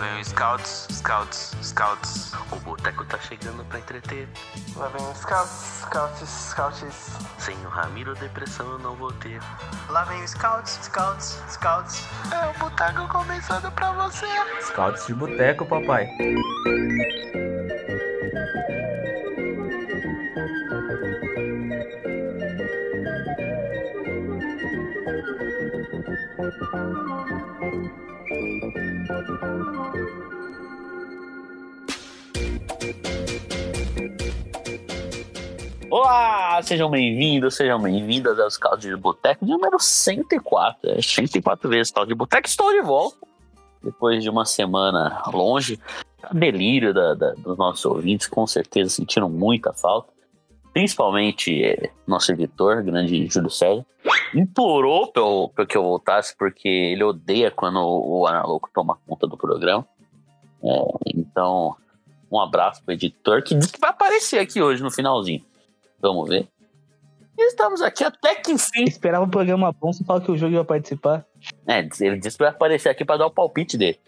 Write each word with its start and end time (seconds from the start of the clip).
Lá 0.00 0.06
vem 0.06 0.20
o 0.22 0.24
Scouts, 0.24 0.88
Scouts, 0.92 1.54
Scouts. 1.62 2.32
O 2.50 2.56
boteco 2.60 3.04
tá 3.04 3.18
chegando 3.18 3.62
pra 3.66 3.80
entreter. 3.80 4.26
Lá 4.74 4.88
vem 4.88 5.06
o 5.06 5.14
Scouts, 5.14 5.82
Scouts, 5.82 6.26
Scouts. 6.26 7.18
Sem 7.38 7.54
o 7.66 7.68
Ramiro, 7.68 8.14
depressão 8.14 8.66
eu 8.66 8.78
não 8.78 8.96
vou 8.96 9.12
ter. 9.12 9.38
Lá 9.90 10.04
vem 10.04 10.24
o 10.24 10.26
Scouts, 10.26 10.78
Scouts, 10.84 11.42
Scouts. 11.50 12.06
É 12.32 12.48
o 12.48 12.58
boteco 12.58 13.06
começando 13.08 13.70
pra 13.72 13.92
você. 13.92 14.24
Scouts 14.62 15.06
de 15.06 15.12
boteco, 15.12 15.66
papai. 15.66 16.08
Olá, 35.90 36.62
sejam 36.62 36.88
bem-vindos, 36.88 37.56
sejam 37.56 37.82
bem-vindas 37.82 38.38
aos 38.38 38.56
Caldos 38.56 38.82
de 38.82 38.94
Boteco 38.94 39.44
de 39.44 39.50
número 39.50 39.76
104. 39.76 40.88
É 40.88 41.02
104 41.02 41.68
vezes 41.68 41.90
Caldos 41.90 42.08
de 42.08 42.14
Boteco. 42.14 42.46
Estou 42.46 42.70
de 42.70 42.80
volta 42.80 43.18
depois 43.82 44.22
de 44.22 44.30
uma 44.30 44.44
semana 44.44 45.20
longe. 45.32 45.80
Delírio 46.32 46.94
da, 46.94 47.14
da, 47.14 47.32
dos 47.32 47.58
nossos 47.58 47.84
ouvintes, 47.84 48.28
com 48.28 48.46
certeza 48.46 48.90
sentiram 48.90 49.28
muita 49.28 49.72
falta. 49.72 50.12
Principalmente 50.72 51.64
é, 51.64 51.90
nosso 52.06 52.30
editor, 52.30 52.84
grande 52.84 53.26
Júlio 53.26 53.50
César, 53.50 53.84
implorou 54.32 55.10
para 55.52 55.66
que 55.66 55.76
eu 55.76 55.82
voltasse, 55.82 56.36
porque 56.38 56.68
ele 56.68 57.02
odeia 57.02 57.50
quando 57.50 57.80
o, 57.80 58.28
o 58.28 58.60
toma 58.72 58.96
conta 59.08 59.26
do 59.26 59.36
programa. 59.36 59.84
É, 60.62 60.84
então, 61.16 61.74
um 62.30 62.38
abraço 62.38 62.80
para 62.84 62.92
o 62.92 62.94
editor, 62.94 63.42
que 63.42 63.56
disse 63.56 63.72
que 63.72 63.80
vai 63.80 63.90
aparecer 63.90 64.38
aqui 64.38 64.62
hoje 64.62 64.84
no 64.84 64.90
finalzinho. 64.92 65.49
Vamos 66.00 66.28
ver. 66.28 66.48
Estamos 67.38 67.80
aqui 67.80 68.04
até 68.04 68.34
que 68.34 68.52
enfim. 68.52 68.84
Esperava 68.84 69.24
um 69.24 69.30
programa 69.30 69.72
bom, 69.72 69.92
você 69.92 70.04
fala 70.04 70.20
que 70.20 70.30
o 70.30 70.36
jogo 70.36 70.54
ia 70.54 70.64
participar. 70.64 71.24
É, 71.66 71.80
ele 72.00 72.18
disse 72.18 72.36
que 72.36 72.44
vai 72.44 72.52
aparecer 72.52 72.88
aqui 72.88 73.04
para 73.04 73.18
dar 73.18 73.26
o 73.26 73.30
palpite 73.30 73.78
dele. 73.78 73.98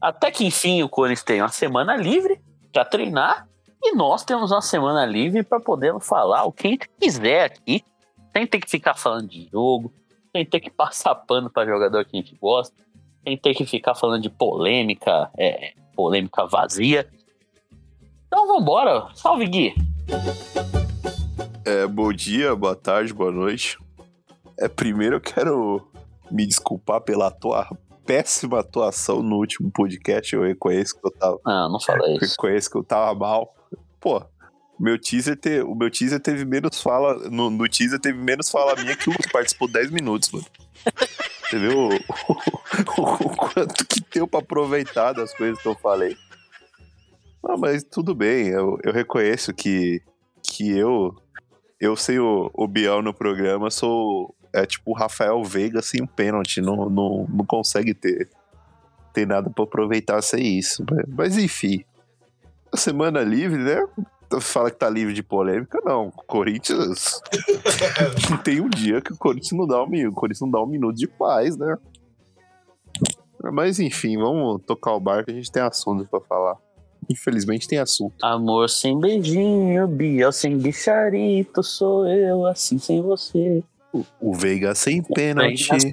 Até 0.00 0.30
que 0.30 0.44
enfim 0.44 0.82
o 0.82 0.88
Corinthians 0.88 1.22
tem 1.22 1.40
uma 1.40 1.48
semana 1.48 1.96
livre 1.96 2.40
para 2.72 2.84
treinar 2.84 3.48
e 3.82 3.94
nós 3.94 4.24
temos 4.24 4.50
uma 4.50 4.62
semana 4.62 5.04
livre 5.04 5.42
para 5.42 5.60
poder 5.60 5.98
falar 6.00 6.44
o 6.44 6.52
que 6.52 6.66
a 6.66 6.70
gente 6.70 6.88
quiser 7.00 7.44
aqui, 7.44 7.84
sem 8.32 8.46
ter 8.46 8.60
que 8.60 8.70
ficar 8.70 8.94
falando 8.94 9.28
de 9.28 9.48
jogo, 9.50 9.92
sem 10.34 10.44
ter 10.44 10.60
que 10.60 10.70
passar 10.74 11.14
pano 11.14 11.50
para 11.50 11.68
jogador 11.68 12.04
que 12.04 12.16
a 12.16 12.20
gente 12.20 12.36
gosta, 12.36 12.74
sem 13.24 13.36
ter 13.36 13.54
que 13.54 13.64
ficar 13.64 13.94
falando 13.94 14.22
de 14.22 14.30
polêmica, 14.30 15.30
é, 15.36 15.72
polêmica 15.94 16.46
vazia. 16.46 17.08
Então 18.26 18.46
vambora, 18.46 19.08
salve 19.14 19.46
Gui! 19.46 19.74
É, 21.64 21.86
bom 21.86 22.12
dia, 22.12 22.54
boa 22.54 22.74
tarde, 22.74 23.12
boa 23.12 23.30
noite. 23.30 23.78
É, 24.58 24.68
primeiro 24.68 25.16
eu 25.16 25.20
quero 25.20 25.86
me 26.30 26.46
desculpar 26.46 27.00
pela 27.00 27.30
tua 27.30 27.68
péssima 28.04 28.60
atuação 28.60 29.22
no 29.22 29.36
último 29.36 29.70
podcast. 29.70 30.34
Eu 30.34 30.42
reconheço 30.42 30.98
que 30.98 31.06
eu 31.06 31.10
tava. 31.10 31.38
Ah, 31.46 31.68
não 31.70 31.80
fala 31.80 32.06
Eu 32.08 32.16
isso. 32.16 32.30
reconheço 32.32 32.70
que 32.70 32.76
eu 32.76 32.84
tava 32.84 33.14
mal. 33.18 33.54
Pô, 34.00 34.22
meu 34.78 34.98
teaser 35.00 35.36
te, 35.36 35.60
o 35.62 35.74
meu 35.74 35.90
teaser 35.90 36.20
teve 36.20 36.44
menos 36.44 36.80
fala. 36.82 37.14
No, 37.30 37.48
no 37.50 37.68
teaser 37.68 38.00
teve 38.00 38.18
menos 38.18 38.50
fala 38.50 38.74
minha 38.82 38.96
que 38.96 39.08
o 39.08 39.12
Lucas 39.12 39.30
participou 39.30 39.68
10 39.68 39.90
minutos, 39.90 40.30
mano. 40.32 40.46
Você 41.48 41.58
viu 41.58 41.78
o, 41.78 41.88
o- 41.94 43.12
o 43.26 43.36
quanto 43.36 43.86
que 43.86 44.00
deu 44.12 44.26
pra 44.26 44.40
aproveitar 44.40 45.12
das 45.12 45.32
coisas 45.34 45.60
que 45.62 45.68
eu 45.68 45.76
falei. 45.76 46.16
Ah, 47.46 47.56
mas 47.56 47.84
tudo 47.84 48.14
bem, 48.14 48.48
eu, 48.48 48.78
eu 48.84 48.92
reconheço 48.92 49.52
que, 49.52 50.00
que 50.44 50.70
eu, 50.76 51.14
eu 51.82 51.96
sem 51.96 52.20
o, 52.20 52.48
o 52.54 52.68
Biel 52.68 53.02
no 53.02 53.12
programa, 53.12 53.68
sou 53.68 54.32
é 54.52 54.64
tipo 54.64 54.92
o 54.92 54.94
Rafael 54.94 55.42
Veiga 55.42 55.82
sem 55.82 56.00
um 56.00 56.06
pênalti, 56.06 56.60
não, 56.60 56.88
não, 56.88 57.26
não 57.28 57.44
consegue 57.44 57.92
ter, 57.92 58.30
ter 59.12 59.26
nada 59.26 59.50
pra 59.50 59.64
aproveitar 59.64 60.22
sem 60.22 60.58
isso. 60.58 60.84
Mas, 60.88 61.04
mas 61.08 61.38
enfim, 61.38 61.84
a 62.72 62.76
semana 62.76 63.22
livre, 63.22 63.60
né? 63.60 63.84
Fala 64.40 64.70
que 64.70 64.78
tá 64.78 64.88
livre 64.88 65.12
de 65.12 65.24
polêmica, 65.24 65.80
não. 65.84 66.10
Corinthians. 66.10 67.20
tem 68.44 68.60
um 68.60 68.68
dia 68.68 69.00
que 69.00 69.12
o 69.12 69.16
Corinthians 69.16 69.58
não 69.58 69.66
dá 69.66 69.82
um 69.82 69.88
minuto. 69.88 70.12
O 70.12 70.16
Corinthians 70.16 70.40
não 70.42 70.50
dá 70.50 70.62
um 70.62 70.66
minuto 70.66 70.96
de 70.96 71.08
paz, 71.08 71.56
né? 71.56 71.76
Mas 73.52 73.80
enfim, 73.80 74.16
vamos 74.16 74.62
tocar 74.64 74.94
o 74.94 75.00
barco, 75.00 75.32
a 75.32 75.34
gente 75.34 75.50
tem 75.50 75.62
assunto 75.62 76.06
pra 76.08 76.20
falar. 76.20 76.56
Infelizmente 77.08 77.68
tem 77.68 77.78
assunto. 77.78 78.14
Amor 78.22 78.70
sem 78.70 78.98
beijinho, 78.98 79.86
Biel 79.86 80.32
sem 80.32 80.56
bicharito, 80.56 81.62
sou 81.62 82.06
eu 82.06 82.46
assim 82.46 82.78
sem 82.78 83.02
você. 83.02 83.62
O 84.20 84.34
Veiga 84.34 84.74
sem 84.74 85.02
pênalti. 85.02 85.68
Veiga 85.68 85.80
sem, 85.80 85.92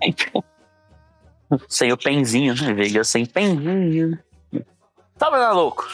sem 1.67 1.91
o 1.91 1.97
penzinho, 1.97 2.55
né? 2.55 2.73
Veiga 2.73 3.03
sem 3.03 3.25
penzinho. 3.25 4.17
Tá, 5.17 5.29
mas 5.29 5.53
louco. 5.53 5.85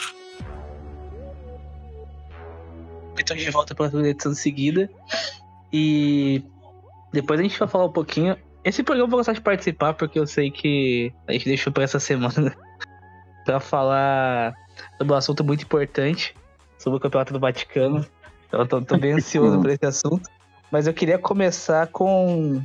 Estamos 3.18 3.44
de 3.44 3.50
volta 3.50 3.74
pela 3.74 3.90
segunda 3.90 4.10
edição 4.10 4.36
seguida. 4.36 4.90
E 5.74 6.44
depois 7.12 7.40
a 7.40 7.44
gente 7.44 7.58
vai 7.58 7.68
falar 7.68 7.86
um 7.86 7.92
pouquinho. 7.92 8.38
Esse 8.64 8.84
programa 8.84 9.08
eu 9.08 9.10
vou 9.10 9.20
gostar 9.20 9.34
de 9.34 9.42
participar, 9.42 9.94
porque 9.94 10.20
eu 10.20 10.28
sei 10.28 10.52
que 10.52 11.12
a 11.28 11.34
gente 11.34 11.46
deixou 11.46 11.74
pra 11.74 11.84
essa 11.84 12.00
semana 12.00 12.56
pra 13.46 13.60
falar 13.60 14.54
sobre 14.98 15.14
um 15.14 15.18
assunto 15.18 15.44
muito 15.44 15.64
importante, 15.64 16.36
sobre 16.78 16.98
o 16.98 17.00
Campeonato 17.00 17.34
do 17.34 17.40
Vaticano. 17.40 18.06
Então 18.48 18.60
eu 18.62 18.68
tô, 18.68 18.82
tô 18.82 18.98
bem 18.98 19.14
ansioso 19.14 19.60
por 19.62 19.70
esse 19.70 19.86
assunto. 19.86 20.30
Mas 20.72 20.88
eu 20.88 20.94
queria 20.94 21.18
começar 21.18 21.88
com. 21.88 22.62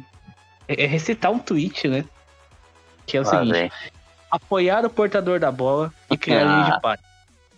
é, 0.68 0.84
é 0.84 0.86
recitar 0.86 1.30
um 1.30 1.38
tweet, 1.38 1.86
né? 1.88 2.04
Que 3.06 3.16
é 3.16 3.20
o 3.20 3.24
Lá 3.24 3.30
seguinte: 3.30 3.52
vem. 3.52 3.72
apoiar 4.30 4.84
o 4.84 4.90
portador 4.90 5.38
da 5.40 5.50
bola 5.52 5.92
e 6.10 6.16
criar 6.16 6.42
Ah. 6.46 6.62
linha 6.62 6.74
de 6.76 6.80
passe. 6.80 7.02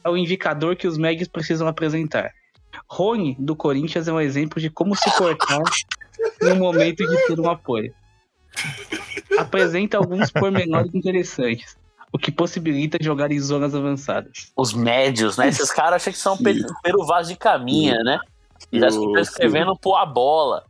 É 0.05 0.09
o 0.11 0.17
indicador 0.17 0.75
que 0.75 0.87
os 0.89 0.99
Megs 0.99 1.29
precisam 1.29 1.69
apresentar. 1.69 2.33
Rony, 2.89 3.37
do 3.39 3.55
Corinthians, 3.55 4.09
é 4.09 4.12
um 4.12 4.21
exemplo 4.21 4.61
de 4.61 4.69
como 4.69 4.97
se 4.97 5.09
portar 5.17 5.61
no 6.41 6.57
momento 6.57 7.07
de 7.07 7.27
ter 7.27 7.39
um 7.39 7.49
apoio. 7.49 7.95
Apresenta 9.39 9.97
alguns 9.97 10.31
pormenores 10.31 10.95
interessantes, 10.95 11.77
o 12.12 12.19
que 12.19 12.31
possibilita 12.31 12.99
jogar 13.00 13.33
em 13.33 13.41
zonas 13.41 13.75
avançadas. 13.75 14.53
Os 14.56 14.73
médios, 14.75 15.37
né? 15.37 15.49
Esses 15.49 15.71
caras 15.73 16.03
acham 16.03 16.12
que 16.12 16.19
são 16.19 16.37
pe- 16.37 16.65
Pero 16.83 17.05
Vaz 17.06 17.28
de 17.28 17.37
caminha, 17.37 18.03
né? 18.05 18.21
E 18.71 18.78
já 18.78 18.89
estão 18.89 19.17
escrevendo 19.19 19.77
pôr 19.77 19.97
a 19.97 20.06
bola. 20.06 20.65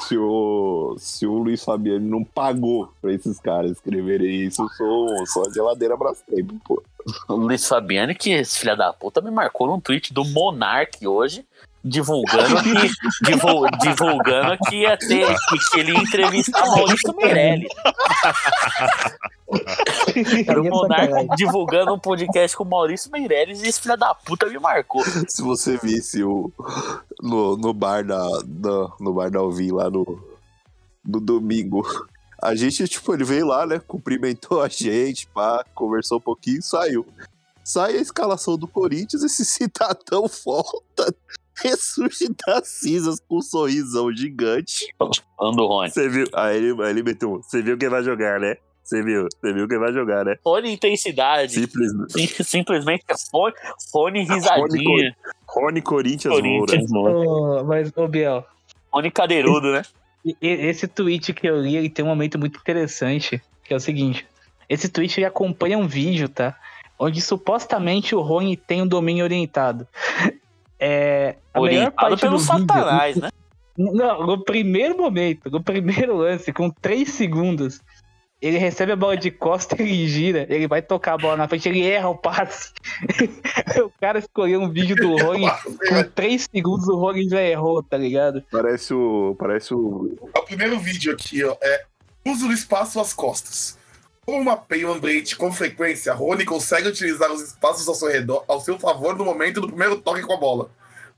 Se 0.00 0.16
o, 0.16 0.94
se 0.98 1.26
o 1.26 1.34
Luiz 1.38 1.62
Fabiano 1.62 2.08
não 2.08 2.24
pagou 2.24 2.90
pra 3.02 3.12
esses 3.12 3.38
caras 3.38 3.72
escreverem 3.72 4.44
isso, 4.46 4.62
eu 4.62 4.68
sou 4.70 5.26
só 5.26 5.42
a 5.46 5.52
geladeira 5.52 5.98
pra 5.98 6.14
sempre, 6.14 6.56
pô. 6.64 6.82
O 7.28 7.34
Luiz 7.34 7.68
Fabiano, 7.68 8.14
que 8.14 8.30
esse 8.30 8.58
filho 8.58 8.74
da 8.76 8.92
puta 8.94 9.20
me 9.20 9.30
marcou 9.30 9.66
num 9.66 9.78
tweet 9.78 10.14
do 10.14 10.24
Monark 10.24 11.06
hoje, 11.06 11.44
divulgando 11.84 12.62
que, 12.62 12.90
divul- 13.30 13.70
divulgando 13.80 14.58
que 14.68 14.76
ia 14.82 14.96
ter, 14.96 15.34
que, 15.72 15.80
ele 15.80 15.92
ia 15.92 15.98
entrevistar 16.00 16.66
Maurício 16.66 17.14
Meirelles. 17.16 17.68
Era 20.46 20.60
o 20.60 20.64
sacanagem. 20.88 21.28
divulgando 21.36 21.94
um 21.94 21.98
podcast 21.98 22.56
com 22.56 22.64
o 22.64 22.68
Maurício 22.68 23.10
Meirelles 23.10 23.62
e 23.62 23.68
esse 23.68 23.80
filho 23.80 23.96
da 23.96 24.14
puta 24.14 24.46
me 24.46 24.58
marcou. 24.58 25.02
Se 25.28 25.42
você 25.42 25.76
visse 25.76 26.22
o, 26.22 26.52
no, 27.20 27.56
no 27.56 27.72
bar 27.74 28.04
da, 28.04 28.22
da- 28.44 28.92
no 29.00 29.12
bar 29.12 29.30
da 29.30 29.40
Alvin 29.40 29.72
lá 29.72 29.90
no, 29.90 30.04
no 31.04 31.20
domingo, 31.20 31.82
a 32.42 32.54
gente, 32.54 32.86
tipo, 32.86 33.12
ele 33.12 33.24
veio 33.24 33.46
lá, 33.46 33.66
né, 33.66 33.80
cumprimentou 33.86 34.62
a 34.62 34.68
gente, 34.68 35.26
pá, 35.28 35.64
conversou 35.74 36.18
um 36.18 36.22
pouquinho 36.22 36.58
e 36.58 36.62
saiu. 36.62 37.06
Sai 37.64 37.96
a 37.96 38.00
escalação 38.00 38.56
do 38.56 38.66
Corinthians, 38.66 39.22
esse 39.22 39.44
cidadão 39.44 40.26
volta, 40.44 41.14
ressurge 41.64 42.28
das 42.46 42.68
cinzas 42.68 43.20
com 43.20 43.38
um 43.38 43.42
sorrisão 43.42 44.12
gigante. 44.12 44.86
Falando 45.36 45.56
do 45.56 45.66
Rony. 45.66 45.90
Você 45.90 46.08
viu? 46.08 46.26
Aí 46.34 46.56
ele, 46.56 46.82
aí 46.82 46.90
ele 46.90 47.02
meteu 47.02 47.32
um, 47.34 47.42
você 47.42 47.62
viu 47.62 47.76
quem 47.78 47.88
vai 47.88 48.02
jogar, 48.02 48.40
né? 48.40 48.56
Você 48.82 49.02
viu? 49.02 49.28
Você 49.40 49.52
viu 49.52 49.68
quem 49.68 49.78
vai 49.78 49.92
jogar, 49.92 50.24
né? 50.24 50.36
Rony 50.44 50.72
intensidade. 50.72 51.52
Simples. 51.52 51.92
Sim- 52.08 52.44
Simplesmente 52.44 53.04
é 53.08 53.14
Rony, 53.32 53.54
Rony 53.94 54.24
risadinha. 54.24 55.16
Rony 55.46 55.82
Corinthians, 55.82 56.34
Corinthians, 56.34 56.90
Moura. 56.90 57.14
Ô, 57.14 57.64
mas, 57.64 57.92
ô 57.96 58.08
Biel, 58.08 58.44
Rony 58.92 59.10
cadeirudo, 59.10 59.72
né? 59.72 59.82
esse 60.42 60.86
tweet 60.86 61.32
que 61.32 61.48
eu 61.48 61.58
li 61.60 61.76
ele 61.76 61.88
tem 61.88 62.04
um 62.04 62.08
momento 62.08 62.38
muito 62.38 62.58
interessante, 62.58 63.40
que 63.64 63.72
é 63.72 63.76
o 63.76 63.80
seguinte. 63.80 64.26
Esse 64.68 64.88
tweet 64.88 65.18
ele 65.18 65.26
acompanha 65.26 65.78
um 65.78 65.86
vídeo, 65.86 66.28
tá? 66.28 66.56
Onde 66.98 67.20
supostamente 67.20 68.14
o 68.14 68.20
Rony 68.20 68.56
tem 68.56 68.82
um 68.82 68.86
domínio 68.86 69.24
orientado. 69.24 69.86
É, 70.80 71.36
a 71.52 71.60
melhor 71.60 71.72
Orientado 71.74 71.96
parte 71.96 72.20
pelo 72.22 72.38
vídeo- 72.38 72.58
Satanás, 72.58 73.16
né? 73.16 73.28
Não, 73.76 74.26
no 74.26 74.42
primeiro 74.44 74.96
momento, 74.96 75.50
no 75.50 75.62
primeiro 75.62 76.16
lance, 76.16 76.52
com 76.52 76.70
três 76.70 77.10
segundos, 77.10 77.80
Ele 78.42 78.56
recebe 78.56 78.90
a 78.92 78.96
bola 78.96 79.18
de 79.18 79.30
costa, 79.30 79.76
ele 79.78 80.08
gira, 80.08 80.46
ele 80.48 80.66
vai 80.66 80.80
tocar 80.80 81.12
a 81.12 81.18
bola 81.18 81.36
na 81.36 81.46
frente, 81.46 81.68
ele 81.68 81.86
erra 81.86 82.08
o 82.08 82.16
passe. 82.16 82.72
o 83.84 83.90
cara 84.00 84.18
escolheu 84.18 84.60
um 84.62 84.70
vídeo 84.70 84.96
do 84.96 85.14
Rollins, 85.22 85.52
com 85.86 86.02
3 86.14 86.48
segundos 86.50 86.88
o 86.88 86.96
Rollins 86.96 87.28
já 87.30 87.42
errou, 87.42 87.82
tá 87.82 87.98
ligado? 87.98 88.42
Parece 88.50 88.94
o. 88.94 89.36
Parece 89.38 89.74
o. 89.74 90.16
É 90.34 90.38
o 90.38 90.42
primeiro 90.42 90.78
vídeo 90.78 91.12
aqui, 91.12 91.44
ó, 91.44 91.54
é 91.62 91.84
uso 92.26 92.46
do 92.48 92.54
espaço 92.54 92.98
às 92.98 93.12
costas. 93.12 93.78
Com 94.26 94.38
uma 94.40 94.56
play 94.56 94.84
ambiente 94.84 95.34
com 95.36 95.50
frequência, 95.50 96.12
Rony 96.12 96.44
consegue 96.44 96.88
utilizar 96.88 97.32
os 97.32 97.40
espaços 97.42 97.88
ao 97.88 97.94
seu 97.94 98.08
redor 98.08 98.44
ao 98.46 98.60
seu 98.60 98.78
favor 98.78 99.16
no 99.16 99.24
momento 99.24 99.60
do 99.60 99.68
primeiro 99.68 100.00
toque 100.00 100.22
com 100.22 100.34
a 100.34 100.36
bola. 100.36 100.70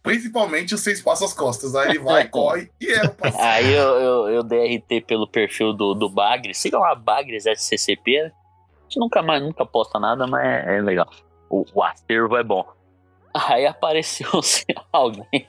Principalmente 0.02 0.74
o 0.74 0.78
seu 0.78 0.92
espaço 0.92 1.24
às 1.24 1.32
costas. 1.32 1.74
Aí 1.74 1.90
ele 1.90 1.98
vai, 2.00 2.28
corre 2.28 2.70
e 2.80 2.90
erra 2.92 3.14
o. 3.20 3.40
Aí 3.40 3.72
eu, 3.72 3.88
eu, 3.88 4.28
eu 4.28 4.42
dei 4.42 4.76
RT 4.76 5.06
pelo 5.06 5.26
perfil 5.28 5.72
do, 5.72 5.94
do 5.94 6.08
Bagres. 6.08 6.58
Siga 6.58 6.78
lá, 6.78 6.94
Bagres 6.94 7.44
SCCP. 7.44 8.22
né? 8.22 8.26
A 8.26 8.82
gente 8.84 8.98
nunca 8.98 9.22
mais 9.22 9.42
nunca 9.42 9.64
posta 9.64 9.98
nada, 9.98 10.26
mas 10.26 10.44
é, 10.44 10.78
é 10.78 10.80
legal. 10.80 11.08
O, 11.48 11.64
o 11.72 11.82
acervo 11.82 12.36
é 12.36 12.42
bom. 12.42 12.66
Aí 13.34 13.66
apareceu 13.66 14.28
assim, 14.38 14.64
alguém. 14.92 15.46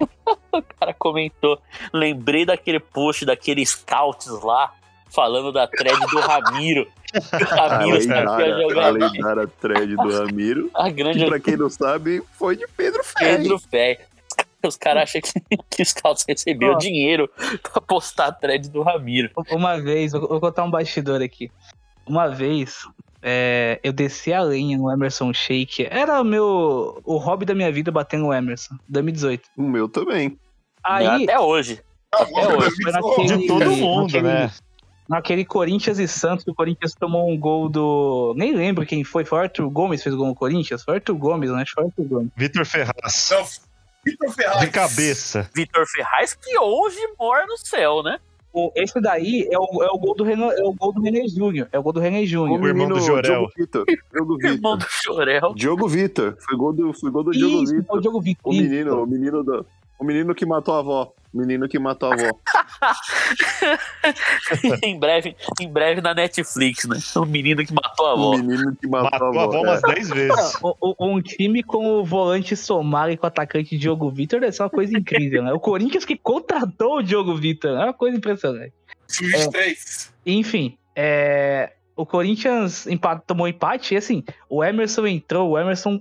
o 0.52 0.62
cara 0.62 0.94
comentou. 0.94 1.60
Lembrei 1.92 2.44
daquele 2.44 2.80
post 2.80 3.24
daqueles 3.24 3.70
scouts 3.70 4.28
lá, 4.42 4.72
falando 5.14 5.52
da 5.52 5.66
thread 5.66 5.98
do 6.10 6.20
Ramiro. 6.20 6.86
Que 7.12 7.44
o 7.44 7.60
A 7.60 7.68
Ramiro 7.78 8.00
sabia 8.02 8.24
lendária, 8.24 8.54
a 8.56 8.60
jogar 8.60 8.90
lendária 8.92 9.48
thread 9.60 9.96
do 9.96 10.12
Ramiro. 10.12 10.70
a 10.74 10.84
Que 10.84 10.92
grande 10.92 11.26
pra 11.26 11.38
quem 11.40 11.56
não 11.56 11.70
sabe, 11.70 12.22
foi 12.32 12.56
de 12.56 12.66
Pedro 12.76 13.02
Ferri. 13.04 13.36
Pedro 13.42 13.58
Fé. 13.58 14.00
Os 14.66 14.76
caras 14.76 15.02
acham 15.04 15.20
que, 15.20 15.56
que 15.70 15.82
os 15.82 15.90
scouts 15.90 16.24
recebiam 16.26 16.72
Ó. 16.72 16.78
dinheiro 16.78 17.28
pra 17.62 17.80
postar 17.82 18.26
a 18.28 18.32
thread 18.32 18.68
do 18.70 18.82
Ramiro. 18.82 19.30
Uma 19.50 19.78
vez, 19.80 20.12
vou 20.12 20.26
vou 20.26 20.40
contar 20.40 20.64
um 20.64 20.70
bastidor 20.70 21.20
aqui. 21.22 21.50
Uma 22.06 22.28
vez, 22.28 22.78
é, 23.22 23.78
eu 23.84 23.92
desci 23.92 24.32
a 24.32 24.42
lenha 24.42 24.76
no 24.78 24.90
Emerson 24.90 25.32
Shake. 25.34 25.86
Era 25.90 26.20
o 26.20 26.24
meu. 26.24 27.00
O 27.04 27.18
hobby 27.18 27.44
da 27.44 27.54
minha 27.54 27.70
vida 27.70 27.92
bater 27.92 28.18
no 28.18 28.32
Emerson, 28.32 28.74
2018. 28.88 29.50
O 29.56 29.62
meu 29.62 29.86
também. 29.88 30.38
Aí, 30.82 31.24
Até 31.24 31.38
hoje. 31.38 31.80
É, 32.14 32.22
hoje, 32.56 32.76
foi 32.82 32.92
naquele- 32.92 33.36
De 33.38 33.46
todo 33.46 33.70
mundo, 33.70 34.04
naquele- 34.06 34.22
né? 34.28 34.50
Naquele 35.08 35.44
Corinthians 35.44 35.98
e 35.98 36.08
Santos, 36.08 36.44
que 36.44 36.50
o 36.50 36.54
Corinthians 36.54 36.94
tomou 36.94 37.30
um 37.30 37.38
gol 37.38 37.68
do. 37.68 38.34
Nem 38.36 38.54
lembro 38.54 38.86
quem 38.86 39.04
foi. 39.04 39.24
Foi 39.24 39.38
o 39.38 39.42
Arthur 39.42 39.68
Gomes 39.70 40.00
que 40.00 40.04
fez 40.04 40.14
o 40.14 40.18
gol 40.18 40.28
no 40.28 40.34
Corinthians? 40.34 40.82
Foi 40.82 40.94
o 40.94 40.96
Arthur 40.96 41.14
Gomes, 41.16 41.50
né? 41.50 41.62
Acho 41.62 41.70
que 41.70 41.74
foi 41.74 41.84
o 41.84 41.86
Arthur 41.88 42.04
Gomes. 42.04 42.30
Vitor 42.36 42.64
Ferraz. 42.66 43.28
Não, 43.30 43.44
Vitor 44.04 44.30
Ferraz. 44.34 44.60
De 44.60 44.68
cabeça. 44.70 45.50
Vitor 45.54 45.84
Ferraz, 45.86 46.34
que 46.34 46.58
hoje 46.58 46.98
mora 47.18 47.46
no 47.46 47.56
céu, 47.58 48.02
né? 48.02 48.18
O- 48.56 48.70
esse 48.76 49.00
daí 49.00 49.48
é 49.50 49.58
o, 49.58 49.82
é 49.82 49.88
o 49.90 49.98
gol 49.98 50.14
do 50.14 50.22
Renan, 50.22 50.48
é 50.52 50.62
o 50.62 50.72
gol 50.72 50.92
do 50.92 51.02
René 51.02 51.26
Júnior. 51.26 51.66
É 51.72 51.78
o 51.78 51.82
gol 51.82 51.92
do 51.92 51.98
René 51.98 52.20
O 52.20 52.26
Júnior. 52.26 52.64
irmão 52.68 52.88
do 52.88 53.00
Jorel. 53.00 53.22
Diogo 53.22 53.52
Vitor. 53.56 53.84
Diogo 54.12 54.38
Irmão 54.46 54.78
do 54.78 54.86
Chorel. 54.88 55.54
Diogo 55.56 55.88
Vitor. 55.88 56.36
Foi 56.38 56.56
gol 56.56 56.72
do, 56.72 56.92
foi 56.92 57.10
gol 57.10 57.24
do 57.24 57.30
Diogo 57.32 57.62
Isso, 57.64 57.72
é 57.74 57.76
o 57.76 57.80
Vitor. 57.80 58.00
Diogo 58.00 58.20
Vitor. 58.20 58.52
O 58.52 58.54
menino, 58.56 59.02
o 59.02 59.06
menino 59.06 59.42
do. 59.42 59.66
O 59.98 60.04
menino 60.04 60.34
que 60.36 60.46
matou 60.46 60.74
a 60.74 60.78
avó. 60.78 61.12
O 61.34 61.38
menino 61.38 61.68
que 61.68 61.78
matou 61.80 62.12
a 62.12 62.14
avó. 62.14 62.38
em, 64.82 64.98
breve, 64.98 65.36
em 65.60 65.68
breve 65.68 66.00
na 66.00 66.14
Netflix, 66.14 66.84
né? 66.84 66.96
O 67.16 67.24
menino 67.26 67.64
que 67.66 67.72
matou 67.74 68.06
a 68.06 68.10
O 68.10 68.12
avó. 68.12 68.36
menino 68.36 68.76
que 68.76 68.86
matou, 68.86 69.10
Matou 69.34 69.40
a 69.40 69.44
avó 69.44 69.56
é. 69.56 69.60
umas 69.62 69.82
10 69.82 70.08
vezes. 70.10 70.54
O- 70.62 70.76
o- 70.80 70.94
Um 71.14 71.20
time 71.20 71.62
com 71.62 71.98
o 72.00 72.04
volante 72.04 72.56
Somar 72.56 73.10
e 73.10 73.16
com 73.16 73.26
o 73.26 73.28
atacante 73.28 73.76
Diogo 73.76 74.10
Vitor 74.10 74.40
deve 74.40 74.52
ser 74.52 74.62
uma 74.62 74.70
coisa 74.70 74.96
incrível, 74.96 75.42
né? 75.42 75.52
O 75.52 75.60
Corinthians 75.60 76.04
que 76.04 76.16
contratou 76.16 76.98
o 76.98 77.02
Diogo 77.02 77.34
Vitor, 77.34 77.72
é 77.72 77.84
uma 77.84 77.92
coisa 77.94 78.16
impressionante. 78.16 78.72
Sub-23. 79.08 80.10
Enfim, 80.24 80.78
é, 80.94 81.72
o 81.96 82.06
Corinthians 82.06 82.86
empa- 82.86 83.18
tomou 83.26 83.48
empate 83.48 83.94
e 83.94 83.96
assim, 83.96 84.22
o 84.48 84.62
Emerson 84.64 85.06
entrou, 85.06 85.50
o 85.50 85.58
Emerson. 85.58 86.00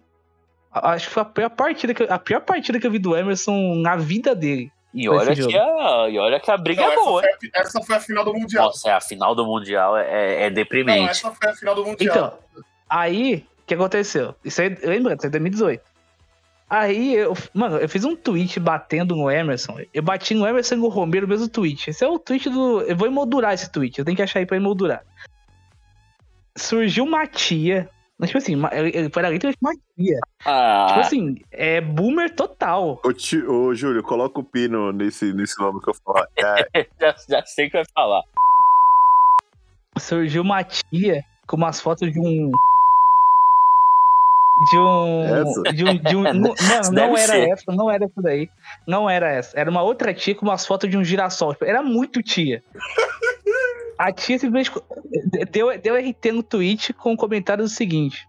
a- 0.71 0.91
Acho 0.91 1.07
que 1.07 1.13
foi 1.13 1.23
a 1.23 1.25
pior 1.25 1.49
partida 1.49 1.93
que 1.93 2.03
a 2.03 2.19
pior 2.19 2.41
partida 2.41 2.79
que 2.79 2.85
eu 2.85 2.91
vi 2.91 2.99
do 2.99 3.15
Emerson 3.15 3.75
na 3.75 3.95
vida 3.95 4.35
dele. 4.35 4.71
E 4.93 5.07
Foi 5.07 5.17
olha, 5.17 5.35
que 5.35 5.57
a, 5.57 6.09
e 6.09 6.19
olha 6.19 6.39
que 6.39 6.51
a 6.51 6.57
briga 6.57 6.81
Não, 6.83 6.89
é 6.89 6.93
essa, 6.93 7.03
boa, 7.03 7.21
foi 7.21 7.29
hein? 7.31 7.51
a, 7.55 7.59
essa 7.61 7.81
foi 7.81 7.95
a 7.95 7.99
final 7.99 8.23
do 8.25 8.33
Mundial. 8.33 8.65
Nossa, 8.65 8.89
é, 8.89 8.93
a 8.93 9.01
final 9.01 9.33
do 9.33 9.45
Mundial 9.45 9.97
é, 9.97 10.03
é- 10.07 10.43
é 10.43 10.49
Não, 10.49 10.53
deprimente. 10.55 11.09
essa 11.09 11.31
foi 11.31 11.49
a 11.49 11.53
final 11.55 11.73
do 11.73 11.83
Mundial. 11.85 12.15
Então, 12.15 12.63
aí, 12.87 13.45
o 13.63 13.65
que 13.65 13.73
aconteceu? 13.73 14.35
Isso 14.45 14.61
aí, 14.61 14.69
lembra, 14.83 15.15
isso 15.15 15.25
é 15.25 15.29
2018. 15.31 15.81
Aí, 16.69 17.15
eu, 17.15 17.35
mano, 17.53 17.77
eu 17.77 17.89
fiz 17.89 18.03
um 18.05 18.15
tweet 18.15 18.59
batendo 18.59 19.15
no 19.15 19.29
Emerson. 19.29 19.79
Eu 19.93 20.01
bati 20.03 20.33
no 20.35 20.47
Emerson 20.47 20.75
e 20.75 20.77
no 20.77 20.87
Romero, 20.89 21.25
o 21.25 21.29
mesmo 21.29 21.47
tweet. 21.47 21.89
Esse 21.89 22.03
é 22.03 22.07
o 22.07 22.17
tweet 22.19 22.49
do. 22.49 22.81
Eu 22.81 22.95
vou 22.95 23.07
emoldurar 23.07 23.53
esse 23.53 23.71
tweet, 23.71 23.97
eu 23.99 24.05
tenho 24.05 24.15
que 24.15 24.23
achar 24.23 24.39
aí 24.39 24.45
pra 24.45 24.57
emoldurar. 24.57 25.03
Surgiu 26.55 27.03
uma 27.03 27.25
tia. 27.27 27.89
Mas, 28.19 28.29
Tipo 28.29 28.37
assim, 28.37 28.53
ele 28.71 28.91
ele 28.95 29.09
foi 29.09 29.21
na 29.23 29.29
letra 29.29 29.51
de 29.51 29.57
uma 29.61 29.73
tia. 29.73 30.19
Ah, 30.45 30.85
Tipo 30.89 30.99
assim, 31.01 31.35
é 31.51 31.81
boomer 31.81 32.33
total. 32.35 33.01
Ô, 33.03 33.11
tio- 33.13 33.51
ô, 33.51 33.73
Júlio, 33.75 34.01
coloca 34.03 34.39
o 34.39 34.43
pino 34.43 34.91
nesse, 34.91 35.33
nesse 35.33 35.59
nome 35.59 35.79
que 35.81 35.89
eu 35.89 35.93
falar. 35.95 36.27
É, 36.75 36.87
já, 36.99 37.15
já 37.29 37.45
sei 37.45 37.67
o 37.67 37.71
que 37.71 37.77
vai 37.77 37.85
falar. 37.93 38.21
Surgiu 39.99 40.41
uma 40.41 40.63
tia 40.63 41.23
com 41.47 41.55
umas 41.57 41.79
fotos 41.81 42.11
de 42.11 42.19
um. 42.19 42.49
De 44.71 44.77
um. 44.79 45.23
Essa? 45.25 45.61
De 45.73 45.83
um. 45.83 45.97
De 45.97 46.15
um 46.15 46.21
não, 46.21 46.33
não, 46.41 46.53
Deve 46.55 46.91
não 46.91 47.17
era 47.17 47.33
ser. 47.33 47.49
essa, 47.49 47.71
não 47.71 47.91
era 47.91 48.05
essa 48.05 48.21
daí. 48.21 48.49
Não 48.87 49.09
era 49.09 49.29
essa. 49.31 49.59
Era 49.59 49.69
uma 49.69 49.81
outra 49.81 50.13
tia 50.13 50.33
com 50.35 50.45
umas 50.45 50.65
fotos 50.65 50.89
de 50.89 50.97
um 50.97 51.03
girassol. 51.03 51.53
Tipo, 51.53 51.65
Era 51.65 51.81
muito 51.83 52.21
tia. 52.23 52.63
A 53.97 54.11
tia 54.11 54.39
simplesmente 54.39 54.71
deu, 55.51 55.77
deu 55.79 55.95
RT 55.95 56.31
no 56.31 56.43
tweet 56.43 56.93
com 56.93 57.13
o 57.13 57.17
comentário 57.17 57.63
do 57.63 57.69
seguinte: 57.69 58.27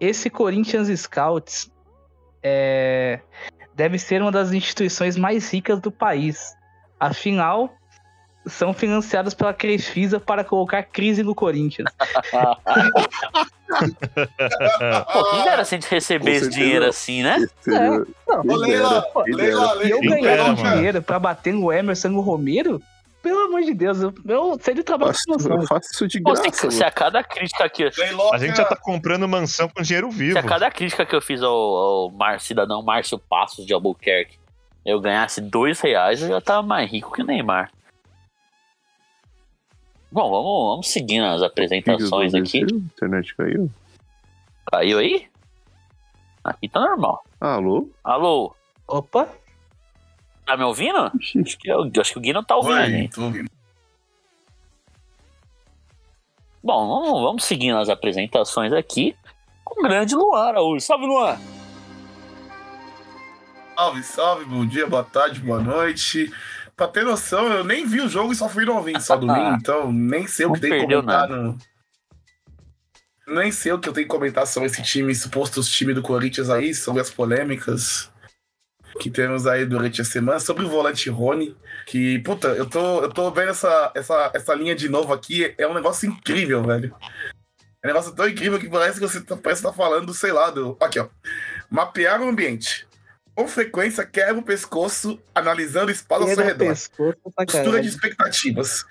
Esse 0.00 0.28
Corinthians 0.28 0.88
Scouts 1.00 1.70
é, 2.42 3.20
deve 3.74 3.98
ser 3.98 4.20
uma 4.20 4.32
das 4.32 4.52
instituições 4.52 5.16
mais 5.16 5.50
ricas 5.50 5.80
do 5.80 5.90
país. 5.90 6.54
Afinal, 6.98 7.70
são 8.46 8.72
financiados 8.74 9.34
pela 9.34 9.54
Crefisa 9.54 10.20
para 10.20 10.44
colocar 10.44 10.82
crise 10.82 11.22
no 11.22 11.34
Corinthians. 11.34 11.90
Pô, 15.12 15.30
quem 15.30 15.44
dera 15.44 15.64
se 15.64 15.74
a 15.74 15.78
gente 15.78 15.90
receber 15.90 16.32
esse 16.32 16.50
dinheiro 16.50 16.84
assim, 16.84 17.22
né? 17.22 17.38
Não, 17.66 18.04
Ô, 18.26 18.56
Leila, 18.56 19.04
Leila. 19.26 19.84
E 19.84 19.90
eu 19.90 20.00
ganhar 20.00 20.44
um 20.50 20.54
dinheiro 20.54 21.02
pra 21.02 21.18
bater 21.18 21.52
no 21.52 21.72
Emerson 21.72 22.08
e 22.08 22.12
no 22.12 22.20
Romero? 22.20 22.80
Pelo 23.24 23.40
amor 23.46 23.62
de 23.62 23.72
Deus, 23.72 24.02
eu, 24.02 24.12
eu 24.28 24.58
sei 24.60 24.74
de 24.74 24.82
trabalho 24.84 25.14
Faço, 25.14 25.24
com 25.26 25.32
eu 25.32 25.56
noção. 25.56 25.66
faço 25.66 25.88
isso 25.92 26.06
de 26.06 26.20
Pô, 26.20 26.34
graça, 26.34 26.50
se, 26.52 26.70
se 26.76 26.84
a 26.84 26.90
cada 26.90 27.24
crítica 27.24 27.66
que 27.70 27.84
A 27.84 28.36
gente 28.38 28.54
já 28.54 28.66
tá 28.66 28.76
comprando 28.76 29.26
mansão 29.26 29.66
com 29.66 29.80
dinheiro 29.80 30.10
vivo. 30.10 30.32
se 30.34 30.38
a 30.38 30.42
cada 30.42 30.70
crítica 30.70 31.06
que 31.06 31.16
eu 31.16 31.22
fiz 31.22 31.42
ao, 31.42 31.50
ao 31.50 32.10
Mar, 32.10 32.38
cidadão 32.38 32.82
Márcio 32.82 33.18
Passos 33.18 33.64
de 33.64 33.72
Albuquerque 33.72 34.36
eu 34.84 35.00
ganhasse 35.00 35.40
dois 35.40 35.80
reais, 35.80 36.20
eu 36.20 36.28
já 36.28 36.40
tava 36.42 36.62
mais 36.62 36.90
rico 36.90 37.10
que 37.12 37.22
o 37.22 37.24
Neymar. 37.24 37.72
Bom, 40.12 40.30
vamos, 40.30 40.68
vamos 40.72 40.88
seguindo 40.88 41.24
as 41.24 41.40
apresentações 41.40 42.34
aqui. 42.34 42.58
A 42.62 42.76
internet 42.76 43.34
caiu. 43.34 43.70
Caiu 44.70 44.98
aí? 44.98 45.26
Aqui 46.44 46.68
tá 46.68 46.78
normal. 46.78 47.24
Alô? 47.40 47.88
Alô, 48.04 48.54
Opa, 48.86 49.26
tá 50.44 50.56
me 50.56 50.64
ouvindo? 50.64 50.98
Acho 50.98 51.58
que, 51.58 51.68
eu, 51.68 51.90
acho 52.00 52.12
que 52.12 52.18
o 52.18 52.20
Gui 52.20 52.32
não 52.32 52.44
tá 52.44 52.56
ouvindo, 52.56 52.74
Oi, 52.74 53.08
tô 53.08 53.22
ouvindo. 53.22 53.50
Bom, 56.62 56.88
vamos, 56.88 57.20
vamos 57.20 57.44
seguindo 57.44 57.76
as 57.76 57.88
apresentações 57.88 58.72
aqui 58.72 59.14
com 59.62 59.80
o 59.80 59.82
grande 59.82 60.14
Luan 60.14 60.48
Araújo. 60.48 60.80
Salve, 60.80 61.06
Luan! 61.06 61.38
Salve, 63.74 64.02
salve, 64.02 64.44
bom 64.44 64.64
dia, 64.64 64.86
boa 64.86 65.04
tarde, 65.04 65.40
boa 65.40 65.60
noite. 65.60 66.32
Pra 66.76 66.88
ter 66.88 67.04
noção, 67.04 67.46
eu 67.48 67.64
nem 67.64 67.86
vi 67.86 68.00
o 68.00 68.08
jogo 68.08 68.32
e 68.32 68.36
só 68.36 68.48
fui 68.48 68.64
no 68.64 68.74
ouvir 68.76 69.00
só 69.00 69.16
domingo, 69.16 69.56
então 69.60 69.92
nem 69.92 70.26
sei 70.26 70.46
o 70.46 70.48
Não 70.48 70.54
que 70.54 70.60
tem 70.60 70.70
que 70.70 70.80
comentar 70.80 71.28
no. 71.28 71.58
Nem 73.26 73.50
sei 73.50 73.72
o 73.72 73.78
que 73.78 73.88
eu 73.88 73.92
tenho 73.92 74.06
que 74.06 74.14
comentar 74.14 74.46
sobre 74.46 74.68
esse 74.68 74.82
time, 74.82 75.14
supostos 75.14 75.68
time 75.68 75.94
do 75.94 76.02
Corinthians 76.02 76.50
aí, 76.50 76.74
sobre 76.74 77.00
as 77.00 77.10
polêmicas 77.10 78.10
que 78.98 79.10
temos 79.10 79.46
aí 79.46 79.64
durante 79.64 80.00
a 80.00 80.04
semana, 80.04 80.38
sobre 80.38 80.64
o 80.64 80.68
volante 80.68 81.10
Rony, 81.10 81.56
que, 81.86 82.18
puta, 82.20 82.48
eu 82.48 82.66
tô, 82.66 83.02
eu 83.02 83.08
tô 83.08 83.30
vendo 83.30 83.50
essa, 83.50 83.92
essa, 83.94 84.30
essa 84.34 84.54
linha 84.54 84.74
de 84.74 84.88
novo 84.88 85.12
aqui, 85.12 85.54
é 85.58 85.66
um 85.66 85.74
negócio 85.74 86.08
incrível, 86.08 86.62
velho. 86.62 86.94
É 87.82 87.86
um 87.86 87.88
negócio 87.88 88.14
tão 88.14 88.28
incrível 88.28 88.58
que 88.58 88.68
parece 88.68 88.98
que 88.98 89.06
você 89.06 89.20
tá, 89.20 89.36
parece 89.36 89.60
que 89.60 89.68
tá 89.68 89.74
falando, 89.74 90.14
sei 90.14 90.32
lá, 90.32 90.50
do. 90.50 90.76
Aqui, 90.80 90.98
ó. 90.98 91.08
Mapear 91.70 92.22
o 92.22 92.28
ambiente. 92.28 92.86
Com 93.34 93.48
frequência, 93.48 94.06
quebra 94.06 94.38
o 94.38 94.42
pescoço, 94.42 95.20
analisando 95.34 95.88
o 95.88 95.90
espaço 95.90 96.22
ao 96.22 96.28
seu 96.28 96.44
redor. 96.44 96.68
pescoço, 96.68 97.18
tá 97.36 97.44
Postura 97.44 97.82
de 97.82 97.88
expectativas. 97.88 98.84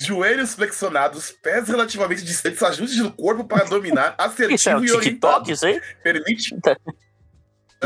Joelhos 0.00 0.54
flexionados, 0.54 1.30
pés 1.30 1.68
relativamente 1.68 2.24
distantes, 2.24 2.62
ajustes 2.62 2.98
do 2.98 3.12
corpo 3.12 3.44
para 3.44 3.64
dominar, 3.64 4.16
Isso 4.50 4.68
é 4.68 4.72
assertivo 4.72 4.80
um 4.80 4.84
e 4.84 4.92
orientado. 4.92 5.44
TikTok, 5.44 5.52
isso 5.52 5.66
aí? 5.66 5.80
Permite. 6.02 6.56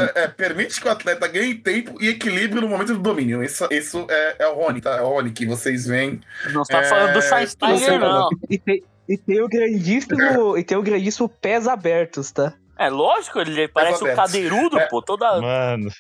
É, 0.00 0.12
é, 0.14 0.28
permite 0.28 0.80
que 0.80 0.86
o 0.88 0.90
atleta 0.90 1.26
ganhe 1.28 1.54
tempo 1.54 1.96
e 2.02 2.08
equilíbrio 2.08 2.60
no 2.62 2.68
momento 2.68 2.94
do 2.94 3.00
domínio. 3.00 3.42
Isso, 3.42 3.66
isso 3.70 4.06
é, 4.10 4.36
é 4.40 4.46
o 4.48 4.54
Rony, 4.54 4.80
tá? 4.80 4.96
É 4.96 5.02
o 5.02 5.08
Rony 5.08 5.30
que 5.30 5.46
vocês 5.46 5.86
veem. 5.86 6.20
Não 6.52 6.62
tá 6.64 6.78
É, 6.80 6.84
falando 6.84 7.12
do 7.14 7.20
você 7.22 7.28
Schweinsteiger, 7.28 7.98
não. 8.00 8.28
E 8.50 8.58
tem, 8.58 8.82
e 9.08 9.16
tem 9.18 9.40
o 9.42 9.48
grandíssimo. 9.48 10.56
E 10.58 10.64
tem 10.64 10.76
o 10.76 10.82
grandíssimo 10.82 11.28
pés 11.28 11.66
abertos, 11.66 12.30
tá? 12.30 12.54
É 12.78 12.88
lógico, 12.88 13.40
ele 13.40 13.66
parece 13.68 14.04
um 14.04 14.14
cadeirudo, 14.14 14.78
É. 14.78 14.86
pô. 14.86 15.02
Toda. 15.02 15.40
Mano, 15.40 15.90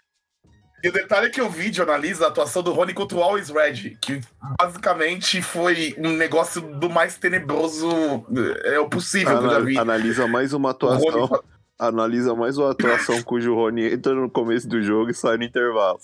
E 0.84 0.88
o 0.88 0.92
detalhe 0.92 1.26
é 1.26 1.30
que 1.30 1.40
o 1.42 1.48
vídeo 1.50 1.82
analisa 1.82 2.26
a 2.26 2.28
atuação 2.28 2.62
do 2.62 2.72
Rony 2.72 2.94
contra 2.94 3.18
o 3.18 3.22
Always 3.22 3.48
Red, 3.50 3.96
que 4.00 4.20
basicamente 4.60 5.42
foi 5.42 5.92
um 5.98 6.12
negócio 6.12 6.60
do 6.60 6.88
mais 6.88 7.16
tenebroso 7.18 8.24
é, 8.64 8.76
possível 8.88 9.40
que 9.40 9.44
eu 9.46 9.50
já 9.50 9.58
vi. 9.58 9.72
Ana- 9.72 9.94
analisa 9.94 10.28
mais 10.28 10.52
uma 10.52 10.68
O 10.68 10.70
atuação. 10.70 11.24
Rony- 11.26 11.42
Analisa 11.78 12.34
mais 12.34 12.58
uma 12.58 12.72
atuação 12.72 13.22
cujo 13.22 13.54
Rony 13.54 13.94
entra 13.94 14.12
no 14.14 14.28
começo 14.28 14.68
do 14.68 14.82
jogo 14.82 15.10
e 15.10 15.14
sai 15.14 15.36
no 15.36 15.44
intervalo. 15.44 16.00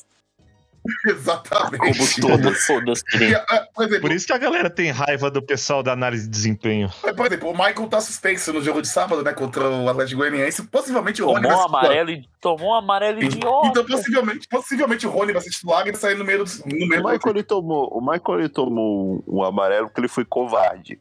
Exatamente. 1.09 2.21
Como 2.21 2.39
todas. 2.39 3.01
E, 3.01 3.05
querido. 3.19 3.41
ah, 3.49 3.67
por, 3.75 3.85
exemplo, 3.87 4.01
por 4.03 4.13
isso 4.13 4.27
que 4.27 4.33
a 4.35 4.39
galera 4.39 4.69
tem 4.69 4.91
raiva 4.91 5.31
do 5.31 5.41
pessoal 5.41 5.83
da 5.83 5.93
análise 5.93 6.25
de 6.25 6.31
desempenho. 6.31 6.91
por 7.17 7.27
exemplo, 7.27 7.49
o 7.49 7.53
Michael 7.53 7.89
tá 7.89 8.01
suspenso 8.01 8.53
no 8.53 8.61
jogo 8.63 8.83
de 8.83 8.89
sábado, 8.89 9.23
né, 9.23 9.33
contra 9.33 9.69
o 9.69 9.89
Atlético 9.89 10.19
Goianiense. 10.21 10.63
Possivelmente 10.65 11.23
o 11.23 11.27
Rony 11.27 11.43
Tomou 11.43 11.59
um 11.59 11.65
amarelo, 11.65 12.11
e- 12.11 12.29
tomou 12.41 12.71
um 12.71 12.75
amarelo 12.75 13.23
idiota. 13.23 13.69
Então, 13.69 13.85
possivelmente, 13.85 14.47
possivelmente 14.47 15.07
o 15.07 15.11
Rony 15.11 15.33
vai 15.33 15.41
ser 15.43 15.51
titular 15.51 15.87
e 15.87 15.93
vai 15.93 16.01
sair 16.01 16.17
no 16.17 16.25
meio 16.25 16.45
do. 16.45 16.51
No 16.51 16.85
O 16.85 16.89
meio 16.89 17.03
do 17.03 17.09
Michael, 17.09 17.35
ele 17.35 17.43
tomou, 17.43 17.89
o 17.91 18.01
Michael 18.01 18.41
ele 18.41 18.49
tomou 18.51 19.23
um, 19.27 19.39
um 19.39 19.43
amarelo 19.43 19.87
porque 19.89 20.03
ele 20.03 20.09
foi 20.09 20.25
covarde. 20.25 21.01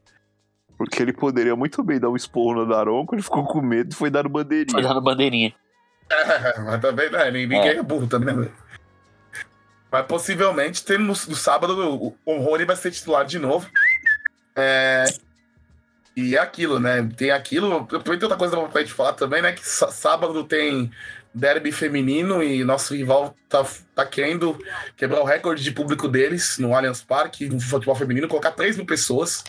Porque 0.83 1.01
ele 1.01 1.13
poderia 1.13 1.55
muito 1.55 1.81
bem 1.81 1.97
dar 1.99 2.09
um 2.09 2.15
esporro 2.15 2.55
no 2.55 2.65
Daronco, 2.67 3.15
ele 3.15 3.21
ficou 3.21 3.45
com 3.45 3.61
medo 3.61 3.93
e 3.93 3.95
foi 3.95 4.09
dar 4.09 4.23
no 4.23 4.29
Foi 4.29 4.43
bandeirinha. 4.43 4.81
dando 4.81 5.01
bandeirinha. 5.01 5.53
É, 6.11 6.59
mas 6.61 6.81
também, 6.81 7.09
né? 7.09 7.31
Ninguém 7.31 7.59
É. 7.59 7.75
é 7.77 7.81
burro 7.83 8.05
também, 8.07 8.35
né? 8.35 8.49
Mas 9.89 10.05
possivelmente, 10.05 10.83
tem 10.83 10.97
no, 10.97 11.07
no 11.07 11.13
sábado, 11.13 11.73
o, 11.95 12.17
o 12.25 12.37
Rony 12.39 12.65
vai 12.65 12.75
ser 12.75 12.91
titular 12.91 13.23
de 13.25 13.39
novo. 13.39 13.69
É, 14.55 15.05
e 16.17 16.35
é 16.35 16.39
aquilo, 16.39 16.79
né? 16.79 17.07
Tem 17.15 17.31
aquilo. 17.31 17.85
Tem 17.85 18.13
outra 18.13 18.35
coisa 18.35 18.57
pra 18.67 18.81
gente 18.81 18.93
falar 18.93 19.13
também, 19.13 19.41
né? 19.41 19.51
Que 19.53 19.65
sá- 19.65 19.87
sábado 19.89 20.43
tem 20.43 20.91
derby 21.33 21.71
feminino 21.71 22.43
e 22.43 22.63
nosso 22.63 22.93
rival 22.93 23.35
tá, 23.47 23.65
tá 23.95 24.05
querendo 24.05 24.59
quebrar 24.97 25.21
o 25.21 25.25
recorde 25.25 25.63
de 25.63 25.71
público 25.71 26.07
deles 26.07 26.57
no 26.59 26.75
Allianz 26.75 27.01
Parque, 27.03 27.47
no 27.47 27.59
futebol 27.59 27.95
feminino, 27.95 28.27
colocar 28.27 28.51
3 28.51 28.75
mil 28.77 28.85
pessoas. 28.85 29.43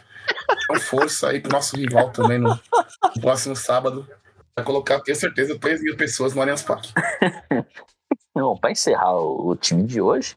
Então, 0.64 0.81
força 0.81 1.28
aí 1.28 1.40
pro 1.40 1.52
nosso 1.52 1.76
rival 1.76 2.11
também 2.11 2.38
no, 2.38 2.49
no 2.50 3.21
próximo 3.21 3.54
sábado. 3.54 4.09
Vai 4.57 4.64
colocar, 4.64 5.00
tenho 5.00 5.16
certeza, 5.16 5.59
3 5.59 5.83
mil 5.83 5.97
pessoas 5.97 6.35
no 6.35 6.40
Allianz 6.40 6.62
Parque. 6.62 6.93
Bom, 8.35 8.57
pra 8.57 8.71
encerrar 8.71 9.14
o, 9.14 9.49
o 9.49 9.57
time 9.57 9.85
de 9.85 10.00
hoje, 10.00 10.37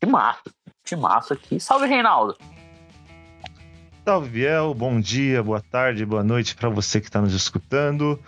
que 0.00 0.06
massa. 0.06 0.42
Que 0.84 0.96
massa 0.96 1.34
aqui. 1.34 1.58
Salve, 1.58 1.86
Reinaldo. 1.86 2.36
Salve, 4.04 4.28
Biel. 4.28 4.74
Bom 4.74 5.00
dia, 5.00 5.42
boa 5.42 5.62
tarde, 5.62 6.04
boa 6.04 6.22
noite 6.22 6.54
para 6.54 6.68
você 6.68 7.00
que 7.00 7.06
está 7.06 7.20
nos 7.20 7.32
escutando. 7.32 8.20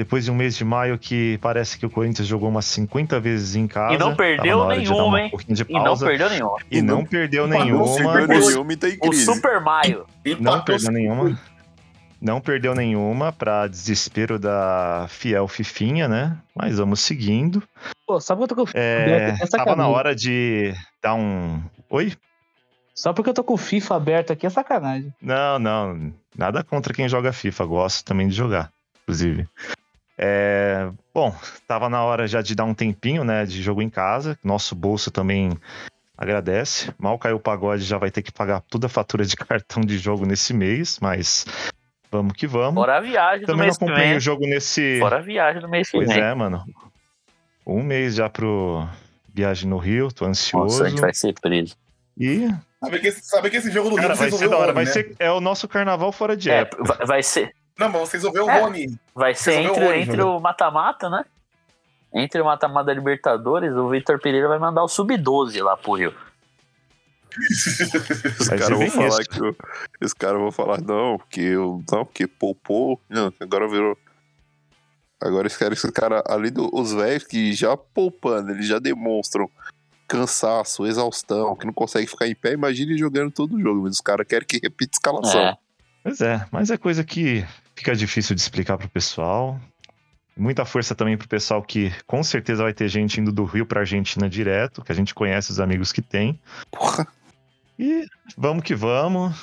Depois 0.00 0.24
de 0.24 0.30
um 0.30 0.34
mês 0.34 0.56
de 0.56 0.64
maio 0.64 0.98
que 0.98 1.36
parece 1.42 1.78
que 1.78 1.84
o 1.84 1.90
Corinthians 1.90 2.26
jogou 2.26 2.48
umas 2.48 2.64
50 2.64 3.20
vezes 3.20 3.54
em 3.54 3.66
casa. 3.66 3.92
E 3.92 3.98
não 3.98 4.16
perdeu 4.16 4.66
nenhuma, 4.66 5.04
uma 5.04 5.20
hein? 5.20 5.30
E 5.68 5.74
não 5.74 5.98
perdeu 5.98 6.30
nenhuma. 6.30 6.56
E 6.70 6.80
não 6.80 7.04
perdeu 7.04 7.46
Não 7.46 7.58
nenhuma. 7.62 7.84
Perdeu 7.84 8.38
nenhuma 8.38 8.72
em 8.72 8.98
O. 9.02 9.12
Super 9.12 9.60
Maio. 9.60 10.06
Não 10.40 10.62
perdeu 10.62 10.90
nenhuma. 10.90 11.38
Não 12.18 12.40
perdeu 12.40 12.74
nenhuma, 12.74 13.30
para 13.30 13.66
desespero 13.66 14.38
da 14.38 15.04
fiel 15.10 15.46
Fifinha, 15.46 16.08
né? 16.08 16.38
Mas 16.56 16.78
vamos 16.78 17.00
seguindo. 17.00 17.62
Pô, 18.06 18.18
só 18.18 18.34
porque 18.34 18.54
eu 18.54 18.56
tô 18.56 18.64
com. 18.64 18.70
É, 18.72 19.36
É 19.38 19.46
tava 19.48 19.76
na 19.76 19.86
hora 19.86 20.16
de 20.16 20.72
dar 21.02 21.12
um. 21.12 21.62
Oi? 21.90 22.14
Só 22.94 23.12
porque 23.12 23.28
eu 23.28 23.34
tô 23.34 23.44
com 23.44 23.52
o 23.52 23.58
FIFA 23.58 23.96
aberto 23.96 24.32
aqui 24.32 24.46
é 24.46 24.50
sacanagem. 24.50 25.12
Não, 25.20 25.58
não. 25.58 26.10
Nada 26.34 26.64
contra 26.64 26.94
quem 26.94 27.06
joga 27.06 27.34
FIFA. 27.34 27.66
Gosto 27.66 28.02
também 28.02 28.28
de 28.28 28.34
jogar, 28.34 28.72
inclusive. 29.02 29.46
É, 30.22 30.90
bom, 31.14 31.34
tava 31.66 31.88
na 31.88 32.04
hora 32.04 32.26
já 32.26 32.42
de 32.42 32.54
dar 32.54 32.64
um 32.64 32.74
tempinho, 32.74 33.24
né? 33.24 33.46
De 33.46 33.62
jogo 33.62 33.80
em 33.80 33.88
casa. 33.88 34.38
Nosso 34.44 34.74
bolso 34.74 35.10
também 35.10 35.56
agradece. 36.16 36.92
Mal 36.98 37.18
caiu 37.18 37.36
o 37.36 37.40
pagode, 37.40 37.82
já 37.84 37.96
vai 37.96 38.10
ter 38.10 38.20
que 38.20 38.30
pagar 38.30 38.60
toda 38.68 38.86
a 38.86 38.90
fatura 38.90 39.24
de 39.24 39.34
cartão 39.36 39.80
de 39.82 39.96
jogo 39.96 40.26
nesse 40.26 40.52
mês, 40.52 40.98
mas 41.00 41.46
vamos 42.12 42.34
que 42.34 42.46
vamos. 42.46 42.74
Fora 42.74 42.98
a 42.98 43.00
viagem 43.00 43.40
do 43.40 43.46
também 43.46 43.60
não 43.60 43.64
mês 43.64 43.78
que 43.78 43.84
acompanhei 43.84 44.16
o 44.16 44.20
jogo 44.20 44.46
nesse. 44.46 44.98
Fora 45.00 45.16
a 45.16 45.22
viagem 45.22 45.62
do 45.62 45.68
mês 45.70 45.88
que 45.90 45.96
Pois 45.96 46.08
vem. 46.10 46.20
é, 46.20 46.34
mano. 46.34 46.64
Um 47.66 47.82
mês 47.82 48.16
já 48.16 48.28
pro 48.28 48.86
viagem 49.32 49.70
no 49.70 49.78
Rio, 49.78 50.12
tô 50.12 50.26
ansioso. 50.26 50.64
Nossa, 50.74 50.84
a 50.84 50.90
gente 50.90 51.00
vai 51.00 51.14
ser 51.14 51.32
preso. 51.40 51.74
E, 52.18 52.46
Sabe 52.78 52.98
que, 52.98 53.08
esse, 53.08 53.22
sabe 53.24 53.50
que 53.50 53.56
esse 53.56 53.70
jogo 53.70 53.90
do 53.90 53.96
cara, 53.96 54.08
Rio 54.08 54.16
vai 54.18 54.30
ser 54.32 54.48
da 54.48 54.58
hora. 54.58 54.72
Vai 54.74 54.84
né? 54.84 54.90
ser, 54.90 55.14
é 55.18 55.30
o 55.30 55.40
nosso 55.40 55.66
carnaval 55.68 56.12
fora 56.12 56.36
de 56.36 56.50
É, 56.50 56.60
época. 56.60 56.82
vai, 56.84 57.06
vai 57.06 57.22
ser, 57.22 57.54
Não, 57.78 57.88
mas 57.88 58.00
vocês 58.02 58.22
vão 58.22 58.32
ver 58.32 58.40
o 58.40 58.50
É. 58.50 58.60
Rony. 58.60 58.98
vai 59.14 59.34
ser 59.34 59.52
Vocês 59.52 59.66
entre, 59.66 59.82
o 59.82 59.86
Rony 59.86 60.00
entre 60.00 60.22
o 60.22 60.40
mata-mata, 60.40 61.08
né? 61.08 61.24
Entre 62.12 62.40
o 62.40 62.44
mata-mata 62.44 62.86
da 62.86 62.94
Libertadores, 62.94 63.72
o 63.72 63.88
Vitor 63.88 64.20
Pereira 64.20 64.48
vai 64.48 64.58
mandar 64.58 64.82
o 64.82 64.88
Sub-12 64.88 65.62
lá 65.62 65.76
pro 65.76 65.92
Rio. 65.92 66.14
Os 68.40 68.48
caras 68.48 68.70
vão 68.70 68.90
falar 68.90 69.20
isso. 69.20 69.30
que 69.30 69.40
eu, 69.40 69.56
os 70.02 70.12
caras 70.12 70.40
vão 70.40 70.50
falar 70.50 70.80
não, 70.80 71.16
porque 71.16 71.40
eu 71.40 71.80
não, 71.90 72.04
porque 72.04 72.26
poupou, 72.26 73.00
não, 73.08 73.32
agora 73.40 73.68
virou 73.68 73.96
Agora 75.20 75.42
eles 75.42 75.56
querem 75.56 75.76
que 75.76 75.78
esse 75.78 75.92
cara, 75.92 76.24
além 76.26 76.50
dos 76.50 76.92
velhos 76.92 77.24
que 77.24 77.52
já 77.52 77.76
poupando, 77.76 78.52
eles 78.52 78.66
já 78.66 78.78
demonstram 78.78 79.50
cansaço, 80.08 80.86
exaustão, 80.86 81.54
que 81.54 81.66
não 81.66 81.74
consegue 81.74 82.06
ficar 82.06 82.26
em 82.26 82.34
pé, 82.34 82.52
imagine 82.54 82.96
jogando 82.96 83.30
todo 83.30 83.54
o 83.54 83.60
jogo, 83.60 83.82
mas 83.82 83.92
os 83.92 84.00
caras 84.00 84.26
querem 84.26 84.46
que 84.46 84.58
repita 84.60 84.92
a 84.92 84.96
escalação. 84.96 85.40
É. 85.40 85.58
Pois 86.02 86.20
é, 86.20 86.44
mas 86.50 86.70
é 86.70 86.76
coisa 86.76 87.04
que 87.04 87.44
fica 87.76 87.94
difícil 87.94 88.34
de 88.34 88.40
explicar 88.40 88.78
pro 88.78 88.88
pessoal. 88.88 89.60
Muita 90.36 90.64
força 90.64 90.94
também 90.94 91.18
pro 91.18 91.28
pessoal 91.28 91.62
que 91.62 91.92
com 92.06 92.22
certeza 92.22 92.62
vai 92.62 92.72
ter 92.72 92.88
gente 92.88 93.20
indo 93.20 93.30
do 93.30 93.44
Rio 93.44 93.66
pra 93.66 93.80
Argentina 93.80 94.28
direto, 94.28 94.82
que 94.82 94.90
a 94.92 94.94
gente 94.94 95.14
conhece 95.14 95.50
os 95.50 95.60
amigos 95.60 95.92
que 95.92 96.00
tem. 96.00 96.40
Porra, 96.70 97.06
E 97.78 98.06
vamos 98.36 98.62
que 98.64 98.74
vamos. 98.74 99.34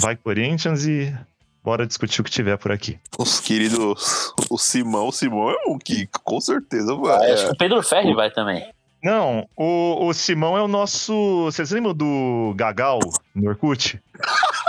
Vai 0.00 0.16
Corinthians 0.16 0.84
e 0.86 1.14
bora 1.62 1.86
discutir 1.86 2.20
o 2.20 2.24
que 2.24 2.30
tiver 2.30 2.56
por 2.56 2.72
aqui. 2.72 2.98
os 3.18 3.38
queridos, 3.40 4.32
o 4.50 4.56
Simão, 4.58 5.08
o 5.08 5.12
Simão 5.12 5.50
é 5.50 5.56
um 5.68 5.78
que 5.78 6.08
com 6.24 6.40
certeza 6.40 6.92
Ah, 6.92 6.96
vai. 6.96 7.30
Acho 7.32 7.46
que 7.46 7.52
o 7.52 7.56
Pedro 7.56 7.82
Ferri 7.82 8.14
vai 8.14 8.30
também. 8.30 8.66
Não, 9.04 9.46
o, 9.56 10.06
o 10.06 10.14
Simão 10.14 10.56
é 10.56 10.62
o 10.62 10.66
nosso. 10.66 11.44
Vocês 11.44 11.70
lembram 11.70 11.94
do 11.94 12.52
Gagal 12.56 12.98
no 13.34 13.48
Orkut? 13.50 14.00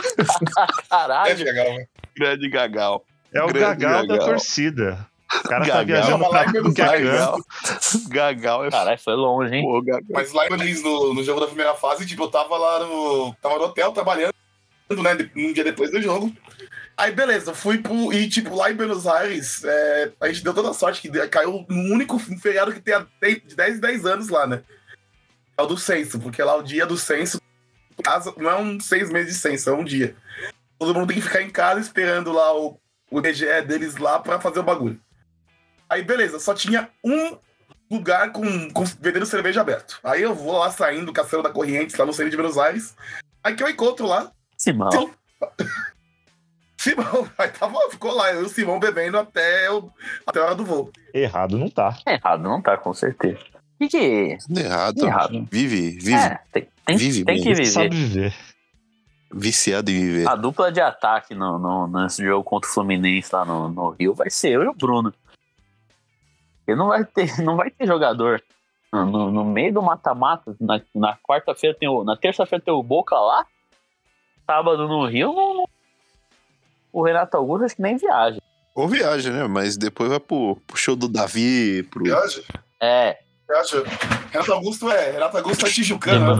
Caralho. 0.88 1.44
legal, 1.44 1.74
né? 1.74 1.86
grande 2.16 2.48
Gagal. 2.48 3.04
É 3.32 3.42
o 3.42 3.46
Grande 3.46 3.60
Gagal, 3.60 4.06
da 4.06 4.16
Gagal. 4.16 4.28
torcida. 4.28 5.06
O 5.32 5.48
cara 5.48 5.64
tá 5.64 5.74
Gagal. 5.74 5.84
viajando 5.86 6.28
lá 6.28 6.28
em 6.28 6.30
pra 6.30 6.52
Buenos 6.52 6.74
tudo 6.74 6.74
que 6.74 6.82
é 6.82 6.86
canto. 6.86 7.04
Gagal. 7.04 7.38
Gagal 8.08 8.64
é 8.64 8.70
Caralho, 8.70 8.98
foi 8.98 9.14
longe, 9.14 9.54
hein? 9.54 9.62
Pô, 9.62 9.80
Gagal. 9.80 10.02
Mas 10.10 10.32
lá 10.32 10.46
em 10.46 10.48
Berlim, 10.48 10.82
no, 10.82 11.14
no 11.14 11.22
jogo 11.22 11.40
da 11.40 11.46
primeira 11.46 11.74
fase, 11.74 12.04
tipo, 12.06 12.24
eu 12.24 12.28
tava 12.28 12.56
lá 12.56 12.80
no. 12.80 13.34
Tava 13.40 13.58
no 13.58 13.64
hotel 13.64 13.92
trabalhando, 13.92 14.34
né? 14.90 15.30
Um 15.36 15.52
dia 15.52 15.62
depois 15.62 15.90
do 15.90 16.02
jogo. 16.02 16.32
Aí, 16.96 17.12
beleza, 17.12 17.54
fui 17.54 17.78
pro. 17.78 18.12
E, 18.12 18.28
tipo, 18.28 18.54
lá 18.54 18.70
em 18.70 18.74
Buenos 18.74 19.06
Aires, 19.06 19.62
é, 19.64 20.10
a 20.20 20.28
gente 20.28 20.42
deu 20.42 20.52
toda 20.52 20.70
a 20.70 20.74
sorte 20.74 21.00
que 21.00 21.28
caiu 21.28 21.64
no 21.68 21.94
único 21.94 22.18
feriado 22.18 22.72
que 22.72 22.80
tem 22.80 23.40
de 23.46 23.54
10 23.54 23.76
em 23.76 23.80
10 23.80 24.06
anos 24.06 24.28
lá, 24.28 24.46
né? 24.46 24.62
É 25.56 25.62
o 25.62 25.66
do 25.66 25.78
censo, 25.78 26.18
porque 26.18 26.42
lá 26.42 26.56
o 26.56 26.62
dia 26.62 26.84
do 26.84 26.98
censo. 26.98 27.40
Casa- 28.02 28.34
Não 28.36 28.50
é 28.50 28.56
um 28.58 28.78
seis 28.80 29.10
meses 29.10 29.34
de 29.34 29.40
censo, 29.40 29.70
é 29.70 29.72
um 29.74 29.84
dia. 29.84 30.14
Todo 30.78 30.94
mundo 30.94 31.08
tem 31.08 31.16
que 31.16 31.22
ficar 31.22 31.42
em 31.42 31.50
casa 31.50 31.80
esperando 31.80 32.32
lá 32.32 32.56
o, 32.56 32.78
o 33.10 33.18
IBGE 33.18 33.62
deles 33.66 33.96
lá 33.96 34.18
pra 34.18 34.40
fazer 34.40 34.60
o 34.60 34.64
bagulho. 34.64 35.00
Aí, 35.88 36.02
beleza, 36.02 36.38
só 36.38 36.54
tinha 36.54 36.88
um 37.04 37.36
lugar 37.90 38.30
com, 38.32 38.70
com 38.70 38.84
vendendo 39.00 39.26
cerveja 39.26 39.60
aberto. 39.60 39.98
Aí 40.04 40.22
eu 40.22 40.34
vou 40.34 40.56
lá 40.58 40.70
saindo, 40.70 41.12
caçando 41.12 41.42
da 41.42 41.50
Corrientes, 41.50 41.96
lá 41.96 42.06
no 42.06 42.12
centro 42.12 42.30
de 42.30 42.36
Buenos 42.36 42.56
Aires. 42.56 42.94
Aí 43.42 43.54
que 43.54 43.62
eu 43.62 43.68
encontro 43.68 44.06
lá, 44.06 44.30
Simão. 44.56 44.88
Simão. 46.78 47.28
Aí 47.36 47.48
tava, 47.50 47.76
ficou 47.90 48.14
lá, 48.14 48.32
eu 48.32 48.42
e 48.42 48.44
o 48.44 48.48
Simão 48.48 48.78
bebendo 48.80 49.18
até, 49.18 49.70
o, 49.70 49.90
até 50.26 50.40
a 50.40 50.44
hora 50.44 50.54
do 50.54 50.64
voo. 50.64 50.90
Errado 51.12 51.58
não 51.58 51.68
tá. 51.68 51.98
Errado 52.06 52.42
não 52.42 52.62
tá, 52.62 52.76
com 52.76 52.94
certeza. 52.94 53.40
E 53.78 53.88
que. 53.88 54.38
Errado. 54.56 55.04
Errado. 55.04 55.48
Vive, 55.50 55.90
vive. 55.98 56.14
É, 56.14 56.38
tem, 56.52 56.68
tem, 56.96 57.10
Vive 57.10 57.24
tem 57.24 57.34
bem. 57.34 57.42
que 57.42 57.48
viver. 57.50 57.66
Sabe 57.66 57.88
viver. 57.90 58.34
Viciado 59.32 59.90
em 59.90 60.00
viver. 60.00 60.28
A 60.28 60.34
dupla 60.34 60.72
de 60.72 60.80
ataque 60.80 61.34
no, 61.34 61.58
no, 61.58 61.86
nesse 61.86 62.24
jogo 62.24 62.42
contra 62.42 62.68
o 62.68 62.72
Fluminense 62.72 63.34
lá 63.34 63.44
no, 63.44 63.68
no 63.68 63.90
Rio 63.90 64.12
vai 64.14 64.28
ser 64.30 64.50
eu 64.52 64.62
e 64.64 64.68
o 64.68 64.74
Bruno. 64.74 65.12
Ele 66.66 66.76
não 66.76 66.88
vai 66.88 67.04
ter, 67.04 67.38
não 67.42 67.56
vai 67.56 67.70
ter 67.70 67.86
jogador. 67.86 68.42
No, 68.92 69.30
no- 69.30 69.44
meio 69.44 69.72
do 69.72 69.80
mata-mata, 69.82 70.56
na, 70.60 70.80
na 70.94 71.16
quarta-feira 71.18 71.76
tem 71.78 71.88
o. 71.88 72.02
Na 72.02 72.16
terça-feira 72.16 72.64
tem 72.64 72.74
o 72.74 72.82
Boca 72.82 73.14
lá. 73.14 73.46
Sábado 74.44 74.88
no 74.88 75.06
Rio, 75.06 75.32
não- 75.32 75.68
o 76.92 77.04
Renato 77.04 77.36
Augusto 77.36 77.64
acho 77.66 77.76
que 77.76 77.82
nem 77.82 77.96
viaja. 77.96 78.40
Ou 78.74 78.88
viaja, 78.88 79.30
né? 79.30 79.46
Mas 79.46 79.76
depois 79.76 80.10
vai 80.10 80.18
pro, 80.18 80.56
pro 80.66 80.76
show 80.76 80.96
do 80.96 81.08
Davi, 81.08 81.84
pro. 81.84 82.02
Viaja? 82.02 82.42
É, 82.80 83.20
Viaja. 83.50 83.82
Renato 84.30 84.52
Augusto 84.52 84.88
é. 84.90 85.10
Renato 85.10 85.36
Augusto 85.38 85.66
é 85.66 85.70
tijucano. 85.70 86.32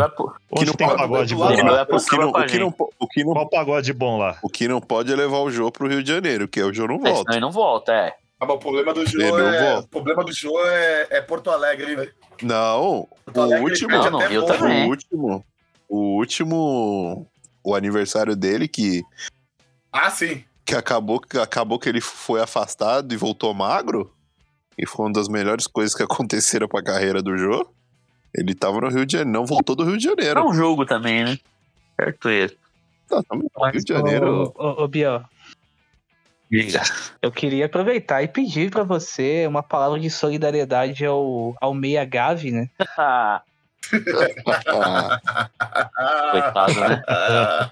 Onde 0.52 0.67
não 0.67 0.75
tem 0.75 0.87
pagode 0.87 1.35
bom 1.35 1.43
lá? 1.43 1.83
O 1.83 1.99
que, 1.99 2.17
não, 2.17 2.31
o, 2.31 2.45
que 2.47 2.59
não, 2.59 2.75
o, 3.00 3.09
que 3.09 3.25
não, 3.25 3.33
Qual 3.33 3.49
pagode 3.49 3.93
bom 3.93 4.19
lá? 4.19 4.38
o 4.43 4.49
que 4.49 4.69
não 4.69 4.81
pode 4.81 5.12
é 5.12 5.17
levar 5.17 5.38
o 5.38 5.50
Jô 5.50 5.73
pro 5.73 5.88
Rio 5.88 6.02
de 6.02 6.12
Janeiro, 6.12 6.47
que 6.47 6.61
é 6.61 6.64
o 6.64 6.73
Jô 6.73 6.87
não 6.87 6.95
É, 6.97 6.99
senão 6.99 7.14
volta. 7.14 7.33
ele 7.33 7.40
não 7.40 7.50
volta, 7.50 7.93
é. 7.93 8.14
Ah, 8.38 8.47
mas 8.47 8.57
o 8.57 8.59
problema 8.59 8.95
do 8.95 9.05
Jô 9.05 9.19
não 9.19 9.38
é. 9.40 9.73
volta. 9.73 9.87
O 9.87 9.88
problema 9.88 10.25
do 10.25 10.33
Jô 10.33 10.52
é, 10.67 11.07
é 11.11 11.21
Porto 11.21 11.50
Alegre, 11.50 11.97
velho. 11.97 12.14
Não, 12.43 13.09
Porto 13.26 13.40
o 13.40 13.62
último. 13.62 13.90
Não, 13.90 14.19
Rio 14.21 14.47
voo. 14.47 14.57
também. 14.57 14.87
O 14.87 14.88
último. 14.88 15.45
O 15.88 15.99
último. 16.17 17.26
O 17.62 17.75
aniversário 17.75 18.35
dele, 18.37 18.67
que, 18.69 19.02
Ah, 19.93 20.09
sim. 20.11 20.43
que 20.64 20.75
acabou, 20.75 21.21
que 21.21 21.37
acabou 21.38 21.79
que 21.79 21.88
ele 21.88 22.00
foi 22.00 22.40
afastado 22.40 23.12
e 23.12 23.17
voltou 23.17 23.52
magro. 23.52 24.11
E 24.81 24.87
foi 24.87 25.07
uma 25.07 25.13
das 25.13 25.29
melhores 25.29 25.67
coisas 25.67 25.95
que 25.95 26.03
aconteceram 26.05 26.67
pra 26.67 26.83
carreira 26.83 27.23
do 27.23 27.37
Jô. 27.37 27.69
Ele 28.35 28.55
tava 28.55 28.81
no 28.81 28.89
Rio 28.89 29.05
de 29.05 29.13
Janeiro, 29.19 29.39
não 29.41 29.45
voltou 29.45 29.75
do 29.77 29.85
Rio 29.85 29.99
de 29.99 30.07
É 30.07 30.11
Janeiro. 30.11 30.49
um 30.49 30.55
jogo 30.55 30.87
também, 30.87 31.25
né? 31.25 31.39
Certo 31.97 32.29
ele. 32.29 32.57
Tá, 33.09 33.23
tá 33.23 33.35
no 33.37 33.49
Rio 33.71 33.85
de 33.85 33.93
Janeiro. 33.93 34.53
Ô, 34.57 34.65
ô, 34.65 34.85
ô, 34.85 34.89
Biel, 34.89 35.23
Diga. 36.51 36.81
eu 37.21 37.31
queria 37.33 37.67
aproveitar 37.67 38.23
e 38.23 38.29
pedir 38.29 38.71
pra 38.71 38.83
você 38.85 39.47
uma 39.47 39.63
palavra 39.63 39.99
de 40.01 40.09
solidariedade 40.09 41.05
ao, 41.05 41.55
ao 41.61 41.75
Meia 41.75 42.05
Gavi, 42.05 42.53
né? 42.53 42.71
Coitado, 46.31 46.81
né? 46.81 47.03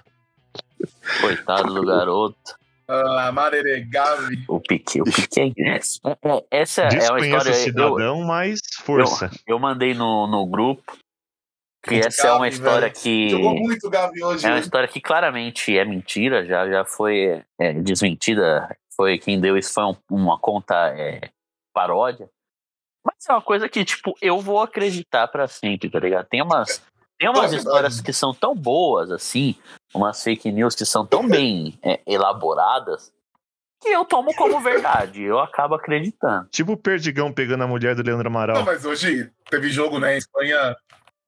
Coitado 1.21 1.73
do 1.73 1.85
garoto. 1.85 2.58
Ah, 2.89 3.31
Marere 3.31 3.81
Gavi. 3.85 4.43
O 4.47 4.59
Pique, 4.59 5.01
o 5.01 5.05
Pique 5.05 5.39
é. 5.41 5.47
É, 5.47 5.77
é, 5.77 6.45
Essa 6.51 6.83
é 6.83 7.09
uma 7.11 7.19
história. 7.19 7.49
Eu, 7.49 7.53
cidadão, 7.55 8.21
mas 8.23 8.59
força. 8.81 9.29
eu 9.47 9.59
mandei 9.59 9.93
no, 9.93 10.27
no 10.27 10.45
grupo 10.47 10.97
que 11.85 11.95
essa 11.95 12.27
é 12.27 12.31
uma 12.31 12.39
Gavi, 12.45 12.55
história 12.55 12.87
velho. 12.89 12.93
que. 13.01 13.29
Jogou 13.29 13.53
muito 13.55 13.89
Gavi 13.89 14.23
hoje. 14.23 14.45
É 14.45 14.49
uma 14.49 14.55
hein? 14.57 14.61
história 14.61 14.87
que 14.87 14.99
claramente 14.99 15.77
é 15.77 15.85
mentira, 15.85 16.45
já, 16.45 16.67
já 16.69 16.83
foi 16.83 17.43
é, 17.59 17.73
desmentida. 17.73 18.75
Foi 18.95 19.17
quem 19.17 19.39
deu 19.39 19.57
isso 19.57 19.73
foi 19.73 19.85
um- 19.85 19.95
uma 20.11 20.37
conta 20.37 20.75
é, 20.89 21.29
paródia. 21.73 22.29
Mas 23.05 23.15
é 23.29 23.31
uma 23.31 23.41
coisa 23.41 23.69
que, 23.69 23.85
tipo, 23.85 24.13
eu 24.21 24.41
vou 24.41 24.61
acreditar 24.61 25.27
pra 25.29 25.47
sempre, 25.47 25.89
tá 25.89 25.99
ligado? 25.99 26.27
Tem 26.27 26.41
umas, 26.41 26.81
tem 27.17 27.29
umas 27.29 27.53
É 27.53 27.55
histórias 27.55 27.93
verdade. 27.95 28.03
que 28.03 28.11
são 28.11 28.33
tão 28.33 28.53
boas, 28.53 29.09
assim, 29.09 29.55
umas 29.93 30.21
fake 30.23 30.51
news 30.51 30.75
que 30.75 30.85
são 30.85 31.05
tão 31.05 31.27
bem 31.27 31.77
é, 31.83 31.99
elaboradas, 32.05 33.11
que 33.81 33.87
eu 33.89 34.03
tomo 34.05 34.33
como 34.35 34.59
verdade. 34.59 35.23
Eu 35.23 35.39
acabo 35.39 35.75
acreditando. 35.75 36.47
Tipo 36.49 36.73
o 36.73 36.77
Perdigão 36.77 37.31
pegando 37.31 37.63
a 37.63 37.67
mulher 37.67 37.95
do 37.95 38.03
Leandro 38.03 38.29
Não, 38.29 38.35
Amaral. 38.37 38.63
mas 38.65 38.83
hoje 38.85 39.31
teve 39.49 39.69
jogo, 39.69 39.99
né? 39.99 40.15
Em 40.15 40.17
Espanha. 40.17 40.75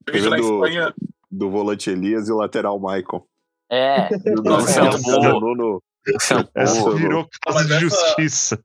Teve 0.06 0.20
jogo 0.20 0.30
na 0.32 0.38
do- 0.42 0.54
Espanha. 0.66 0.94
do 1.32 1.50
volante 1.50 1.90
Elias 1.90 2.28
e 2.28 2.32
o 2.32 2.38
lateral 2.38 2.78
Michael. 2.80 3.26
É, 3.70 4.10
Do 4.18 4.44
no, 4.44 4.62
shampoo. 4.68 5.82
Essa 6.56 6.92
virou 6.92 7.28
caso 7.42 7.68
de 7.68 7.80
justiça. 7.80 8.60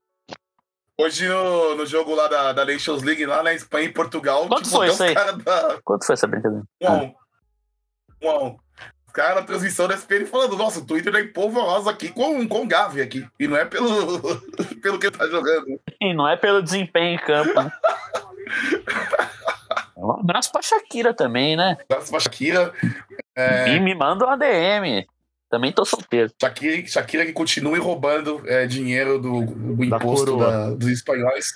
Hoje 0.98 1.28
no, 1.28 1.74
no 1.76 1.84
jogo 1.86 2.14
lá 2.14 2.26
da, 2.26 2.52
da 2.54 2.64
Nations 2.64 3.02
League, 3.02 3.24
lá 3.26 3.42
na 3.42 3.52
Espanha 3.52 3.84
e 3.86 3.92
Portugal, 3.92 4.48
Quanto 4.48 4.68
foi 4.70 4.86
até 4.88 4.92
isso 4.94 5.02
aí? 5.04 5.14
da. 5.44 5.78
Quanto 5.84 6.06
foi 6.06 6.14
essa 6.14 6.26
brincadeira? 6.26 6.64
Um 6.80 6.86
a 6.88 6.92
um. 7.02 7.14
Um 8.22 8.30
a 8.30 8.42
um. 8.44 8.56
Caras 9.16 9.37
na 9.37 9.42
transmissão 9.44 9.88
da 9.88 9.94
SPN 9.94 10.26
falando, 10.26 10.58
nossa, 10.58 10.78
o 10.80 10.85
Twitter 10.85 11.14
é 11.14 11.25
polvorosa 11.25 11.90
aqui 11.90 12.11
com, 12.11 12.46
com 12.46 12.68
Gavi 12.68 13.00
aqui. 13.00 13.26
E 13.40 13.49
não 13.49 13.56
é 13.56 13.64
pelo, 13.64 14.20
pelo 14.82 14.99
que 14.99 15.06
ele 15.06 15.16
tá 15.16 15.26
jogando. 15.26 15.80
E 15.99 16.12
não 16.12 16.28
é 16.28 16.37
pelo 16.37 16.62
desempenho 16.62 17.14
em 17.14 17.19
campo. 17.25 17.62
né? 17.62 17.73
Um 19.97 20.12
abraço 20.12 20.52
pra 20.52 20.60
Shakira 20.60 21.14
também, 21.14 21.56
né? 21.56 21.78
Abraço 21.88 22.10
pra 22.10 22.21
Shakira. 22.21 22.71
É, 23.34 23.71
E 23.71 23.80
me 23.80 23.95
manda 23.95 24.26
uma 24.26 24.36
DM. 24.36 25.06
Também 25.49 25.71
tô 25.73 25.85
solteiro. 25.85 26.30
Shakira, 26.41 26.87
Shakira 26.89 27.25
que 27.25 27.32
continue 27.32 27.78
roubando 27.78 28.43
é, 28.47 28.67
dinheiro 28.67 29.19
do, 29.21 29.47
do 29.47 29.89
Da 29.89 29.97
imposto 29.97 30.32
coroa. 30.32 30.50
da- 30.50 30.71
dos 30.71 30.89
espanhóis. 30.89 31.47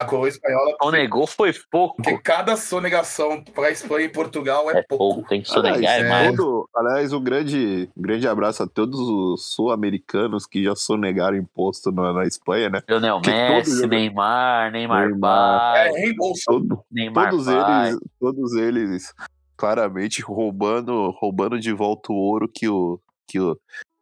A 0.00 0.04
coroa 0.04 0.28
espanhola. 0.28 0.76
O 0.82 0.90
negou 0.90 1.26
foi 1.28 1.52
pouco. 1.70 1.96
Porque 2.02 2.18
cada 2.18 2.56
sonegação 2.56 3.44
pra 3.54 3.70
Espanha 3.70 4.06
e 4.06 4.08
Portugal 4.08 4.68
é, 4.70 4.78
É 4.78 4.82
pouco, 4.82 5.22
tem 5.28 5.42
que 5.42 5.48
sonegar 5.48 5.76
Aliás, 5.78 6.04
é 6.04 6.08
mais. 6.08 6.36
todo- 6.36 6.68
aliás, 6.74 7.12
um 7.12 7.22
grande, 7.22 7.88
grande 7.96 8.26
abraço 8.26 8.64
a 8.64 8.66
todos 8.66 8.98
os 8.98 9.54
sul-americanos 9.54 10.44
que 10.44 10.64
já 10.64 10.74
sonegaram 10.74 11.36
imposto 11.36 11.92
na, 11.92 12.12
na 12.12 12.24
Espanha, 12.24 12.68
né? 12.68 12.80
Lionel 12.88 13.20
que 13.20 13.30
todo 13.30 13.38
Messi, 13.54 13.76
jogo- 13.76 13.86
Neymar, 13.88 14.72
Neymar, 14.72 15.08
Neymar. 15.08 15.76
É, 15.76 15.90
reembolso. 15.92 16.42
Todo- 16.46 16.84
Neymar 16.90 17.30
todos 17.30 17.46
pai. 17.46 17.88
eles, 17.90 18.00
todos 18.18 18.52
eles 18.54 19.14
claramente 19.56 20.20
roubando, 20.20 21.10
roubando 21.18 21.58
de 21.58 21.72
volta 21.72 22.12
o 22.12 22.16
ouro 22.16 22.48
que 22.52 22.68
o 22.68 23.00
que 23.26 23.40
o 23.40 23.58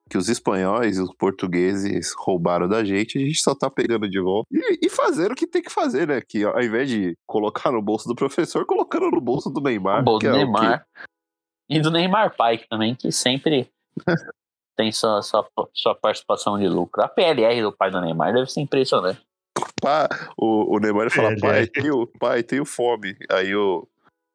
que 0.08 0.18
os 0.18 0.28
espanhóis 0.28 0.98
e 0.98 1.00
os 1.00 1.14
portugueses 1.14 2.12
roubaram 2.16 2.68
da 2.68 2.84
gente, 2.84 3.18
a 3.18 3.20
gente 3.20 3.40
só 3.40 3.54
tá 3.54 3.70
pegando 3.70 4.08
de 4.08 4.20
volta. 4.20 4.46
E, 4.52 4.86
e 4.86 4.90
fazendo 4.90 5.32
o 5.32 5.34
que 5.34 5.46
tem 5.46 5.62
que 5.62 5.70
fazer, 5.70 6.06
né? 6.06 6.20
Que 6.20 6.44
ao 6.44 6.62
invés 6.62 6.88
de 6.88 7.16
colocar 7.26 7.72
no 7.72 7.82
bolso 7.82 8.06
do 8.06 8.14
professor, 8.14 8.66
colocando 8.66 9.10
no 9.10 9.20
bolso 9.20 9.50
do 9.50 9.60
Neymar. 9.60 10.02
O 10.02 10.04
bom 10.04 10.18
que 10.18 10.28
do 10.28 10.34
é 10.34 10.34
o 10.34 10.36
Neymar. 10.36 10.86
E 11.68 11.80
do 11.80 11.90
Neymar 11.90 12.36
pai 12.36 12.58
também, 12.68 12.94
que 12.94 13.10
sempre 13.10 13.68
tem 14.76 14.92
sua, 14.92 15.22
sua, 15.22 15.48
sua 15.72 15.94
participação 15.94 16.58
de 16.58 16.68
lucro. 16.68 17.02
A 17.02 17.08
PLR 17.08 17.62
do 17.62 17.72
pai 17.72 17.90
do 17.90 18.00
Neymar 18.00 18.34
deve 18.34 18.50
ser 18.50 18.60
impressionante. 18.60 19.20
que- 19.56 19.64
pá, 19.80 20.08
o, 20.36 20.76
o 20.76 20.78
Neymar 20.78 21.10
fala, 21.10 21.32
Ele 21.32 21.40
pai, 21.40 21.62
é. 21.62 21.66
tenho, 21.66 22.06
pai, 22.18 22.42
tenho 22.42 22.64
fome. 22.64 23.16
Aí 23.30 23.54
o. 23.54 23.88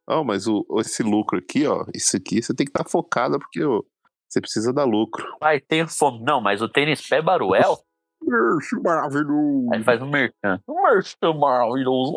Não, 0.10 0.24
mas 0.24 0.48
o, 0.48 0.66
esse 0.80 1.04
lucro 1.04 1.38
aqui, 1.38 1.68
ó, 1.68 1.86
isso 1.94 2.18
aqui 2.18 2.42
você 2.42 2.52
tem 2.56 2.66
que 2.66 2.72
estar 2.72 2.84
tá 2.84 2.90
focado 2.90 3.38
porque 3.38 3.64
ó, 3.64 3.84
você 4.30 4.40
precisa 4.42 4.72
dar 4.74 4.86
lucro. 4.86 5.26
Pai, 5.40 5.60
tenho 5.60 5.88
fome. 5.88 6.24
Não, 6.24 6.40
mas 6.40 6.62
o 6.62 6.70
tênis 6.70 7.06
pé 7.08 7.22
Baruel, 7.22 7.78
Ixi, 8.22 8.76
Maravilhoso. 8.84 9.70
aí 9.74 9.84
faz 9.84 10.02
um 10.02 10.10
merchan. 10.10 10.62
Um 10.68 10.84
merchan 10.84 11.34
maravilhoso. 11.34 12.14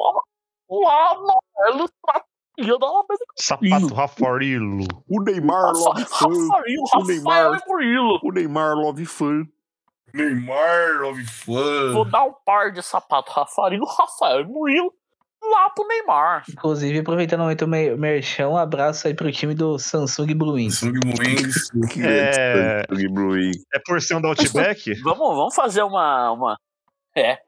Lá, 0.70 1.11
amarelo, 1.11 1.88
tratinha 2.05 2.79
da. 2.79 2.87
Sapato 3.37 3.94
Rafarilo. 3.94 4.85
O 5.09 5.22
Neymar 5.22 5.72
love 5.72 6.05
fã. 6.05 6.27
Rafael, 6.29 6.83
O 6.96 7.05
Neymar. 7.07 7.61
e 7.64 7.68
Murilo. 7.68 8.20
O 8.22 8.33
Neymar 8.33 8.75
love 8.77 9.07
fã. 9.07 9.46
Neymar, 10.14 11.01
Love 11.01 11.25
Vou 11.46 12.05
Fã. 12.05 12.11
dar 12.11 12.25
um 12.25 12.35
par 12.44 12.70
de 12.70 12.83
sapato 12.83 13.33
Rafael, 13.33 13.81
Rafael 13.85 14.40
e 14.42 14.44
Murilo 14.44 14.92
lá 15.53 15.71
pro 15.71 15.87
Neymar. 15.87 16.45
Inclusive, 16.51 16.99
aproveitando 16.99 17.41
o 17.41 17.43
momento 17.45 17.69
mer- 17.69 17.97
merchan, 17.97 18.49
um 18.49 18.57
abraço 18.57 19.07
aí 19.07 19.15
pro 19.15 19.31
time 19.31 19.55
do 19.55 19.79
Samsung 19.79 20.35
Blue 20.35 20.55
Wings. 20.55 20.79
Samsung 20.79 21.01
Wings. 21.21 21.71
Que 21.93 22.03
É. 22.03 22.83
Bruin. 23.11 23.53
É 23.75 23.79
porção 23.79 24.21
da 24.21 24.29
Outback? 24.29 24.95
Vamos, 25.03 25.37
vamos 25.37 25.55
fazer 25.55 25.83
uma, 25.83 26.33
uma. 26.33 26.57
É. 27.15 27.38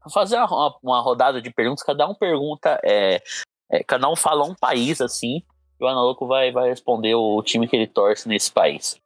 Vamos 0.00 0.12
fazer 0.12 0.36
uma, 0.36 0.76
uma 0.82 1.00
rodada 1.00 1.40
de 1.40 1.50
perguntas. 1.50 1.82
Cada 1.82 2.06
um 2.06 2.14
pergunta. 2.14 2.78
É, 2.84 3.22
é, 3.70 3.82
cada 3.82 4.08
um 4.08 4.14
fala 4.14 4.44
um 4.44 4.54
país 4.54 5.00
assim. 5.00 5.42
E 5.80 5.84
o 5.84 5.88
Analouco 5.88 6.26
vai, 6.26 6.52
vai 6.52 6.68
responder 6.68 7.14
o 7.14 7.42
time 7.42 7.66
que 7.66 7.74
ele 7.74 7.86
torce 7.86 8.28
nesse 8.28 8.52
país. 8.52 8.96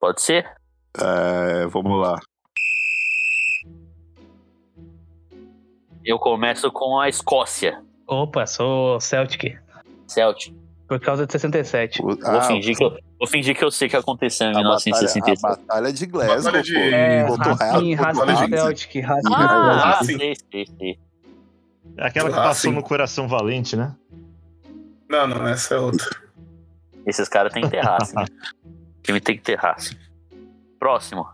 Pode 0.00 0.20
ser? 0.22 0.50
É, 0.98 1.66
vamos 1.66 2.00
lá. 2.00 2.18
Eu 6.06 6.18
começo 6.18 6.70
com 6.70 7.00
a 7.00 7.08
Escócia. 7.08 7.82
Opa, 8.06 8.46
sou 8.46 9.00
Celtic. 9.00 9.58
Celtic. 10.06 10.54
Por 10.88 11.00
causa 11.00 11.26
de 11.26 11.32
67. 11.32 12.00
O- 12.00 12.04
Vou, 12.06 12.18
ah, 12.24 12.42
fingir 12.42 12.76
que 12.76 12.84
eu, 12.84 12.96
vou 13.18 13.26
fingir 13.28 13.56
que 13.56 13.64
eu 13.64 13.72
sei 13.72 13.88
o 13.88 13.90
que 13.90 13.96
aconteceu 13.96 14.46
em 14.46 14.50
a, 14.50 14.52
batalha, 14.54 14.68
a 14.76 14.84
1967. 14.84 15.42
batalha 15.42 15.92
de 15.92 16.06
Glasgow, 16.06 16.36
Batalha 16.44 16.62
de- 16.62 16.72
pô. 16.74 16.78
É, 16.78 17.24
Botou 17.26 17.54
Racing, 17.54 17.94
Racing. 17.94 18.48
Celtic, 18.56 19.00
Racing 19.04 19.34
Ah, 19.34 19.80
Racing. 19.96 20.18
sei, 20.18 20.34
sei, 20.52 20.66
sei. 20.78 20.98
É 21.98 22.06
aquela 22.06 22.28
que 22.30 22.36
passou 22.36 22.70
no 22.72 22.82
coração 22.84 23.26
valente, 23.26 23.74
né? 23.74 23.92
Não, 25.10 25.26
não, 25.26 25.46
essa 25.48 25.74
é 25.74 25.78
outra. 25.78 26.08
Esses 27.04 27.28
caras 27.28 27.52
têm 27.52 27.62
que 27.64 27.70
ter 27.70 27.80
raça. 27.80 28.14
né? 28.20 28.26
O 28.64 29.02
time 29.02 29.20
tem 29.20 29.36
que 29.36 29.42
ter 29.42 29.56
raça. 29.58 29.96
Próximo. 30.78 31.26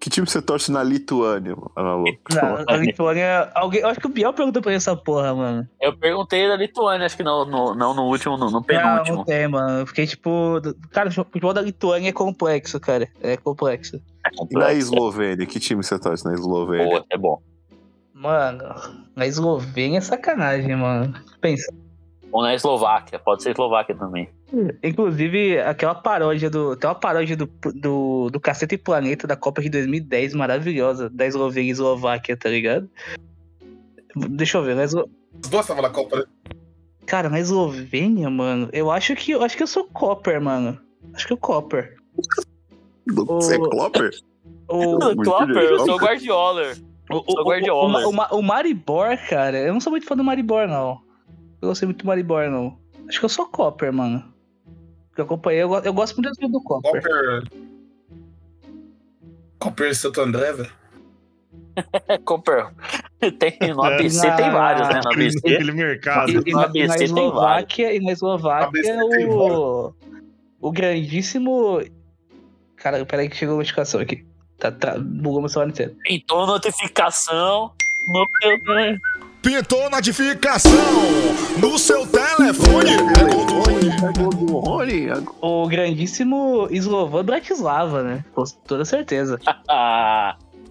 Que 0.00 0.08
time 0.08 0.26
você 0.26 0.40
torce 0.40 0.72
na 0.72 0.82
Lituânia, 0.82 1.54
Ana? 1.76 2.02
Na, 2.34 2.64
na 2.64 2.76
Lituânia, 2.78 3.50
alguém, 3.54 3.82
eu 3.82 3.88
acho 3.88 4.00
que 4.00 4.06
o 4.06 4.10
Biel 4.10 4.32
perguntou 4.32 4.62
pra 4.62 4.72
essa 4.72 4.96
porra, 4.96 5.34
mano. 5.34 5.68
Eu 5.78 5.94
perguntei 5.94 6.48
da 6.48 6.56
Lituânia, 6.56 7.04
acho 7.04 7.16
que 7.18 7.22
no, 7.22 7.44
no- 7.44 7.74
não 7.74 7.92
no 7.94 8.04
último, 8.04 8.38
no, 8.38 8.46
no 8.46 8.52
Não, 8.52 8.62
penúltimo. 8.62 9.16
não 9.18 9.24
tem, 9.24 9.46
mano. 9.46 9.80
Eu 9.80 9.86
fiquei 9.86 10.06
tipo. 10.06 10.58
Cara, 10.90 11.10
o 11.10 11.12
futebol 11.12 11.52
da 11.52 11.60
Lituânia 11.60 12.08
é 12.08 12.12
complexo, 12.12 12.80
cara. 12.80 13.08
É 13.20 13.36
complexo. 13.36 13.96
É 14.24 14.28
E 14.28 14.32
na 14.32 14.38
complexo. 14.38 14.72
Eslovênia, 14.78 15.44
que 15.46 15.60
time 15.60 15.82
você 15.84 15.98
torce 15.98 16.24
na 16.24 16.32
Eslovênia? 16.32 16.86
Boa, 16.86 17.04
é 17.10 17.18
bom. 17.18 17.42
Mano, 18.14 18.62
na 19.14 19.26
Eslovênia 19.26 19.98
é 19.98 20.00
sacanagem, 20.00 20.76
mano. 20.76 21.12
Pensa. 21.42 21.70
Ou 22.32 22.42
na 22.42 22.54
Eslováquia, 22.54 23.18
pode 23.18 23.42
ser 23.42 23.50
Eslováquia 23.50 23.94
também. 23.94 24.28
Inclusive, 24.82 25.58
aquela 25.60 25.94
paródia 25.94 26.48
do. 26.48 26.76
Tem 26.76 26.88
uma 26.88 26.94
paródia 26.94 27.36
do, 27.36 27.46
do, 27.74 28.30
do 28.30 28.40
Cacete 28.40 28.74
e 28.74 28.78
Planeta 28.78 29.26
da 29.26 29.36
Copa 29.36 29.60
de 29.62 29.68
2010, 29.68 30.34
maravilhosa, 30.34 31.10
da 31.10 31.26
Eslovênia 31.26 31.68
e 31.70 31.72
Eslováquia, 31.72 32.36
tá 32.36 32.48
ligado? 32.48 32.88
Deixa 34.16 34.58
eu 34.58 34.62
ver, 34.64 34.74
na 34.76 34.84
Eslo... 34.84 35.08
As 35.42 35.50
duas 35.50 35.64
estavam 35.64 35.82
na 35.82 35.90
Copa, 35.90 36.16
né? 36.18 36.24
Cara, 37.06 37.28
na 37.28 37.40
Eslovênia, 37.40 38.28
mano, 38.30 38.68
eu 38.72 38.90
acho 38.90 39.14
que 39.16 39.32
eu 39.32 39.42
acho 39.42 39.56
que 39.56 39.62
eu 39.62 39.66
sou 39.66 39.84
Copper, 39.84 40.40
mano. 40.40 40.78
Acho 41.14 41.26
que 41.26 41.34
o 41.34 41.36
Copper. 41.36 41.96
Você 43.08 43.56
é 43.56 43.58
Clopper? 43.58 44.10
O, 44.68 44.98
Muito 44.98 45.22
Klopper, 45.24 45.56
eu 45.56 45.78
sou 45.80 45.94
o 45.96 45.98
Guardiola. 45.98 46.72
o, 47.10 47.16
o, 47.16 47.24
Sou 47.32 47.40
o, 47.40 47.44
Guardiola. 47.44 48.06
o, 48.06 48.12
Ma- 48.12 48.28
o 48.30 48.42
Maribor, 48.42 49.16
cara, 49.28 49.58
eu 49.58 49.72
não 49.72 49.80
sou 49.80 49.90
muito 49.90 50.06
fã 50.06 50.16
do 50.16 50.22
Maribor, 50.22 50.68
não. 50.68 51.00
Eu 51.60 51.68
gostei 51.68 51.86
muito 51.86 52.02
do 52.02 52.06
Maribor, 52.06 52.48
não. 52.50 52.78
Acho 53.08 53.18
que 53.18 53.24
eu 53.24 53.28
sou 53.28 53.46
Copper, 53.46 53.92
mano. 53.92 54.32
Porque 55.08 55.20
eu 55.20 55.24
acompanhei, 55.24 55.62
eu, 55.62 55.74
eu 55.74 55.92
gosto 55.92 56.20
muito 56.20 56.32
do 56.48 56.62
Copper. 56.62 57.02
Copper. 57.02 57.42
Copper 59.58 59.94
Santo 59.94 60.20
André, 60.20 60.52
velho. 60.52 60.70
É, 62.08 62.18
Cooper. 62.18 62.72
Tem, 63.38 63.56
no 63.74 63.82
ABC 63.82 64.26
Na- 64.26 64.36
tem 64.36 64.50
vários, 64.50 64.88
né? 64.88 65.00
No 65.04 65.10
ABC. 65.12 65.38
aquele 65.38 65.72
mercado. 65.72 66.30
E, 66.30 66.50
e 66.50 66.52
No 66.52 66.58
na, 66.58 66.64
ABC 66.64 66.86
na 66.86 66.94
tem 66.94 67.04
Eslováquia, 67.04 67.94
e 67.94 68.00
na 68.00 68.12
Eslováquia 68.12 68.82
tem 68.82 69.26
o, 69.28 69.94
o 70.60 70.72
grandíssimo. 70.72 71.80
Cara, 72.76 73.04
peraí 73.06 73.28
que 73.28 73.36
chegou 73.36 73.54
a 73.54 73.58
notificação 73.58 74.00
aqui. 74.00 74.26
Tá, 74.58 74.70
tá, 74.70 74.98
bugou 74.98 75.40
meu 75.40 75.48
celular 75.48 75.70
inteiro. 75.70 75.96
Pintou 76.02 76.46
notificação 76.46 77.72
no 78.08 78.12
meu 78.12 78.60
Pintou 79.42 79.90
notificação 79.90 80.70
no 81.58 81.78
seu 81.78 82.06
telefone. 82.06 82.90
O 85.40 85.66
grandíssimo 85.66 86.68
Slovan 86.70 87.24
Bratislava, 87.24 88.02
né? 88.02 88.22
Com 88.34 88.44
toda 88.66 88.84
certeza. 88.84 89.40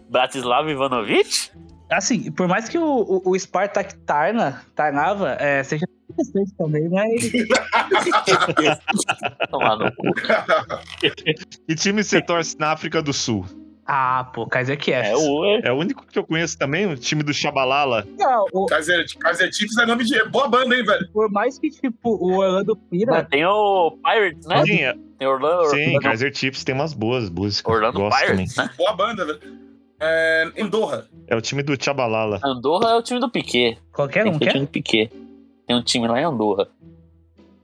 Bratislava 0.09 0.71
Ivanovic? 0.71 1.49
Assim, 1.89 2.31
por 2.31 2.47
mais 2.47 2.69
que 2.69 2.77
o, 2.77 2.85
o, 2.85 3.31
o 3.31 3.39
Spartak 3.39 3.95
Tarna, 4.05 4.61
Tarnava, 4.75 5.35
é, 5.39 5.63
seja 5.63 5.87
interessante 6.09 6.53
também, 6.55 6.87
mas. 6.87 7.31
Tomar 9.49 9.77
no 9.77 9.91
cu. 9.95 10.03
Que 11.65 11.73
time 11.75 12.03
você 12.03 12.21
torce 12.21 12.55
na 12.59 12.71
África 12.71 13.01
do 13.01 13.11
Sul? 13.11 13.43
Ah, 13.91 14.29
pô, 14.35 14.45
Kaiser 14.45 14.77
Kiev. 14.77 15.03
É 15.07 15.15
o. 15.17 15.45
É 15.63 15.71
o 15.71 15.75
único 15.75 16.05
que 16.05 16.19
eu 16.19 16.23
conheço 16.23 16.55
também, 16.59 16.85
o 16.85 16.95
time 16.95 17.23
do 17.23 17.33
Chabalala. 17.33 18.05
Não, 18.19 18.45
o- 18.53 18.67
Kaiser, 18.67 19.03
Kaiser 19.19 19.51
Chiefs 19.51 19.75
é 19.79 19.85
nome 19.87 20.03
de. 20.03 20.23
Boa 20.25 20.47
banda, 20.47 20.75
hein, 20.75 20.83
velho? 20.83 21.09
por 21.11 21.27
mais 21.31 21.57
que, 21.57 21.71
tipo, 21.71 22.09
o 22.11 22.37
Orlando 22.37 22.75
Pira. 22.75 23.23
Tem 23.25 23.43
o 23.45 23.97
Pirates, 24.03 24.45
né? 24.45 24.63
Sim, 24.63 24.83
é- 24.83 24.95
Tem 25.17 25.27
Orlando. 25.27 25.65
sim 25.71 25.85
Orlando, 25.87 26.01
Kaiser 26.01 26.35
Chiefs 26.35 26.63
tem 26.63 26.75
umas 26.75 26.93
boas 26.93 27.31
músicas. 27.31 27.73
Orlando 27.73 27.99
Pirates, 28.09 28.55
né? 28.55 28.69
Boa 28.77 28.93
banda, 28.93 29.25
velho. 29.25 29.39
É, 29.99 30.51
Andorra. 30.59 31.07
É 31.27 31.35
o 31.35 31.41
time 31.41 31.63
do 31.63 31.75
Chabalala. 31.83 32.39
Andorra 32.45 32.91
é 32.91 32.95
o 32.95 33.01
time 33.01 33.19
do 33.19 33.29
Piquet. 33.29 33.79
Qualquer 33.91 34.23
Tem 34.23 34.31
um 34.31 34.37
que 34.37 34.45
ser 34.45 34.49
o 34.49 34.53
quer? 34.53 34.53
time 34.53 34.65
do 34.67 34.69
Piquet. 34.71 35.11
Tem 35.65 35.75
um 35.75 35.81
time 35.81 36.07
lá 36.07 36.21
em 36.21 36.25
Andorra. 36.25 36.67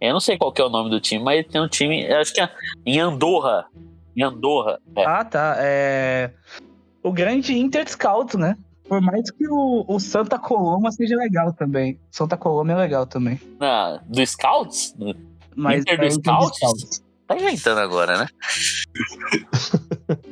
Eu 0.02 0.12
não 0.12 0.20
sei 0.20 0.38
qual 0.38 0.52
que 0.52 0.60
é 0.62 0.66
o 0.66 0.70
nome 0.70 0.90
do 0.90 1.00
time, 1.00 1.24
mas 1.24 1.46
tem 1.48 1.62
um 1.62 1.68
time. 1.68 2.04
eu 2.04 2.18
Acho 2.18 2.34
que 2.34 2.42
é 2.42 2.50
em 2.86 3.00
Andorra. 3.00 3.66
Em 4.16 4.24
Andorra. 4.24 4.80
É. 4.96 5.06
Ah, 5.06 5.26
tá. 5.26 5.56
É. 5.60 6.32
O 7.04 7.12
grande 7.12 7.58
Inter 7.58 7.88
Scout, 7.90 8.38
né? 8.38 8.58
Por 8.88 9.02
mais 9.02 9.30
que 9.32 9.48
o, 9.48 9.84
o 9.88 10.00
Santa 10.00 10.38
Coloma 10.38 10.92
seja 10.92 11.16
legal 11.16 11.52
também. 11.54 12.00
Santa 12.12 12.38
Coloma 12.38 12.72
é 12.72 12.76
legal 12.76 13.06
também. 13.08 13.40
Na, 13.60 13.98
do 14.06 14.26
Scouts? 14.26 14.96
Mas 15.56 15.82
Inter 15.82 16.00
do 16.00 16.06
é 16.06 16.12
Scouts? 16.12 17.04
Tá 17.28 17.36
inventando 17.36 17.80
agora, 17.80 18.18
né? 18.20 18.28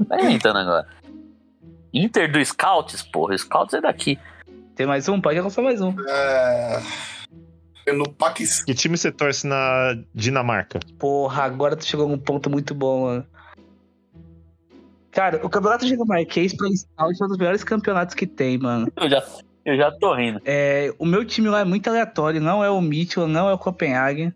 tá 0.07 0.21
inventando 0.21 0.59
agora. 0.59 0.87
Inter 1.91 2.31
do 2.31 2.43
Scouts, 2.45 3.01
porra. 3.01 3.37
Scouts 3.37 3.73
é 3.73 3.81
daqui. 3.81 4.19
Tem 4.75 4.85
mais 4.85 5.09
um? 5.09 5.19
Pode 5.19 5.37
alcançar 5.37 5.63
mais 5.63 5.81
um. 5.81 5.95
É, 6.07 6.81
no 7.91 8.09
Paquistão. 8.11 8.65
Que 8.65 8.73
time 8.73 8.97
você 8.97 9.11
torce 9.11 9.45
na 9.45 9.95
Dinamarca? 10.13 10.79
Porra, 10.97 11.43
agora 11.43 11.75
tu 11.75 11.85
chegou 11.85 12.07
num 12.07 12.17
ponto 12.17 12.49
muito 12.49 12.73
bom, 12.73 13.03
mano. 13.03 13.25
Cara, 15.13 15.39
o 15.45 15.49
campeonato 15.49 15.86
dinamarquês 15.86 16.54
pra 16.56 16.67
Scout 16.69 17.21
é 17.21 17.26
um 17.26 17.28
dos 17.28 17.38
melhores 17.38 17.63
campeonatos 17.63 18.15
que 18.15 18.26
tem, 18.26 18.58
mano. 18.58 18.91
Eu 18.97 19.10
já, 19.10 19.23
eu 19.65 19.78
já 19.78 19.91
tô 19.91 20.15
rindo. 20.15 20.41
É, 20.43 20.93
o 20.97 21.06
meu 21.06 21.23
time 21.23 21.49
lá 21.49 21.62
é 21.62 21.65
muito 21.65 21.88
aleatório, 21.88 22.41
não 22.41 22.63
é 22.63 22.69
o 22.69 22.82
Mitchell, 22.82 23.28
não 23.28 23.47
é 23.47 23.54
o 23.54 23.58
Copenhagen. 23.58 24.34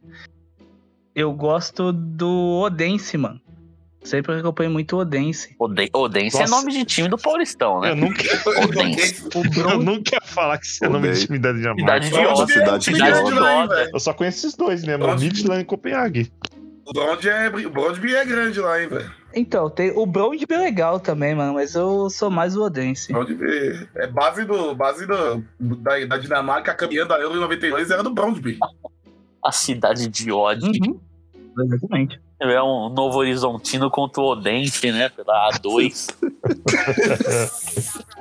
Eu 1.15 1.33
gosto 1.33 1.91
do 1.91 2.61
Odense, 2.63 3.17
mano. 3.17 3.41
Sempre 4.03 4.35
acompanho 4.39 4.69
muito 4.69 4.95
o 4.95 4.99
Odense. 4.99 5.55
Oden- 5.59 5.89
Odense 5.91 6.37
é 6.37 6.41
Nossa. 6.41 6.55
nome 6.55 6.71
de 6.71 6.85
time 6.85 7.09
do 7.09 7.17
Paulistão, 7.17 7.81
né? 7.81 7.91
Eu 7.91 7.95
nunca, 7.95 8.23
Odense. 8.63 9.27
Eu 9.35 9.43
Bron... 9.49 9.77
nunca 9.79 10.15
ia 10.15 10.21
falar 10.21 10.59
que 10.59 10.67
isso 10.67 10.85
é 10.85 10.87
nome 10.87 11.11
de 11.11 11.25
time 11.25 11.39
da 11.39 11.51
Dinamarca. 11.51 11.81
Cidade 11.81 12.09
de 12.09 12.15
é? 12.15 12.79
cidade 12.79 13.25
de 13.25 13.33
velho? 13.33 13.89
Eu 13.93 13.99
só 13.99 14.13
conheço 14.13 14.45
esses 14.45 14.55
dois 14.55 14.83
mesmo, 14.85 15.03
o 15.03 15.07
Nossa. 15.07 15.25
Midland 15.25 15.61
e 15.61 15.65
Copenhague. 15.65 16.31
O 16.85 16.93
Brondby 16.93 17.27
é, 17.27 17.47
o 17.49 17.69
Brondby 17.69 18.15
é 18.15 18.23
grande 18.23 18.61
lá, 18.61 18.81
hein, 18.81 18.87
velho? 18.87 19.11
Então, 19.37 19.69
tem 19.69 19.91
o 19.91 20.05
Brondby 20.05 20.45
é 20.49 20.57
legal 20.57 20.99
também, 20.99 21.35
mano, 21.35 21.53
mas 21.53 21.75
eu 21.75 22.09
sou 22.09 22.29
mais 22.29 22.55
o 22.55 22.63
Odense. 22.63 23.13
Brondby 23.13 23.87
é 23.95 24.07
base, 24.07 24.43
do, 24.45 24.73
base 24.73 25.05
do, 25.05 25.43
da, 25.59 26.05
da 26.05 26.17
Dinamarca 26.17 26.73
caminhando 26.73 27.13
a 27.13 27.19
Euro 27.19 27.35
em 27.35 27.39
92 27.39 27.91
era 27.91 28.01
do 28.01 28.09
Brondby. 28.09 28.57
A 29.43 29.51
cidade 29.51 30.07
de 30.07 30.31
ódio. 30.31 30.67
Uhum. 30.67 30.99
Exatamente. 31.59 32.19
É 32.39 32.61
um 32.61 32.89
Novo 32.89 33.19
Horizontino 33.19 33.89
contra 33.89 34.21
o 34.21 34.31
Odense, 34.31 34.91
né? 34.91 35.09
Pela 35.09 35.51
A2. 35.51 36.15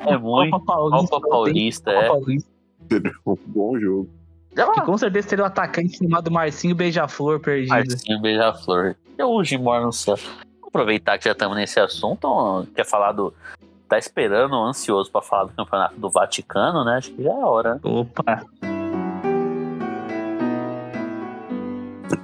é 0.07 0.17
muito. 0.17 0.51
Copa 0.53 0.67
Paulista. 0.67 1.11
Copa 1.11 1.29
Paulista, 1.29 1.91
é. 1.91 2.09
Paulista. 2.09 2.51
Um 3.27 3.37
bom 3.47 3.79
jogo. 3.79 4.11
Que 4.55 4.81
com 4.83 4.97
certeza 4.97 5.29
teria 5.29 5.45
um 5.45 5.49
atacante 5.49 5.99
chamado 5.99 6.31
Marcinho 6.31 6.75
Beija-Flor 6.75 7.41
perdido. 7.41 7.71
Marcinho 7.71 8.21
Beija-Flor. 8.21 8.97
E 9.19 9.23
o 9.23 9.45
Gimor 9.45 9.83
no 9.83 9.93
céu. 9.93 10.17
Vou 10.77 10.83
aproveitar 10.83 11.17
que 11.17 11.25
já 11.25 11.33
estamos 11.33 11.57
nesse 11.57 11.81
assunto. 11.81 12.67
Quer 12.75 12.85
falar 12.85 13.13
do. 13.13 13.33
Tá 13.89 13.99
esperando, 13.99 14.55
ansioso 14.57 15.11
pra 15.11 15.23
falar 15.23 15.45
do 15.45 15.53
campeonato 15.55 15.99
do 15.99 16.11
Vaticano, 16.11 16.85
né? 16.85 16.97
Acho 16.99 17.13
que 17.13 17.23
já 17.23 17.31
é 17.33 17.45
hora. 17.45 17.81
Opa. 17.83 18.45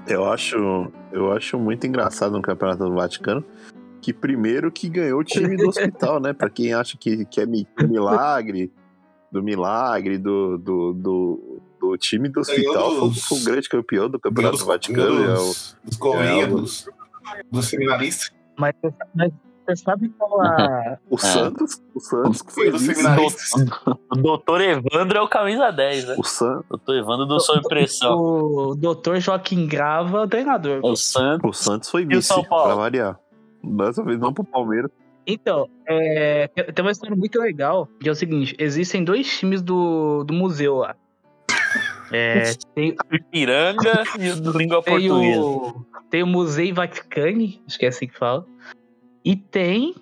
Eu 0.07 0.31
acho, 0.31 0.93
eu 1.13 1.33
acho 1.33 1.59
muito 1.59 1.87
engraçado 1.87 2.33
no 2.33 2.43
Campeonato 2.43 2.85
do 2.85 2.93
Vaticano 2.95 3.43
que 4.03 4.13
primeiro 4.13 4.71
que 4.71 4.89
ganhou 4.89 5.21
o 5.21 5.25
time 5.25 5.57
do 5.57 5.69
hospital, 5.69 6.21
né? 6.21 6.35
Pra 6.35 6.51
quem 6.51 6.75
acha 6.75 6.99
que, 6.99 7.25
que 7.25 7.41
é 7.41 7.47
mi- 7.47 7.67
milagre, 7.89 8.71
do 9.31 9.43
milagre, 9.43 10.19
do, 10.19 10.59
do, 10.59 10.93
do, 10.93 11.63
do 11.81 11.97
time 11.97 12.29
do 12.29 12.41
hospital, 12.41 12.75
Ganhou 12.75 12.99
foi, 12.99 13.09
dos- 13.09 13.23
foi 13.25 13.39
o 13.39 13.45
grande 13.45 13.69
campeão 13.71 14.11
do 14.11 14.21
Campeonato 14.21 14.57
do 14.57 14.59
Dos, 14.59 14.67
Vaticano. 14.67 15.25
é 15.25 15.33
o- 15.33 15.37
dos, 15.37 15.77
dos 15.85 15.99
é 16.05 16.45
o- 16.45 16.57
dos, 16.57 16.89
dos 17.51 17.67
seminaristas. 17.67 18.42
Mas, 18.59 18.75
mas 19.15 19.33
você 19.67 19.77
sabe 19.77 20.09
qual 20.19 20.41
a. 20.41 20.99
O 21.09 21.19
Santos, 21.19 21.83
o 21.95 22.01
Santos 22.01 22.43
que 22.43 22.53
fez 22.53 22.73
Dos 22.73 22.83
isso. 22.83 22.95
seminaristas. 22.95 23.51
O 24.11 24.17
doutor 24.17 24.61
Evandro 24.61 25.19
é 25.19 25.21
o 25.23 25.29
camisa 25.29 25.71
10, 25.71 26.09
né? 26.09 26.15
O 26.19 26.25
Santos, 26.25 26.65
Doutor 26.69 26.97
Evandro 26.97 27.27
do 27.27 27.41
Sob 27.41 27.63
Pressão. 27.69 28.19
O 28.19 28.75
doutor 28.75 29.21
Joaquim 29.21 29.67
Grava 29.67 30.19
é 30.19 30.25
o 30.25 30.29
treinador. 30.29 30.81
O 30.83 30.97
Santos. 30.97 31.49
o 31.49 31.53
Santos 31.53 31.91
foi 31.91 32.05
o 32.05 32.09
vice, 32.09 32.23
São 32.29 32.45
Paulo? 32.45 32.67
pra 32.67 32.75
variar. 32.75 33.19
Dessa 33.63 34.03
vez 34.03 34.19
não 34.19 34.33
pro 34.33 34.43
Palmeiras. 34.45 34.91
Então, 35.25 35.69
é, 35.87 36.49
tem 36.49 36.85
uma 36.85 36.91
história 36.91 37.15
muito 37.15 37.39
legal, 37.41 37.89
que 38.01 38.09
é 38.09 38.13
o 38.13 38.15
seguinte, 38.15 38.57
existem 38.59 39.05
dois 39.05 39.25
times 39.39 39.63
do, 39.63 40.25
do 40.25 40.35
museu 40.35 40.79
lá. 40.79 40.97
É, 42.13 42.53
tem, 42.75 42.95
Piranga 43.31 44.03
e 44.19 44.31
o 44.31 44.59
língua 44.59 44.83
tem, 44.83 45.09
portuguesa. 45.09 45.41
o, 45.45 45.85
tem 46.11 46.23
o 46.23 46.27
Museu 46.27 46.75
Vaticani, 46.75 47.63
acho 47.67 47.79
que 47.79 47.87
é 47.87 47.89
assim 47.89 48.07
que 48.07 48.19
fala, 48.19 48.45
e 49.25 49.35
tem 49.37 49.95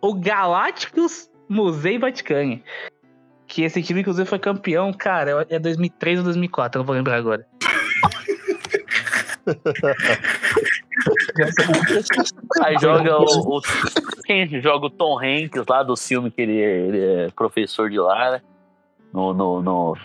o 0.00 0.14
Galácticos 0.14 1.28
Museu 1.48 1.98
Vaticani. 1.98 2.62
Que 3.46 3.62
esse 3.62 3.82
time, 3.82 4.02
inclusive, 4.02 4.28
foi 4.28 4.38
campeão, 4.38 4.92
cara, 4.92 5.46
é 5.48 5.58
2003 5.58 6.18
ou 6.18 6.24
2004, 6.26 6.78
eu 6.78 6.80
não 6.80 6.86
vou 6.86 6.94
lembrar 6.94 7.16
agora. 7.16 7.46
Aí 12.62 12.76
joga 12.80 13.18
o, 13.18 13.58
o- 13.58 13.62
Quem 14.26 14.60
joga 14.60 14.86
o 14.86 14.90
Tom 14.90 15.18
Hanks 15.18 15.64
lá 15.68 15.82
do 15.82 15.96
filme 15.96 16.30
que 16.30 16.42
ele, 16.42 16.56
ele 16.56 17.00
é 17.00 17.30
professor 17.30 17.88
de 17.88 17.98
lá, 17.98 18.32
né? 18.32 18.40
No. 19.12 19.32
no, 19.32 19.62
no- 19.62 19.96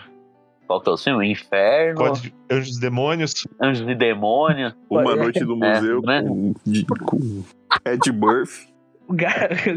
qual 0.66 0.80
que 0.80 0.88
é 0.88 0.92
o 0.92 0.96
filme? 0.96 1.30
Inferno, 1.30 1.96
Código 1.98 2.26
de 2.26 2.54
Anjos 2.54 2.76
e 2.76 2.80
Demônios. 2.80 3.46
Anjos 3.62 3.88
e 3.88 3.94
Demônios. 3.94 4.74
Uma 4.90 5.02
Olha, 5.02 5.22
noite 5.22 5.44
do 5.44 5.64
é, 5.64 5.74
museu 5.80 6.02
né? 6.02 6.22
com, 6.22 6.54
de- 6.66 6.84
com 6.84 7.44
Ed. 7.86 8.10
O 9.06 9.12
o 9.12 9.14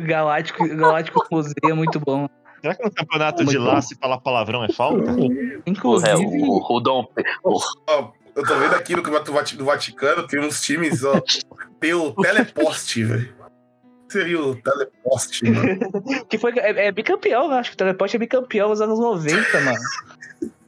Galáctico, 0.05 0.63
o 0.63 0.77
Galáctico 0.77 1.27
Museu 1.31 1.53
é 1.65 1.73
muito 1.73 1.99
bom. 1.99 2.29
Será 2.61 2.75
que 2.75 2.83
no 2.83 2.91
campeonato 2.91 3.45
de 3.45 3.57
lá 3.57 3.75
bom. 3.75 3.81
se 3.81 3.95
falar 3.95 4.19
palavrão 4.19 4.63
é 4.63 4.71
falta? 4.71 5.03
Porra, 5.03 5.25
é, 5.25 5.59
Inclusive, 5.65 6.25
o, 6.25 6.75
o 6.75 6.79
Dom. 6.79 7.05
O, 7.43 7.59
Ó, 7.87 8.11
eu 8.35 8.43
tô 8.45 8.55
vendo 8.55 8.73
aqui 8.75 8.95
no 8.95 9.01
Campeonato 9.01 9.55
do 9.57 9.65
Vaticano, 9.65 10.27
tem 10.27 10.39
uns 10.39 10.61
times, 10.61 11.03
ó. 11.03 11.19
Tem 11.79 11.93
o 11.93 12.11
Teleposte, 12.11 13.03
velho. 13.03 13.35
O 13.39 14.07
que 14.07 14.13
Seria 14.13 14.41
o 14.41 14.55
Teleposte, 14.55 15.49
mano. 15.49 15.79
Que 16.27 16.37
foi, 16.39 16.51
é, 16.57 16.87
é 16.87 16.91
bicampeão? 16.91 17.51
Acho 17.51 17.71
que 17.71 17.75
o 17.75 17.77
Teleporte 17.77 18.15
é 18.15 18.19
bicampeão 18.19 18.69
nos 18.69 18.81
anos 18.81 18.99
90, 18.99 19.61
mano. 19.61 19.77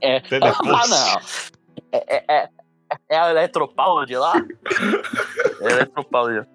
É. 0.01 0.17
Ah, 0.41 0.87
não. 0.87 1.21
É, 1.91 2.15
é, 2.15 2.23
é, 2.29 2.49
é 3.09 3.19
a 3.19 3.31
Eletropaulo 3.31 4.05
de 4.05 4.15
lá? 4.15 4.33
É 5.61 5.67
a 5.67 5.71
Eletropaulo 5.71 6.31
de 6.31 6.39
lá. 6.39 6.45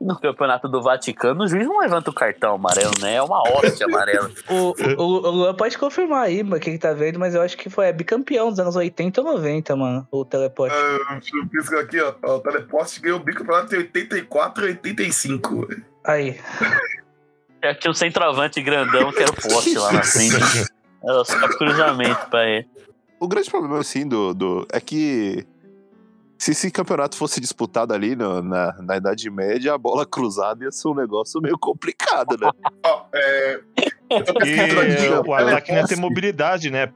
No 0.00 0.18
campeonato 0.18 0.68
do 0.68 0.82
Vaticano, 0.82 1.44
o 1.44 1.48
juiz 1.48 1.66
não 1.66 1.78
levanta 1.78 2.10
o 2.10 2.14
cartão 2.14 2.54
amarelo, 2.54 2.90
né? 3.00 3.14
É 3.14 3.22
uma 3.22 3.40
hóstia 3.40 3.86
amarela. 3.86 4.30
O, 4.48 4.74
o, 4.98 5.04
o 5.04 5.30
Luan 5.30 5.54
pode 5.54 5.78
confirmar 5.78 6.24
aí, 6.24 6.42
mano, 6.42 6.60
quem 6.60 6.76
tá 6.76 6.92
vendo, 6.92 7.18
mas 7.18 7.34
eu 7.34 7.42
acho 7.42 7.56
que 7.56 7.70
foi 7.70 7.86
é, 7.86 7.92
bicampeão 7.92 8.50
dos 8.50 8.58
anos 8.58 8.74
80 8.74 9.20
ou 9.20 9.32
90, 9.34 9.76
mano, 9.76 10.08
o 10.10 10.24
Teleporte. 10.24 10.74
Deixa 10.74 11.36
eu 11.36 11.48
pesquisar 11.48 11.80
aqui, 11.82 12.00
ó. 12.00 12.36
O 12.36 12.40
Teleposte 12.40 13.00
ganhou 13.00 13.20
o 13.20 13.22
bicampeonato 13.22 13.74
em 13.74 13.78
84 13.78 14.64
e 14.64 14.68
85, 14.70 15.66
velho. 15.66 15.84
Aí. 16.04 16.40
É 17.62 17.74
que 17.74 17.88
o 17.88 17.94
centroavante 17.94 18.60
grandão 18.62 19.12
que 19.12 19.22
era 19.22 19.30
o 19.30 19.36
poste 19.36 19.78
lá 19.78 19.92
na 19.92 20.02
frente. 20.02 20.34
Era 21.02 21.24
só 21.24 21.48
cruzamento 21.56 22.26
pra 22.28 22.44
ele. 22.48 22.68
O 23.18 23.28
grande 23.28 23.50
problema, 23.50 23.78
assim, 23.78 24.06
do, 24.06 24.32
do. 24.34 24.66
É 24.72 24.80
que. 24.80 25.46
Se 26.38 26.52
esse 26.52 26.70
campeonato 26.70 27.16
fosse 27.16 27.38
disputado 27.38 27.92
ali 27.92 28.16
no- 28.16 28.40
na, 28.42 28.72
na 28.80 28.96
Idade 28.96 29.28
Média, 29.28 29.74
a 29.74 29.78
bola 29.78 30.06
cruzada 30.06 30.64
ia 30.64 30.70
ser 30.72 30.88
um 30.88 30.94
negócio 30.94 31.38
meio 31.40 31.58
complicado, 31.58 32.36
né? 32.40 32.50
É. 33.12 33.60
E 34.10 35.08
o 35.08 35.34
ataque 35.34 35.70
não 35.72 35.78
ia 35.78 35.86
ter 35.86 35.96
mobilidade, 35.96 36.70
né? 36.70 36.92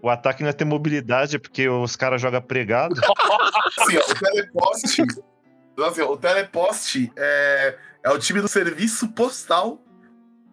O 0.00 0.08
ataque 0.08 0.42
não 0.42 0.48
ia 0.48 0.54
ter 0.54 0.64
mobilidade 0.64 1.38
porque 1.38 1.68
os 1.68 1.96
caras 1.96 2.20
jogam 2.20 2.40
pregado. 2.40 2.94
Assim, 3.78 3.96
ó, 3.96 4.00
o 4.00 4.14
teleposte. 4.14 5.02
assim, 5.86 6.00
ó, 6.02 6.12
o 6.12 6.16
teleposte 6.16 7.12
é, 7.16 7.76
é 8.04 8.10
o 8.10 8.18
time 8.18 8.40
do 8.40 8.48
serviço 8.48 9.08
postal 9.08 9.78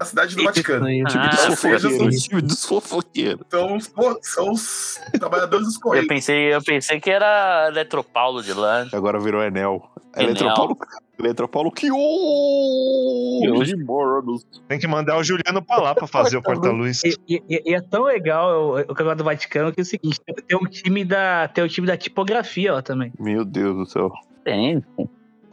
da 0.04 0.10
cidade 0.10 0.36
do 0.36 0.44
Vaticano. 0.44 0.86
Dos 0.86 1.16
Ah, 1.16 1.56
fofoqueiros. 1.56 2.28
o 2.34 2.42
dos 2.42 2.66
fofoqueiros. 2.66 3.46
São 3.50 3.80
são 4.22 4.52
os 4.52 5.00
trabalhadores 5.20 5.66
dos 5.68 5.76
Eu 5.76 5.82
Correios. 5.82 6.08
pensei, 6.08 6.54
eu 6.54 6.62
pensei 6.63 7.00
que 7.00 7.10
era 7.10 7.68
Eletropaulo 7.70 8.44
de 8.44 8.54
lá. 8.54 8.86
Agora 8.94 9.20
virou 9.20 9.42
Enel. 9.44 9.89
Enel. 10.16 10.30
Eletropaulo. 10.30 10.78
Eletropaulo 11.20 11.72
que 11.72 11.89
hoje 11.92 13.76
moros. 13.76 14.46
Tem 14.68 14.78
que 14.80 14.88
mandar 14.88 15.18
o 15.18 15.24
Juliano 15.24 15.62
pra 15.63 15.78
lá 15.78 15.96
pra 15.96 16.08
fazer 16.08 16.38
o 16.38 16.42
porta-luz. 16.44 17.02
E, 17.04 17.16
e- 17.28 17.44
e- 17.50 17.74
é 17.74 17.82
tão 17.82 18.04
legal 18.04 18.74
o, 18.74 18.80
o 18.80 18.86
Campeonato 18.88 19.18
do 19.20 19.24
Vaticano 19.24 19.72
que 19.72 19.80
é 19.80 19.84
o 19.84 19.86
seguinte, 19.86 20.20
tem 20.48 20.58
um 20.58 20.66
time 20.66 21.04
da, 21.06 21.48
tem 21.48 21.63
um 21.63 21.68
time 21.68 21.88
da 21.88 21.96
tipografia 21.98 22.74
lá 22.74 22.82
também. 22.82 23.12
Meu 23.20 23.46
Deus 23.46 23.76
do 23.76 23.86
céu. 23.86 24.12
Tem. 24.44 24.84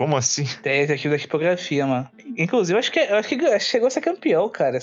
Como 0.00 0.16
assim? 0.16 0.46
Tem 0.62 0.80
esse 0.80 0.96
time 0.96 1.14
da 1.14 1.20
tipografia, 1.20 1.86
mano. 1.86 2.08
Inclusive, 2.38 2.74
eu 2.74 2.78
acho 2.78 2.90
que, 2.90 3.00
acho 3.00 3.28
que 3.28 3.60
chegou 3.60 3.86
a 3.86 3.90
ser 3.90 4.00
campeão, 4.00 4.48
cara. 4.48 4.78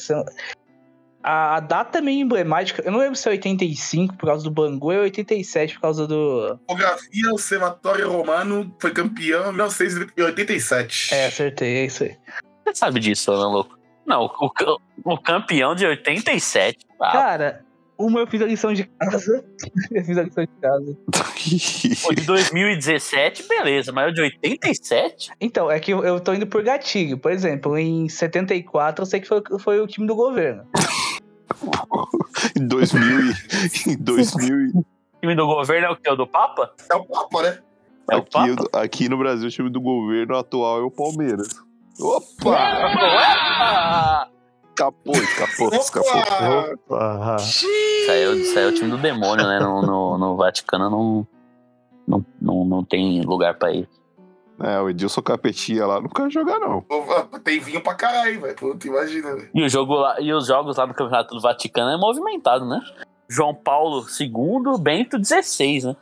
A, 1.24 1.56
a 1.56 1.60
data 1.60 1.98
é 1.98 2.02
meio 2.02 2.22
emblemática. 2.22 2.84
Eu 2.86 2.92
não 2.92 3.00
lembro 3.00 3.16
se 3.16 3.28
é 3.28 3.32
85 3.32 4.16
por 4.16 4.28
causa 4.28 4.44
do 4.44 4.52
Bangu 4.52 4.86
ou 4.86 4.94
é 4.94 5.00
87 5.00 5.74
por 5.74 5.82
causa 5.82 6.06
do. 6.06 6.60
Tipografia, 6.60 7.30
o 7.30 7.32
Observatório 7.32 8.12
Romano 8.12 8.72
foi 8.80 8.92
campeão 8.92 9.50
em 9.50 9.54
1987. 9.54 11.16
É, 11.16 11.26
acertei, 11.26 11.78
é 11.78 11.86
isso 11.86 12.04
aí. 12.04 12.16
Você 12.64 12.76
sabe 12.76 13.00
disso, 13.00 13.32
Ana 13.32 13.48
Louco? 13.48 13.76
Não, 14.06 14.26
o, 14.26 14.52
o 15.04 15.18
campeão 15.18 15.74
de 15.74 15.84
87. 15.84 16.78
Ah, 17.02 17.12
Cara, 17.12 17.66
uma 17.98 18.20
eu 18.20 18.28
fiz 18.28 18.42
a 18.42 18.46
lição 18.46 18.74
de 18.74 18.84
casa. 18.86 19.44
eu 19.92 20.04
fiz 20.04 20.18
a 20.18 20.24
lição 20.24 20.44
de 20.44 20.52
casa. 20.62 20.98
o 22.10 22.14
de 22.14 22.26
2017, 22.26 23.48
beleza, 23.48 23.92
mas 23.92 24.12
o 24.12 24.14
de 24.14 24.22
87? 24.22 25.32
Então, 25.42 25.70
é 25.72 25.80
que 25.80 25.92
eu, 25.92 26.04
eu 26.04 26.20
tô 26.20 26.34
indo 26.34 26.48
por 26.48 26.62
gatilho. 26.64 27.18
Por 27.18 27.32
exemplo, 27.32 27.78
em 27.78 28.08
74 28.10 29.02
eu 29.02 29.06
sei 29.06 29.20
que 29.20 29.28
foi, 29.28 29.42
foi 29.60 29.80
o 29.82 29.88
time 29.88 30.06
do 30.08 30.16
governo. 30.16 30.64
em 32.60 32.68
2000 32.68 33.02
e- 33.32 33.92
em 33.92 33.98
2000 33.98 34.62
e- 34.62 34.70
O 34.78 34.86
time 35.22 35.36
do 35.36 35.46
governo 35.48 35.88
é 35.88 35.90
o 35.92 35.96
que? 35.96 36.10
O 36.10 36.16
do 36.16 36.28
Papa? 36.28 36.74
É 36.92 36.96
o 36.96 37.04
Papa, 37.06 37.42
né? 37.42 37.58
É 38.12 38.16
o 38.16 38.24
Papa? 38.24 38.46
aqui, 38.54 38.68
aqui 38.74 39.10
no 39.10 39.18
Brasil, 39.18 39.48
o 39.48 39.52
time 39.52 39.70
do 39.70 39.82
governo 39.82 40.38
atual 40.38 40.80
é 40.80 40.84
o 40.84 40.92
Palmeiras. 40.92 41.50
Opa! 42.00 42.56
Ah, 42.56 44.28
Escapou, 44.78 45.16
escapou, 45.16 45.74
escapou. 45.74 46.74
Opa! 46.86 47.38
Isso 47.40 47.66
aí, 48.12 48.22
é 48.22 48.68
o- 48.68 48.74
time 48.76 48.92
do 48.92 48.98
demônio, 49.00 49.48
né? 49.48 49.60
No, 49.60 49.82
no, 49.82 50.18
no 50.20 50.36
Vaticano 50.36 50.88
não, 50.88 51.28
não, 52.08 52.26
não, 52.40 52.64
não 52.66 52.84
tem 52.84 53.22
lugar 53.24 53.56
pra 53.56 53.72
ir. 53.72 53.90
É, 54.60 54.80
o 54.80 54.88
Edilson 54.90 55.22
Capetinha 55.24 55.86
lá 55.88 56.00
não 56.00 56.10
quer 56.10 56.30
jogar, 56.30 56.60
não. 56.60 56.86
Tem 57.44 57.60
vinho 57.60 57.82
pra 57.82 57.96
caralho, 57.96 58.40
velho. 58.42 58.56
Puta, 58.56 58.88
imagina, 58.88 59.36
velho. 59.36 59.50
E, 59.54 59.64
o 59.64 59.70
jogo 59.70 59.96
lá, 59.96 60.20
e 60.22 60.32
os 60.32 60.46
jogos 60.48 60.78
lá 60.78 60.86
no 60.86 60.94
Campeonato 60.94 61.34
do 61.34 61.42
Vaticano 61.42 61.90
é 61.92 61.98
movimentado, 61.98 62.66
né? 62.68 62.80
João 63.28 63.54
Paulo 63.56 64.06
II, 64.20 64.80
Bento 64.80 65.18
XVI, 65.24 65.88
né? 65.88 65.96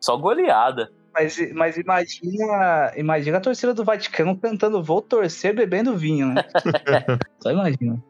Só 0.00 0.16
goleada. 0.16 0.90
Mas, 1.18 1.52
mas 1.54 1.76
imagina, 1.78 2.92
imagina 2.94 3.38
a 3.38 3.40
torcida 3.40 3.72
do 3.72 3.82
Vaticano 3.84 4.36
cantando 4.36 4.82
Vou 4.82 5.00
torcer 5.00 5.54
bebendo 5.54 5.96
vinho, 5.96 6.26
né? 6.28 6.44
Só 7.40 7.50
imagina. 7.50 8.02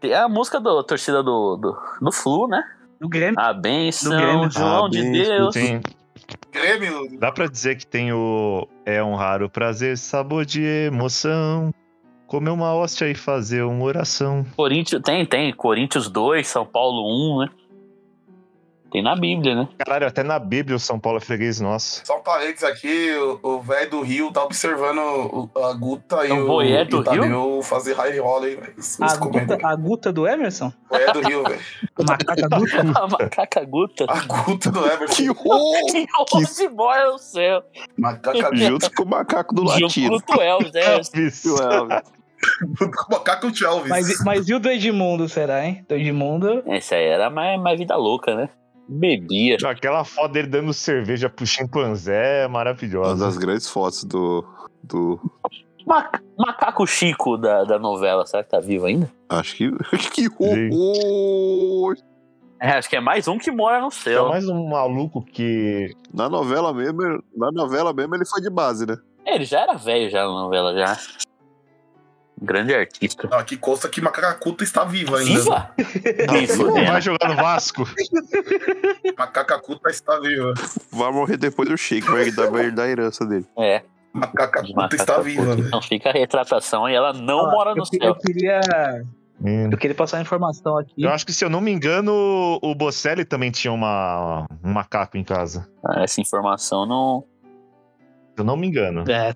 Tem 0.00 0.12
a 0.12 0.28
música 0.28 0.60
da 0.60 0.82
torcida 0.82 1.22
do, 1.22 1.56
do, 1.56 1.78
do 2.02 2.12
Flu, 2.12 2.46
né? 2.46 2.62
Do 3.00 3.08
Grêmio. 3.08 3.40
A 3.40 3.54
benção, 3.54 4.10
Do 4.12 4.18
Grêmio. 4.18 4.50
João 4.50 4.84
A 4.84 4.90
de 4.90 5.02
benção. 5.02 5.34
Deus. 5.34 5.54
tem, 5.54 5.80
Grêmio. 6.52 7.18
dá 7.18 7.32
pra 7.32 7.46
dizer 7.46 7.76
que 7.76 7.86
tem 7.86 8.12
o. 8.12 8.68
É 8.84 9.02
um 9.02 9.14
raro 9.14 9.48
prazer, 9.48 9.96
sabor 9.96 10.44
de 10.44 10.62
emoção. 10.62 11.72
Comer 12.26 12.50
uma 12.50 12.74
hóstia 12.74 13.08
e 13.08 13.14
fazer 13.14 13.62
uma 13.62 13.84
oração. 13.84 14.44
Corinthians, 14.56 15.00
tem, 15.02 15.24
tem. 15.24 15.54
Corinthians 15.54 16.08
2, 16.10 16.46
São 16.46 16.66
Paulo 16.66 17.36
1, 17.36 17.40
né? 17.40 17.48
Tem 18.96 19.02
na 19.02 19.14
Bíblia, 19.14 19.54
né? 19.54 19.68
Caralho, 19.76 20.06
até 20.06 20.22
na 20.22 20.38
Bíblia 20.38 20.74
o 20.74 20.80
São 20.80 20.98
Paulo 20.98 21.18
é 21.18 21.20
freguês 21.20 21.60
nosso. 21.60 22.00
Só 22.02 22.16
um 22.16 22.22
parênteses 22.22 22.64
aqui, 22.64 23.12
o- 23.14 23.38
o 23.56 23.60
velho 23.60 23.90
do 23.90 24.00
Rio 24.00 24.32
tá 24.32 24.42
observando 24.42 25.00
o- 25.00 25.50
a 25.62 25.74
Guta 25.74 26.24
e 26.26 26.30
É 26.30 26.32
o 26.32 26.44
o, 26.44 26.46
boié 26.46 26.80
e 26.80 26.84
do 26.86 27.00
o 27.00 27.04
Tadeu 27.04 27.60
fazer 27.62 27.92
high 27.92 28.18
roll 28.18 28.42
aí, 28.44 28.56
velho. 28.56 28.74
A 29.02 29.16
guta, 29.18 29.58
a 29.62 29.76
guta 29.76 30.10
do 30.10 30.26
Emerson? 30.26 30.72
Boié 30.88 31.12
do 31.12 31.20
Rio, 31.20 31.42
velho. 31.42 31.60
Macaca 32.08 32.48
guta? 32.48 32.80
A 32.98 33.06
macaca 33.06 33.64
guta. 33.66 34.06
A 34.08 34.20
Guta 34.20 34.70
do 34.70 34.86
Everton. 34.86 35.12
Que 35.14 35.28
horror! 35.28 35.74
Que 35.92 36.36
hoje 36.38 36.68
mora 36.70 37.12
no 37.12 37.18
céu. 37.18 37.62
Macaca. 37.98 38.56
Junto 38.56 38.90
com 38.94 39.02
o 39.02 39.06
macaco 39.10 39.54
do 39.54 39.66
Junto 39.68 39.82
latino. 39.82 40.22
com 40.22 40.38
o 40.38 40.42
Elvis, 40.42 40.72
né? 40.72 41.00
Isso. 41.16 41.54
Ué, 41.62 42.02
Macaco 43.10 43.54
Chalvis. 43.54 43.88
Mas, 43.90 44.24
mas 44.24 44.48
e 44.48 44.54
o 44.54 44.58
do 44.60 44.70
Edmundo, 44.70 45.28
será, 45.28 45.64
hein? 45.66 45.84
Do 45.86 45.94
Edmundo. 45.96 46.62
Esse 46.66 46.94
aí 46.94 47.04
era 47.06 47.28
mais, 47.28 47.60
mais 47.60 47.78
vida 47.78 47.94
louca, 47.96 48.34
né? 48.34 48.48
Bebia. 48.88 49.56
Aquela 49.64 50.04
foto 50.04 50.32
dele 50.32 50.48
dando 50.48 50.72
cerveja 50.72 51.28
pro 51.28 51.46
chimpanzé 51.46 52.42
é 52.42 52.46
Uma 52.46 52.52
maravilhosa. 52.58 53.24
das 53.24 53.36
grandes 53.36 53.68
fotos 53.68 54.04
do. 54.04 54.44
do 54.82 55.20
Ma- 55.86 56.10
Macaco 56.38 56.86
Chico 56.86 57.36
da, 57.36 57.64
da 57.64 57.78
novela, 57.78 58.26
será 58.26 58.42
que 58.44 58.50
tá 58.50 58.60
vivo 58.60 58.86
ainda? 58.86 59.10
acho 59.28 59.56
que. 59.56 59.70
Que 60.12 60.28
horror! 60.38 61.96
É, 62.60 62.70
acho 62.70 62.88
que 62.88 62.96
é 62.96 63.00
mais 63.00 63.28
um 63.28 63.38
que 63.38 63.50
mora 63.50 63.80
no 63.80 63.88
É 63.88 63.90
céu. 63.90 64.28
mais 64.28 64.48
um 64.48 64.68
maluco 64.68 65.22
que. 65.22 65.94
Na 66.12 66.28
novela 66.28 66.72
mesmo, 66.72 67.22
na 67.36 67.52
novela 67.52 67.92
mesmo 67.92 68.14
ele 68.14 68.24
foi 68.24 68.40
de 68.40 68.48
base, 68.50 68.86
né? 68.86 68.96
É, 69.26 69.34
ele 69.34 69.44
já 69.44 69.60
era 69.60 69.74
velho 69.74 70.08
já 70.08 70.20
na 70.22 70.30
novela, 70.30 70.72
já. 70.74 70.96
Grande 72.40 72.74
artista. 72.74 73.28
Não, 73.30 73.38
aqui 73.38 73.56
consta 73.56 73.88
que 73.88 74.00
Macacacuta 74.00 74.62
está 74.62 74.84
viva 74.84 75.18
ainda. 75.18 75.40
Viva? 75.40 75.70
Não 76.26 76.46
fudendo. 76.46 76.86
vai 76.86 77.00
jogar 77.00 77.28
no 77.30 77.36
Vasco. 77.36 77.84
Macacacuta 79.16 79.88
está 79.88 80.20
viva. 80.20 80.52
Vai 80.92 81.12
morrer 81.12 81.38
depois 81.38 81.68
do 81.68 81.76
Shake, 81.78 82.06
vai 82.06 82.24
a 82.24 82.88
herança 82.88 83.24
dele. 83.24 83.46
É, 83.58 83.82
Macacacuta 84.12 84.96
está 84.96 85.18
viva. 85.20 85.54
Então 85.58 85.80
fica 85.80 86.10
a 86.10 86.12
retratação 86.12 86.88
e 86.88 86.94
ela 86.94 87.12
não 87.12 87.38
Ó, 87.38 87.50
mora 87.50 87.70
eu, 87.70 87.76
no 87.76 87.82
eu 87.82 87.86
céu. 87.86 88.14
queria. 88.16 88.60
Hum. 89.40 89.68
Eu 89.70 89.78
queria 89.78 89.94
passar 89.94 90.16
uma 90.16 90.22
informação 90.22 90.78
aqui. 90.78 90.94
Eu 91.02 91.10
acho 91.10 91.26
que, 91.26 91.32
se 91.32 91.44
eu 91.44 91.50
não 91.50 91.60
me 91.60 91.70
engano, 91.70 92.58
o 92.62 92.74
Bocelli 92.74 93.24
também 93.24 93.50
tinha 93.50 93.72
uma, 93.72 94.46
um 94.64 94.72
macaco 94.72 95.16
em 95.18 95.24
casa. 95.24 95.68
Ah, 95.84 96.02
Essa 96.02 96.20
informação 96.20 96.86
não. 96.86 97.24
Se 98.36 98.42
eu 98.42 98.44
não 98.44 98.54
me 98.54 98.66
engano. 98.66 99.02
É, 99.10 99.34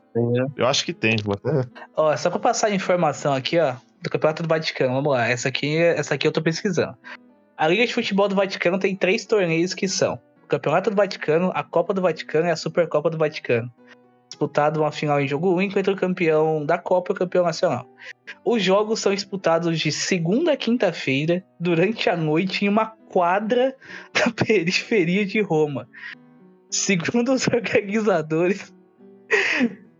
Eu 0.54 0.66
acho 0.66 0.84
que 0.84 0.92
tem. 0.92 1.16
Vou 1.24 1.34
até... 1.34 1.66
Ó, 1.96 2.14
só 2.18 2.28
pra 2.28 2.38
passar 2.38 2.66
a 2.66 2.74
informação 2.74 3.32
aqui, 3.32 3.58
ó, 3.58 3.74
do 4.02 4.10
Campeonato 4.10 4.42
do 4.42 4.48
Vaticano. 4.48 4.92
Vamos 4.92 5.10
lá, 5.10 5.26
essa 5.26 5.48
aqui, 5.48 5.78
essa 5.78 6.14
aqui 6.14 6.28
eu 6.28 6.32
tô 6.32 6.42
pesquisando. 6.42 6.94
A 7.56 7.66
Liga 7.66 7.86
de 7.86 7.94
Futebol 7.94 8.28
do 8.28 8.34
Vaticano 8.34 8.78
tem 8.78 8.94
três 8.94 9.24
torneios 9.24 9.72
que 9.72 9.88
são 9.88 10.20
o 10.44 10.46
Campeonato 10.46 10.90
do 10.90 10.96
Vaticano, 10.96 11.50
a 11.54 11.64
Copa 11.64 11.94
do 11.94 12.02
Vaticano 12.02 12.46
e 12.46 12.50
a 12.50 12.56
Supercopa 12.56 13.08
do 13.08 13.16
Vaticano. 13.16 13.72
Disputado 14.28 14.80
uma 14.80 14.92
final 14.92 15.18
em 15.18 15.26
jogo 15.26 15.54
único 15.54 15.78
entre 15.78 15.94
o 15.94 15.96
campeão 15.96 16.64
da 16.64 16.76
Copa 16.76 17.12
e 17.12 17.14
o 17.14 17.18
campeão 17.18 17.44
nacional. 17.44 17.88
Os 18.44 18.62
jogos 18.62 19.00
são 19.00 19.14
disputados 19.14 19.80
de 19.80 19.90
segunda 19.90 20.52
a 20.52 20.56
quinta-feira, 20.58 21.42
durante 21.58 22.10
a 22.10 22.16
noite, 22.16 22.66
em 22.66 22.68
uma 22.68 22.86
quadra 23.10 23.74
da 24.12 24.30
periferia 24.30 25.24
de 25.24 25.40
Roma. 25.40 25.88
Segundo 26.70 27.32
os 27.32 27.48
organizadores, 27.48 28.72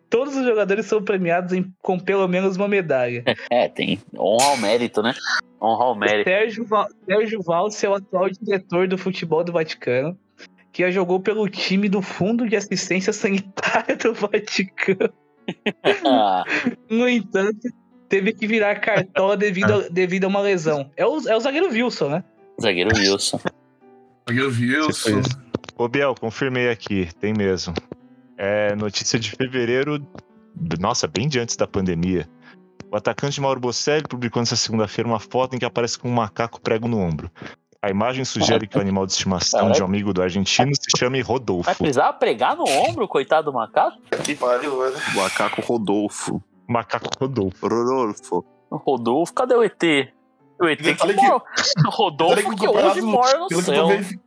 todos 0.09 0.37
os 0.37 0.45
jogadores 0.45 0.87
são 0.87 1.03
premiados 1.03 1.53
em- 1.53 1.73
com 1.83 1.99
pelo 1.99 2.27
menos 2.29 2.57
uma 2.57 2.69
medalha. 2.69 3.25
É, 3.51 3.69
tem 3.69 3.99
honra 4.19 4.47
ao 4.47 4.57
mérito, 4.57 5.03
né? 5.03 5.15
Honra 5.61 5.85
ao 5.85 5.95
mérito. 5.95 6.29
Sérgio, 6.29 6.65
Val, 6.65 6.89
Sérgio 7.07 7.43
Valls 7.43 7.85
é 7.85 7.89
o 7.89 7.95
atual 7.95 8.29
diretor 8.31 8.89
do 8.89 8.97
futebol 8.99 9.45
do 9.45 9.53
Vaticano, 9.53 10.17
que 10.73 10.83
já 10.83 10.91
jogou 10.91 11.21
pelo 11.21 11.49
time 11.49 11.89
do 11.89 12.01
Fundo 12.01 12.49
de 12.49 12.57
Assistência 12.57 13.13
Sanitária 13.13 13.97
do 13.97 14.15
Vaticano. 14.15 15.13
Ah, 16.05 16.45
No 16.89 17.09
entanto, 17.09 17.69
teve 18.09 18.33
que 18.33 18.47
virar 18.47 18.77
cartola 18.81 19.37
devido 19.37 19.73
a, 19.75 19.79
devido 19.91 20.25
a 20.25 20.29
uma 20.29 20.41
lesão. 20.41 20.91
É 20.97 21.05
o, 21.05 21.19
é 21.29 21.37
o 21.37 21.41
zagueiro 21.41 21.69
Wilson, 21.69 22.09
né? 22.09 22.25
zagueiro 22.61 22.91
Wilson. 22.97 23.39
Você 24.29 25.13
fez. 25.13 25.27
Ô, 25.77 25.89
Biel, 25.89 26.15
confirmei 26.15 26.69
aqui, 26.71 27.09
tem 27.21 27.33
mesmo. 27.33 27.75
É 28.43 28.75
notícia 28.75 29.19
de 29.19 29.33
fevereiro, 29.33 30.03
nossa, 30.81 31.07
bem 31.07 31.29
de 31.29 31.39
antes 31.39 31.57
da 31.57 31.67
pandemia. 31.67 32.27
O 32.91 32.97
atacante 32.97 33.39
Mauro 33.39 33.61
Bocelli 33.61 34.03
publicou 34.09 34.41
nessa 34.41 34.57
segunda-feira 34.57 35.07
uma 35.07 35.21
foto 35.21 35.55
em 35.55 35.59
que 35.59 35.65
aparece 35.67 35.99
com 35.99 36.09
um 36.09 36.13
macaco 36.15 36.59
prego 36.59 36.89
no 36.89 36.99
ombro. 36.99 37.31
A 37.83 37.91
imagem 37.91 38.25
sugere 38.25 38.67
que 38.67 38.79
o 38.79 38.81
animal 38.81 39.05
de 39.05 39.13
estimação 39.13 39.71
de 39.71 39.83
um 39.83 39.85
amigo 39.85 40.15
do 40.15 40.23
argentino 40.23 40.71
se 40.75 40.99
chame 40.99 41.23
Vai 41.23 41.33
Rodolfo. 41.33 41.75
precisar 41.77 42.15
pregar 42.15 42.57
no 42.57 42.65
ombro, 42.65 43.07
coitado 43.07 43.51
do 43.51 43.55
macaco? 43.55 43.99
Que 44.25 44.35
pariu, 44.35 44.79
velho. 44.81 44.97
Macaco 45.15 45.61
Rodolfo. 45.61 46.43
Macaco 46.67 47.11
Rodolfo. 47.21 47.69
Rodolfo. 47.69 48.45
Rodolfo, 48.71 49.35
cadê 49.35 49.55
o 49.55 49.63
ET? 49.63 49.83
O 50.59 50.67
ET 50.67 50.79
que 50.83 50.95
que- 50.95 51.13
mora. 51.15 51.43
Rodolfo 51.87 52.57
que 52.57 52.67
o 52.67 52.73
campeonato 52.73 52.89
hoje 52.99 53.03
mora 53.03 53.39
no 53.39 53.49
pelo 53.49 53.63
que 53.63 54.21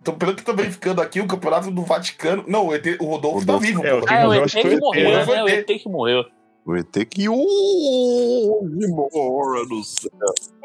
Então, 0.00 0.14
pelo 0.14 0.34
que 0.34 0.40
eu 0.40 0.44
tô 0.44 0.54
verificando 0.54 1.00
aqui, 1.02 1.20
o 1.20 1.26
campeonato 1.26 1.70
do 1.70 1.82
Vaticano. 1.82 2.44
Não, 2.46 2.68
o, 2.68 2.74
ET, 2.74 2.86
o 3.00 3.04
Rodolfo 3.04 3.44
tá 3.46 3.52
Rodolfo. 3.52 3.60
vivo, 3.66 3.86
É, 3.86 3.94
o 3.94 4.04
Ah, 4.08 4.34
é 4.34 4.38
ET 4.38 4.44
acho 4.44 4.60
que 4.60 4.76
morreu, 4.78 5.10
né? 5.10 5.42
O 5.42 5.48
ET 5.48 5.66
que 5.66 5.88
morreu. 5.88 6.24
O 6.64 6.76
ET 6.76 7.04
que 7.08 7.28
hoje 7.28 8.86
mora 8.88 9.64
no 9.68 9.82
céu. 9.84 10.10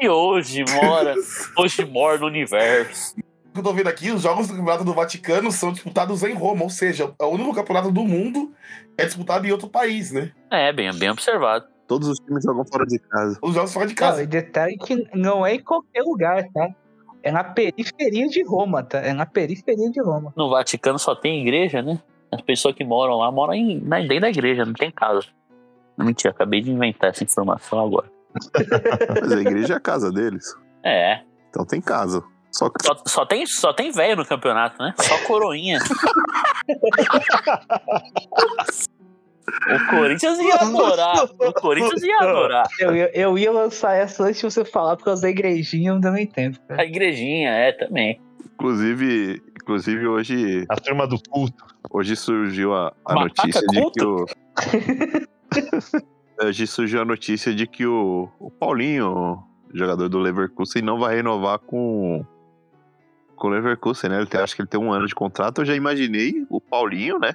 E 0.00 0.08
hoje 0.08 0.64
mora. 0.82 1.14
Hoje 1.58 1.84
mora 1.84 2.18
no 2.18 2.26
universo. 2.26 3.14
O 3.48 3.52
que 3.52 3.60
eu 3.60 3.62
tô 3.62 3.72
vendo 3.72 3.88
aqui, 3.88 4.10
os 4.10 4.22
jogos 4.22 4.48
do 4.48 4.54
campeonato 4.54 4.84
do 4.84 4.92
Vaticano 4.94 5.50
são 5.50 5.72
disputados 5.72 6.22
em 6.22 6.34
Roma, 6.34 6.62
ou 6.64 6.70
seja, 6.70 7.14
é 7.18 7.24
o 7.24 7.28
único 7.28 7.54
campeonato 7.54 7.90
do 7.90 8.04
mundo 8.04 8.52
é 8.98 9.04
disputado 9.06 9.46
em 9.46 9.50
outro 9.52 9.68
país, 9.68 10.12
né? 10.12 10.30
É, 10.50 10.72
bem, 10.72 10.92
bem 10.98 11.10
observado. 11.10 11.64
Todos 11.86 12.08
os 12.08 12.18
times 12.18 12.42
jogam 12.44 12.64
fora 12.66 12.84
de 12.84 12.98
casa. 12.98 13.38
Os 13.42 13.54
jogos 13.54 13.72
fora 13.72 13.86
de 13.86 13.92
Não, 13.94 13.98
casa. 13.98 14.22
e 14.22 14.26
detalhe 14.26 14.76
que 14.76 15.08
não 15.14 15.46
é 15.46 15.54
em 15.54 15.62
qualquer 15.62 16.02
lugar, 16.02 16.44
tá? 16.52 16.68
É 17.26 17.32
na 17.32 17.42
periferia 17.42 18.28
de 18.28 18.44
Roma, 18.44 18.84
tá? 18.84 18.98
É 19.00 19.12
na 19.12 19.26
periferia 19.26 19.90
de 19.90 20.00
Roma. 20.00 20.32
No 20.36 20.48
Vaticano 20.48 20.96
só 20.96 21.12
tem 21.16 21.42
igreja, 21.42 21.82
né? 21.82 21.98
As 22.30 22.40
pessoas 22.40 22.76
que 22.76 22.84
moram 22.84 23.16
lá 23.18 23.32
moram 23.32 23.52
em, 23.52 23.80
na- 23.80 23.98
dentro 23.98 24.20
da 24.20 24.30
igreja, 24.30 24.64
não 24.64 24.72
tem 24.72 24.92
casa. 24.92 25.26
Mentira, 25.98 26.32
acabei 26.32 26.60
de 26.60 26.70
inventar 26.70 27.10
essa 27.10 27.24
informação 27.24 27.80
agora. 27.80 28.08
Mas 29.20 29.32
a 29.32 29.40
igreja 29.40 29.74
é 29.74 29.76
a 29.76 29.80
casa 29.80 30.12
deles. 30.12 30.54
É. 30.84 31.22
Então 31.50 31.64
tem 31.64 31.80
casa. 31.80 32.22
Só 32.52 32.70
que 32.70 32.76
Só, 32.84 32.94
só 33.06 33.26
tem, 33.26 33.44
só 33.44 33.72
tem 33.72 33.90
velho 33.90 34.14
no 34.16 34.24
campeonato, 34.24 34.80
né? 34.80 34.94
Só 34.98 35.18
coroinha. 35.26 35.80
o 39.46 39.90
Corinthians 39.90 40.38
ia 40.40 40.54
adorar. 40.56 41.24
O 41.24 41.52
Corinthians 41.52 42.02
ia 42.02 42.18
adorar. 42.20 42.66
Eu, 42.80 42.96
ia- 42.96 43.10
eu 43.14 43.38
ia 43.38 43.52
lançar 43.52 43.94
essa 43.94 44.24
antes 44.24 44.40
de 44.40 44.44
você 44.50 44.64
falar, 44.64 44.96
por 44.96 45.04
causa 45.04 45.22
da 45.22 45.30
igrejinha, 45.30 45.92
não 45.92 46.00
deu 46.00 46.12
nem 46.12 46.26
tempo. 46.26 46.58
cara. 46.66 46.82
A 46.82 46.84
igrejinha, 46.84 47.50
é, 47.50 47.72
também. 47.72 48.20
Inclusive, 48.54 49.42
inclusive 49.60 50.06
hoje, 50.06 50.64
A 50.68 50.76
turma 50.76 51.06
do 51.06 51.18
culto. 51.30 51.64
hoje 51.90 52.16
surgiu 52.16 52.74
a, 52.74 52.92
a 53.04 53.14
notícia 53.14 53.60
de 53.60 53.66
que 53.66 53.80
culto? 53.80 54.24
o. 54.24 54.26
hoje 56.44 56.66
surgiu 56.66 57.02
a 57.02 57.04
notícia 57.04 57.54
de 57.54 57.66
que 57.66 57.86
o, 57.86 58.28
o 58.38 58.50
Paulinho, 58.50 59.42
jogador 59.72 60.08
do 60.08 60.18
Leverkusen, 60.18 60.82
não 60.82 60.98
vai 60.98 61.16
renovar 61.16 61.58
com, 61.58 62.24
com 63.36 63.48
o 63.48 63.50
Leverkusen, 63.50 64.10
né? 64.10 64.16
Ele 64.18 64.26
tem, 64.26 64.40
acho 64.40 64.54
que 64.56 64.62
ele 64.62 64.68
tem 64.68 64.80
um 64.80 64.92
ano 64.92 65.06
de 65.06 65.14
contrato. 65.14 65.60
Eu 65.60 65.64
já 65.66 65.74
imaginei 65.74 66.46
o 66.48 66.60
Paulinho, 66.60 67.18
né? 67.18 67.34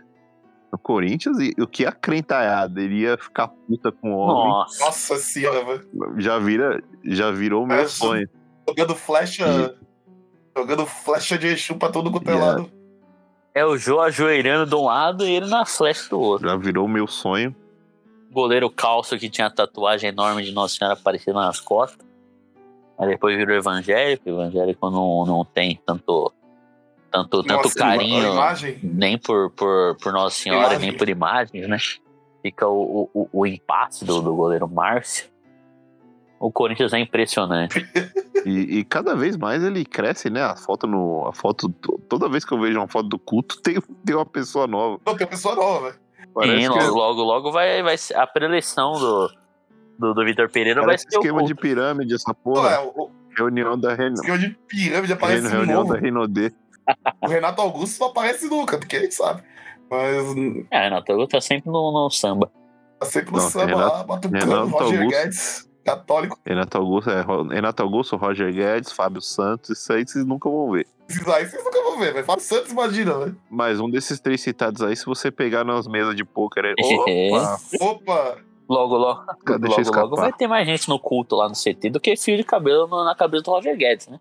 No 0.71 0.77
Corinthians, 0.79 1.37
e 1.39 1.53
o 1.61 1.67
que 1.67 1.85
a 1.85 1.91
crentalhada 1.91 2.81
iria 2.81 3.17
ficar 3.17 3.49
puta 3.49 3.91
com 3.91 4.13
o 4.13 4.17
homem. 4.17 4.51
Nossa. 4.51 4.85
Nossa 4.85 5.17
senhora, 5.17 5.65
velho. 5.65 5.87
Já, 6.17 6.39
vira, 6.39 6.81
já 7.03 7.29
virou 7.29 7.63
o 7.63 7.67
meu 7.67 7.79
É, 7.79 7.87
sonho. 7.87 8.29
Jogando 8.67 8.95
flecha. 8.95 9.75
Jogando 10.55 10.85
flecha 10.85 11.37
de 11.37 11.47
Exu 11.47 11.75
pra 11.75 11.89
todo 11.89 12.09
quanto 12.09 12.29
é 12.29 12.33
Yeah. 12.33 12.65
É 13.53 13.65
o 13.65 13.75
Jô 13.77 13.99
ajoelhando 13.99 14.65
de 14.69 14.75
um 14.75 14.85
lado 14.85 15.27
e 15.27 15.31
ele 15.31 15.47
na 15.47 15.65
flecha 15.65 16.09
do 16.09 16.19
outro. 16.19 16.47
Já 16.47 16.55
virou 16.55 16.85
o 16.85 16.89
meu 16.89 17.05
sonho. 17.05 17.53
goleiro 18.31 18.69
calço 18.69 19.17
que 19.19 19.29
tinha 19.29 19.49
tatuagem 19.51 20.09
enorme 20.09 20.41
de 20.41 20.53
Nossa 20.53 20.77
Senhora 20.77 20.97
aparecendo 20.97 21.35
nas 21.35 21.59
costas. 21.59 22.05
Aí 22.97 23.09
depois 23.09 23.35
virou 23.35 23.53
evangélico. 23.55 24.29
Evangélico 24.29 24.89
não, 24.89 25.25
não 25.25 25.43
tem 25.43 25.77
tanto, 25.85 26.31
tanto, 27.11 27.43
tanto 27.43 27.63
Nossa, 27.63 27.77
carinho 27.79 28.29
A 28.29 28.33
imagem. 28.33 28.79
nem 28.81 29.17
por, 29.17 29.51
por, 29.51 29.97
por 30.01 30.13
Nossa 30.13 30.35
Senhora, 30.35 30.67
Imagem. 30.73 30.89
nem 30.89 30.97
por 30.97 31.09
imagens, 31.09 31.67
né? 31.67 31.77
Fica 32.41 32.67
o, 32.67 33.09
o, 33.13 33.29
o 33.31 33.45
impasse 33.45 34.03
do, 34.05 34.21
do 34.21 34.33
goleiro 34.35 34.67
Márcio. 34.67 35.29
O 36.39 36.51
Corinthians 36.51 36.93
é 36.93 36.99
impressionante. 36.99 37.85
E, 38.43 38.79
e 38.79 38.83
cada 38.83 39.15
vez 39.15 39.37
mais 39.37 39.63
ele 39.63 39.85
cresce, 39.85 40.27
né? 40.27 40.41
A 40.41 40.55
foto 40.55 40.87
no. 40.87 41.27
A 41.27 41.31
foto. 41.31 41.69
Toda 42.09 42.27
vez 42.27 42.43
que 42.43 42.51
eu 42.51 42.59
vejo 42.59 42.79
uma 42.79 42.87
foto 42.87 43.07
do 43.07 43.19
culto, 43.19 43.57
tem, 43.61 43.79
tem 44.03 44.15
uma 44.15 44.25
pessoa 44.25 44.65
nova. 44.65 44.99
Não, 45.05 45.15
tem 45.15 45.27
uma 45.27 45.29
pessoa 45.29 45.55
nova, 45.55 45.89
velho. 45.91 46.01
Parece 46.33 46.65
e 46.65 46.69
que 46.71 46.79
logo, 46.79 46.95
logo, 46.95 47.21
logo 47.21 47.51
vai, 47.51 47.83
vai 47.83 47.95
ser 47.99 48.17
a 48.17 48.25
preleção 48.25 48.93
do, 48.93 49.31
do, 49.99 50.13
do 50.15 50.25
Vitor 50.25 50.49
Pereira 50.49 50.79
vai 50.79 50.87
parece 50.87 51.05
ser 51.07 51.17
o 51.17 51.21
esquema 51.21 51.43
de 51.43 51.53
pirâmide, 51.53 52.15
essa 52.15 52.29
Não, 52.29 52.33
porra. 52.33 52.69
é, 52.71 52.79
o, 52.79 53.11
Reunião 53.37 53.77
da 53.79 53.93
Reino. 53.93 54.15
esquema 54.15 54.39
de 54.39 54.49
pirâmide 54.67 55.13
aparece 55.13 55.47
Reunião 55.47 55.81
novo. 55.81 55.93
da 55.93 55.99
Renaudet. 55.99 56.55
O 57.21 57.27
Renato 57.27 57.61
Augusto 57.61 57.99
não 57.99 58.07
aparece 58.09 58.47
nunca, 58.49 58.77
porque 58.77 58.95
a 58.95 58.99
gente 59.01 59.13
sabe. 59.15 59.43
Mas 59.89 60.15
É, 60.71 60.83
Renato 60.83 61.11
Augusto 61.11 61.31
tá 61.31 61.41
sempre 61.41 61.69
no, 61.69 61.91
no 61.91 62.09
samba. 62.09 62.51
tá 62.99 63.05
sempre 63.05 63.31
no 63.31 63.37
Não, 63.39 63.49
samba 63.49 63.65
Renato- 63.65 63.95
lá, 63.97 64.03
batucando, 64.03 64.45
Renato 64.45 64.67
Roger 64.69 64.99
Augusto. 65.01 65.09
Guedes, 65.21 65.69
católico. 65.85 66.39
Renato 66.45 66.77
Augusto, 66.77 67.09
é, 67.09 67.25
Renato 67.53 67.83
Augusto, 67.83 68.15
Roger 68.17 68.53
Guedes, 68.53 68.91
Fábio 68.91 69.21
Santos, 69.21 69.69
isso 69.71 69.91
aí 69.93 70.05
vocês 70.07 70.25
nunca 70.25 70.49
vão 70.49 70.71
ver. 70.71 70.87
Esses 71.09 71.27
aí 71.27 71.45
vocês 71.45 71.63
nunca 71.63 71.81
vão 71.83 71.99
ver, 71.99 72.13
velho. 72.13 72.25
Fábio 72.25 72.43
Santos, 72.43 72.71
imagina, 72.71 73.13
velho. 73.19 73.37
Mas 73.49 73.79
um 73.79 73.89
desses 73.89 74.19
três 74.19 74.39
citados 74.41 74.81
aí, 74.81 74.95
se 74.95 75.05
você 75.05 75.29
pegar 75.29 75.63
nas 75.65 75.87
mesas 75.87 76.15
de 76.15 76.23
pôquer, 76.23 76.63
é. 76.79 77.31
Opa! 77.33 77.59
Opa! 77.81 78.37
Logo, 78.69 78.95
logo, 78.95 79.25
logo, 79.45 79.91
logo 79.99 80.15
vai 80.15 80.31
ter 80.31 80.47
mais 80.47 80.65
gente 80.65 80.87
no 80.87 80.97
culto 80.97 81.35
lá 81.35 81.49
no 81.49 81.55
CT 81.55 81.89
do 81.89 81.99
que 81.99 82.15
fio 82.15 82.37
de 82.37 82.43
cabelo 82.45 82.87
na 83.03 83.13
cabeça 83.13 83.43
do 83.43 83.51
Roger 83.51 83.75
Guedes, 83.75 84.07
né? 84.07 84.17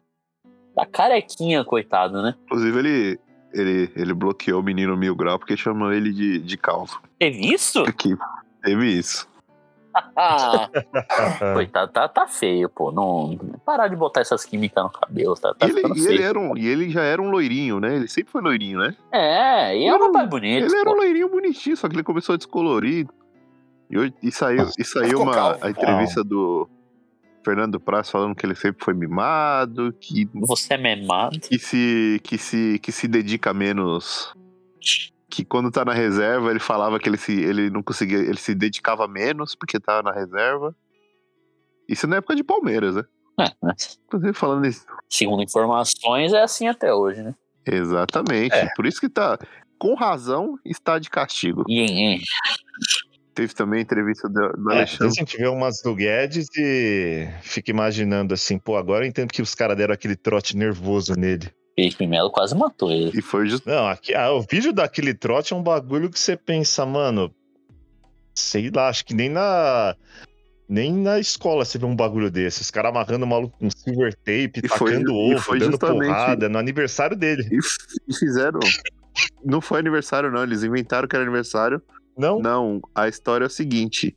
Tá 0.74 0.86
carequinha, 0.86 1.64
coitado, 1.64 2.22
né? 2.22 2.34
Inclusive, 2.44 2.78
ele, 2.78 3.20
ele, 3.52 3.92
ele 3.96 4.14
bloqueou 4.14 4.60
o 4.60 4.64
menino 4.64 4.96
Mil 4.96 5.14
Grau 5.16 5.38
porque 5.38 5.56
chamou 5.56 5.92
ele 5.92 6.12
de, 6.12 6.38
de 6.38 6.56
calvo. 6.56 7.00
Teve 7.18 7.52
isso? 7.52 7.80
Aqui. 7.82 8.16
Teve 8.62 8.86
isso. 8.86 9.28
Coitado, 11.54 11.92
tá, 11.92 12.08
tá 12.08 12.26
feio, 12.28 12.68
pô. 12.68 12.92
Não, 12.92 13.36
parar 13.64 13.88
de 13.88 13.96
botar 13.96 14.20
essas 14.20 14.44
químicas 14.44 14.84
no 14.84 14.90
cabelo, 14.90 15.34
tá, 15.34 15.52
tá 15.54 15.66
e, 15.66 15.70
ele, 15.70 15.76
ficando 15.80 15.96
e, 15.96 16.00
feio. 16.02 16.14
ele 16.14 16.22
era 16.22 16.38
um, 16.38 16.56
e 16.56 16.66
ele 16.66 16.90
já 16.90 17.02
era 17.02 17.20
um 17.20 17.30
loirinho, 17.30 17.80
né? 17.80 17.96
Ele 17.96 18.08
sempre 18.08 18.30
foi 18.30 18.40
loirinho, 18.40 18.78
né? 18.78 18.94
É, 19.12 19.76
e 19.76 19.86
é 19.86 19.94
um 19.94 19.98
rapaz 20.06 20.28
bonito. 20.28 20.64
Ele 20.66 20.76
era 20.76 20.84
pô. 20.84 20.92
um 20.92 20.96
loirinho 20.96 21.28
bonitinho, 21.28 21.76
só 21.76 21.88
que 21.88 21.96
ele 21.96 22.02
começou 22.04 22.34
a 22.34 22.38
descolorir. 22.38 23.06
E, 23.90 23.98
hoje- 23.98 24.14
e 24.22 24.30
saiu, 24.30 24.68
e 24.78 24.84
saiu 24.84 25.20
uma, 25.22 25.32
calvo. 25.34 25.66
a 25.66 25.70
entrevista 25.70 26.22
do 26.22 26.68
Fernando 27.44 27.80
Praz 27.80 28.10
falando 28.10 28.34
que 28.34 28.44
ele 28.44 28.54
sempre 28.54 28.84
foi 28.84 28.94
mimado, 28.94 29.92
que, 30.00 30.28
Você 30.34 30.74
é 30.74 30.78
memado. 30.78 31.38
que, 31.40 31.58
se, 31.58 32.20
que, 32.22 32.38
se, 32.38 32.78
que 32.78 32.92
se 32.92 33.08
dedica 33.08 33.52
menos. 33.54 34.32
Que 35.28 35.44
quando 35.44 35.70
tá 35.70 35.84
na 35.84 35.92
reserva, 35.92 36.50
ele 36.50 36.58
falava 36.58 36.98
que 36.98 37.08
ele, 37.08 37.16
se, 37.16 37.32
ele 37.32 37.70
não 37.70 37.82
conseguia. 37.82 38.18
Ele 38.18 38.36
se 38.36 38.54
dedicava 38.54 39.06
menos 39.06 39.54
porque 39.54 39.78
tava 39.78 40.02
na 40.02 40.12
reserva. 40.12 40.74
Isso 41.88 42.06
na 42.06 42.16
época 42.16 42.34
de 42.34 42.42
Palmeiras, 42.44 42.96
né? 42.96 43.04
É, 43.38 43.44
né? 43.66 43.74
Inclusive 44.06 44.32
falando 44.32 44.66
isso. 44.66 44.84
Segundo 45.08 45.42
informações, 45.42 46.32
é 46.32 46.42
assim 46.42 46.68
até 46.68 46.92
hoje, 46.92 47.22
né? 47.22 47.34
Exatamente. 47.64 48.54
É. 48.54 48.68
Por 48.74 48.86
isso 48.86 49.00
que 49.00 49.08
tá. 49.08 49.38
Com 49.78 49.94
razão, 49.94 50.58
está 50.64 50.98
de 50.98 51.08
castigo. 51.08 51.64
Em 51.68 52.20
Teve 53.34 53.54
também 53.54 53.78
a 53.78 53.82
entrevista 53.82 54.28
do, 54.28 54.34
do 54.52 54.70
É, 54.72 54.82
às 54.82 54.90
vezes 54.90 55.00
Alexandre. 55.00 55.06
a 55.06 55.10
gente 55.10 55.36
vê 55.38 55.46
umas 55.46 55.80
do 55.82 55.94
Guedes 55.94 56.46
e 56.56 57.28
fica 57.42 57.70
imaginando 57.70 58.34
assim, 58.34 58.58
pô, 58.58 58.76
agora 58.76 59.04
eu 59.04 59.08
entendo 59.08 59.30
que 59.32 59.40
os 59.42 59.54
caras 59.54 59.76
deram 59.76 59.94
aquele 59.94 60.16
trote 60.16 60.56
nervoso 60.56 61.14
nele. 61.14 61.48
Felipe 61.76 62.06
Melo 62.06 62.30
quase 62.30 62.54
matou 62.56 62.90
ele. 62.90 63.16
E 63.16 63.22
foi 63.22 63.48
just... 63.48 63.64
Não, 63.64 63.86
aqui, 63.88 64.14
ah, 64.14 64.32
o 64.32 64.42
vídeo 64.42 64.72
daquele 64.72 65.14
trote 65.14 65.52
é 65.52 65.56
um 65.56 65.62
bagulho 65.62 66.10
que 66.10 66.18
você 66.18 66.36
pensa, 66.36 66.84
mano. 66.84 67.32
Sei 68.34 68.70
lá, 68.74 68.88
acho 68.88 69.04
que 69.04 69.14
nem 69.14 69.28
na. 69.28 69.94
Nem 70.68 70.92
na 70.92 71.18
escola 71.18 71.64
você 71.64 71.78
vê 71.78 71.84
um 71.86 71.96
bagulho 71.96 72.30
desse. 72.30 72.60
Os 72.62 72.70
caras 72.70 72.90
amarrando 72.90 73.24
o 73.24 73.28
maluco 73.28 73.58
com 73.58 73.68
silver 73.70 74.14
tape, 74.14 74.60
E 74.62 74.68
foi- 74.68 74.92
tacando 74.92 75.10
e 75.10 75.34
ovo, 75.34 75.40
foi 75.42 75.58
dando 75.58 75.72
justamente- 75.72 76.06
porrada 76.06 76.48
no 76.48 76.58
aniversário 76.58 77.16
dele. 77.16 77.48
E 77.50 77.58
e 78.08 78.14
fizeram. 78.16 78.60
Não 79.44 79.60
foi 79.60 79.80
aniversário, 79.80 80.30
não. 80.30 80.42
Eles 80.44 80.62
inventaram 80.62 81.08
que 81.08 81.16
era 81.16 81.24
aniversário. 81.24 81.82
Não? 82.16 82.40
Não, 82.40 82.80
a 82.94 83.08
história 83.08 83.44
é 83.44 83.46
o 83.46 83.50
seguinte. 83.50 84.16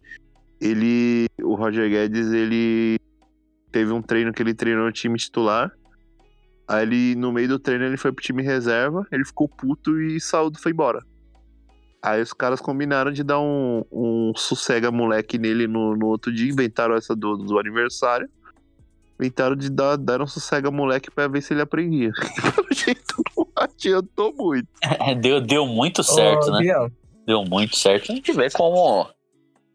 Ele. 0.60 1.28
O 1.42 1.56
Roger 1.56 1.90
Guedes, 1.90 2.32
ele 2.32 3.00
teve 3.72 3.92
um 3.92 4.02
treino 4.02 4.32
que 4.32 4.42
ele 4.42 4.54
treinou 4.54 4.86
no 4.86 4.92
time 4.92 5.18
titular. 5.18 5.72
Aí 6.68 6.84
ele, 6.84 7.16
no 7.16 7.32
meio 7.32 7.48
do 7.48 7.60
treino, 7.60 7.84
ele 7.86 7.98
foi 7.98 8.12
pro 8.12 8.24
time 8.24 8.42
reserva, 8.42 9.06
ele 9.12 9.26
ficou 9.26 9.50
puto 9.50 10.00
e 10.00 10.20
saiu, 10.22 10.52
foi 10.58 10.72
embora. 10.72 11.04
Aí 12.02 12.22
os 12.22 12.34
caras 12.34 12.60
combinaram 12.60 13.12
de 13.12 13.24
dar 13.24 13.40
um, 13.40 13.84
um 13.92 14.34
sossega 14.36 14.92
moleque 14.92 15.38
nele 15.38 15.68
no, 15.68 15.96
no 15.96 16.08
outro 16.08 16.34
dia, 16.34 16.52
inventaram 16.52 16.96
essa 16.96 17.16
do, 17.16 17.38
do 17.38 17.58
aniversário. 17.58 18.30
Inventaram 19.20 19.56
de 19.56 19.70
dar, 19.70 19.96
dar 19.96 20.22
um 20.22 20.28
sossega 20.28 20.70
moleque 20.70 21.10
pra 21.10 21.28
ver 21.28 21.42
se 21.42 21.54
ele 21.54 21.62
aprendia. 21.62 22.12
Pelo 22.56 22.68
jeito 22.74 23.24
não 23.38 23.48
adiantou 23.56 24.34
muito. 24.34 24.68
É, 24.82 25.16
deu, 25.16 25.40
deu 25.40 25.66
muito 25.66 26.04
certo, 26.04 26.48
Ô, 26.48 26.52
né? 26.52 26.60
Biel, 26.60 26.92
Deu 27.26 27.44
muito 27.44 27.76
certo. 27.76 28.12
A 28.12 28.16
gente 28.16 28.32
vê 28.34 28.50
como, 28.50 29.08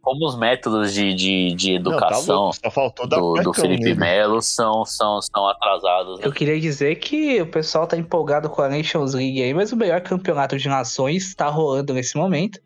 como 0.01 0.27
os 0.27 0.37
métodos 0.39 0.93
de, 0.93 1.15
de, 1.15 1.55
de 1.55 1.79
Não, 1.79 1.91
tá 1.91 1.91
educação 1.91 2.51
faltou 2.71 3.07
dar 3.07 3.19
do, 3.19 3.35
do 3.35 3.55
Felipe. 3.55 3.95
Melo 3.95 4.41
são, 4.43 4.85
são, 4.85 5.21
são 5.23 5.49
atrasados. 5.49 6.19
né? 6.19 6.27
Eu 6.27 6.33
queria 6.33 6.61
dizer 6.61 6.97
que 6.97 7.41
o 7.41 7.47
pessoal 7.47 7.87
tá 7.87 7.97
empolgado 7.97 8.49
com 8.51 8.63
a 8.63 8.69
Nations 8.69 9.15
League 9.15 9.43
aí, 9.43 9.55
mas 9.55 9.73
o 9.73 9.77
melhor 9.77 10.01
campeonato 10.01 10.57
de 10.59 10.69
nações 10.69 11.35
tá 11.35 11.49
rolando 11.49 11.95
nesse 11.95 12.17
momento, 12.17 12.61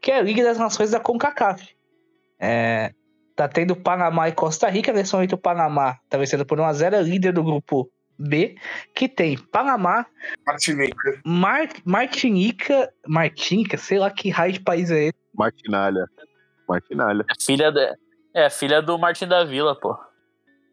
que 0.00 0.10
é 0.10 0.18
a 0.18 0.22
Liga 0.22 0.42
das 0.42 0.58
Nações 0.58 0.90
da 0.90 1.00
CONCACAF. 1.00 1.68
É, 2.40 2.92
tá 3.36 3.48
tendo 3.48 3.76
Panamá 3.76 4.28
e 4.28 4.32
Costa 4.32 4.68
Rica, 4.68 4.92
nesse 4.92 5.12
momento 5.14 5.34
o 5.34 5.38
Panamá 5.38 5.98
tá 6.08 6.18
vencendo 6.18 6.44
por 6.44 6.58
1x0, 6.58 6.92
é 6.92 7.02
líder 7.02 7.32
do 7.32 7.42
grupo 7.42 7.88
B, 8.28 8.56
que 8.94 9.08
tem 9.08 9.36
Panamá, 9.36 10.06
Martinica. 10.46 11.20
Mar 11.24 11.68
Martinica, 11.84 12.92
Martinica, 13.06 13.76
sei 13.76 13.98
lá 13.98 14.10
que 14.10 14.30
raio 14.30 14.54
de 14.54 14.60
país 14.60 14.90
é 14.90 15.04
esse, 15.04 15.18
Martinalha. 15.34 16.06
Martinalha. 16.68 17.24
É 17.28 17.44
filha, 17.44 17.72
da, 17.72 17.94
é 18.34 18.50
filha 18.50 18.80
do 18.80 18.98
Martin 18.98 19.26
da 19.26 19.44
Vila, 19.44 19.78
pô. 19.78 19.96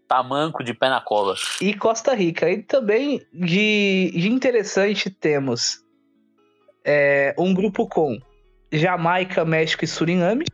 Tamanco 0.07 0.63
de 0.63 0.73
pé 0.73 0.89
na 0.89 0.99
cova. 0.99 1.35
e 1.61 1.73
Costa 1.73 2.15
Rica. 2.15 2.49
E 2.49 2.63
também 2.63 3.21
de, 3.31 4.11
de 4.11 4.27
interessante 4.27 5.09
temos 5.09 5.83
é, 6.83 7.35
um 7.37 7.53
grupo 7.53 7.87
com 7.87 8.17
Jamaica, 8.71 9.45
México 9.45 9.83
e 9.83 9.87
Suriname. 9.87 10.45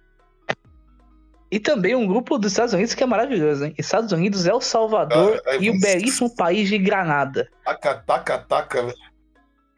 E 1.56 1.60
também 1.62 1.96
um 1.96 2.06
grupo 2.06 2.38
dos 2.38 2.52
Estados 2.52 2.74
Unidos 2.74 2.94
que 2.94 3.02
é 3.02 3.06
maravilhoso, 3.06 3.64
hein? 3.64 3.74
Estados 3.78 4.12
Unidos, 4.12 4.46
El 4.46 4.60
Salvador 4.60 5.42
Ah, 5.46 5.52
é 5.52 5.58
e 5.62 5.70
o 5.70 5.80
belíssimo 5.80 6.36
país 6.36 6.68
de 6.68 6.78
Granada. 6.78 7.48
Taca, 7.64 7.96
taca, 8.06 8.40
taca, 8.40 8.82
velho. 8.82 8.98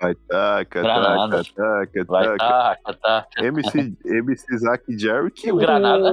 Vai, 0.02 0.16
taca, 0.16 0.82
Granada. 0.82 1.44
taca, 1.44 1.54
taca, 1.56 2.06
Vai, 2.08 2.38
taca. 2.38 2.78
tá, 2.84 2.94
tá. 2.96 3.44
MC, 3.44 3.96
MC 4.04 4.58
Zack 4.58 4.98
Jerry 4.98 5.30
que 5.30 5.52
O 5.52 5.58
Granada. 5.58 6.12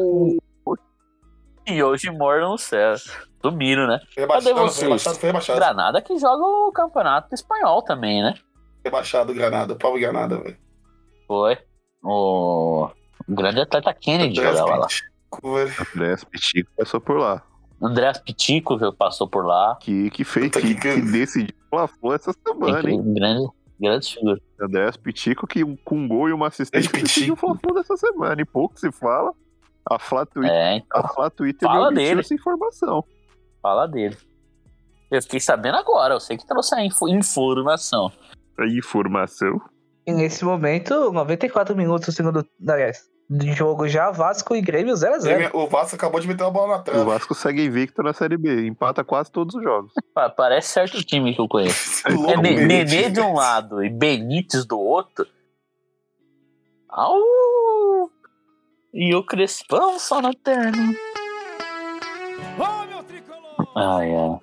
E 1.66 1.82
hoje 1.82 2.10
mora 2.10 2.46
no 2.46 2.58
céu. 2.58 2.94
Sumiram, 3.42 3.86
né? 3.86 4.00
Rebaixado, 4.14 4.44
Cadê 4.44 4.54
não, 4.60 4.68
vocês? 4.68 4.76
foi 4.76 4.84
rebaixado, 4.88 5.16
foi 5.16 5.28
rebaixado. 5.30 5.58
Granada 5.60 6.02
que 6.02 6.18
joga 6.18 6.44
o 6.44 6.72
campeonato 6.72 7.34
espanhol 7.34 7.82
também, 7.82 8.22
né? 8.22 8.34
Rebaixado, 8.84 9.32
Granada. 9.32 9.74
Pau 9.76 9.94
Granada, 9.98 10.36
velho. 10.40 10.58
Foi. 11.26 11.56
O, 12.02 12.86
o 13.26 13.34
grande 13.34 13.60
atleta 13.60 13.94
Kennedy 13.94 14.36
jogava 14.36 14.76
lá. 14.76 14.88
Pitico, 15.36 15.54
velho. 15.54 15.72
Andrés 15.94 16.24
Pitico 16.24 16.70
passou 16.76 17.00
por 17.00 17.18
lá. 17.18 17.42
Andrés 17.82 18.18
Pitico 18.18 18.92
passou 18.96 19.28
por 19.28 19.44
lá. 19.44 19.76
Que, 19.80 20.10
que 20.10 20.24
fez, 20.24 20.50
que, 20.50 20.74
que 20.74 21.00
decidiu 21.02 21.54
a 21.72 21.86
flor 21.88 22.14
essa 22.14 22.32
semana, 22.46 22.90
hein? 22.90 23.02
Grande, 23.14 23.48
grande 23.80 24.14
figura. 24.14 24.40
Andrés 24.60 24.96
Pitico 24.96 25.46
que 25.46 25.64
com 25.84 25.96
um 25.98 26.08
gol 26.08 26.28
e 26.28 26.32
uma 26.32 26.48
assistência 26.48 26.90
decidiu 26.92 27.34
o. 27.34 27.36
Fla-Flu 27.36 27.74
dessa 27.74 27.96
semana. 27.96 28.40
E 28.40 28.44
pouco 28.44 28.78
se 28.78 28.90
fala. 28.92 29.32
A 29.90 29.98
Flá 29.98 30.24
Twitter, 30.24 30.50
É, 30.50 30.76
então, 30.76 30.98
a 30.98 31.08
Flá 31.08 31.28
Twitter 31.28 31.68
Fala 31.68 31.92
dele. 31.92 32.20
essa 32.20 32.32
informação. 32.32 33.04
fala 33.60 33.86
dele. 33.86 34.16
Eu 35.10 35.20
fiquei 35.22 35.38
sabendo 35.38 35.76
agora, 35.76 36.14
eu 36.14 36.20
sei 36.20 36.38
que 36.38 36.46
trouxe 36.46 36.74
a 36.74 36.82
info- 36.82 37.06
informação. 37.06 38.10
A 38.58 38.66
informação. 38.66 39.60
E 40.06 40.12
nesse 40.12 40.42
momento, 40.42 41.12
94 41.12 41.76
minutos 41.76 42.06
do 42.06 42.12
segundo. 42.12 42.46
Aliás, 42.66 43.02
de 43.28 43.52
jogo 43.52 43.88
já, 43.88 44.10
Vasco 44.10 44.54
e 44.54 44.60
Grêmio 44.60 44.94
0x0. 44.94 45.50
O 45.54 45.66
Vasco 45.66 45.96
acabou 45.96 46.20
de 46.20 46.28
meter 46.28 46.42
uma 46.44 46.50
bola 46.50 46.74
na 46.76 46.80
O 46.80 46.82
trave. 46.84 47.04
Vasco 47.04 47.34
segue 47.34 47.64
invicto 47.64 48.02
na 48.02 48.12
Série 48.12 48.36
B. 48.36 48.66
Empata 48.66 49.02
quase 49.02 49.30
todos 49.32 49.54
os 49.54 49.62
jogos. 49.62 49.92
Pa- 50.14 50.28
Parece 50.30 50.68
certo 50.68 51.02
time 51.02 51.34
que 51.34 51.40
eu 51.40 51.48
conheço. 51.48 52.02
É. 52.28 52.36
Nenê 52.36 53.10
de 53.10 53.20
um 53.20 53.34
lado 53.34 53.82
e 53.84 53.88
Benítez 53.90 54.64
do 54.66 54.78
outro. 54.78 55.26
Au! 56.88 57.18
E 58.92 59.14
o 59.14 59.24
Crespão 59.24 59.98
só 59.98 60.20
na 60.22 60.32
terna. 60.32 60.94
Ai, 63.76 64.14
ai. 64.14 64.38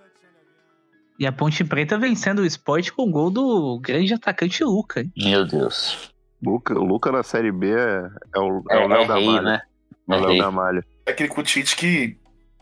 E 1.20 1.26
a 1.28 1.32
Ponte 1.32 1.64
Preta 1.64 1.98
vencendo 1.98 2.40
o 2.40 2.46
esporte 2.46 2.92
com 2.92 3.04
o 3.04 3.12
gol 3.12 3.30
do 3.30 3.80
grande 3.80 4.14
atacante 4.14 4.64
Luca. 4.64 5.02
hein? 5.02 5.12
Meu 5.16 5.46
Deus. 5.46 6.11
Luca, 6.44 6.74
o 6.78 6.84
Luca 6.86 7.12
na 7.12 7.24
Série 7.24 7.52
B 7.52 7.72
é, 7.72 8.08
é 8.36 8.40
o 8.40 8.64
é, 8.70 8.78
É, 8.78 8.86
o 8.86 8.88
Léo 8.88 9.02
é 9.04 9.08
da 9.08 9.16
rei, 9.16 9.26
Malha. 9.26 9.42
né? 9.42 9.62
É 10.10 10.14
É 10.14 10.18
o 10.18 10.20
Léo 10.20 10.30
rei. 10.30 10.38
da 10.40 10.52
Malha. 10.52 10.86
É 11.06 11.12
aquele 11.12 11.30
Kutite 11.30 11.76
que 11.76 12.18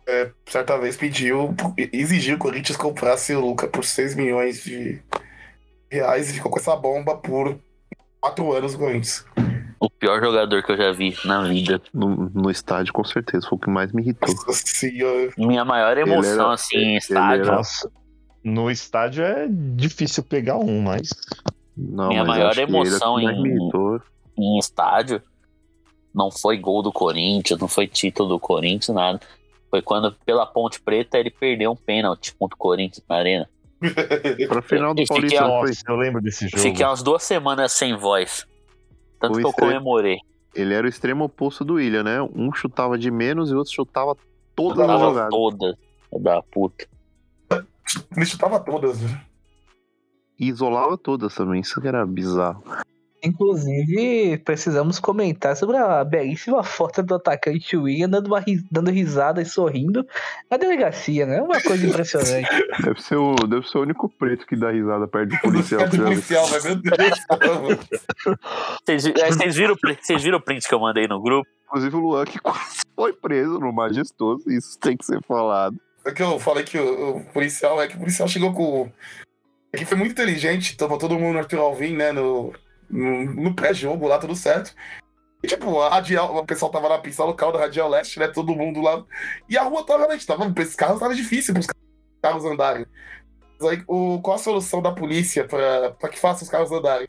é, 0.07 0.31
certa 0.47 0.77
vez 0.77 0.97
pediu, 0.97 1.55
exigiu 1.93 2.35
que 2.37 2.41
o 2.41 2.49
Corinthians 2.49 2.77
comprasse 2.77 3.33
o 3.35 3.39
Luca 3.41 3.67
por 3.67 3.85
6 3.85 4.15
milhões 4.15 4.63
de 4.63 4.99
reais 5.91 6.29
e 6.29 6.33
ficou 6.33 6.51
com 6.51 6.59
essa 6.59 6.75
bomba 6.75 7.15
por 7.17 7.57
4 8.19 8.51
anos 8.53 8.73
no 8.73 8.79
Corinthians. 8.79 9.25
O 9.79 9.89
pior 9.89 10.19
jogador 10.19 10.61
que 10.61 10.71
eu 10.73 10.77
já 10.77 10.91
vi 10.91 11.15
na 11.23 11.43
vida. 11.43 11.81
No, 11.93 12.29
no 12.33 12.51
estádio, 12.51 12.91
com 12.91 13.03
certeza. 13.05 13.47
Foi 13.47 13.57
o 13.57 13.61
que 13.61 13.69
mais 13.69 13.93
me 13.93 14.01
irritou. 14.01 14.27
Nossa 14.45 14.51
senhora. 14.65 15.31
Minha 15.37 15.63
maior 15.63 15.97
emoção, 15.97 16.31
era- 16.45 16.53
assim, 16.53 16.77
em 16.77 16.97
estádio. 16.97 17.45
era- 17.45 17.55
Nossa, 17.55 17.89
no 18.43 18.69
estádio 18.69 19.23
é 19.23 19.47
difícil 19.49 20.21
pegar 20.23 20.57
um, 20.57 20.81
mas 20.81 21.09
Não, 21.81 22.09
Minha 22.09 22.25
mas 22.25 22.37
maior 22.37 22.57
é 22.57 22.61
emoção 22.61 23.19
em- 23.19 23.69
em 24.37 24.57
estádio 24.57 25.21
não 26.13 26.29
foi 26.31 26.57
gol 26.57 26.81
do 26.81 26.91
Corinthians, 26.91 27.59
não 27.59 27.67
foi 27.67 27.87
título 27.87 28.29
do 28.29 28.39
Corinthians, 28.39 28.89
nada. 28.95 29.19
Foi 29.69 29.81
quando, 29.81 30.11
pela 30.25 30.45
Ponte 30.45 30.81
Preta, 30.81 31.17
ele 31.17 31.29
perdeu 31.29 31.71
um 31.71 31.75
pênalti 31.75 32.35
contra 32.35 32.55
o 32.55 32.57
Corinthians 32.57 33.05
na 33.07 33.15
arena. 33.15 33.49
Pra 34.47 34.61
final 34.61 34.93
do 34.93 35.05
Paulista, 35.05 35.91
eu 35.91 35.95
lembro 35.95 36.21
desse 36.21 36.47
jogo. 36.49 36.61
Fiquei 36.61 36.83
umas 36.85 37.01
duas 37.03 37.23
semanas 37.23 37.71
sem 37.71 37.95
voz. 37.95 38.45
Tanto 39.19 39.35
O 39.37 39.41
que 39.41 39.45
eu 39.45 39.53
comemorei. 39.53 40.17
ele 40.55 40.73
era 40.73 40.85
o 40.85 40.89
extremo 40.89 41.23
oposto 41.25 41.63
do 41.63 41.75
William, 41.75 42.03
né? 42.03 42.21
Um 42.21 42.51
chutava 42.53 42.97
de 42.97 43.09
menos 43.11 43.51
e 43.51 43.53
o 43.53 43.57
outro 43.59 43.71
chutava 43.73 44.17
todas 44.55 44.89
as 44.89 44.99
jogadas. 44.99 45.29
toda 45.29 45.77
da 46.19 46.41
puta. 46.41 46.87
Ele 48.17 48.25
chutava 48.25 48.59
todas. 48.59 48.99
né? 49.01 49.21
E 50.39 50.47
isolava 50.47 50.97
todas 50.97 51.35
também. 51.35 51.61
Isso 51.61 51.81
que 51.81 51.87
era 51.87 52.05
bizarro. 52.05 52.63
Inclusive, 53.21 54.37
precisamos 54.45 54.97
comentar 54.97 55.53
sobre 55.53 55.75
a 55.75 56.01
belíssima 56.05 56.63
foto 56.63 57.03
do 57.03 57.15
atacante 57.15 57.75
William 57.75 58.07
dando, 58.07 58.27
uma 58.27 58.41
dando 58.71 58.89
risada 58.91 59.41
e 59.41 59.45
sorrindo 59.45 60.07
na 60.49 60.55
delegacia, 60.55 61.25
né? 61.25 61.41
Uma 61.41 61.61
coisa 61.61 61.85
impressionante. 61.85 62.47
Deve 62.81 63.01
ser 63.01 63.17
o, 63.17 63.35
deve 63.35 63.67
ser 63.67 63.77
o 63.77 63.81
único 63.81 64.07
preto 64.07 64.47
que 64.47 64.55
dá 64.55 64.71
risada 64.71 65.05
perto 65.05 65.31
do 65.31 65.39
policial. 65.41 65.81
Policial, 65.89 65.89
já 65.89 66.03
vi. 66.05 66.09
policial, 66.09 66.49
mas 66.49 66.63
meu 66.63 66.75
Deus. 66.77 68.39
Vocês 68.85 69.05
é, 69.05 69.27
vocês 69.31 69.55
viram, 69.55 69.73
o 69.73 69.77
print- 69.77 69.99
vocês 70.01 70.23
viram 70.23 70.37
o 70.37 70.41
print 70.41 70.67
que 70.67 70.73
eu 70.73 70.79
mandei 70.79 71.05
no 71.07 71.21
grupo? 71.21 71.49
Inclusive 71.67 71.95
o 71.95 71.99
Luan 71.99 72.25
que 72.25 72.39
quase 72.39 72.81
foi 72.95 73.11
preso 73.13 73.59
no 73.59 73.73
Majestoso. 73.73 74.49
Isso 74.49 74.79
tem 74.79 74.95
que 74.95 75.05
ser 75.05 75.21
falado. 75.27 75.75
É 76.05 76.11
que 76.11 76.23
eu 76.23 76.39
falei 76.39 76.63
que 76.63 76.77
o, 76.79 77.17
o 77.17 77.25
policial 77.33 77.81
é 77.81 77.87
que 77.87 77.95
o 77.95 77.99
policial 77.99 78.27
chegou 78.29 78.53
com. 78.53 78.89
Que 79.71 79.85
foi 79.85 79.97
muito 79.97 80.11
inteligente, 80.13 80.75
tava 80.75 80.97
todo 80.97 81.17
mundo 81.17 81.33
no 81.33 81.39
Arthur 81.39 81.59
Alvim, 81.59 81.95
né? 81.95 82.11
No, 82.11 82.53
no, 82.89 83.25
no 83.25 83.55
pré-jogo 83.55 84.07
lá, 84.07 84.17
tudo 84.17 84.35
certo. 84.35 84.73
E 85.43 85.47
tipo, 85.47 85.79
a 85.79 85.89
Radial, 85.89 86.35
o 86.35 86.45
pessoal 86.45 86.71
tava 86.71 86.89
na 86.89 86.97
pista 86.97 87.23
local 87.23 87.51
da 87.51 87.59
Radial 87.59 87.87
Leste, 87.87 88.19
né? 88.19 88.27
Todo 88.27 88.55
mundo 88.55 88.81
lá. 88.81 89.05
E 89.47 89.57
a 89.57 89.63
rua 89.63 89.85
tava, 89.85 90.07
né? 90.07 90.17
Tava, 90.25 90.53
esses 90.57 90.75
carros 90.75 90.99
tava 90.99 91.15
difícil 91.15 91.53
pros 91.53 91.67
carros 92.21 92.45
andarem. 92.45 92.85
Aí, 93.61 93.83
o, 93.87 94.19
qual 94.21 94.35
a 94.35 94.39
solução 94.39 94.81
da 94.81 94.91
polícia 94.91 95.45
pra, 95.45 95.91
pra 95.91 96.09
que 96.09 96.19
faça 96.19 96.43
os 96.43 96.49
carros 96.49 96.71
andarem? 96.71 97.07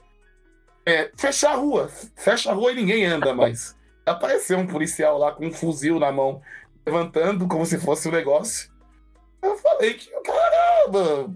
É 0.87 1.11
fechar 1.17 1.53
a 1.53 1.57
rua. 1.57 1.91
Fecha 2.17 2.51
a 2.51 2.55
rua 2.55 2.73
e 2.73 2.77
ninguém 2.77 3.05
anda 3.05 3.35
mais. 3.35 3.77
Apareceu 4.07 4.59
um 4.59 4.67
policial 4.67 5.19
lá 5.19 5.33
com 5.33 5.47
um 5.47 5.53
fuzil 5.53 5.99
na 5.99 6.11
mão, 6.11 6.41
levantando 6.87 7.47
como 7.49 7.67
se 7.67 7.79
fosse 7.79 8.09
um 8.09 8.13
negócio. 8.13 8.71
Eu 9.43 9.57
falei 9.57 9.95
que, 9.95 10.11
caramba, 10.23 11.35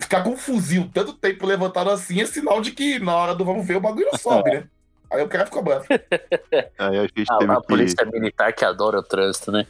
ficar 0.00 0.22
com 0.22 0.30
um 0.30 0.36
fuzil 0.36 0.88
tanto 0.92 1.12
tempo 1.14 1.46
levantado 1.46 1.90
assim 1.90 2.20
é 2.20 2.26
sinal 2.26 2.60
de 2.60 2.72
que 2.72 2.98
na 2.98 3.14
hora 3.16 3.34
do 3.34 3.44
vamos 3.44 3.66
ver 3.66 3.76
o 3.76 3.80
bagulho 3.80 4.08
sobe, 4.18 4.50
né? 4.50 4.68
Aí 5.10 5.22
o 5.22 5.28
cara 5.28 5.46
ficou 5.46 5.62
bravo. 5.62 5.84
Aí 6.78 6.98
a 6.98 7.02
gente 7.02 7.24
Ah, 7.30 7.38
teve 7.38 7.52
a 7.52 7.56
que. 7.60 7.66
polícia 7.66 8.04
militar 8.06 8.52
que 8.52 8.64
adora 8.64 8.98
o 8.98 9.02
trânsito, 9.02 9.50
né? 9.50 9.66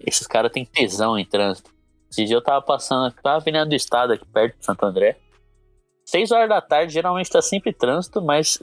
Esses 0.00 0.26
caras 0.26 0.50
têm 0.50 0.64
tesão 0.64 1.16
em 1.18 1.24
trânsito. 1.24 1.70
Esse 2.10 2.24
dia 2.24 2.36
eu 2.36 2.42
tava 2.42 2.60
passando, 2.60 3.12
tava 3.22 3.38
vindo 3.44 3.64
do 3.64 3.74
estado 3.74 4.12
aqui 4.12 4.24
perto 4.26 4.58
de 4.58 4.64
Santo 4.64 4.84
André. 4.84 5.16
Seis 6.04 6.30
horas 6.32 6.48
da 6.48 6.60
tarde, 6.60 6.92
geralmente 6.92 7.30
tá 7.30 7.40
sempre 7.40 7.72
trânsito, 7.72 8.20
mas 8.20 8.58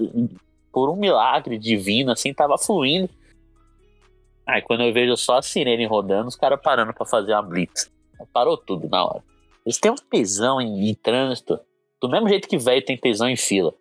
por 0.72 0.90
um 0.90 0.96
milagre 0.98 1.58
divino, 1.58 2.12
assim, 2.12 2.34
tava 2.34 2.58
fluindo. 2.58 3.10
Aí 4.46 4.62
quando 4.62 4.84
eu 4.84 4.94
vejo 4.94 5.16
só 5.16 5.38
a 5.38 5.42
sirene 5.42 5.86
rodando, 5.86 6.28
os 6.28 6.36
caras 6.36 6.60
parando 6.62 6.94
pra 6.94 7.06
fazer 7.06 7.32
uma 7.32 7.42
blitz. 7.42 7.90
Parou 8.34 8.58
tudo 8.58 8.90
na 8.90 9.06
hora. 9.06 9.24
Eles 9.66 9.78
têm 9.78 9.92
um 9.92 9.96
tesão 9.96 10.60
em, 10.62 10.90
em 10.90 10.96
trânsito, 10.96 11.60
do 12.02 12.10
mesmo 12.10 12.28
jeito 12.30 12.48
que 12.48 12.58
velho 12.58 12.84
tem 12.84 12.98
tesão 12.98 13.28
em 13.30 13.36
fila. 13.38 13.74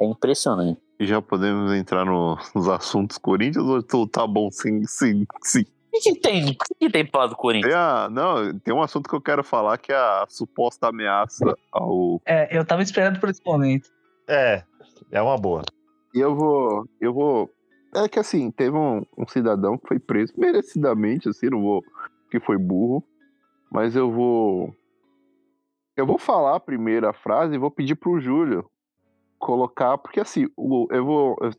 É 0.00 0.04
impressionante. 0.06 0.80
E 0.98 1.06
já 1.06 1.20
podemos 1.20 1.72
entrar 1.72 2.04
no- 2.04 2.36
nos 2.54 2.68
assuntos 2.68 3.18
Corinthians 3.18 3.64
ou 3.66 3.82
tu 3.82 4.06
tá 4.06 4.26
bom 4.26 4.50
sim, 4.50 4.84
sim, 4.86 5.26
sim? 5.42 5.62
O 5.62 5.96
que, 6.00 6.12
que 6.12 6.20
tem? 6.20 6.42
O 6.44 6.46
que, 6.48 6.74
que 6.80 6.90
tem 6.90 7.04
pra 7.04 7.12
falar 7.20 7.26
do 7.28 7.36
Corinthians? 7.36 7.72
Tem 7.72 7.80
a, 7.80 8.08
não, 8.10 8.58
tem 8.60 8.74
um 8.74 8.82
assunto 8.82 9.08
que 9.08 9.14
eu 9.14 9.20
quero 9.20 9.44
falar 9.44 9.78
que 9.78 9.92
é 9.92 9.96
a 9.96 10.24
suposta 10.28 10.88
ameaça 10.88 11.54
ao. 11.70 12.20
É, 12.26 12.56
eu 12.56 12.64
tava 12.64 12.82
esperando 12.82 13.20
por 13.20 13.28
esse 13.28 13.40
momento. 13.44 13.88
É, 14.28 14.64
é 15.12 15.22
uma 15.22 15.36
boa. 15.36 15.62
E 16.14 16.18
eu 16.18 16.34
vou. 16.34 16.84
Eu 17.00 17.12
vou. 17.12 17.50
É 17.94 18.08
que 18.08 18.18
assim, 18.18 18.50
teve 18.50 18.76
um, 18.76 19.04
um 19.16 19.26
cidadão 19.28 19.78
que 19.78 19.86
foi 19.86 19.98
preso 20.00 20.32
merecidamente, 20.36 21.28
assim, 21.28 21.48
não 21.48 21.62
vou. 21.62 21.82
que 22.30 22.40
foi 22.40 22.58
burro. 22.58 23.04
Mas 23.70 23.94
eu 23.94 24.10
vou. 24.10 24.74
Eu 25.96 26.06
vou 26.06 26.18
falar 26.18 26.56
a 26.56 26.60
primeira 26.60 27.12
frase 27.12 27.54
e 27.54 27.58
vou 27.58 27.70
pedir 27.70 27.94
pro 27.94 28.20
Júlio 28.20 28.68
colocar, 29.38 29.98
porque 29.98 30.20
assim, 30.20 30.46
eu 30.90 31.04
vou. 31.04 31.36
eu- 31.40 31.50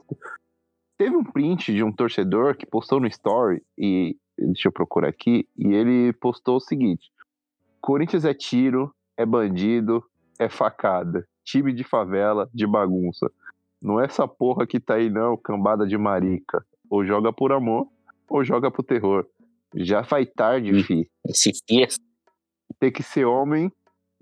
teve 0.97 1.15
um 1.15 1.23
print 1.23 1.73
de 1.73 1.83
um 1.83 1.91
torcedor 1.91 2.55
que 2.55 2.65
postou 2.65 2.99
no 2.99 3.07
story 3.07 3.61
e. 3.77 4.17
Deixa 4.37 4.67
eu 4.67 4.71
procurar 4.73 5.07
aqui. 5.07 5.47
E 5.57 5.73
ele 5.73 6.11
postou 6.13 6.57
o 6.57 6.59
seguinte: 6.59 7.09
Corinthians 7.79 8.25
é 8.25 8.33
tiro, 8.33 8.93
é 9.15 9.25
bandido, 9.25 10.03
é 10.37 10.49
facada. 10.49 11.25
Time 11.45 11.71
de 11.71 11.85
favela, 11.85 12.49
de 12.53 12.67
bagunça. 12.67 13.31
Não 13.81 14.01
é 14.01 14.05
essa 14.05 14.27
porra 14.27 14.67
que 14.67 14.77
tá 14.79 14.95
aí, 14.95 15.09
não, 15.09 15.37
cambada 15.37 15.87
de 15.87 15.97
marica. 15.97 16.65
Ou 16.89 17.05
joga 17.05 17.31
por 17.31 17.53
amor, 17.53 17.87
ou 18.27 18.43
joga 18.43 18.69
pro 18.69 18.83
terror. 18.83 19.25
Já 19.73 20.03
faz 20.03 20.27
tarde, 20.35 20.83
fi. 20.83 21.09
Esse. 21.69 21.99
Tem 22.77 22.91
que 22.91 23.03
ser 23.03 23.23
homem 23.25 23.71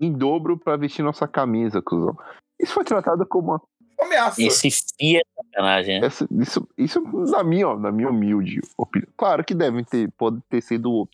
em 0.00 0.12
dobro 0.12 0.58
pra 0.58 0.76
vestir 0.76 1.02
nossa 1.02 1.26
camisa, 1.28 1.80
cuzão. 1.82 2.16
Isso 2.58 2.72
foi 2.74 2.84
tratado 2.84 3.24
como 3.26 3.52
uma. 3.52 3.62
Ameaça. 4.00 4.42
Esse 4.42 4.70
Fies 4.70 5.20
é 5.20 5.42
sacanagem, 5.42 6.00
né? 6.00 6.06
essa- 6.08 6.26
isso, 6.32 6.68
isso 6.76 7.00
na 7.30 7.42
minha, 7.44 7.68
ó, 7.68 7.78
na 7.78 7.92
minha 7.92 8.10
humilde 8.10 8.60
opinião. 8.76 9.08
Claro 9.16 9.44
que 9.44 9.54
devem 9.54 9.84
ter, 9.84 10.10
pode 10.18 10.40
ter 10.48 10.60
sido 10.60 11.08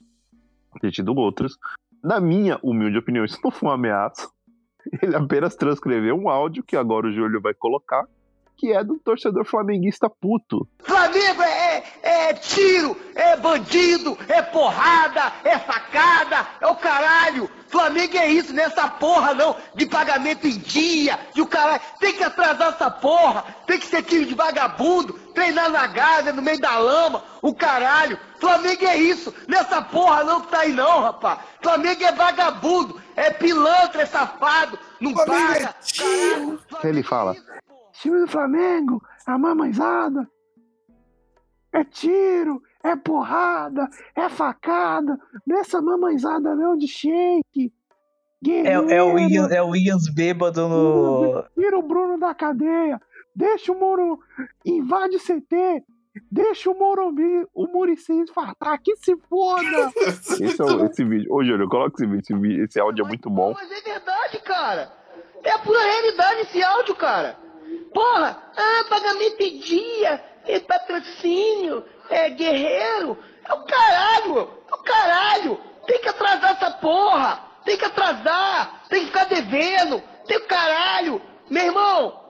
ter 0.81 0.91
tido 0.91 1.15
outros. 1.15 1.59
Na 2.03 2.19
minha 2.21 2.59
humilde 2.63 2.97
opinião, 2.97 3.25
isso 3.25 3.39
não 3.45 3.51
foi 3.51 3.69
uma 3.69 3.75
ameaça. 3.75 4.29
Ele 5.03 5.15
apenas 5.15 5.55
transcreveu 5.55 6.17
um 6.17 6.29
áudio 6.29 6.63
que 6.65 6.75
agora 6.77 7.07
o 7.07 7.13
Júlio 7.13 7.41
vai 7.41 7.53
colocar, 7.53 8.07
que 8.57 8.73
é 8.73 8.83
do 8.83 8.99
torcedor 8.99 9.45
flamenguista 9.45 10.09
puto. 10.09 10.67
Flamengo 10.83 11.43
é, 11.43 11.60
é, 12.03 12.31
é 12.31 12.35
tiro, 12.35 12.97
é 13.15 13.37
bandido, 13.37 14.17
é 14.29 14.43
porrada, 14.43 15.33
é 15.45 15.59
facada, 15.59 16.47
é 16.61 16.67
o 16.67 16.77
caralho. 16.77 17.51
Flamengo 17.69 18.17
é 18.17 18.29
isso, 18.29 18.53
nessa 18.53 18.89
porra 18.89 19.33
não, 19.33 19.57
de 19.75 19.87
pagamento 19.87 20.47
em 20.47 20.59
dia, 20.59 21.19
de 21.33 21.41
o 21.41 21.47
caralho. 21.47 21.81
Tem 22.01 22.13
que 22.13 22.25
atrasar 22.25 22.71
essa 22.71 22.91
porra, 22.91 23.45
tem 23.67 23.79
que 23.79 23.87
ser 23.87 24.03
time 24.03 24.25
de 24.25 24.35
vagabundo, 24.35 25.13
treinar 25.35 25.71
na 25.71 25.87
Gávea, 25.87 26.33
no 26.33 26.43
meio 26.43 26.61
da 26.61 26.77
lama, 26.79 27.23
o 27.41 27.55
caralho. 27.55 28.19
Flamengo 28.41 28.85
é 28.85 28.97
isso, 28.97 29.33
nessa 29.47 29.81
porra 29.83 30.25
não 30.25 30.41
que 30.41 30.49
tá 30.49 30.61
aí 30.61 30.73
não, 30.73 31.03
rapaz. 31.03 31.39
Flamengo 31.63 32.03
é 32.03 32.13
vagabundo, 32.13 33.01
é 33.15 33.31
pilantra, 33.31 34.03
é 34.03 34.07
safado, 34.07 34.79
não 35.01 35.13
Flamengo 35.13 35.53
é 35.53 35.61
paga. 35.61 35.75
tiro. 35.83 36.61
caralho. 36.69 36.89
Ele 36.89 37.03
fala, 37.05 37.37
é 37.37 37.93
time 37.93 38.19
do 38.21 38.27
Flamengo, 38.27 39.01
a 39.27 39.39
mamãezada, 39.39 40.27
é 41.73 41.85
tiro, 41.85 42.63
é 42.83 42.97
porrada, 42.97 43.89
é 44.17 44.29
facada, 44.29 45.19
nessa 45.47 45.81
mamãezada 45.81 46.55
não 46.55 46.77
de 46.77 46.87
shake. 46.89 47.73
É, 48.47 48.73
é, 48.97 49.03
o 49.03 49.13
William, 49.15 49.47
é 49.49 49.61
o 49.63 49.69
Williams 49.69 50.09
bêbado 50.15 50.67
no. 50.67 51.45
Tira 51.55 51.79
o 51.79 51.83
Bruno 51.83 52.19
da 52.19 52.35
cadeia. 52.35 52.99
Deixa 53.37 53.71
o 53.71 53.79
Moro. 53.79 54.19
Invade 54.65 55.17
o 55.17 55.21
CT. 55.21 55.85
Deixa 56.33 56.71
o 56.71 56.75
Morumbi, 56.75 57.47
o 57.55 57.67
Murici 57.67 58.13
infartar. 58.13 58.81
Que 58.83 58.97
se 58.97 59.15
foda. 59.29 59.93
Esse, 60.43 60.61
é 60.61 60.65
o- 60.65 60.87
esse 60.87 61.05
vídeo. 61.05 61.33
Ô, 61.33 61.45
Júlio, 61.45 61.69
coloca 61.69 61.95
esse 61.97 62.07
vídeo. 62.07 62.21
Esse, 62.23 62.35
vídeo- 62.35 62.65
esse 62.65 62.81
áudio 62.81 63.05
é 63.05 63.09
muito 63.09 63.29
bom. 63.31 63.53
Mas 63.55 63.71
é 63.71 63.81
verdade, 63.83 64.39
cara. 64.43 64.91
É 65.45 65.51
a 65.53 65.59
pura 65.59 65.79
realidade 65.79 66.41
esse 66.41 66.63
áudio, 66.63 66.97
cara. 66.97 67.37
Porra, 67.95 68.43
ah, 68.57 68.85
pagamento 68.89 69.41
em 69.41 69.59
dia, 69.61 70.21
é 70.55 70.61
patrocínio, 70.61 71.85
é 72.09 72.31
guerreiro. 72.31 73.19
É 73.49 73.55
o 73.55 73.65
caralho, 73.65 74.51
é 74.71 74.75
o 74.75 74.83
caralho. 74.83 75.61
Tem 75.87 76.01
que 76.01 76.09
atrasar 76.09 76.53
essa 76.53 76.71
porra. 76.73 77.41
Tem 77.65 77.77
que 77.77 77.85
atrasar. 77.85 78.85
Tem 78.89 79.01
que 79.01 79.07
ficar 79.07 79.25
devendo. 79.25 80.03
Tem 80.27 80.37
o 80.37 80.47
caralho. 80.47 81.21
Meu 81.49 81.67
irmão, 81.67 82.21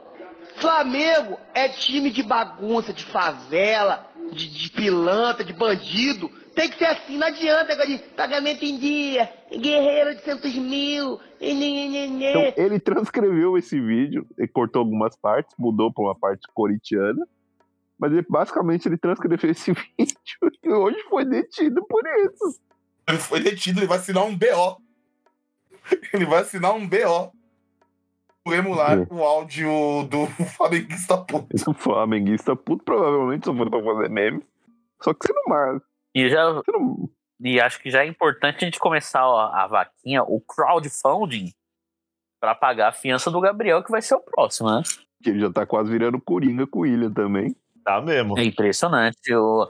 Flamengo 0.56 1.38
é 1.54 1.68
time 1.68 2.10
de 2.10 2.22
bagunça, 2.22 2.92
de 2.92 3.04
favela, 3.04 4.06
de, 4.32 4.48
de 4.48 4.70
pilantra, 4.70 5.44
de 5.44 5.52
bandido. 5.52 6.30
Tem 6.54 6.68
que 6.68 6.78
ser 6.78 6.86
assim, 6.86 7.16
não 7.16 7.26
adianta 7.26 7.72
agora 7.72 7.86
de 7.86 7.98
pagamento 8.16 8.64
em 8.64 8.78
dia, 8.78 9.32
guerreiro 9.50 10.14
de 10.14 10.22
centos 10.22 10.54
mil, 10.54 11.18
e 11.40 11.52
Então, 11.52 12.52
ele 12.56 12.78
transcreveu 12.80 13.56
esse 13.56 13.80
vídeo. 13.80 14.26
Ele 14.36 14.48
cortou 14.48 14.80
algumas 14.80 15.16
partes, 15.16 15.54
mudou 15.58 15.92
pra 15.92 16.04
uma 16.04 16.14
parte 16.14 16.46
corintiana. 16.52 17.26
Mas 18.00 18.12
ele, 18.12 18.24
basicamente 18.28 18.88
ele 18.88 18.96
transcreveu 18.96 19.50
esse 19.50 19.72
vídeo 19.98 20.52
e 20.64 20.72
hoje 20.72 21.02
foi 21.10 21.24
detido 21.26 21.84
por 21.86 22.02
isso. 22.06 22.58
Ele 23.06 23.18
foi 23.18 23.40
detido, 23.40 23.80
ele 23.80 23.86
vai 23.86 23.98
assinar 23.98 24.24
um 24.24 24.34
BO. 24.36 24.80
Ele 26.14 26.24
vai 26.24 26.40
assinar 26.40 26.74
um 26.74 26.88
BO. 26.88 27.32
Por 28.42 28.54
emular 28.54 28.98
É. 29.00 29.06
o 29.10 29.22
áudio 29.22 29.70
do 30.08 30.26
flamenguista 30.56 31.18
puto. 31.18 31.54
O 31.70 31.74
flamenguista 31.74 32.56
puto 32.56 32.82
provavelmente 32.84 33.44
só 33.44 33.54
foi 33.54 33.68
pra 33.68 33.82
fazer 33.82 34.08
meme. 34.08 34.42
Só 35.02 35.12
que 35.12 35.26
você 35.26 35.32
não 35.34 35.42
marca. 35.46 35.84
E, 36.14 36.28
já, 36.30 36.50
Você 36.52 36.72
não, 36.72 37.10
e 37.40 37.60
acho 37.60 37.80
que 37.80 37.90
já 37.90 38.02
é 38.02 38.06
importante 38.06 38.56
a 38.56 38.64
gente 38.64 38.78
começar 38.78 39.26
ó, 39.26 39.52
a 39.52 39.66
vaquinha, 39.66 40.22
o 40.22 40.40
crowdfunding, 40.40 41.52
pra 42.40 42.54
pagar 42.54 42.88
a 42.88 42.92
fiança 42.92 43.30
do 43.30 43.40
Gabriel, 43.40 43.84
que 43.84 43.90
vai 43.90 44.00
ser 44.02 44.14
o 44.14 44.20
próximo, 44.20 44.70
né? 44.70 44.82
que 45.22 45.28
ele 45.28 45.40
já 45.40 45.52
tá 45.52 45.66
quase 45.66 45.90
virando 45.90 46.18
coringa 46.18 46.66
com 46.66 46.78
o 46.78 46.82
William 46.82 47.12
também. 47.12 47.54
Tá 47.84 48.00
mesmo. 48.00 48.38
É 48.38 48.44
impressionante. 48.44 49.34
O, 49.34 49.68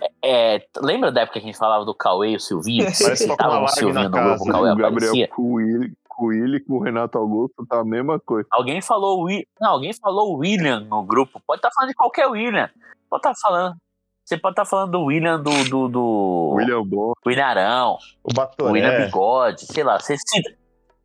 é, 0.00 0.56
é, 0.56 0.66
lembra 0.80 1.10
da 1.10 1.22
época 1.22 1.40
que 1.40 1.46
a 1.46 1.48
gente 1.48 1.58
falava 1.58 1.84
do 1.84 1.94
Cauê 1.94 2.30
e 2.30 2.36
o 2.36 2.40
Silvinho? 2.40 2.84
Parece 2.84 3.28
que 3.28 3.36
Tava 3.36 3.62
o 3.64 3.68
Silvinho 3.68 4.08
no 4.08 4.10
grupo, 4.10 4.44
o 4.44 4.52
Cauê 4.52 4.68
Gabriel 4.68 4.88
aparecia. 4.88 5.28
com 5.28 5.42
o 5.42 5.52
William, 5.54 5.92
com 6.08 6.24
o 6.24 6.28
William 6.28 6.56
e 6.56 6.60
com 6.60 6.72
o 6.74 6.82
Renato 6.82 7.18
Augusto 7.18 7.66
tá 7.66 7.80
a 7.80 7.84
mesma 7.84 8.20
coisa. 8.20 8.48
Alguém 8.52 8.80
falou 8.80 9.26
Não, 9.60 9.70
alguém 9.70 9.92
falou 9.92 10.36
William 10.36 10.80
no 10.80 11.02
grupo. 11.02 11.40
Pode 11.46 11.58
estar 11.58 11.70
falando 11.74 11.90
de 11.90 11.96
qualquer 11.96 12.26
William. 12.28 12.70
Pode 13.10 13.20
estar 13.20 13.34
falando. 13.40 13.76
Você 14.24 14.36
pode 14.36 14.52
estar 14.52 14.66
falando 14.66 14.92
do 14.92 15.04
William 15.04 15.40
do. 15.40 15.64
do, 15.64 15.88
do 15.88 16.54
William 16.54 16.84
Bom. 16.84 17.12
William 17.26 17.46
Arão, 17.46 17.98
O 18.22 18.28
William 18.28 18.88
Batoré. 18.88 19.06
Bigode, 19.06 19.66
sei 19.66 19.82
lá. 19.82 19.98
Você 19.98 20.16
cita. 20.18 20.54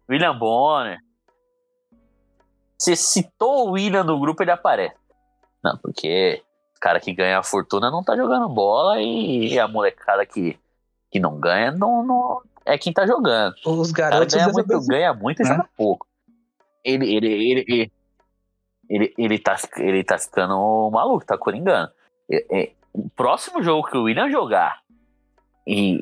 William 0.09 0.37
Bonner. 0.37 0.99
Você 2.77 2.97
citou 2.97 3.69
o 3.69 3.71
William 3.71 4.03
no 4.03 4.19
grupo, 4.19 4.43
ele 4.43 4.51
aparece. 4.51 4.95
Não, 5.63 5.77
porque 5.77 6.41
o 6.75 6.79
cara 6.79 6.99
que 6.99 7.13
ganha 7.13 7.39
a 7.39 7.43
fortuna 7.43 7.89
não 7.89 8.03
tá 8.03 8.15
jogando 8.15 8.49
bola 8.49 9.01
e 9.01 9.57
a 9.57 9.67
molecada 9.67 10.25
que, 10.25 10.59
que 11.11 11.19
não 11.19 11.39
ganha 11.39 11.71
não, 11.71 12.03
não 12.05 12.41
é 12.65 12.77
quem 12.77 12.91
tá 12.93 13.05
jogando. 13.07 13.55
Os 13.65 13.91
O 13.91 13.93
cara 13.93 14.11
garotos 14.15 14.35
ganha 14.35 14.49
muito, 14.49 14.87
ganha 14.87 15.13
muito 15.13 15.41
e 15.41 15.43
né? 15.43 15.49
joga 15.55 15.69
pouco. 15.77 16.07
Ele, 16.83 17.15
ele, 17.15 17.27
ele, 17.31 17.65
ele, 17.67 17.91
ele, 18.89 19.13
ele, 19.17 19.39
tá, 19.39 19.55
ele 19.77 20.03
tá 20.03 20.17
ficando 20.17 20.89
maluco, 20.91 21.25
tá 21.25 21.37
coringando. 21.37 21.91
É- 22.29 22.45
é, 22.63 22.71
o 22.93 23.09
próximo 23.09 23.63
jogo 23.63 23.87
que 23.89 23.97
o 23.97 24.03
William 24.03 24.29
jogar 24.29 24.81
e, 25.65 25.99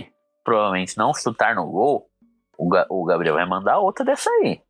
e 0.00 0.06
provavelmente 0.42 0.96
não 0.96 1.12
chutar 1.14 1.54
no 1.54 1.66
gol, 1.70 2.08
o, 2.56 2.68
Ga- 2.68 2.86
o 2.88 3.04
Gabriel 3.04 3.34
vai 3.34 3.46
mandar 3.46 3.78
outra 3.78 4.04
dessa 4.04 4.30
aí. 4.30 4.60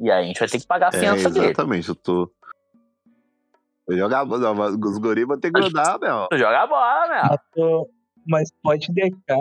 E 0.00 0.10
aí 0.10 0.22
a 0.24 0.26
gente 0.26 0.38
vai 0.38 0.48
ter 0.48 0.60
que 0.60 0.66
pagar 0.66 0.88
a 0.88 0.96
É, 0.96 1.00
fiança 1.00 1.28
dele. 1.28 1.46
exatamente, 1.46 1.88
eu 1.88 1.94
tô. 1.96 2.30
Jogar, 3.90 4.26
não, 4.26 4.54
mas 4.54 4.74
os 4.74 4.98
guris 4.98 5.26
vão 5.26 5.38
ter 5.38 5.50
que 5.52 5.60
grudar, 5.60 5.98
meu. 5.98 6.26
Tu 6.30 6.38
joga 6.38 6.62
a 6.62 6.66
bola, 6.66 7.08
meu. 7.08 7.22
Mas, 7.30 7.40
tô- 7.54 7.90
mas 8.26 8.52
pode 8.62 8.92
deixar. 8.92 9.38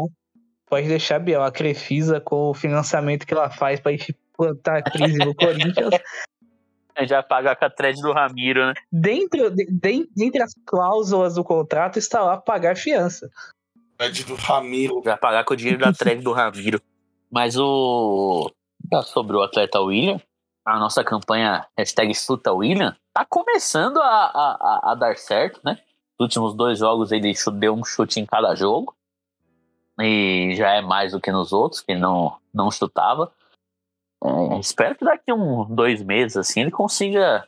Pode 0.70 0.88
deixar, 0.88 1.20
Biel, 1.20 1.44
a 1.44 1.52
Crefisa 1.52 2.20
com 2.22 2.50
o 2.50 2.54
financiamento 2.54 3.26
que 3.26 3.34
ela 3.34 3.50
faz 3.50 3.80
pra 3.80 3.92
gente 3.94 4.16
plantar 4.38 4.78
a 4.78 4.82
crise 4.82 5.18
no 5.18 5.34
Corinthians. 5.36 5.90
Vai 7.10 7.24
pagar 7.24 7.56
com 7.56 7.64
a 7.66 7.70
thread 7.70 8.02
do 8.02 8.12
Ramiro, 8.12 8.66
né? 8.66 8.74
Dentro, 8.92 9.52
de, 9.52 9.66
de- 9.68 10.10
dentre 10.16 10.42
as 10.42 10.54
cláusulas 10.66 11.36
do 11.36 11.44
contrato 11.44 12.00
está 12.00 12.24
lá 12.24 12.38
pagar 12.38 12.76
fiança. 12.76 13.30
Ed 14.00 14.24
do 14.26 14.34
Ramiro. 14.36 15.00
Vai 15.04 15.16
pagar 15.16 15.44
com 15.46 15.54
o 15.54 15.58
dinheiro 15.58 15.80
da 15.80 15.94
treve 15.94 16.24
do 16.24 16.32
Ramiro. 16.34 16.82
Mas 17.32 17.56
o. 17.56 18.52
já 18.92 19.04
Sobre 19.04 19.36
o 19.38 19.44
atleta 19.44 19.80
William, 19.80 20.20
a 20.68 20.78
nossa 20.78 21.02
campanha 21.02 21.66
hashtag 21.78 22.14
Chuta 22.14 22.52
William 22.52 22.94
tá 23.14 23.26
começando 23.26 24.00
a, 24.02 24.06
a, 24.06 24.92
a- 24.92 24.96
dar 24.96 25.16
certo, 25.16 25.62
né? 25.64 25.80
Nos 26.20 26.26
últimos 26.26 26.54
dois 26.56 26.80
jogos 26.80 27.12
ele 27.14 27.34
deu 27.54 27.74
um 27.74 27.86
chute 27.86 28.20
em 28.20 28.26
cada 28.26 28.54
jogo. 28.54 28.94
E 30.00 30.54
já 30.56 30.72
é 30.74 30.82
mais 30.82 31.14
do 31.14 31.22
que 31.22 31.32
nos 31.32 31.54
outros, 31.54 31.82
que 31.82 31.96
não, 31.96 32.36
não 32.54 32.70
chutava. 32.70 33.32
É, 34.24 34.60
espero 34.60 34.96
que 34.96 35.06
daqui 35.06 35.32
um 35.32 35.64
dois 35.74 36.04
meses 36.04 36.36
assim 36.36 36.62
ele 36.62 36.72
consiga 36.72 37.48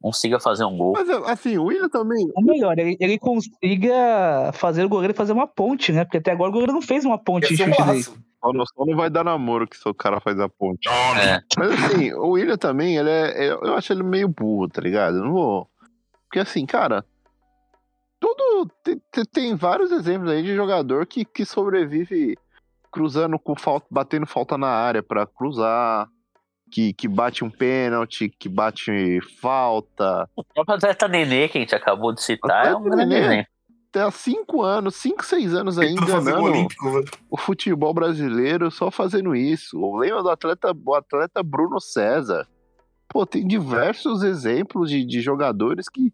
consiga 0.00 0.38
fazer 0.38 0.64
um 0.64 0.76
gol. 0.76 0.92
Mas 0.92 1.08
assim, 1.08 1.56
o 1.56 1.64
William 1.64 1.88
também. 1.88 2.30
Ou 2.34 2.44
melhor, 2.44 2.78
ele, 2.78 2.96
ele 3.00 3.18
consiga 3.18 4.50
fazer 4.52 4.84
o 4.84 4.88
goleiro 4.88 5.14
fazer 5.14 5.32
uma 5.32 5.46
ponte, 5.46 5.90
né? 5.90 6.04
Porque 6.04 6.18
até 6.18 6.32
agora 6.32 6.50
o 6.50 6.52
goleiro 6.52 6.72
não 6.72 6.82
fez 6.82 7.04
uma 7.04 7.16
ponte 7.18 7.54
Ia 7.54 7.66
em 7.68 7.72
chute. 8.02 8.22
Só 8.44 8.52
não, 8.52 8.66
só 8.66 8.84
não 8.84 8.96
vai 8.96 9.08
dar 9.08 9.22
namoro 9.24 9.68
que 9.68 9.76
seu 9.76 9.94
cara 9.94 10.20
faz 10.20 10.38
a 10.40 10.48
ponte. 10.48 10.88
É. 10.88 11.40
Mas 11.56 11.70
assim, 11.84 12.12
o 12.14 12.30
William 12.30 12.56
também, 12.56 12.96
ele 12.96 13.08
é, 13.08 13.46
é- 13.46 13.52
Eu 13.52 13.74
acho 13.76 13.92
ele 13.92 14.02
meio 14.02 14.26
burro, 14.28 14.68
tá 14.68 14.80
ligado? 14.82 15.18
Eu 15.18 15.24
não 15.24 15.32
vou. 15.32 15.70
Porque 16.24 16.40
assim, 16.40 16.66
cara. 16.66 17.04
Tudo. 18.20 18.70
Tem, 18.84 19.00
tem- 19.32 19.54
vários 19.54 19.90
exemplos 19.92 20.30
aí 20.30 20.42
de 20.42 20.54
jogador 20.54 21.06
que, 21.06 21.24
que 21.24 21.44
sobrevive 21.44 22.36
cruzando 22.90 23.38
com 23.38 23.56
falta, 23.56 23.86
batendo 23.90 24.26
falta 24.26 24.58
na 24.58 24.68
área 24.68 25.02
pra 25.02 25.26
cruzar. 25.26 26.08
Que, 26.70 26.94
que 26.94 27.06
bate 27.06 27.44
um 27.44 27.50
pênalti, 27.50 28.30
que 28.30 28.48
bate 28.48 29.20
falta. 29.42 30.26
O 30.34 30.42
próprio 30.42 30.76
atleta 30.76 31.06
Nenê, 31.06 31.46
que 31.46 31.58
a 31.58 31.60
gente 31.60 31.74
acabou 31.74 32.14
de 32.14 32.22
citar, 32.22 32.66
é 32.68 32.74
um 32.74 32.82
grande 32.82 33.04
Nenê. 33.06 33.26
exemplo. 33.26 33.51
Até 33.92 34.00
há 34.00 34.10
cinco 34.10 34.62
anos, 34.62 34.96
cinco, 34.96 35.22
seis 35.22 35.52
anos 35.52 35.78
aí 35.78 35.88
o 35.88 36.02
enganando 36.02 36.50
velho. 36.50 36.68
o 37.30 37.36
futebol 37.36 37.92
brasileiro 37.92 38.70
só 38.70 38.90
fazendo 38.90 39.36
isso. 39.36 39.78
Lembra 39.98 40.22
do 40.22 40.30
atleta, 40.30 40.74
o 40.82 40.94
atleta 40.94 41.42
Bruno 41.42 41.78
César? 41.78 42.48
Pô, 43.06 43.26
tem 43.26 43.46
diversos 43.46 44.22
exemplos 44.22 44.88
de, 44.88 45.04
de 45.04 45.20
jogadores 45.20 45.90
que. 45.90 46.10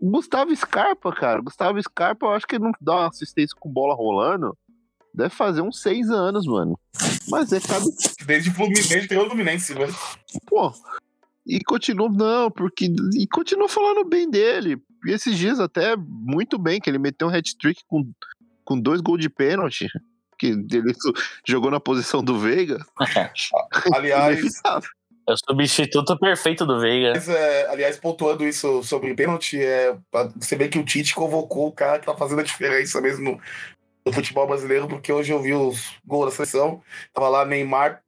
Gustavo 0.00 0.56
Scarpa, 0.56 1.12
cara. 1.12 1.42
Gustavo 1.42 1.80
Scarpa, 1.82 2.24
eu 2.24 2.30
acho 2.30 2.46
que 2.46 2.54
ele 2.54 2.64
não 2.64 2.72
dá 2.80 2.94
uma 2.94 3.08
assistência 3.08 3.54
com 3.60 3.70
bola 3.70 3.94
rolando. 3.94 4.56
Deve 5.12 5.34
fazer 5.34 5.60
uns 5.60 5.82
seis 5.82 6.08
anos, 6.08 6.46
mano. 6.46 6.80
Mas 7.28 7.52
é 7.52 7.60
cada. 7.60 7.84
Desde 8.26 8.48
o 8.48 8.54
Fluminense, 8.54 9.06
tem 9.06 9.18
o 9.18 9.26
Fluminense, 9.26 9.74
velho. 9.74 9.94
Pô. 10.46 10.72
E 11.46 11.62
continua. 11.64 12.08
Não, 12.08 12.50
porque. 12.50 12.86
E 13.14 13.26
continua 13.26 13.68
falando 13.68 14.08
bem 14.08 14.30
dele. 14.30 14.82
E 15.06 15.12
esses 15.12 15.36
dias 15.36 15.60
até 15.60 15.96
muito 15.96 16.58
bem, 16.58 16.80
que 16.80 16.88
ele 16.88 16.98
meteu 16.98 17.28
um 17.28 17.30
hat-trick 17.30 17.82
com, 17.86 18.10
com 18.64 18.80
dois 18.80 19.00
gols 19.00 19.20
de 19.20 19.28
pênalti. 19.28 19.86
Que 20.38 20.48
ele 20.48 20.92
jogou 21.46 21.70
na 21.70 21.80
posição 21.80 22.22
do 22.22 22.38
Veiga. 22.38 22.78
Aliás. 23.94 24.40
É 25.26 25.32
o 25.32 25.36
substituto 25.36 26.18
perfeito 26.18 26.66
do 26.66 26.78
Veiga. 26.78 27.12
Mas, 27.14 27.28
é, 27.28 27.66
aliás, 27.70 27.96
pontuando 27.96 28.46
isso 28.46 28.82
sobre 28.82 29.14
pênalti, 29.14 29.58
é, 29.58 29.96
você 30.36 30.54
vê 30.54 30.68
que 30.68 30.78
o 30.78 30.84
Tite 30.84 31.14
convocou 31.14 31.68
o 31.68 31.72
cara 31.72 31.98
que 31.98 32.04
tá 32.04 32.14
fazendo 32.14 32.40
a 32.40 32.44
diferença 32.44 33.00
mesmo 33.00 33.24
no, 33.24 33.40
no 34.04 34.12
futebol 34.12 34.46
brasileiro, 34.46 34.86
porque 34.86 35.10
hoje 35.10 35.32
eu 35.32 35.40
vi 35.40 35.54
os 35.54 35.94
gols 36.04 36.26
da 36.26 36.30
seleção, 36.30 36.82
tava 37.14 37.30
lá 37.30 37.46
Neymar 37.46 38.02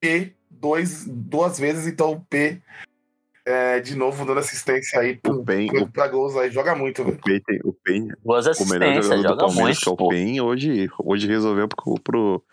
P 0.00 0.34
dois, 0.50 1.04
duas 1.06 1.58
vezes, 1.58 1.86
então 1.86 2.24
P 2.28 2.60
é, 3.48 3.80
de 3.80 3.96
novo 3.96 4.24
dando 4.26 4.38
assistência 4.40 5.00
aí 5.00 5.16
pro, 5.16 5.40
O 5.40 5.44
Pen, 5.44 5.66
pro, 5.68 5.82
o 5.84 5.90
pra 5.90 6.08
gols 6.08 6.36
aí, 6.36 6.50
joga 6.50 6.74
muito, 6.74 7.02
velho. 7.04 7.18
Pen, 7.24 7.40
tem- 7.40 7.60
o 7.64 7.72
Pen, 7.72 8.08
Duas 8.24 8.46
o 8.60 8.66
melhor 8.66 9.02
jogador 9.02 9.34
do 9.34 9.36
Palmeiras, 9.46 9.78
que 9.78 9.88
é 9.88 9.90
muito. 9.90 10.04
o. 10.04 10.08
Pen, 10.08 10.40
hoje, 10.40 10.90
hoje 10.98 11.26
resolveu 11.26 11.66
pro, 11.68 11.94
pro, 12.00 12.44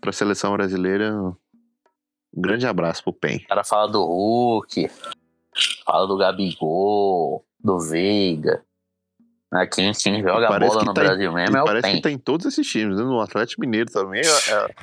pra 0.00 0.12
seleção 0.12 0.52
brasileira. 0.52 1.12
Um 1.14 2.40
grande 2.40 2.66
abraço 2.66 3.02
pro 3.02 3.12
Pen. 3.12 3.36
O 3.38 3.48
cara 3.48 3.64
fala 3.64 3.86
do 3.90 4.04
Hulk, 4.04 4.88
fala 5.84 6.06
do 6.06 6.16
Gabigol, 6.16 7.44
do 7.62 7.78
Veiga. 7.80 8.62
Mas 9.50 9.70
Quem, 9.74 9.90
quem 9.92 10.20
joga 10.22 10.58
bola 10.58 10.84
no 10.84 10.92
tá 10.92 11.02
em- 11.02 11.06
Brasil 11.06 11.32
mesmo 11.32 11.56
é 11.56 11.62
o 11.62 11.64
parece 11.64 11.86
PEN. 11.88 11.96
que 11.96 12.02
tá 12.02 12.10
em 12.10 12.18
todos 12.18 12.44
esses 12.44 12.66
times, 12.66 12.98
né? 12.98 13.02
No 13.02 13.18
Atlético 13.18 13.62
Mineiro 13.62 13.90
também. 13.90 14.20
É, 14.20 14.26
é, 14.52 14.74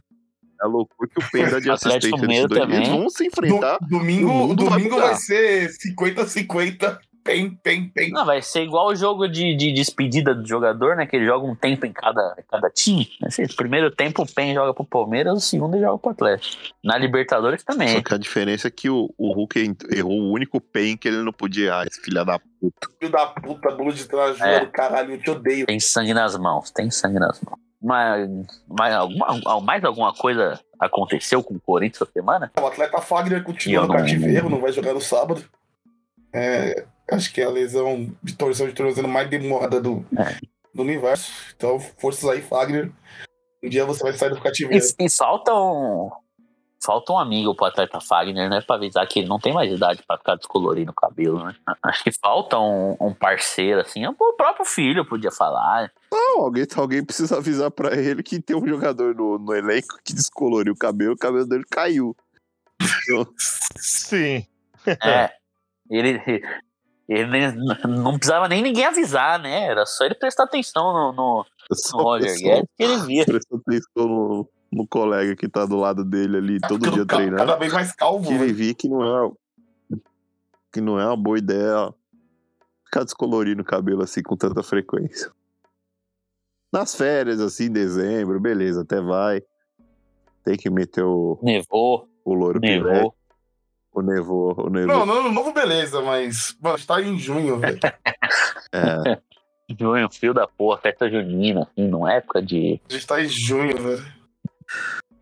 é 0.62 0.66
loucura 0.68 1.10
que 1.10 1.20
o 1.24 1.32
Pen 1.32 1.50
dá 1.50 1.60
de 1.60 1.70
Atlético 1.70 2.16
assistência 2.16 2.48
dois. 2.48 2.62
Eles 2.62 2.78
também. 2.88 3.00
vão 3.00 3.10
se 3.10 3.26
enfrentar. 3.28 3.78
Do- 3.82 3.88
domingo 4.00 4.54
domingo 4.56 4.96
vai 4.98 5.08
vai, 5.10 5.16
ser 5.16 5.70
50-50, 5.70 6.98
Pen, 7.24 7.58
Pen, 7.64 7.90
Pen. 7.90 8.12
Não, 8.12 8.24
vai 8.24 8.40
ser 8.42 8.62
igual 8.64 8.90
o 8.90 8.96
jogo 8.96 9.28
de, 9.28 9.56
de 9.56 9.74
despedida 9.74 10.36
do 10.36 10.48
jogador, 10.48 10.96
né? 10.96 11.08
Que 11.08 11.16
ele 11.16 11.26
joga 11.26 11.44
um 11.48 11.56
tempo 11.56 11.84
em 11.88 11.92
cada, 11.92 12.36
cada 12.50 12.70
time. 12.70 13.10
Assim, 13.24 13.44
o 13.46 13.56
primeiro 13.56 13.90
tempo 13.90 14.22
o 14.22 14.32
PEN 14.32 14.54
joga 14.54 14.76
pro 14.76 14.86
Palmeiras, 14.86 15.34
o 15.36 15.42
segundo 15.42 15.76
ele 15.76 15.84
joga 15.84 15.98
pro 15.98 16.12
Atlético. 16.12 16.56
Na 16.84 16.96
Libertadores 17.00 17.64
também. 17.64 17.96
Só 17.96 18.02
que 18.04 18.14
a 18.14 18.18
diferença 18.18 18.68
é 18.68 18.72
que 18.72 18.92
o, 18.92 19.12
o 19.18 19.34
Hulk 19.34 19.76
errou 19.92 20.12
o 20.14 20.32
único 20.34 20.62
Pen 20.62 20.96
que 20.96 21.08
ele 21.08 21.24
não 21.24 21.34
podia 21.34 21.66
errar, 21.66 21.88
esse 21.88 22.00
filho 22.00 22.24
da 22.24 22.38
puta. 22.38 22.88
Filho 23.00 23.12
da 23.12 23.26
puta, 23.26 23.72
bolo 23.72 23.92
de 23.92 24.06
trajura 24.08 24.48
É. 24.48 24.60
do 24.60 24.68
caralho, 24.72 25.14
eu 25.16 25.20
te 25.20 25.30
odeio. 25.32 25.66
Tem 25.66 25.80
sangue 25.80 26.14
nas 26.14 26.38
mãos, 26.38 26.70
tem 26.70 26.92
sangue 26.92 27.18
nas 27.18 27.42
mãos. 27.42 27.58
Mas, 27.86 28.28
mas 28.68 28.96
alguma, 28.96 29.62
mais 29.62 29.84
alguma 29.84 30.12
coisa 30.12 30.60
aconteceu 30.80 31.44
com 31.44 31.54
o 31.54 31.60
Corinthians 31.60 32.02
essa 32.02 32.12
semana? 32.12 32.52
O 32.60 32.66
atleta 32.66 33.00
Fagner 33.00 33.44
continua 33.44 33.84
no 33.84 33.90
não- 33.90 33.96
cativeiro, 33.98 34.50
não 34.50 34.60
vai 34.60 34.72
jogar 34.72 34.94
no 34.96 35.00
sábado. 35.02 35.44
É, 36.34 36.84
acho 37.12 37.32
que 37.32 37.42
é 37.42 37.46
a 37.46 37.50
lesão 37.50 38.12
de 38.24 38.34
torção 38.36 38.66
de 38.68 38.74
tornozelo 38.74 39.08
mais 39.08 39.30
demorada 39.30 39.80
do, 39.80 40.04
É. 40.18 40.36
do 40.74 40.82
universo. 40.82 41.32
Então, 41.56 41.80
forças 41.80 42.28
aí, 42.28 42.42
Fagner. 42.42 42.92
Um 43.64 43.70
dia 43.70 43.86
você 43.86 44.02
vai 44.04 44.14
sair 44.14 44.32
do 44.32 44.42
cativeiro. 44.42 44.84
E, 45.00 45.06
e 45.06 45.10
falta 45.10 45.54
um. 45.54 46.10
Falta 46.86 47.14
um 47.14 47.18
amigo 47.18 47.56
pro 47.56 47.66
atleta 47.66 48.00
Fagner, 48.00 48.48
né? 48.48 48.62
Pra 48.62 48.76
avisar 48.76 49.08
que 49.08 49.20
ele 49.20 49.28
não 49.28 49.40
tem 49.40 49.52
mais 49.52 49.72
idade 49.72 50.04
pra 50.06 50.18
ficar 50.18 50.36
descolorindo 50.36 50.92
o 50.92 50.96
cabelo, 50.96 51.44
né? 51.44 51.56
Acho 51.82 52.04
que 52.04 52.12
falta 52.12 52.60
um, 52.60 52.96
um 53.02 53.14
parceiro, 53.14 53.82
assim. 53.82 54.06
O 54.06 54.14
próprio 54.14 54.66
filho 54.66 55.04
podia 55.04 55.32
falar. 55.32 55.92
Não, 56.12 56.42
alguém, 56.42 56.68
alguém 56.76 57.04
precisa 57.04 57.38
avisar 57.38 57.72
pra 57.72 57.96
ele 57.96 58.22
que 58.22 58.40
tem 58.40 58.56
um 58.56 58.68
jogador 58.68 59.16
no, 59.16 59.40
no 59.40 59.56
elenco 59.56 60.00
que 60.04 60.14
descoloriu 60.14 60.74
o 60.74 60.78
cabelo, 60.78 61.14
o 61.14 61.18
cabelo 61.18 61.48
dele 61.48 61.66
caiu. 61.70 62.16
Sim. 63.78 64.46
É. 64.86 65.32
Ele. 65.90 66.22
Ele 67.08 67.52
não 67.88 68.18
precisava 68.18 68.48
nem 68.48 68.64
ninguém 68.64 68.86
avisar, 68.86 69.40
né? 69.40 69.66
Era 69.66 69.86
só 69.86 70.06
ele 70.06 70.16
prestar 70.16 70.44
atenção 70.44 70.92
no, 70.92 71.14
no, 71.14 71.46
no 71.94 72.04
Roger 72.04 72.36
Guedes 72.36 72.70
que 72.76 72.84
ele 72.84 72.98
via. 73.06 73.24
Atenção 73.24 74.08
no, 74.08 74.50
no 74.76 74.86
colega 74.86 75.36
que 75.36 75.48
tá 75.48 75.66
do 75.66 75.78
lado 75.78 76.04
dele 76.04 76.38
ali 76.38 76.60
todo 76.60 76.84
Ficando 76.84 76.96
dia 76.96 77.06
treinando. 77.06 77.38
Cada 77.38 77.56
vez 77.56 77.72
mais 77.72 77.94
calvo, 77.94 78.28
que 78.28 78.34
ele 78.34 78.46
velho. 78.46 78.56
via 78.56 78.74
que 78.74 78.90
não 78.90 79.02
é 79.02 79.32
que 80.72 80.82
não 80.82 81.00
é 81.00 81.06
uma 81.06 81.16
boa 81.16 81.38
ideia 81.38 81.94
ficar 82.84 83.06
descolorindo 83.06 83.62
o 83.62 83.66
cabelo 83.66 84.04
assim 84.04 84.22
com 84.22 84.36
tanta 84.36 84.62
frequência. 84.62 85.32
Nas 86.74 86.94
férias, 86.94 87.40
assim, 87.40 87.66
em 87.66 87.72
dezembro, 87.72 88.38
beleza, 88.42 88.82
até 88.82 89.00
vai. 89.00 89.42
Tem 90.44 90.58
que 90.58 90.70
meter 90.70 91.06
o, 91.06 91.40
Nevou, 91.42 92.10
o 92.26 92.34
louro 92.34 92.60
nevou. 92.60 93.16
o 93.94 94.02
nevô, 94.02 94.54
o 94.58 94.70
nevô. 94.70 94.88
Não, 94.88 95.06
no 95.06 95.14
ano 95.14 95.32
novo, 95.32 95.54
beleza, 95.54 96.02
mas. 96.02 96.58
Mano, 96.60 96.76
a 96.76 96.78
gente 96.78 96.88
tá 96.88 97.02
em 97.02 97.18
junho, 97.18 97.58
velho. 97.58 97.80
É, 98.74 99.22
Junho, 99.80 100.08
fio 100.12 100.34
da 100.34 100.46
porra, 100.46 100.78
festa 100.78 101.10
junina, 101.10 101.64
assim, 101.64 101.88
não 101.88 102.08
é 102.08 102.18
época 102.18 102.42
de. 102.42 102.80
A 102.90 102.94
gente 102.94 103.08
tá 103.08 103.24
em 103.24 103.28
junho, 103.28 103.76
velho. 103.82 104.16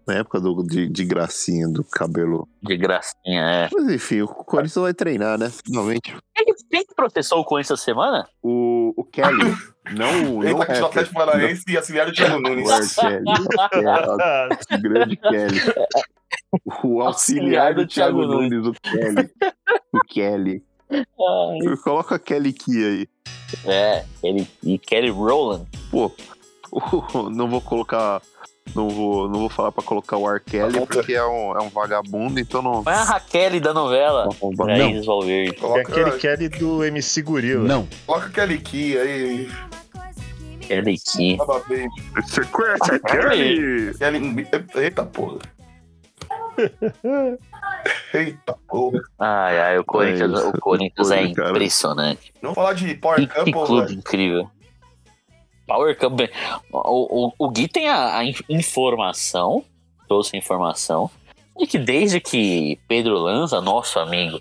Na 0.05 0.15
época 0.15 0.39
do, 0.39 0.63
de, 0.63 0.89
de 0.89 1.05
gracinha 1.05 1.67
do 1.67 1.83
cabelo. 1.83 2.47
de 2.61 2.75
gracinha, 2.77 3.41
é. 3.41 3.69
Mas 3.71 3.89
enfim, 3.89 4.21
o 4.21 4.27
Corinthians 4.27 4.75
vai 4.83 4.93
treinar, 4.93 5.37
né? 5.39 5.49
Finalmente. 5.65 6.13
Quem, 6.35 6.45
que- 6.45 6.63
quem 6.69 6.85
que 6.85 6.93
processou 6.95 7.39
o 7.39 7.45
Corinthians 7.45 7.79
essa 7.79 7.85
semana? 7.85 8.27
O, 8.41 8.93
o 8.97 9.03
Kelly. 9.05 9.55
não, 9.95 10.37
o- 10.37 10.43
Ele 10.43 10.51
não 10.53 10.59
tá 10.59 10.63
aqui 10.65 10.73
no 10.73 10.81
rapper, 10.81 10.85
Atlético 10.85 11.13
Paranaense 11.15 11.63
e 11.69 11.77
auxiliar 11.77 12.05
do 12.07 12.11
Thiago 12.13 12.39
Nunes. 12.39 12.69
O 12.69 13.01
Kelly. 13.01 13.23
É, 14.71 14.75
o 14.75 14.81
grande 14.81 15.15
Kelly. 15.15 15.59
O 16.83 17.01
auxiliar 17.01 17.73
do 17.73 17.87
Thiago 17.87 18.25
Nunes, 18.25 18.65
o 18.67 18.73
Kelly. 18.73 19.31
O 19.93 19.99
Kelly. 20.07 20.63
Coloca 21.83 22.15
a 22.15 22.19
Kelly 22.19 22.51
Key 22.53 22.85
aí. 22.85 23.07
É, 23.65 24.03
ele, 24.21 24.47
e 24.63 24.77
Kelly 24.77 25.09
Rowland. 25.09 25.65
Pô, 25.89 26.11
não 27.31 27.47
vou 27.49 27.61
colocar. 27.61 28.21
Não 28.75 28.89
vou, 28.89 29.29
não 29.29 29.39
vou 29.41 29.49
falar 29.49 29.71
pra 29.71 29.83
colocar 29.83 30.17
o 30.17 30.27
R. 30.27 30.39
Kelly 30.39 30.85
porque 30.87 31.13
é 31.13 31.23
um, 31.23 31.55
é 31.55 31.61
um 31.61 31.69
vagabundo, 31.69 32.39
então 32.39 32.61
não. 32.61 32.83
Foi 32.83 32.93
a 32.93 33.03
Raquel 33.03 33.59
da 33.59 33.73
novela. 33.73 34.29
Não. 34.41 34.55
Thaís 34.55 35.05
Valverde. 35.05 35.57
É 35.61 35.81
aquele 35.81 36.11
Kelly 36.13 36.49
do 36.49 36.83
MC 36.83 37.21
Gorila. 37.21 37.63
Não. 37.67 37.87
coloca 38.07 38.27
aquele 38.27 38.57
Key 38.57 38.97
aí. 38.97 39.51
Kelly 40.61 40.97
Key. 40.97 41.37
Sequência, 42.25 42.99
Kelly! 42.99 43.93
Kelly... 43.97 44.47
Eita 44.75 45.05
porra. 45.05 45.37
Eita 48.13 48.55
porra. 48.67 49.01
Ai, 49.19 49.59
ai, 49.59 49.77
o 49.77 49.83
Corinthians, 49.83 50.31
isso, 50.39 50.49
o 50.49 50.59
Corinthians 50.59 51.11
é 51.11 51.21
impressionante. 51.23 52.33
Vamos 52.41 52.55
falar 52.55 52.73
de 52.73 52.93
Power 52.95 53.17
Que, 53.17 53.27
que 53.27 53.33
Couple, 53.51 53.53
clube 53.53 53.87
velho. 53.87 53.99
incrível. 53.99 54.49
Power 55.67 55.97
Cup. 55.97 56.19
O, 56.71 57.27
o, 57.27 57.33
o 57.37 57.49
Gui 57.49 57.67
tem 57.67 57.87
a, 57.89 58.17
a 58.17 58.25
in- 58.25 58.35
informação, 58.49 59.63
trouxe 60.07 60.35
a 60.35 60.39
informação, 60.39 61.09
de 61.57 61.65
que 61.67 61.77
desde 61.79 62.19
que 62.19 62.79
Pedro 62.87 63.17
Lanza, 63.19 63.61
nosso 63.61 63.99
amigo, 63.99 64.39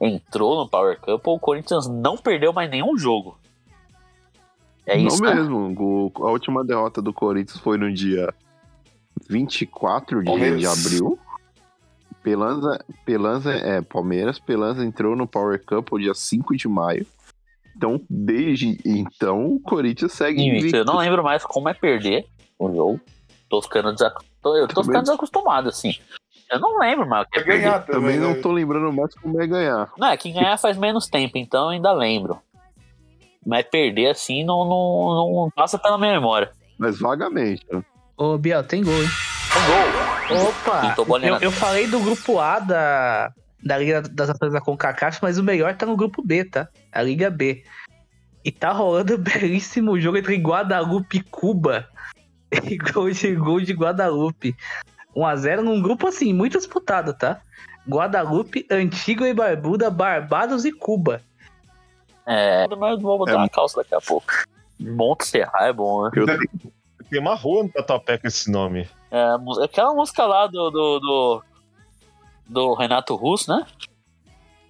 entrou 0.00 0.56
no 0.56 0.68
Power 0.68 0.98
Cup, 1.00 1.26
o 1.26 1.38
Corinthians 1.38 1.86
não 1.88 2.16
perdeu 2.16 2.52
mais 2.52 2.70
nenhum 2.70 2.96
jogo. 2.96 3.38
É 4.86 4.96
isso, 4.96 5.22
Não 5.22 5.28
né? 5.28 5.34
mesmo. 5.34 5.74
O- 5.78 6.12
a 6.26 6.30
última 6.30 6.64
derrota 6.64 7.02
do 7.02 7.12
Corinthians 7.12 7.58
foi 7.60 7.76
no 7.76 7.92
dia 7.92 8.32
24 9.28 10.22
de, 10.24 10.56
de 10.58 10.66
abril. 10.66 11.18
Pelanza, 12.22 12.84
Pelanza, 13.04 13.52
é, 13.52 13.80
Palmeiras. 13.82 14.38
Pelanza 14.38 14.84
entrou 14.84 15.14
no 15.16 15.26
Power 15.26 15.62
Cup 15.64 15.92
no 15.92 15.98
dia 15.98 16.14
5 16.14 16.56
de 16.56 16.68
maio. 16.68 17.06
Então, 17.78 18.00
desde 18.10 18.76
então, 18.84 19.46
o 19.46 19.60
Corinthians 19.60 20.12
segue 20.12 20.42
Invicto. 20.42 20.58
invicto. 20.66 20.76
Eu 20.78 20.84
não 20.84 20.96
lembro 20.98 21.22
mais 21.22 21.44
como 21.44 21.68
é 21.68 21.74
perder 21.74 22.26
o 22.58 22.74
jogo. 22.74 23.00
Tô 23.48 23.62
ficando, 23.62 23.92
desac... 23.92 24.16
tô- 24.42 24.56
eu 24.56 24.66
tô 24.66 24.74
Também. 24.74 24.86
ficando 24.88 25.04
desacostumado, 25.04 25.68
assim. 25.68 25.94
Eu 26.50 26.58
não 26.58 26.76
lembro 26.80 27.08
mais 27.08 27.24
o 27.24 27.30
que 27.30 27.38
é 27.38 27.42
perder. 27.44 27.60
ganhar 27.62 27.78
também, 27.86 28.00
Também 28.00 28.18
não 28.20 28.34
né? 28.34 28.40
tô 28.42 28.50
lembrando 28.50 28.92
mais 28.92 29.14
como 29.14 29.40
é 29.40 29.46
ganhar. 29.46 29.92
Não, 29.96 30.08
é 30.08 30.16
que 30.16 30.32
ganhar 30.32 30.58
faz 30.58 30.76
menos 30.76 31.06
tempo, 31.06 31.38
então 31.38 31.64
eu 31.66 31.68
ainda 31.70 31.92
lembro. 31.92 32.40
Mas 33.46 33.64
perder 33.66 34.08
assim 34.10 34.42
não, 34.44 34.64
não, 34.64 35.34
não 35.44 35.50
passa 35.54 35.78
pela 35.78 35.96
minha 35.96 36.12
memória. 36.12 36.50
Mas 36.76 36.98
vagamente. 36.98 37.64
né? 37.70 37.80
Ô, 38.16 38.36
Biel, 38.36 38.64
tem 38.64 38.82
gol, 38.82 38.92
hein? 38.92 39.08
Gol! 40.28 40.48
Opa! 40.48 40.94
Eu, 41.22 41.30
na- 41.32 41.38
eu 41.38 41.52
falei 41.52 41.86
do 41.86 42.00
grupo 42.00 42.38
A 42.40 42.58
da, 42.58 43.32
da 43.62 43.76
Liga 43.78 44.02
das 44.02 44.28
Nações 44.28 44.52
da 44.52 44.60
CONCACAF, 44.60 45.18
mas 45.22 45.38
o 45.38 45.42
melhor 45.42 45.74
tá 45.76 45.84
no 45.86 45.96
grupo 45.96 46.22
B, 46.24 46.44
tá? 46.44 46.68
A 46.92 47.02
Liga 47.02 47.28
B. 47.30 47.64
E 48.44 48.52
tá 48.52 48.70
rolando 48.72 49.14
um 49.14 49.18
belíssimo 49.22 49.98
jogo 50.00 50.18
entre 50.18 50.36
Guadalupe 50.36 51.18
e 51.18 51.22
Cuba. 51.22 51.88
E 52.52 52.76
gol 52.92 53.10
de, 53.10 53.34
gol 53.34 53.60
de 53.60 53.72
Guadalupe. 53.72 54.56
1x0 55.16 55.60
num 55.62 55.82
grupo 55.82 56.06
assim, 56.06 56.32
muito 56.32 56.56
disputado, 56.58 57.12
tá? 57.12 57.40
Guadalupe, 57.88 58.66
Antigua 58.70 59.28
e 59.28 59.34
Barbuda, 59.34 59.90
Barbados 59.90 60.64
e 60.64 60.72
Cuba. 60.72 61.20
É, 62.26 62.66
mas 62.76 63.00
vou 63.00 63.18
botar 63.18 63.32
É. 63.32 63.36
uma 63.36 63.48
calça 63.48 63.78
daqui 63.80 63.94
a 63.94 64.00
pouco. 64.00 64.26
Monte 64.78 65.26
Serra 65.26 65.66
é 65.66 65.72
bom, 65.72 66.04
né? 66.04 66.10
Eu 66.14 66.26
Tem 67.10 67.18
uma 67.20 67.34
rua 67.34 67.64
no 67.64 67.68
Tatuapé 67.70 68.18
com 68.18 68.28
esse 68.28 68.50
nome. 68.50 68.86
É, 69.10 69.36
mu- 69.38 69.60
aquela 69.62 69.92
música 69.94 70.24
lá 70.26 70.46
do, 70.46 70.70
do, 70.70 70.98
do, 71.00 71.42
do 72.48 72.74
Renato 72.74 73.14
Russo, 73.14 73.50
né? 73.50 73.64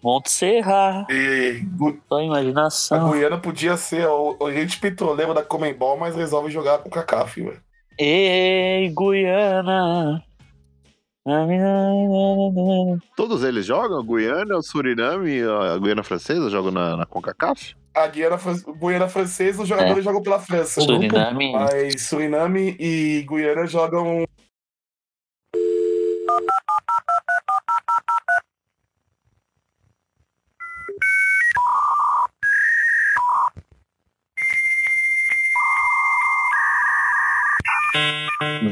Monte 0.02 0.30
Serra, 0.30 1.06
E 1.10 1.60
só 2.08 2.18
a 2.18 2.22
imaginação. 2.22 3.10
Guiana 3.10 3.36
podia 3.36 3.76
ser 3.76 4.06
o 4.06 4.36
Oriente 4.38 4.78
Petroleiro 4.78 5.34
da 5.34 5.42
Comembol, 5.42 5.98
mas 5.98 6.14
resolve 6.14 6.50
jogar 6.50 6.78
com 6.78 6.88
o 6.88 6.92
CACAF, 6.92 7.42
velho. 7.42 7.60
Ei, 7.98 8.94
Guiana. 8.96 10.22
Todos 13.16 13.42
eles 13.42 13.66
jogam? 13.66 13.98
A 13.98 14.02
Guiana, 14.02 14.56
o 14.56 14.62
Suriname, 14.62 15.42
a 15.42 15.76
Guiana 15.78 16.02
Francesa 16.02 16.48
jogam 16.48 16.70
na, 16.70 16.96
na 16.96 17.04
CONCACAF? 17.04 17.74
A 17.94 18.06
Guiana, 18.06 18.38
Guiana 18.80 19.08
Francesa, 19.08 19.62
os 19.62 19.68
jogadores 19.68 20.04
jogam 20.04 20.22
pela 20.22 20.38
França. 20.38 20.80
Suriname. 20.80 21.52
Mas 21.52 22.02
Suriname 22.02 22.76
e 22.78 23.26
Guiana 23.28 23.66
jogam. 23.66 24.24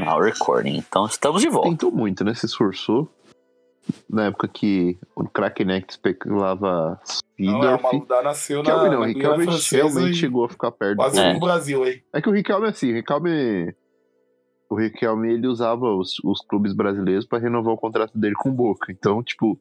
Now 0.05 0.20
recording. 0.20 0.77
Então 0.77 1.07
estamos 1.07 1.43
de 1.43 1.49
volta. 1.49 1.68
Tentou 1.68 1.91
muito, 1.91 2.24
né? 2.24 2.35
Se 2.35 2.47
esforçou. 2.47 3.11
Na 4.11 4.27
época 4.27 4.49
que 4.49 4.99
o 5.14 5.29
Krakenek 5.29 5.93
especulava 5.93 7.01
Não, 7.39 7.62
é, 7.62 7.74
o 7.74 7.79
Seedorf. 7.79 7.83
Maludá 7.85 8.22
nasceu 8.22 8.62
na, 8.62 8.68
não, 8.70 8.77
na 8.77 8.83
Guiana 8.89 9.07
Riquelme 9.07 9.45
realmente 9.72 10.11
e 10.11 10.14
chegou 10.14 10.45
a 10.45 10.49
ficar 10.49 10.72
perto. 10.72 10.97
quase 10.97 11.14
do- 11.14 11.20
É. 11.22 11.33
no 11.35 11.41
Brasil 11.41 11.85
aí. 11.85 12.03
É 12.12 12.20
que 12.20 12.29
o 12.29 12.33
Riquelme, 12.33 12.66
assim, 12.66 12.91
o 12.91 12.95
Riquelme. 12.95 13.74
O 14.68 14.74
Riquelme 14.74 15.33
ele 15.33 15.47
usava 15.47 15.87
os, 15.95 16.18
os 16.24 16.41
clubes 16.41 16.72
brasileiros 16.72 17.24
pra 17.24 17.39
renovar 17.39 17.72
o 17.74 17.79
contrato 17.79 18.18
dele 18.18 18.35
com 18.35 18.49
o 18.49 18.53
Boca. 18.53 18.91
Então, 18.91 19.22
tipo. 19.22 19.61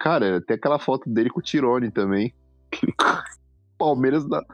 Cara, 0.00 0.40
tem 0.42 0.56
aquela 0.56 0.78
foto 0.78 1.08
dele 1.08 1.30
com 1.30 1.38
o 1.40 1.42
Tirone 1.42 1.90
também. 1.90 2.34
Palmeiras 3.78 4.28
da. 4.28 4.44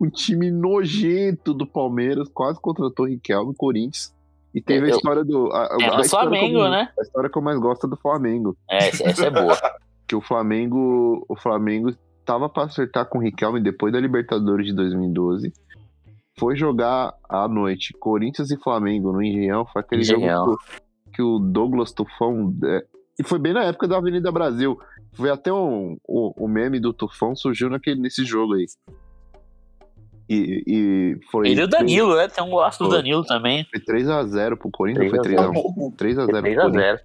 Um 0.00 0.08
time 0.08 0.50
nojento 0.50 1.52
do 1.52 1.66
Palmeiras 1.66 2.28
quase 2.32 2.60
contratou 2.60 3.06
o 3.06 3.08
Riquelme, 3.08 3.54
Corinthians. 3.56 4.14
E 4.54 4.60
teve 4.62 4.86
a 4.86 4.90
Eu- 4.90 4.96
história 4.96 5.24
do. 5.24 5.52
A, 5.52 5.64
a- 5.64 5.76
É 5.80 5.88
a 5.88 5.94
no 5.96 6.00
história 6.00 6.28
Flamengo, 6.30 6.58
eu- 6.58 6.70
né? 6.70 6.88
A 6.98 7.02
história 7.02 7.28
que 7.30 7.36
eu 7.38 7.42
mais 7.42 7.58
gosto 7.58 7.86
é 7.86 7.90
do 7.90 7.96
Flamengo. 7.96 8.56
É, 8.70 8.88
essa, 8.88 9.26
é 9.26 9.30
boa. 9.30 9.56
Que 10.08 10.16
o 10.16 10.22
Flamengo. 10.22 11.22
O 11.28 11.36
Flamengo 11.36 11.90
tava 12.24 12.48
pra 12.48 12.64
acertar 12.64 13.06
com 13.06 13.18
o 13.18 13.20
Riquelme 13.20 13.60
depois 13.62 13.92
da 13.92 14.00
Libertadores 14.00 14.66
de 14.66 14.72
2012. 14.72 15.52
Foi 16.38 16.56
jogar 16.56 17.12
à 17.28 17.46
noite 17.46 17.92
Corinthians 17.92 18.50
e 18.50 18.56
Flamengo 18.56 19.12
no 19.12 19.22
Engenhão. 19.22 19.66
Foi 19.66 19.82
aquele 19.82 20.00
Engenhão. 20.02 20.46
jogo 20.46 20.58
que, 20.58 21.16
que 21.16 21.22
o 21.22 21.38
Douglas 21.38 21.92
Tufão. 21.92 22.54
é, 22.64 22.84
e 23.20 23.22
foi 23.24 23.38
bem 23.38 23.52
na 23.52 23.64
época 23.64 23.86
da 23.86 23.98
Avenida 23.98 24.32
Brasil. 24.32 24.78
Foi 25.12 25.28
até 25.28 25.52
um, 25.52 25.98
o, 26.08 26.44
o 26.44 26.48
meme 26.48 26.80
do 26.80 26.92
Tufão 26.94 27.34
surgiu 27.36 27.68
naquele, 27.68 28.00
nesse 28.00 28.24
jogo 28.24 28.54
aí. 28.54 28.64
E, 30.28 30.62
e 30.66 31.20
foi. 31.30 31.48
Ele 31.48 31.62
e 31.62 31.64
o 31.64 31.68
Danilo, 31.68 32.14
né? 32.14 32.28
Tem 32.28 32.44
um 32.44 32.50
golaço 32.50 32.84
do. 32.84 32.90
Danilo 32.90 33.24
também. 33.24 33.66
Foi 33.70 33.80
3x0 33.80 34.56
pro 34.56 34.70
Corinthians, 34.70 35.10
foi 35.10 35.20
3 35.20 35.38
a 35.38 35.42
3x1. 35.42 35.52
3x0 35.52 35.74
pro 35.74 35.92
3 35.96 36.18
a 36.18 36.26
Corinthians. 36.26 36.72
0 36.72 37.00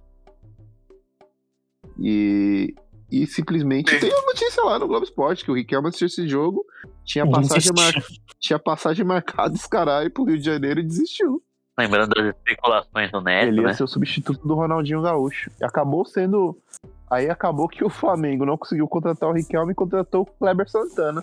E, 1.98 2.74
e 3.10 3.26
simplesmente 3.26 3.98
tem 3.98 4.12
uma 4.12 4.26
notícia 4.26 4.62
lá 4.62 4.78
no 4.78 4.86
Globo 4.86 5.04
Esporte 5.04 5.44
que 5.44 5.50
o 5.50 5.54
Riquelme 5.54 5.88
assistiu 5.88 6.06
esse 6.06 6.28
jogo, 6.28 6.66
tinha 7.04 7.26
passagem, 7.26 7.72
mar... 7.74 7.92
tinha 8.38 8.58
passagem 8.58 9.04
marcada 9.04 9.54
esse 9.54 9.68
caralho 9.68 10.10
pro 10.10 10.24
Rio 10.24 10.38
de 10.38 10.44
Janeiro 10.44 10.80
e 10.80 10.82
desistiu. 10.82 11.42
Lembrando 11.78 12.14
das 12.14 12.26
especulações 12.26 13.10
do 13.10 13.20
Neto, 13.20 13.48
Ele 13.48 13.60
ia 13.60 13.66
né? 13.68 13.74
ser 13.74 13.84
o 13.84 13.88
substituto 13.88 14.46
do 14.46 14.54
Ronaldinho 14.54 15.02
Gaúcho. 15.02 15.50
E 15.60 15.64
acabou 15.64 16.04
sendo. 16.04 16.56
Aí 17.10 17.28
acabou 17.28 17.68
que 17.68 17.84
o 17.84 17.90
Flamengo 17.90 18.46
não 18.46 18.56
conseguiu 18.56 18.86
contratar 18.86 19.28
o 19.28 19.32
Riquelme 19.32 19.72
e 19.72 19.74
contratou 19.74 20.22
o 20.22 20.26
Kleber 20.26 20.68
Santana. 20.68 21.22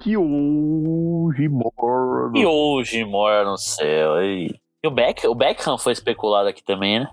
Que 0.00 0.16
hoje 0.16 1.48
mora. 1.48 2.32
E 2.34 2.44
hoje 2.46 3.04
mora 3.04 3.44
no 3.44 3.56
céu. 3.56 4.22
E, 4.22 4.54
e 4.82 4.88
o, 4.88 4.90
Beck, 4.90 5.26
o 5.26 5.34
Beckham 5.34 5.78
foi 5.78 5.92
especulado 5.92 6.48
aqui 6.48 6.62
também, 6.64 7.00
né? 7.00 7.10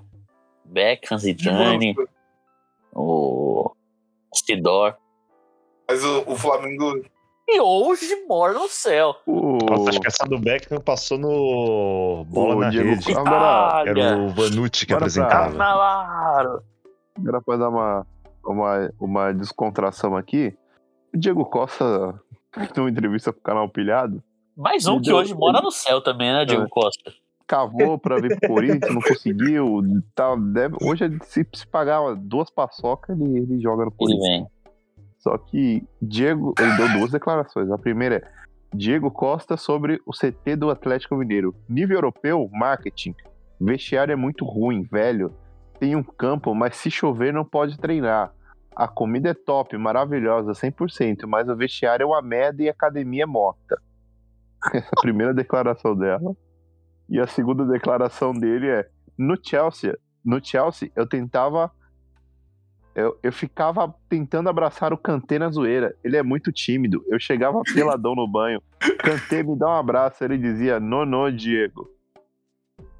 Beckham, 0.66 1.18
Zidane, 1.18 1.96
o 2.94 3.72
Sidor. 4.34 4.96
Mas 5.88 6.04
o, 6.04 6.24
o 6.32 6.36
Flamengo. 6.36 7.02
E 7.52 7.60
hoje 7.60 8.26
mora 8.28 8.54
no 8.54 8.68
céu. 8.70 9.16
Nossa, 9.26 9.90
acho 9.90 10.00
que 10.00 10.08
essa 10.08 10.24
do 10.26 10.38
Beckham 10.40 10.80
passou 10.80 11.18
no 11.18 12.24
Bola 12.30 12.56
O 12.56 12.60
na 12.60 12.70
Diego 12.70 12.90
Rede. 12.90 13.06
Costa. 13.06 13.20
Agora- 13.22 13.90
Era 13.90 14.18
o 14.18 14.30
Vanucci 14.30 14.86
que 14.86 14.94
Bora 14.94 15.06
apresentava. 15.06 15.52
Canalaro. 15.52 16.62
Agora 17.18 17.42
pra 17.42 17.58
dar 17.58 17.70
uma, 17.70 18.08
uma, 18.46 18.94
uma 19.00 19.32
descontração 19.34 20.16
aqui, 20.16 20.56
o 21.14 21.18
Diego 21.18 21.44
Costa 21.44 22.22
deu 22.74 22.84
uma 22.84 22.90
entrevista 22.90 23.32
pro 23.34 23.42
canal 23.42 23.70
Pilhado, 23.70 24.24
Mais 24.56 24.86
um 24.88 24.94
Ele 24.94 25.02
que 25.02 25.10
deu- 25.10 25.18
hoje 25.18 25.34
mora 25.36 25.62
no 25.62 25.72
céu 25.72 26.02
também, 26.02 26.32
né, 26.32 26.46
Diego 26.46 26.64
É. 26.64 26.68
Costa? 26.70 27.12
cavou 27.48 27.98
pra 27.98 28.18
vir 28.22 28.40
pro 28.40 28.48
Corinthians, 28.50 28.94
não 28.94 29.02
conseguiu. 29.02 29.82
Tá, 30.14 30.36
deve, 30.36 30.76
hoje, 30.84 31.10
se, 31.24 31.44
se 31.52 31.66
pagar 31.66 32.14
duas 32.16 32.48
paçocas, 32.52 33.20
ele, 33.20 33.40
ele 33.40 33.60
joga 33.60 33.86
no 33.86 33.90
Ele 33.90 33.98
Corinthians. 33.98 34.28
vem. 34.28 34.48
Só 35.18 35.36
que 35.36 35.84
Diego, 36.00 36.54
ele 36.60 36.78
deu 36.78 36.90
duas 37.00 37.12
declarações. 37.12 37.72
A 37.72 37.78
primeira 37.80 38.18
é 38.18 38.22
Diego 38.72 39.10
Costa 39.10 39.58
sobre 39.58 40.00
o 40.06 40.12
CT 40.12 40.56
do 40.58 40.70
Atlético 40.70 41.16
Mineiro. 41.16 41.56
Nível 41.68 41.98
europeu, 41.98 42.48
marketing. 42.54 43.16
Vestiário 43.60 44.12
é 44.14 44.16
muito 44.16 44.46
ruim, 44.46 44.84
velho. 44.84 45.34
Tem 45.80 45.96
um 45.96 46.04
campo, 46.04 46.54
mas 46.54 46.76
se 46.78 46.92
chover 46.92 47.34
não 47.34 47.44
pode 47.44 47.80
treinar. 47.80 48.32
A 48.80 48.88
comida 48.88 49.32
é 49.32 49.34
top, 49.34 49.78
maravilhosa, 49.78 50.54
100%, 50.54 51.28
mas 51.28 51.50
o 51.50 51.56
vestiário 51.58 52.06
é 52.06 52.08
uma 52.08 52.22
merda 52.22 52.64
e 52.64 52.70
a 52.70 52.72
academia 52.72 53.24
é 53.24 53.26
morta. 53.26 53.78
Essa 54.74 54.78
é 54.88 54.90
a 54.98 55.02
primeira 55.02 55.34
declaração 55.34 55.94
dela. 55.94 56.34
E 57.10 57.20
a 57.20 57.28
segunda 57.28 57.66
declaração 57.66 58.32
dele 58.32 58.70
é: 58.70 58.90
no 59.18 59.38
Chelsea, 59.44 60.00
no 60.24 60.42
Chelsea 60.42 60.90
eu 60.96 61.06
tentava 61.06 61.70
eu, 62.96 63.20
eu 63.22 63.34
ficava 63.34 63.94
tentando 64.08 64.48
abraçar 64.48 64.94
o 64.94 64.98
Kanté 64.98 65.38
na 65.38 65.50
zoeira. 65.50 65.94
Ele 66.02 66.16
é 66.16 66.24
muito 66.24 66.50
tímido. 66.50 67.04
Eu 67.08 67.20
chegava 67.20 67.62
peladão 67.74 68.16
no 68.16 68.32
banho. 68.32 68.62
Kanté 69.00 69.44
me 69.44 69.58
dá 69.58 69.68
um 69.68 69.78
abraço. 69.78 70.24
Ele 70.24 70.38
dizia: 70.38 70.80
No, 70.80 71.06
no, 71.06 71.30
Diego. 71.30 71.90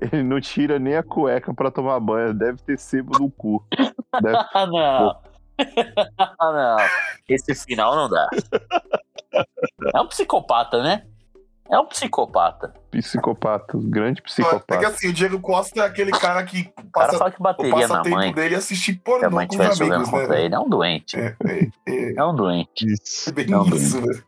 Ele 0.02 0.24
não 0.24 0.42
tira 0.42 0.78
nem 0.78 0.98
a 0.98 1.04
cueca 1.04 1.54
pra 1.54 1.72
tomar 1.72 2.02
banho. 2.02 2.34
Deve 2.34 2.58
ter 2.64 2.78
sebo 2.78 3.18
no 3.18 3.32
cu. 3.32 3.66
Deve- 4.22 4.72
não. 4.72 5.29
ah, 6.18 6.36
não. 6.40 6.78
Esse 7.28 7.56
final 7.56 7.96
não 7.96 8.10
dá. 8.10 8.28
É 9.94 10.02
um 10.02 10.08
psicopata, 10.08 10.82
né? 10.82 11.06
É 11.70 11.78
um 11.80 11.86
psicopata. 11.86 12.74
Psicopata, 12.90 13.74
grande 13.76 14.20
É 14.20 14.24
que 14.24 14.30
psicopata. 14.30 14.88
assim, 14.88 15.10
o 15.10 15.14
Diego 15.14 15.40
Costa 15.40 15.82
é 15.82 15.86
aquele 15.86 16.12
cara 16.12 16.44
que 16.44 16.62
O 16.80 16.90
cara 16.92 17.08
passa 17.08 17.18
fala 17.20 17.32
que 17.32 17.40
o 17.40 17.44
bateria 17.44 17.72
na 17.72 17.80
passatempo 17.88 18.16
mãe. 18.16 18.34
dele 18.34 18.56
é 18.56 18.58
assistir 18.58 18.96
pornô 18.96 19.30
mãe 19.30 19.48
com 19.48 19.56
os 19.56 19.80
amigos, 19.82 20.10
contra 20.10 20.28
né? 20.30 20.46
ele, 20.46 20.56
é 20.56 20.60
um 20.60 20.68
doente. 20.68 21.16
É, 21.20 21.36
é, 21.46 21.70
é, 21.88 22.14
É 22.18 22.26
um 22.26 22.36
doente. 22.36 22.86
Isso. 22.88 23.30
é 23.30 23.34
bem 23.34 23.46
Não, 23.46 23.66
isso, 23.68 24.02
né? 24.02 24.20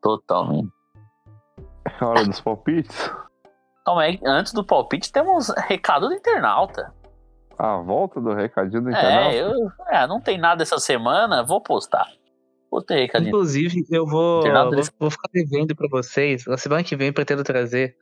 Totalmente. 0.00 0.70
É 2.00 2.04
hora 2.04 2.24
dos 2.24 2.40
palpites? 2.40 3.10
Calma 3.84 4.02
aí, 4.02 4.20
antes 4.24 4.52
do 4.52 4.62
palpite 4.64 5.10
temos 5.10 5.48
recado 5.66 6.08
do 6.08 6.14
internauta. 6.14 6.94
A 7.58 7.76
volta 7.78 8.20
do 8.20 8.32
recadinho 8.32 8.82
do 8.82 8.90
internauta. 8.90 9.34
É, 9.34 9.42
eu, 9.42 9.72
é, 9.88 10.06
não 10.06 10.20
tem 10.20 10.38
nada 10.38 10.62
essa 10.62 10.78
semana, 10.78 11.42
vou 11.42 11.60
postar. 11.60 12.06
Vou 12.70 12.82
ter 12.82 13.00
recadinho. 13.00 13.30
Inclusive, 13.30 13.84
eu 13.90 14.06
vou, 14.06 14.42
vou, 14.42 14.82
vou 14.98 15.10
ficar 15.10 15.28
devendo 15.32 15.74
pra 15.74 15.88
vocês. 15.90 16.44
Na 16.46 16.56
semana 16.56 16.84
que 16.84 16.94
vem, 16.94 17.12
pretendo 17.12 17.42
trazer. 17.42 17.96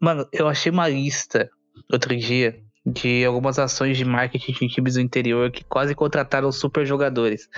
Mano, 0.00 0.26
eu 0.32 0.48
achei 0.48 0.70
uma 0.70 0.88
lista 0.88 1.50
outro 1.92 2.16
dia 2.16 2.58
de 2.86 3.24
algumas 3.24 3.58
ações 3.58 3.96
de 3.96 4.04
marketing 4.04 4.52
de 4.52 4.68
times 4.68 4.94
do 4.94 5.00
interior 5.00 5.50
que 5.50 5.64
quase 5.64 5.94
contrataram 5.94 6.50
super 6.50 6.86
jogadores. 6.86 7.48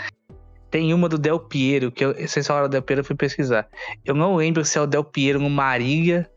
Tem 0.71 0.95
uma 0.95 1.09
do 1.09 1.19
Del 1.19 1.41
Piero, 1.41 1.91
que 1.91 2.05
eu, 2.05 2.15
vocês 2.15 2.47
falaram 2.47 2.69
do 2.69 2.73
Del 2.73 2.83
Piero, 2.83 3.01
eu 3.01 3.05
fui 3.05 3.17
pesquisar. 3.17 3.69
Eu 4.05 4.15
não 4.15 4.37
lembro 4.37 4.65
se 4.65 4.79
é 4.79 4.81
o 4.81 4.87
Del 4.87 5.05
Piero 5.05 5.41
no 5.41 5.51
Marília 5.51 6.29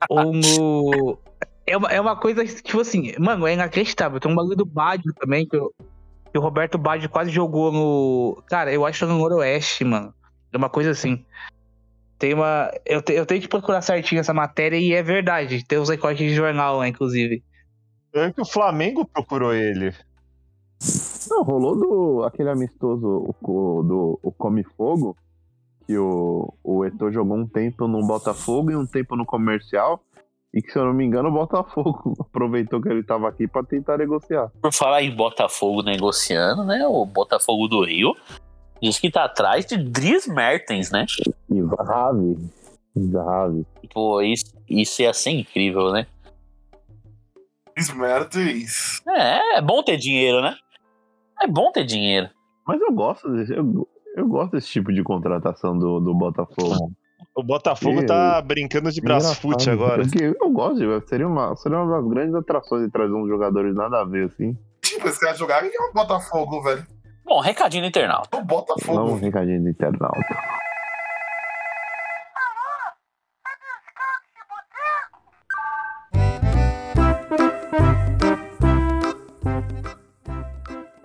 ou 0.08 0.32
no. 0.32 1.18
É 1.70 1.76
uma, 1.76 1.88
é 1.88 2.00
uma 2.00 2.16
coisa, 2.16 2.44
tipo 2.44 2.80
assim, 2.80 3.12
mano, 3.18 3.46
é 3.46 3.54
inacreditável. 3.54 4.18
Tem 4.20 4.30
um 4.30 4.34
bagulho 4.34 4.56
do 4.56 4.66
Baggio 4.66 5.12
também, 5.14 5.46
que, 5.46 5.56
eu- 5.56 5.72
que 6.32 6.38
o 6.38 6.40
Roberto 6.40 6.76
Baggio 6.78 7.08
quase 7.08 7.30
jogou 7.30 7.70
no. 7.72 8.42
Cara, 8.48 8.72
eu 8.72 8.84
acho 8.84 8.98
que 8.98 9.04
é 9.04 9.08
no 9.08 9.18
Noroeste, 9.18 9.84
mano. 9.84 10.12
É 10.52 10.56
uma 10.56 10.68
coisa 10.68 10.90
assim. 10.90 11.24
Tem 12.18 12.34
uma. 12.34 12.70
Eu, 12.84 13.00
te- 13.00 13.12
eu 13.14 13.24
tenho 13.24 13.40
que 13.40 13.48
procurar 13.48 13.82
certinho 13.82 14.20
essa 14.20 14.34
matéria 14.34 14.76
e 14.76 14.92
é 14.92 15.02
verdade. 15.02 15.64
Tem 15.64 15.78
uns 15.78 15.88
recortes 15.88 16.28
de 16.28 16.34
jornal 16.34 16.76
lá, 16.78 16.88
inclusive. 16.88 17.42
Tanto 18.12 18.34
que 18.34 18.40
o 18.42 18.44
Flamengo 18.46 19.04
procurou 19.06 19.54
ele. 19.54 19.94
Não, 21.30 21.42
rolou 21.44 21.76
do 21.78 22.24
aquele 22.24 22.50
amistoso 22.50 23.06
o, 23.06 23.34
o- 23.78 23.82
do 23.82 24.20
o 24.22 24.32
Come 24.32 24.64
Fogo, 24.76 25.16
que 25.86 25.96
o, 25.96 26.52
o 26.64 26.84
Eto'o 26.84 27.12
jogou 27.12 27.36
um 27.36 27.46
tempo 27.46 27.86
no 27.86 28.04
Botafogo 28.06 28.70
e 28.70 28.76
um 28.76 28.86
tempo 28.86 29.14
no 29.14 29.24
comercial. 29.24 30.02
E 30.52 30.60
que, 30.60 30.72
se 30.72 30.78
eu 30.78 30.84
não 30.84 30.92
me 30.92 31.04
engano, 31.04 31.28
o 31.28 31.32
Botafogo 31.32 32.14
aproveitou 32.20 32.80
que 32.80 32.88
ele 32.88 33.02
tava 33.02 33.28
aqui 33.28 33.46
pra 33.46 33.62
tentar 33.62 33.98
negociar. 33.98 34.50
Por 34.60 34.72
falar 34.72 35.02
em 35.02 35.14
Botafogo 35.14 35.82
negociando, 35.82 36.64
né? 36.64 36.84
O 36.86 37.06
Botafogo 37.06 37.68
do 37.68 37.84
Rio 37.84 38.14
diz 38.82 38.98
que 38.98 39.10
tá 39.10 39.24
atrás 39.24 39.64
de 39.64 39.76
Dries 39.76 40.26
Mertens, 40.26 40.90
né? 40.90 41.06
E 41.50 41.62
Zahavi. 41.62 42.36
Zahavi. 42.98 43.66
Pô, 43.92 44.20
isso, 44.20 44.52
isso 44.68 45.02
ia 45.02 45.12
ser 45.12 45.30
incrível, 45.30 45.92
né? 45.92 46.06
Mertens. 47.94 49.00
É, 49.08 49.58
é 49.58 49.62
bom 49.62 49.82
ter 49.82 49.96
dinheiro, 49.96 50.42
né? 50.42 50.54
É 51.40 51.46
bom 51.46 51.72
ter 51.72 51.84
dinheiro. 51.84 52.28
Mas 52.66 52.80
eu 52.80 52.92
gosto 52.92 53.30
desse, 53.32 53.54
eu, 53.54 53.88
eu 54.16 54.28
gosto 54.28 54.52
desse 54.52 54.68
tipo 54.68 54.92
de 54.92 55.02
contratação 55.02 55.78
do, 55.78 56.00
do 56.00 56.14
Botafogo. 56.14 56.92
O 57.40 57.42
Botafogo 57.42 58.02
Ih, 58.02 58.06
tá 58.06 58.42
brincando 58.42 58.92
de 58.92 59.00
Brasfoot 59.00 59.62
Engraçado, 59.62 59.72
agora. 59.72 60.02
Porque 60.02 60.36
eu 60.38 60.50
gosto 60.50 60.76
de. 60.76 61.08
Seria 61.08 61.26
uma, 61.26 61.56
seria 61.56 61.78
uma 61.78 61.96
das 61.98 62.10
grandes 62.10 62.34
atrações 62.34 62.84
de 62.84 62.90
trazer 62.90 63.14
uns 63.14 63.28
jogadores 63.28 63.74
nada 63.74 64.02
a 64.02 64.04
ver, 64.04 64.26
assim. 64.26 64.54
Tipo, 64.82 65.08
esse 65.08 65.18
cara 65.18 65.34
jogar 65.34 65.64
e 65.64 65.74
é 65.74 65.88
o 65.88 65.92
Botafogo, 65.94 66.62
velho. 66.62 66.86
Bom, 67.24 67.40
recadinho 67.40 67.84
do 67.84 67.88
internauta. 67.88 68.36
O 68.36 68.44
Botafogo. 68.44 68.98
Não 68.98 69.14
um 69.14 69.18
recadinho 69.18 69.62
do 69.62 69.70
internauta. 69.70 70.36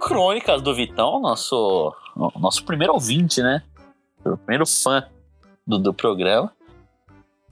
Crônicas 0.02 0.62
do 0.62 0.76
Vitão, 0.76 1.22
nosso, 1.22 1.96
nosso 2.38 2.66
primeiro 2.66 2.94
ouvinte, 2.94 3.42
né? 3.42 3.64
O 4.26 4.36
primeiro 4.36 4.66
fã 4.66 5.02
do, 5.66 5.80
do 5.80 5.93
programa. 5.93 6.51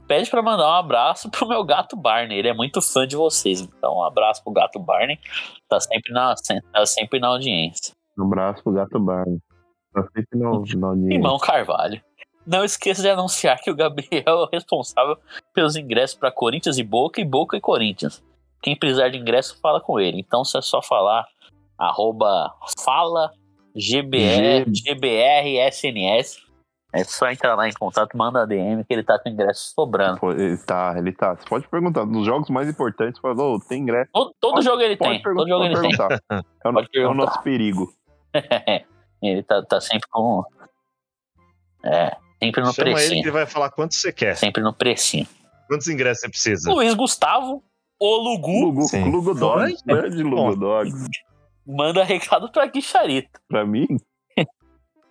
Pede 0.06 0.30
pra 0.30 0.42
mandar 0.42 0.68
um 0.68 0.74
abraço 0.74 1.30
pro 1.30 1.48
meu 1.48 1.64
gato 1.64 1.96
Barney. 1.96 2.38
Ele 2.38 2.48
é 2.48 2.54
muito 2.54 2.82
fã 2.82 3.06
de 3.06 3.16
vocês. 3.16 3.60
Então, 3.60 3.96
um 3.96 4.04
abraço 4.04 4.42
pro 4.44 4.52
gato 4.52 4.78
Barney. 4.78 5.18
Tá 5.68 5.80
sempre 5.80 6.12
na, 6.12 6.34
tá 6.72 6.86
sempre 6.86 7.18
na 7.18 7.28
audiência. 7.28 7.94
Um 8.18 8.24
abraço 8.24 8.62
pro 8.62 8.72
Gato 8.72 8.98
Barney. 8.98 9.38
Tá 9.92 10.02
sempre 10.14 10.38
no, 10.38 10.64
no 10.64 10.86
audiência. 10.86 11.14
Irmão 11.14 11.38
Carvalho. 11.38 12.00
Não 12.46 12.64
esqueça 12.64 13.02
de 13.02 13.08
anunciar 13.08 13.58
que 13.60 13.70
o 13.70 13.74
Gabriel 13.74 14.22
é 14.26 14.32
o 14.32 14.48
responsável 14.52 15.16
pelos 15.52 15.76
ingressos 15.76 16.16
para 16.16 16.30
Corinthians 16.30 16.78
e 16.78 16.82
Boca 16.82 17.20
e 17.20 17.24
Boca 17.24 17.56
e 17.56 17.60
Corinthians. 17.60 18.22
Quem 18.62 18.76
precisar 18.76 19.08
de 19.08 19.18
ingresso, 19.18 19.58
fala 19.60 19.80
com 19.80 19.98
ele. 19.98 20.20
Então, 20.20 20.44
se 20.44 20.56
é 20.56 20.62
só 20.62 20.80
falar 20.80 21.26
arroba 21.76 22.54
fala 22.78 23.32
GBR, 23.74 24.64
GBRSNS. 24.70 26.42
É 26.94 27.02
só 27.02 27.28
entrar 27.28 27.56
lá 27.56 27.68
em 27.68 27.72
contato, 27.72 28.16
manda 28.16 28.42
a 28.42 28.46
DM 28.46 28.84
que 28.84 28.92
ele 28.94 29.02
tá 29.02 29.18
com 29.18 29.28
ingresso 29.28 29.72
sobrando. 29.74 30.20
Pô, 30.20 30.30
Ele 30.30 30.56
tá, 30.58 30.94
ele 30.96 31.12
tá. 31.12 31.34
Você 31.34 31.44
pode 31.48 31.66
perguntar. 31.68 32.06
Nos 32.06 32.24
jogos 32.24 32.48
mais 32.50 32.68
importantes, 32.68 33.20
falou, 33.20 33.58
tem 33.58 33.82
ingresso. 33.82 34.08
Todo, 34.12 34.32
todo 34.40 34.52
Pode- 34.54 34.64
jogo 34.64 34.80
ele 34.80 34.96
tem. 34.96 35.20
perguntar. 35.20 35.40
Todo 35.40 35.48
jogo 35.48 35.64
ele 35.64 35.74
pode 35.74 35.88
tem. 35.88 35.96
perguntar. 36.06 36.44
É 36.64 36.68
o, 36.68 36.72
Pode 36.72 36.86
é 36.86 36.88
o 36.88 36.92
perguntar. 36.92 37.14
nosso 37.26 37.42
perigo. 37.42 37.92
ele 39.20 39.42
tá, 39.42 39.62
tá 39.64 39.80
sempre 39.80 40.08
com. 40.08 40.44
É, 41.84 42.16
sempre 42.42 42.62
no 42.62 42.72
Chama 42.72 42.88
ele 42.88 42.94
que 42.96 43.00
precinho. 43.06 43.22
ele 43.24 43.30
vai 43.30 43.46
falar 43.46 43.70
quanto 43.70 43.94
você 43.94 44.12
quer. 44.12 44.36
Sempre 44.36 44.62
no 44.62 44.72
precinho. 44.72 45.26
Quantos 45.68 45.88
ingressos 45.88 46.20
você 46.22 46.28
precisa? 46.28 46.70
Luiz 46.72 46.94
Gustavo, 46.94 47.62
o 48.00 48.16
Lugu, 48.16 48.66
Lugo, 48.66 48.82
Sim. 48.82 49.10
Lugo 49.10 49.34
Dog. 49.34 49.74
Grande 49.84 50.22
Lugo 50.22 50.36
Bom. 50.36 50.56
Dog. 50.56 50.90
manda 51.66 52.04
recado 52.04 52.50
pra 52.52 52.66
Guicharito. 52.66 53.40
Pra 53.48 53.64
mim, 53.66 53.86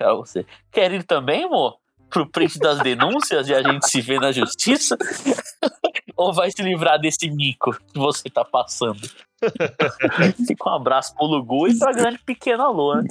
Pra 0.03 0.13
você. 0.15 0.45
Quer 0.69 0.91
ir 0.91 1.03
também, 1.03 1.45
amor? 1.45 1.77
Pro 2.09 2.29
print 2.29 2.59
das 2.59 2.79
denúncias 2.79 3.47
e 3.47 3.55
a 3.55 3.63
gente 3.63 3.89
se 3.89 4.01
vê 4.01 4.19
na 4.19 4.31
justiça? 4.31 4.97
Ou 6.15 6.33
vai 6.33 6.51
se 6.51 6.61
livrar 6.61 6.99
desse 6.99 7.29
mico 7.31 7.71
que 7.71 7.97
você 7.97 8.29
tá 8.29 8.43
passando? 8.43 8.99
Fica 10.45 10.69
um 10.69 10.73
abraço 10.73 11.15
pro 11.15 11.25
Lugu 11.25 11.69
e 11.69 11.79
pra 11.79 11.93
grande 11.93 12.19
pequena 12.19 12.67
Lô, 12.67 12.95
né? 12.95 13.03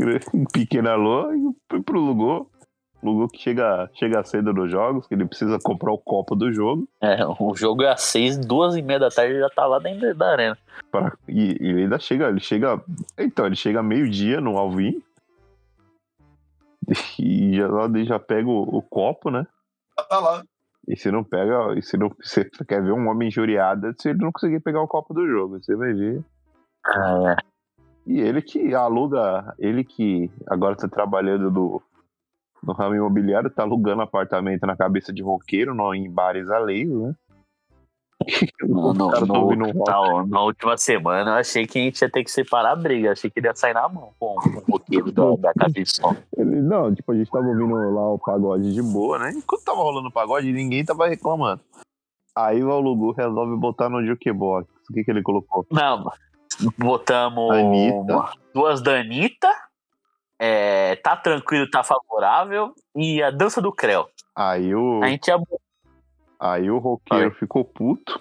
pequena 0.52 0.94
Lô 0.94 1.32
e 1.32 1.80
pro 1.82 1.98
Lugo. 1.98 2.50
Lugo 3.02 3.26
que 3.28 3.38
chega, 3.38 3.90
chega 3.94 4.22
cedo 4.22 4.52
nos 4.52 4.70
jogos, 4.70 5.08
que 5.08 5.14
ele 5.14 5.24
precisa 5.24 5.58
comprar 5.60 5.92
o 5.92 5.98
copo 5.98 6.36
do 6.36 6.52
jogo. 6.52 6.86
É, 7.00 7.18
o 7.26 7.56
jogo 7.56 7.82
é 7.82 7.90
às 7.90 8.02
seis, 8.02 8.38
duas 8.38 8.76
e 8.76 8.82
meia 8.82 9.00
da 9.00 9.10
tarde 9.10 9.32
ele 9.32 9.40
já 9.40 9.48
tá 9.48 9.66
lá 9.66 9.80
dentro 9.80 10.14
da 10.14 10.30
arena. 10.30 10.58
Pra, 10.90 11.12
e, 11.26 11.56
e 11.60 11.68
ele 11.68 11.82
ainda 11.82 11.98
chega, 11.98 12.28
ele 12.28 12.38
chega. 12.38 12.80
Então, 13.18 13.46
ele 13.46 13.56
chega 13.56 13.82
meio-dia 13.82 14.40
no 14.40 14.56
Alvin. 14.56 15.02
E 17.18 17.56
já, 17.56 17.68
lá 17.68 17.88
já 18.04 18.18
pega 18.18 18.48
o, 18.48 18.62
o 18.62 18.82
copo, 18.82 19.30
né? 19.30 19.46
Tá 20.08 20.18
lá. 20.18 20.42
E 20.88 20.96
se 20.96 21.10
não 21.10 21.22
pega, 21.22 21.74
e 21.78 21.82
se 21.82 21.96
não 21.96 22.10
você 22.20 22.44
quer 22.66 22.82
ver 22.82 22.92
um 22.92 23.08
homem 23.08 23.28
injuriado, 23.28 23.94
se 23.98 24.10
ele 24.10 24.18
não 24.18 24.32
conseguir 24.32 24.60
pegar 24.60 24.82
o 24.82 24.88
copo 24.88 25.14
do 25.14 25.26
jogo, 25.26 25.62
você 25.62 25.76
vai 25.76 25.92
ver. 25.92 26.24
Ah, 26.84 27.36
E 28.06 28.20
ele 28.20 28.42
que 28.42 28.74
aluga, 28.74 29.54
ele 29.58 29.84
que 29.84 30.30
agora 30.48 30.76
tá 30.76 30.88
trabalhando 30.88 31.50
no, 31.50 31.80
no 32.62 32.72
ramo 32.72 32.96
imobiliário, 32.96 33.50
tá 33.50 33.62
alugando 33.62 34.02
apartamento 34.02 34.66
na 34.66 34.76
cabeça 34.76 35.12
de 35.12 35.22
roqueiro, 35.22 35.74
no, 35.74 35.94
em 35.94 36.10
bares 36.10 36.50
alheios, 36.50 37.00
né? 37.00 37.14
No, 38.60 38.92
no, 38.94 39.10
no- 39.56 40.26
na, 40.26 40.40
última 40.42 40.76
semana 40.76 41.32
eu 41.32 41.34
achei 41.36 41.66
que 41.66 41.78
a 41.78 41.82
gente 41.82 42.00
ia 42.02 42.10
ter 42.10 42.24
que 42.24 42.30
separar 42.30 42.72
a 42.72 42.76
briga. 42.76 43.12
Achei 43.12 43.30
que 43.30 43.40
ele 43.40 43.48
ia 43.48 43.54
sair 43.54 43.74
na 43.74 43.88
mão 43.88 44.12
com, 44.18 44.34
com 44.36 44.48
o 44.58 44.72
roqueiro 44.72 45.10
da, 45.12 45.24
da 45.54 45.84
som. 45.84 46.16
Ele, 46.36 46.60
não, 46.60 46.94
tipo, 46.94 47.12
a 47.12 47.14
gente 47.16 47.30
tava 47.30 47.46
ouvindo 47.46 47.74
lá 47.74 48.12
o 48.12 48.18
pagode 48.18 48.72
de 48.72 48.82
boa, 48.82 49.18
né? 49.18 49.32
Enquanto 49.34 49.64
tava 49.64 49.78
rolando 49.82 50.08
o 50.08 50.12
pagode, 50.12 50.52
ninguém 50.52 50.84
tava 50.84 51.08
reclamando. 51.08 51.60
Aí 52.36 52.62
o 52.62 52.80
Lugu 52.80 53.12
resolve 53.12 53.56
botar 53.56 53.88
no 53.88 54.04
jukebox. 54.04 54.66
O 54.88 54.94
que 54.94 55.04
que 55.04 55.10
ele 55.10 55.22
colocou? 55.22 55.66
Não, 55.70 56.10
botamos 56.78 57.50
Anitta. 57.54 58.32
duas 58.54 58.82
da 58.82 59.00
Anitta, 59.00 59.48
é, 60.40 60.96
tá 60.96 61.16
tranquilo, 61.16 61.68
tá 61.70 61.84
favorável, 61.84 62.72
e 62.96 63.22
a 63.22 63.30
dança 63.30 63.60
do 63.60 63.72
Creu. 63.72 64.08
Aí 64.34 64.74
o, 64.74 65.02
A 65.02 65.08
gente 65.08 65.26
já 65.26 65.38
aí 66.42 66.70
o 66.70 66.78
roqueiro 66.78 67.30
ficou 67.32 67.64
puto. 67.64 68.20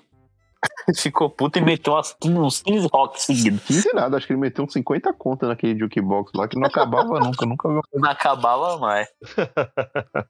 ficou 0.96 1.28
puto 1.28 1.58
e 1.58 1.62
meteu 1.62 1.94
umas 1.94 2.14
15, 2.14 2.38
uns 2.38 2.62
15 2.62 2.88
rock 2.94 3.22
seguidos. 3.22 3.64
15 3.66 3.94
nada, 3.94 4.18
acho 4.18 4.28
que 4.28 4.34
ele 4.34 4.40
meteu 4.40 4.64
uns 4.64 4.74
50 4.74 5.12
contas 5.14 5.50
naquele 5.50 5.78
jukebox 5.78 6.32
lá 6.36 6.48
que 6.48 6.60
não 6.60 6.68
acabava 6.68 7.18
nunca, 7.20 7.46
nunca 7.46 7.68
vi. 7.68 7.82
Não 7.96 8.10
acabava 8.10 8.78
mais. 8.78 9.08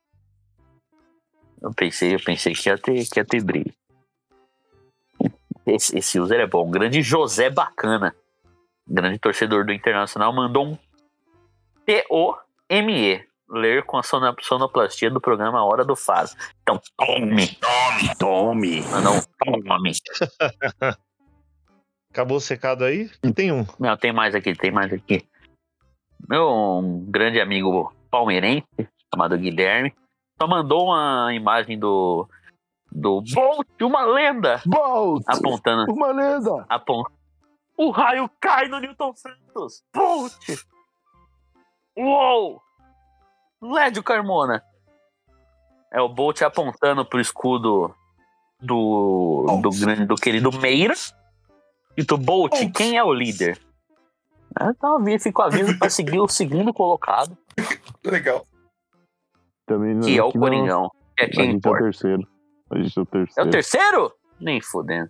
Eu 1.61 1.71
pensei, 1.75 2.15
eu 2.15 2.19
pensei 2.19 2.55
que 2.55 2.67
ia 2.67 2.75
ter, 2.75 3.07
que 3.07 3.19
ia 3.19 3.23
ter 3.23 3.43
briga. 3.43 3.71
Esse, 5.63 5.95
esse 5.95 6.19
user 6.19 6.39
é 6.39 6.47
bom. 6.47 6.71
Grande 6.71 7.03
José 7.03 7.51
Bacana, 7.51 8.15
grande 8.87 9.19
torcedor 9.19 9.63
do 9.63 9.71
Internacional, 9.71 10.33
mandou 10.33 10.65
um 10.65 10.77
T-O-M-E. 11.85 13.27
Ler 13.51 13.83
com 13.83 13.97
a 13.97 14.03
sono- 14.03 14.35
sonoplastia 14.41 15.11
do 15.11 15.19
programa 15.19 15.63
Hora 15.63 15.83
do 15.83 15.95
Faro. 15.95 16.29
Então, 16.61 16.79
tome, 16.97 17.47
tome, 17.55 18.15
tome. 18.17 18.81
Não, 18.81 19.01
não, 19.01 19.21
tome. 19.37 19.91
Acabou 22.09 22.37
o 22.37 22.41
secado 22.41 22.83
aí? 22.85 23.09
Tem 23.35 23.51
um. 23.51 23.65
Não, 23.79 23.95
tem 23.97 24.11
mais 24.11 24.33
aqui, 24.33 24.55
tem 24.55 24.71
mais 24.71 24.91
aqui. 24.91 25.27
Meu 26.27 26.49
um 26.49 27.05
grande 27.09 27.39
amigo 27.39 27.93
palmeirense, 28.09 28.67
chamado 29.13 29.37
Guilherme, 29.37 29.93
só 30.39 30.47
mandou 30.47 30.87
uma 30.87 31.33
imagem 31.33 31.77
do. 31.77 32.27
Do 32.93 33.23
Bolt, 33.33 33.81
uma 33.81 34.03
lenda! 34.03 34.61
Bolt! 34.65 35.23
Apontando. 35.25 35.93
Uma 35.93 36.07
lenda! 36.07 36.65
Apont... 36.67 37.09
O 37.77 37.89
raio 37.89 38.29
cai 38.41 38.67
no 38.67 38.79
Newton 38.79 39.15
Santos! 39.15 39.81
Bolt! 39.93 40.33
Uou! 41.97 42.61
Lédio 43.61 44.03
Carmona! 44.03 44.63
É 45.93 46.01
o 46.01 46.07
Bolt 46.09 46.41
apontando 46.41 47.05
pro 47.05 47.19
escudo 47.19 47.93
do. 48.59 49.45
do, 49.61 49.69
grande, 49.71 50.05
do 50.05 50.15
querido 50.15 50.51
Meira. 50.57 50.93
E 51.97 52.03
do 52.03 52.17
Bolt, 52.17 52.53
quem 52.73 52.97
é 52.97 53.03
o 53.03 53.13
líder? 53.13 53.59
Então 54.61 55.03
fica 55.19 55.41
o 55.41 55.45
aviso 55.45 55.77
pra 55.77 55.89
seguir 55.89 56.19
o 56.19 56.27
segundo 56.27 56.73
colocado, 56.73 57.37
Legal. 58.05 58.45
Também 59.65 59.93
não- 59.95 60.01
que 60.01 60.17
é 60.17 60.23
o 60.23 60.29
aqui 60.29 60.37
não- 60.37 60.43
Coringão. 60.43 60.91
Que 61.17 61.23
é 61.23 61.27
A 61.27 61.29
quem 61.29 61.45
gente 61.45 61.51
é 61.51 61.53
o 61.53 61.57
importa. 61.57 61.83
terceiro. 61.83 62.27
A 62.71 62.77
gente 62.77 62.97
é 62.97 63.01
o 63.01 63.03
É 63.03 63.05
terceiro. 63.05 63.47
o 63.47 63.51
terceiro? 63.51 64.13
Nem 64.39 64.61
fudendo. 64.61 65.09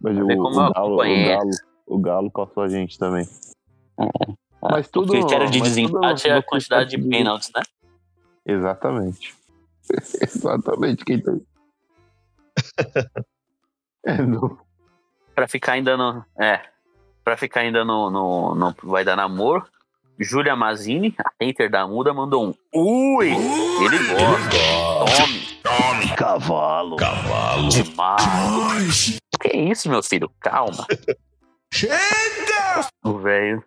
Mas 0.00 0.16
o, 0.16 0.22
o 0.24 0.26
Galo, 0.72 0.94
o. 0.94 0.96
Galo, 0.98 1.50
o 1.86 1.98
Galo 1.98 2.30
passou 2.30 2.62
a 2.64 2.68
gente 2.68 2.98
também. 2.98 3.26
Mas 4.62 4.88
tudo. 4.88 5.10
o 5.10 5.12
critério 5.12 5.50
de 5.50 5.60
desempate 5.60 6.28
é 6.28 6.32
a 6.36 6.42
quantidade 6.42 6.90
de 6.96 7.08
pênaltis, 7.08 7.50
né? 7.54 7.62
Exatamente. 8.46 9.34
Exatamente. 10.20 11.04
Quem 11.04 11.20
tem. 11.20 11.46
É, 14.04 14.16
no- 14.20 14.58
Pra 15.34 15.46
ficar 15.46 15.72
ainda 15.72 15.96
no. 15.96 16.24
É. 16.38 16.60
Pra 17.24 17.36
ficar 17.36 17.60
ainda 17.60 17.84
no. 17.84 18.10
no, 18.10 18.54
no 18.54 18.74
vai 18.82 19.04
dar 19.04 19.14
namoro. 19.16 19.64
Júlia 20.18 20.54
Mazini, 20.56 21.14
a 21.24 21.30
hater 21.40 21.70
da 21.70 21.86
muda, 21.86 22.12
mandou 22.12 22.48
um. 22.48 22.54
Ui! 22.74 23.28
Ele 23.30 23.98
gosta. 24.08 25.16
Tome. 25.16 25.40
Tome. 25.62 26.16
Cavalo. 26.16 26.96
Cavalo. 26.96 27.68
Demais. 27.68 29.18
Que 29.40 29.56
isso, 29.56 29.88
meu 29.88 30.02
filho? 30.02 30.28
Calma. 30.40 30.84
Chega! 31.72 32.88
O 33.04 33.18
velho. 33.18 33.62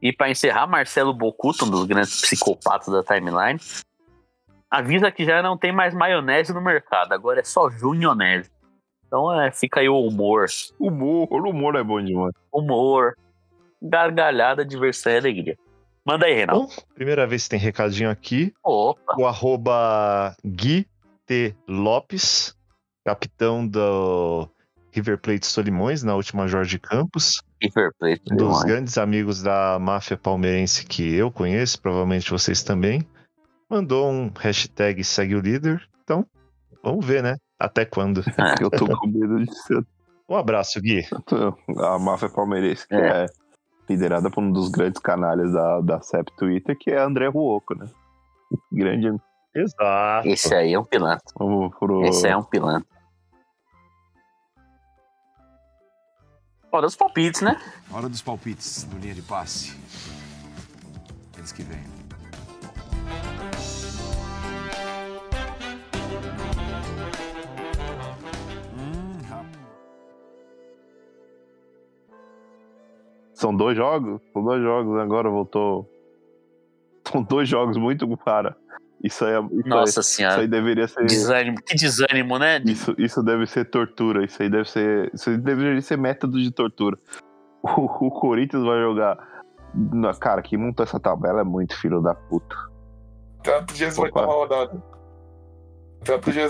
E 0.00 0.12
pra 0.12 0.30
encerrar, 0.30 0.66
Marcelo 0.66 1.12
Bocuto, 1.14 1.64
um 1.64 1.70
dos 1.70 1.86
grandes 1.86 2.20
psicopatas 2.20 2.88
da 2.88 3.02
timeline, 3.02 3.58
avisa 4.78 5.10
que 5.10 5.24
já 5.24 5.42
não 5.42 5.56
tem 5.56 5.72
mais 5.72 5.94
maionese 5.94 6.52
no 6.52 6.60
mercado, 6.60 7.12
agora 7.12 7.40
é 7.40 7.44
só 7.44 7.70
junionese. 7.70 8.50
Então 9.06 9.40
é, 9.40 9.50
fica 9.52 9.80
aí 9.80 9.88
o 9.88 10.00
humor. 10.00 10.46
Humor, 10.78 11.28
o 11.30 11.50
humor 11.50 11.76
é 11.76 11.84
bom 11.84 12.02
demais. 12.02 12.34
Humor, 12.52 13.16
gargalhada, 13.80 14.64
diversão 14.64 15.12
e 15.12 15.18
alegria. 15.18 15.56
Manda 16.04 16.26
aí, 16.26 16.34
Reinaldo. 16.34 16.66
Bom, 16.66 16.82
primeira 16.94 17.26
vez 17.26 17.44
que 17.44 17.50
tem 17.50 17.58
recadinho 17.58 18.10
aqui. 18.10 18.52
Opa. 18.62 19.16
O 19.18 19.26
arroba 19.26 20.36
Gui 20.44 20.86
T. 21.26 21.54
Lopes, 21.68 22.54
capitão 23.04 23.66
do 23.66 24.48
River 24.92 25.18
Plate 25.18 25.46
Solimões, 25.46 26.02
na 26.02 26.14
última 26.14 26.46
Jorge 26.46 26.78
Campos. 26.78 27.40
River 27.62 27.90
Plate. 27.98 28.22
Um 28.32 28.36
dos 28.36 28.62
grandes 28.64 28.98
amigos 28.98 29.42
da 29.42 29.78
máfia 29.80 30.16
palmeirense 30.16 30.84
que 30.84 31.14
eu 31.14 31.30
conheço, 31.30 31.80
provavelmente 31.80 32.30
vocês 32.30 32.62
também. 32.62 33.06
Mandou 33.68 34.10
um 34.10 34.30
hashtag 34.38 35.02
segue 35.04 35.34
o 35.34 35.40
líder. 35.40 35.86
Então, 36.02 36.26
vamos 36.82 37.04
ver, 37.04 37.22
né? 37.22 37.36
Até 37.58 37.84
quando. 37.84 38.22
Eu 38.60 38.70
tô 38.70 38.86
com 38.98 39.06
medo 39.06 39.44
de 39.44 39.54
ser 39.62 39.84
Um 40.28 40.36
abraço, 40.36 40.80
Gui. 40.80 41.02
a 41.80 41.98
máfia 41.98 42.28
palmeirense, 42.28 42.86
que 42.86 42.94
É. 42.94 43.24
é, 43.24 43.26
liderada 43.88 44.30
por 44.30 44.42
um 44.42 44.50
dos 44.52 44.68
grandes 44.70 45.00
canalhas 45.00 45.52
da, 45.52 45.80
da 45.80 46.00
CEP 46.00 46.30
Twitter, 46.36 46.76
que 46.78 46.90
é 46.90 46.98
André 47.00 47.28
Ruoco, 47.28 47.74
né? 47.74 47.88
Grande. 48.72 49.08
Exato. 49.54 50.28
Esse 50.28 50.54
aí 50.54 50.74
é 50.74 50.78
um 50.78 50.84
pilantra. 50.84 51.22
Vamos 51.38 51.74
pro. 51.78 52.04
Esse 52.04 52.26
aí 52.26 52.32
é 52.32 52.36
um 52.36 52.42
pilantra. 52.42 52.88
Hora 56.72 56.86
dos 56.86 56.96
palpites, 56.96 57.40
né? 57.40 57.56
Hora 57.90 58.08
dos 58.08 58.20
palpites 58.20 58.84
no 58.92 58.98
linha 58.98 59.14
de 59.14 59.22
passe. 59.22 59.76
Eles 61.38 61.52
que 61.52 61.62
vêm. 61.62 61.93
São 73.44 73.54
dois 73.54 73.76
jogos? 73.76 74.22
São 74.32 74.42
dois 74.42 74.62
jogos, 74.62 74.98
agora 74.98 75.28
voltou. 75.28 75.86
São 77.06 77.22
dois 77.22 77.46
jogos 77.46 77.76
muito 77.76 78.08
cara. 78.16 78.56
Isso 79.02 79.22
aí, 79.22 79.34
é- 79.34 79.44
isso 79.52 79.68
Nossa 79.68 80.00
aí, 80.00 80.04
senhora. 80.04 80.34
Isso 80.36 80.40
aí 80.40 80.48
deveria 80.48 80.88
ser. 80.88 81.04
Desânimo. 81.04 81.58
Que 81.62 81.74
desânimo, 81.74 82.38
né? 82.38 82.62
Isso, 82.64 82.94
isso 82.96 83.22
deve 83.22 83.46
ser 83.46 83.66
tortura. 83.66 84.24
Isso 84.24 84.42
aí 84.42 84.48
deve 84.48 84.70
ser. 84.70 85.10
Isso 85.12 85.28
aí 85.28 85.36
deveria 85.36 85.82
ser 85.82 85.98
método 85.98 86.40
de 86.40 86.50
tortura. 86.50 86.98
O, 87.66 88.06
o 88.08 88.10
Corinthians 88.10 88.62
vai 88.62 88.78
jogar. 88.78 89.16
Cara, 90.20 90.42
quem 90.42 90.58
montou 90.58 90.84
essa 90.84 91.00
tabela 91.00 91.40
é 91.40 91.44
muito 91.44 91.74
filho 91.80 92.02
da 92.02 92.14
puta. 92.14 92.54
Opa. 93.96 94.02
oitava 94.02 94.32
rodada. 94.32 94.82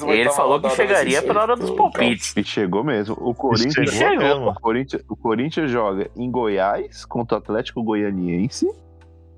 Ele 0.08 0.30
falou 0.30 0.60
que 0.60 0.70
chegaria 0.70 1.22
pela 1.22 1.42
hora 1.42 1.56
dos 1.56 1.70
palpites. 1.70 2.34
E 2.36 2.44
chegou 2.44 2.82
mesmo. 2.84 3.16
O 3.20 3.34
Corinthians, 3.34 3.90
Chegou 3.90 4.18
mesmo. 4.18 4.48
o 4.48 4.54
Corinthians, 4.54 5.02
o 5.08 5.16
Corinthians 5.16 5.70
joga 5.70 6.10
em 6.16 6.30
Goiás 6.30 7.04
contra 7.04 7.36
o 7.36 7.38
Atlético 7.38 7.82
Goianiense 7.82 8.68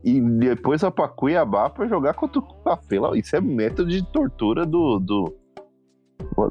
e 0.04 0.20
depois 0.20 0.82
vai 0.82 0.90
pra 0.90 1.08
Cuiabá 1.08 1.68
pra 1.68 1.86
jogar 1.86 2.14
contra 2.14 2.38
o 2.38 2.42
Capela. 2.62 3.18
Isso 3.18 3.34
é 3.34 3.40
método 3.40 3.90
de 3.90 4.04
tortura 4.12 4.64
do. 4.64 4.98
do... 4.98 5.34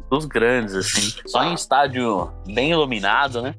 Dos 0.09 0.25
grandes, 0.25 0.75
assim. 0.75 1.21
Só 1.25 1.43
em 1.43 1.53
estádio 1.53 2.31
bem 2.53 2.71
iluminado, 2.71 3.41
né? 3.41 3.55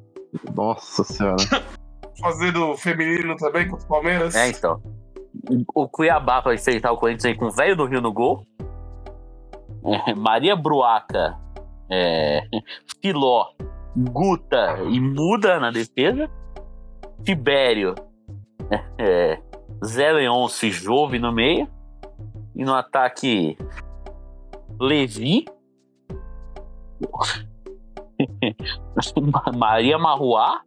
Nossa 0.54 1.02
senhora. 1.02 1.36
Fazendo 2.20 2.76
feminino 2.76 3.36
também 3.36 3.68
contra 3.68 3.84
o 3.84 3.88
Palmeiras. 3.88 4.34
É, 4.34 4.48
então. 4.48 4.80
O 5.74 5.88
Cuiabá 5.88 6.40
vai 6.40 6.54
enfrentar 6.54 6.92
o 6.92 6.96
Corinthians 6.96 7.26
aí 7.26 7.34
com 7.36 7.46
o 7.46 7.50
velho 7.50 7.76
do 7.76 7.86
Rio 7.86 8.00
no 8.00 8.12
gol. 8.12 8.46
Maria 10.16 10.56
Bruaca, 10.56 11.38
é, 11.90 12.42
Filó, 13.00 13.54
Guta 13.96 14.78
e 14.90 15.00
Muda 15.00 15.60
na 15.60 15.70
defesa. 15.70 16.28
Tibério, 17.24 17.94
é, 18.98 19.40
Zé 19.84 20.12
Leôncio 20.12 20.68
e 20.68 20.72
Jove 20.72 21.18
no 21.18 21.32
meio. 21.32 21.68
E 22.54 22.64
no 22.64 22.74
ataque, 22.74 23.58
Levi. 24.80 25.44
Maria 29.54 29.98
Marruá 29.98 30.62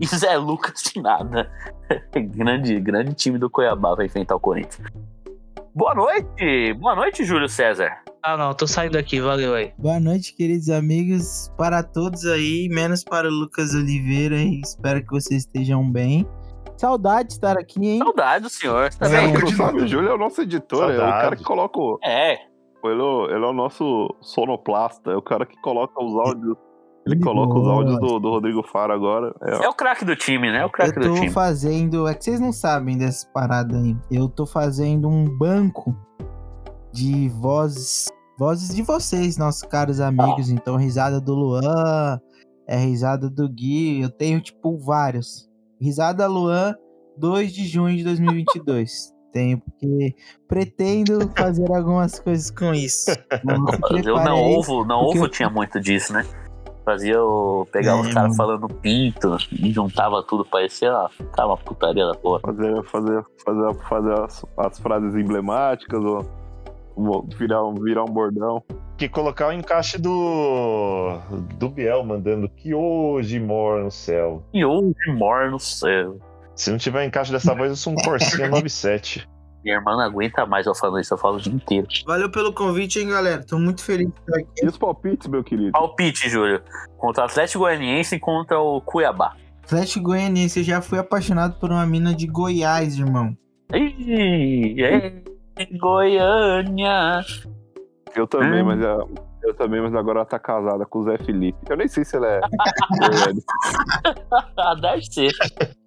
e 0.00 0.06
Zé 0.06 0.38
Lucas 0.38 0.82
de 0.82 1.02
nada. 1.02 1.50
grande, 2.14 2.80
grande 2.80 3.12
time 3.14 3.38
do 3.38 3.50
Cuiabá 3.50 3.94
vai 3.94 4.06
enfrentar 4.06 4.36
o 4.36 4.40
Corinthians. 4.40 4.90
Boa 5.76 5.94
noite! 5.94 6.72
Boa 6.80 6.94
noite, 6.96 7.22
Júlio 7.22 7.48
César. 7.50 7.98
Ah, 8.22 8.34
não, 8.36 8.54
tô 8.54 8.66
saindo 8.66 8.96
aqui, 8.96 9.20
valeu 9.20 9.54
aí. 9.54 9.74
Boa 9.76 10.00
noite, 10.00 10.34
queridos 10.34 10.70
amigos. 10.70 11.52
Para 11.58 11.82
todos 11.82 12.24
aí, 12.24 12.66
menos 12.70 13.04
para 13.04 13.28
o 13.28 13.30
Lucas 13.30 13.74
Oliveira. 13.74 14.36
e 14.36 14.60
Espero 14.62 15.02
que 15.04 15.10
vocês 15.10 15.42
estejam 15.42 15.88
bem. 15.92 16.26
Saudade 16.78 17.28
de 17.28 17.34
estar 17.34 17.58
aqui, 17.58 17.86
hein? 17.86 17.98
Saudade 17.98 18.44
do 18.44 18.48
senhor. 18.50 18.90
Tá 18.94 19.06
É, 19.06 19.10
bem? 19.10 19.46
Sabe, 19.54 19.82
o 19.82 19.86
Júlio 19.86 20.08
é 20.10 20.14
o 20.14 20.18
nosso 20.18 20.40
editor, 20.40 20.90
é 20.90 20.94
o 20.94 20.96
Saudade. 20.96 21.22
cara 21.22 21.36
que 21.36 21.44
coloca 21.44 21.78
o. 21.78 21.98
É, 22.02 22.32
Ele, 22.32 23.02
é 23.02 23.34
ele 23.34 23.44
é 23.44 23.48
o 23.48 23.52
nosso 23.52 24.14
sonoplasta, 24.22 25.10
é 25.12 25.16
o 25.16 25.22
cara 25.22 25.44
que 25.44 25.60
coloca 25.60 26.02
os 26.02 26.14
áudios. 26.14 26.56
Ele 27.06 27.20
coloca 27.20 27.58
os 27.58 27.68
áudios 27.68 27.98
do, 28.00 28.18
do 28.18 28.30
Rodrigo 28.30 28.62
Faro 28.64 28.92
agora. 28.92 29.34
É, 29.42 29.64
é 29.64 29.68
o 29.68 29.72
craque 29.74 30.04
do 30.04 30.16
time, 30.16 30.50
né? 30.50 30.58
É 30.58 30.62
o 30.62 30.66
Eu 30.66 30.70
craque 30.70 30.98
do 30.98 31.08
tô 31.08 31.14
time. 31.14 31.30
fazendo. 31.30 32.06
É 32.08 32.14
que 32.14 32.24
vocês 32.24 32.40
não 32.40 32.52
sabem 32.52 32.98
dessa 32.98 33.26
parada 33.32 33.76
aí. 33.78 33.96
Eu 34.10 34.28
tô 34.28 34.44
fazendo 34.44 35.08
um 35.08 35.24
banco 35.24 35.96
de 36.92 37.28
vozes. 37.28 38.06
Vozes 38.38 38.74
de 38.74 38.82
vocês, 38.82 39.38
nossos 39.38 39.62
caros 39.62 40.00
amigos. 40.00 40.50
Então, 40.50 40.76
risada 40.76 41.20
do 41.20 41.34
Luan, 41.34 42.20
é 42.66 42.76
risada 42.76 43.30
do 43.30 43.48
Gui. 43.48 44.02
Eu 44.02 44.10
tenho, 44.10 44.40
tipo, 44.40 44.76
vários. 44.78 45.48
Risada 45.80 46.26
Luan, 46.26 46.74
2 47.16 47.52
de 47.52 47.66
junho 47.66 47.96
de 47.96 48.04
2022. 48.04 49.14
tenho, 49.32 49.58
porque 49.60 50.14
pretendo 50.48 51.30
fazer 51.36 51.70
algumas 51.70 52.18
coisas 52.18 52.50
com 52.50 52.72
isso. 52.72 53.10
Não 53.44 53.66
Eu 54.02 54.24
não 54.24 54.42
ovo, 54.42 54.84
não 54.84 55.00
ovo 55.04 55.24
eu- 55.24 55.28
tinha 55.28 55.50
muito 55.50 55.78
disso, 55.78 56.12
né? 56.12 56.24
Fazia 56.86 57.20
o. 57.22 57.66
Pegava 57.72 58.00
os 58.00 58.14
caras 58.14 58.36
falando 58.36 58.68
pinto 58.68 59.36
e 59.50 59.72
juntava 59.72 60.22
tudo, 60.22 60.44
parecia 60.44 60.88
uma, 60.90 61.08
ficava 61.10 61.48
uma 61.48 61.56
putaria 61.56 62.06
da 62.06 62.14
porra. 62.14 62.40
Fazer, 62.40 62.82
fazer, 62.84 63.24
fazer, 63.44 63.74
fazer 63.88 64.20
as, 64.22 64.44
as 64.56 64.78
frases 64.78 65.14
emblemáticas, 65.16 66.00
ou, 66.00 66.24
virar, 67.36 67.64
um- 67.66 67.74
virar 67.74 68.02
um 68.04 68.12
bordão. 68.12 68.62
Que 68.96 69.08
colocar 69.08 69.48
o 69.48 69.52
encaixe 69.52 69.98
do. 70.00 71.18
do 71.58 71.68
Biel 71.68 72.04
mandando 72.04 72.48
que 72.48 72.72
hoje 72.72 73.38
mora 73.40 73.82
no 73.84 73.90
céu. 73.90 74.42
E 74.54 74.64
hoje 74.64 74.94
mor 75.08 75.50
no 75.50 75.58
céu. 75.58 76.16
Se 76.54 76.70
não 76.70 76.78
tiver 76.78 77.04
encaixe 77.04 77.30
dessa 77.32 77.52
voz, 77.54 77.68
eu 77.68 77.76
sou 77.76 77.92
um 77.92 77.96
Corsinha 77.96 78.48
97. 78.48 79.28
Minha 79.66 79.78
irmã 79.78 79.94
não 79.96 80.00
aguenta 80.02 80.46
mais 80.46 80.64
eu 80.64 80.72
falando 80.76 81.00
isso, 81.00 81.12
eu 81.12 81.18
falo 81.18 81.38
o 81.38 81.40
dia 81.40 81.52
inteiro. 81.52 81.88
Valeu 82.06 82.30
pelo 82.30 82.52
convite, 82.52 83.00
hein, 83.00 83.08
galera. 83.08 83.44
Tô 83.44 83.58
muito 83.58 83.82
feliz 83.82 84.06
de 84.06 84.12
estar 84.20 84.38
aqui. 84.38 84.64
E 84.64 84.68
os 84.68 84.78
palpites, 84.78 85.26
meu 85.26 85.42
querido? 85.42 85.72
Palpite, 85.72 86.28
Júlio. 86.28 86.62
Contra 86.96 87.24
o 87.24 87.26
Atlético 87.26 87.64
Goianiense 87.64 88.14
e 88.14 88.20
contra 88.20 88.60
o 88.60 88.80
Cuiabá. 88.80 89.34
Flash 89.66 89.96
Goianiense, 89.96 90.60
eu 90.60 90.64
já 90.64 90.80
fui 90.80 91.00
apaixonado 91.00 91.58
por 91.58 91.72
uma 91.72 91.84
mina 91.84 92.14
de 92.14 92.28
Goiás, 92.28 92.96
irmão. 92.96 93.36
Ih, 93.74 94.80
é 94.80 95.14
Goiânia. 95.76 97.22
Eu 98.14 98.28
também, 98.28 98.62
Hum. 98.62 98.66
mas 98.66 98.84
a- 98.84 99.04
eu 99.42 99.52
também, 99.54 99.80
mas 99.80 99.92
agora 99.96 100.20
ela 100.20 100.26
tá 100.26 100.38
casada 100.38 100.86
com 100.86 101.00
o 101.00 101.04
Zé 101.04 101.18
Felipe. 101.18 101.58
Eu 101.68 101.76
nem 101.76 101.88
sei 101.88 102.04
se 102.04 102.14
ela 102.16 102.28
é. 102.28 102.40
deve 104.80 105.02
ser. 105.06 105.32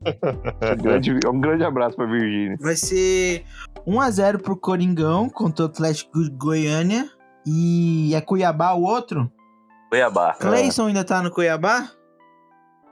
um, 0.06 0.82
grande, 0.82 1.20
um 1.28 1.40
grande 1.42 1.64
abraço 1.64 1.96
pra 1.96 2.06
Virgínia. 2.06 2.58
Vai 2.60 2.76
ser 2.76 3.44
1x0 3.88 4.42
pro 4.42 4.56
Coringão 4.56 5.30
contra 5.30 5.66
o 5.66 5.68
Atlético 5.68 6.20
Goiânia. 6.32 7.10
E 7.46 8.14
é 8.14 8.22
Cuiabá 8.22 8.74
o 8.74 8.84
outro? 8.84 9.32
Cuiabá. 9.90 10.34
Cleison 10.36 10.88
ainda 10.88 11.04
tá 11.04 11.22
no 11.22 11.32
Cuiabá? 11.32 11.90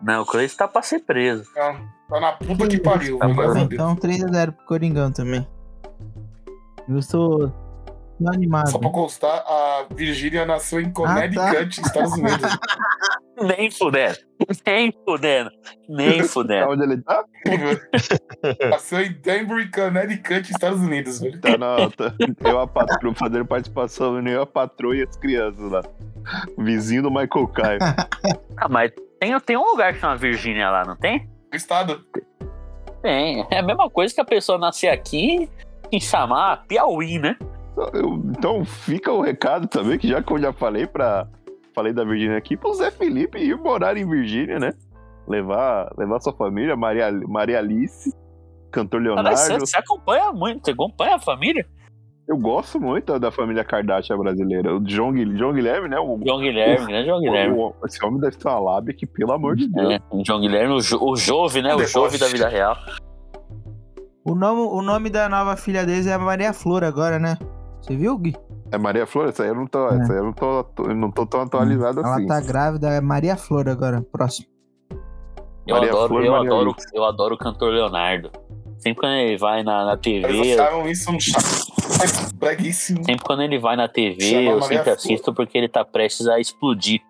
Não, 0.01 0.21
o 0.21 0.25
Cleiton 0.25 0.57
tá 0.57 0.67
pra 0.67 0.81
ser 0.81 0.99
preso. 0.99 1.43
Tá, 1.53 1.79
tá 2.09 2.19
na 2.19 2.31
puta 2.33 2.67
que 2.67 2.79
pariu, 2.79 3.17
Tá. 3.19 3.27
Então 3.71 3.95
3x0 3.95 4.51
pro 4.51 4.65
Coringão 4.65 5.11
também. 5.11 5.47
Eu 6.87 7.01
sou, 7.01 7.51
animado. 8.25 8.69
Só 8.69 8.79
pra 8.79 8.89
constar, 8.89 9.43
a 9.45 9.87
Virgínia 9.93 10.45
nasceu 10.45 10.79
em 10.79 10.91
Connecticut, 10.91 11.81
Estados 11.81 12.13
Unidos. 12.13 12.57
Nem 13.39 13.69
fudendo. 13.69 14.17
Nem 14.67 14.91
fudendo. 15.05 15.51
Nem 15.87 16.23
fudendo. 16.23 16.71
Onde 16.71 16.83
ele 16.83 16.97
tá? 17.01 17.23
nasceu 18.69 19.01
em 19.01 19.13
Danbury, 19.21 19.69
Connecticut, 19.71 20.51
Estados 20.51 20.79
Unidos, 20.79 21.19
velho. 21.19 21.39
Tá 21.39 21.57
na. 21.57 21.89
Tá, 21.89 22.13
eu 22.43 22.59
a 22.59 22.67
patroa, 22.67 23.13
fazendo 23.13 23.45
participação, 23.45 24.21
nem 24.21 24.33
eu 24.33 24.41
a 24.41 24.45
patroa 24.47 24.95
e 24.95 25.03
as 25.03 25.15
crianças 25.17 25.71
lá. 25.71 25.83
Vizinho 26.57 27.03
do 27.03 27.11
Michael 27.11 27.47
Caio. 27.53 27.79
Ah, 28.57 28.67
mas 28.67 28.91
tem, 29.19 29.39
tem 29.41 29.57
um 29.57 29.65
lugar 29.65 29.93
que 29.93 29.99
chama 29.99 30.17
Virgínia 30.17 30.69
lá, 30.69 30.83
não 30.83 30.95
tem? 30.95 31.29
Estado. 31.53 32.03
Tem. 33.01 33.45
É 33.51 33.59
a 33.59 33.63
mesma 33.63 33.89
coisa 33.89 34.13
que 34.13 34.21
a 34.21 34.25
pessoa 34.25 34.57
nascer 34.57 34.87
aqui 34.87 35.47
e 35.91 36.01
chamar 36.01 36.65
Piauí, 36.67 37.19
né? 37.19 37.37
Eu- 37.93 38.21
então 38.29 38.65
fica 38.65 39.11
o 39.11 39.21
recado 39.21 39.67
também, 39.67 39.97
que 39.99 40.07
já 40.07 40.21
que 40.23 40.31
eu 40.33 40.39
já 40.39 40.51
falei 40.51 40.87
pra. 40.87 41.27
Falei 41.77 41.93
da 41.93 42.03
Virgínia 42.03 42.35
aqui, 42.35 42.57
pro 42.57 42.73
Zé 42.73 42.89
Felipe 42.89 43.37
ir 43.37 43.55
morar 43.55 43.95
em 43.97 44.09
Virgínia, 44.09 44.57
né? 44.57 44.73
Levar, 45.27 45.93
levar 45.95 46.19
sua 46.19 46.33
família, 46.33 46.75
Maria, 46.75 47.11
Maria 47.27 47.59
Alice, 47.59 48.11
cantor 48.71 48.99
Cara, 49.03 49.35
você, 49.35 49.43
Leonardo. 49.49 49.67
você 49.67 49.77
acompanha 49.77 50.31
muito, 50.31 50.65
você 50.65 50.71
acompanha 50.71 51.15
a 51.17 51.19
família? 51.19 51.63
Eu 52.27 52.35
gosto 52.35 52.79
muito 52.81 53.19
da 53.19 53.29
família 53.29 53.63
Kardashian 53.63 54.17
brasileira. 54.17 54.75
O 54.75 54.81
João, 54.89 55.13
Guil- 55.13 55.37
João 55.37 55.53
Guilherme, 55.53 55.87
né? 55.87 55.99
O, 55.99 56.19
João 56.25 56.39
Guilherme, 56.39 56.91
né? 56.91 57.05
João 57.05 57.19
Guilherme. 57.21 57.55
o- 57.59 57.75
esse 57.85 58.03
homem 58.03 58.19
deve 58.21 58.37
ter 58.37 58.47
uma 58.47 58.59
lábia 58.59 58.95
que, 58.95 59.05
pelo 59.05 59.31
amor 59.33 59.55
de 59.55 59.67
Deus. 59.67 59.93
É, 59.93 59.99
o 60.09 60.23
João 60.25 60.41
Guilherme, 60.41 60.73
o, 60.73 60.81
jo, 60.81 60.97
o 60.99 61.15
Jove, 61.15 61.61
né? 61.61 61.75
O. 61.75 61.85
Jove 61.85 62.17
da 62.17 62.27
vida 62.27 62.49
real. 62.49 62.75
O 64.25 64.33
nome, 64.33 64.61
o 64.61 64.81
nome 64.81 65.11
da 65.11 65.29
nova 65.29 65.55
filha 65.55 65.85
deles 65.85 66.07
é 66.07 66.17
Maria 66.17 66.53
Flor 66.53 66.83
agora, 66.83 67.19
né? 67.19 67.37
Você 67.81 67.95
viu, 67.95 68.17
Gui? 68.17 68.35
É 68.71 68.77
Maria 68.77 69.05
Flor? 69.07 69.29
Essa 69.29 69.43
aí 69.43 69.49
eu 69.49 69.55
não 69.55 69.65
tô, 69.67 69.87
essa 69.87 70.11
aí 70.13 70.19
eu 70.19 70.23
não 70.25 70.33
tô, 70.33 70.65
eu 70.79 70.95
não 70.95 71.11
tô 71.11 71.25
tão 71.25 71.41
atualizado 71.41 71.99
Ela 72.01 72.15
assim. 72.15 72.27
tá 72.27 72.41
grávida, 72.41 72.89
é 72.89 73.01
Maria 73.01 73.37
Flor 73.37 73.67
agora. 73.69 74.01
Próximo. 74.11 74.47
Eu 75.65 75.75
Maria 75.75 75.89
adoro, 75.89 76.07
Flor, 76.09 76.25
eu 76.25 76.31
Maria 76.31 76.47
adoro, 76.47 76.75
eu 76.93 77.03
adoro 77.05 77.35
o 77.35 77.37
cantor 77.37 77.73
Leonardo. 77.73 78.31
Sempre 78.77 79.01
quando 79.01 79.13
ele 79.15 79.37
vai 79.37 79.63
na, 79.63 79.85
na 79.85 79.93
Eles 79.93 80.01
TV, 80.01 80.53
acharam 80.53 80.87
isso 80.87 81.11
um 81.11 81.19
chato. 81.19 81.67
Breguíssimo. 82.35 83.03
sempre 83.03 83.23
quando 83.25 83.41
ele 83.41 83.57
vai 83.59 83.75
na 83.75 83.87
TV, 83.87 84.21
Chama 84.21 84.41
eu 84.41 84.59
Maria 84.59 84.67
sempre 84.67 84.83
Flor. 84.83 84.95
assisto 84.95 85.33
porque 85.33 85.57
ele 85.57 85.67
tá 85.67 85.83
prestes 85.83 86.27
a 86.27 86.39
explodir. 86.39 87.01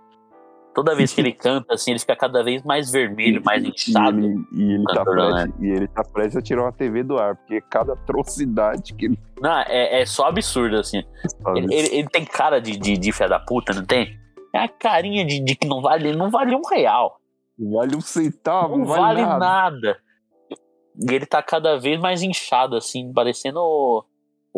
Toda 0.77 0.93
vez 0.93 1.11
que 1.11 1.21
ele 1.21 1.31
canta, 1.33 1.73
assim, 1.73 1.89
ele 1.89 1.99
fica 1.99 2.15
cada 2.15 2.43
vez 2.43 2.61
mais 2.63 2.91
vermelho, 2.91 3.41
mais 3.43 3.63
E 3.63 3.69
inchado. 3.69 4.19
ele, 4.19 4.35
e, 4.53 4.73
ele 4.75 4.83
tá 4.83 5.03
prestes, 5.03 5.53
e 5.59 5.65
ele 5.65 5.87
tá 5.87 6.03
prestes 6.03 6.35
a 6.37 6.41
tirar 6.43 6.61
uma 6.61 6.71
TV 6.71 7.01
do 7.03 7.17
ar, 7.17 7.35
porque 7.35 7.59
cada 7.61 7.93
atrocidade 7.93 8.93
que 8.93 9.05
ele 9.05 9.19
Não, 9.41 9.57
é, 9.61 10.01
é 10.01 10.05
só 10.05 10.27
absurdo, 10.27 10.77
assim. 10.77 11.01
Ele, 11.55 11.73
ele- 11.73 11.95
ele 11.95 12.07
tem 12.09 12.23
cara 12.23 12.61
de, 12.61 12.77
de, 12.77 12.95
de 12.95 13.11
filha 13.11 13.27
da 13.27 13.39
puta, 13.39 13.73
não 13.73 13.83
tem? 13.85 14.15
É 14.53 14.59
a 14.59 14.67
carinha 14.67 15.25
de, 15.25 15.39
de 15.43 15.55
que 15.55 15.67
não 15.67 15.81
vale, 15.81 16.15
não 16.15 16.29
vale 16.29 16.55
um 16.55 16.61
real. 16.69 17.19
Vale 17.59 17.95
um 17.95 18.01
centavo, 18.01 18.77
Não 18.77 18.85
vale, 18.85 19.01
vale 19.01 19.21
nada. 19.23 19.39
nada. 19.39 19.97
E 21.09 21.11
ele 21.11 21.25
tá 21.25 21.41
cada 21.41 21.79
vez 21.79 21.99
mais 21.99 22.21
inchado, 22.21 22.75
assim, 22.75 23.11
parecendo 23.11 24.05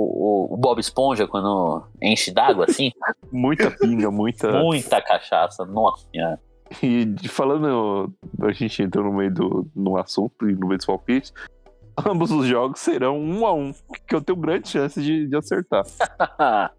o, 0.02 0.54
o, 0.54 0.58
Bob 0.58 0.80
Esponja 0.80 1.28
quando 1.28 1.84
enche 2.02 2.32
d'água, 2.32 2.66
assim. 2.70 2.92
Muita 3.32 3.70
pinga, 3.70 4.10
muita. 4.10 4.52
Muita 4.62 5.02
cachaça, 5.02 5.66
nossa 5.66 6.08
senhora. 6.10 6.40
E 6.82 7.06
de- 7.06 7.28
falando, 7.28 8.14
a 8.42 8.52
gente 8.52 8.82
entrou 8.82 9.04
no 9.04 9.14
meio 9.14 9.34
do 9.34 9.68
no 9.76 9.98
assunto 9.98 10.50
e 10.50 10.54
no 10.54 10.68
meio 10.68 10.78
dos 10.78 10.86
palpites. 10.86 11.34
Ambos 12.08 12.32
os 12.32 12.48
jogos 12.48 12.80
serão 12.80 13.20
um 13.20 13.46
a 13.46 13.54
um, 13.54 13.74
que 14.08 14.16
eu 14.16 14.22
tenho 14.22 14.40
grande 14.40 14.70
chance 14.70 15.02
de, 15.02 15.28
de 15.28 15.36
acertar. 15.36 15.84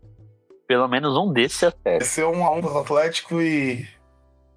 Pelo 0.66 0.88
menos 0.88 1.16
um 1.16 1.32
desses 1.32 1.64
acerta. 1.64 1.98
Vai 1.98 2.00
ser 2.00 2.24
1x1 2.24 2.60
pro 2.60 2.78
Atlético 2.78 3.42
e 3.42 3.86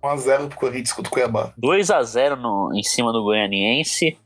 1x0 0.03 0.47
pro 0.47 0.57
Corinthians 0.57 0.93
contra 0.93 1.09
o 1.09 1.13
Cuiabá. 1.13 1.53
2x0 1.61 2.35
no, 2.35 2.71
em 2.73 2.83
cima 2.83 3.11
do 3.11 3.23
Goianiense 3.23 4.17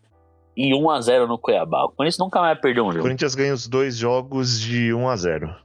e 0.58 0.72
1x0 0.72 1.28
no 1.28 1.38
Cuiabá. 1.38 1.86
O 1.86 1.90
Corinthians 1.90 2.18
nunca 2.18 2.42
mais 2.42 2.60
perdeu 2.60 2.84
um 2.84 2.88
O 2.88 2.92
jogo. 2.92 3.04
Corinthians 3.04 3.36
ganha 3.36 3.54
os 3.54 3.68
dois 3.68 3.96
jogos 3.96 4.60
de 4.60 4.92
1 4.92 5.08
a 5.08 5.16
0 5.16 5.56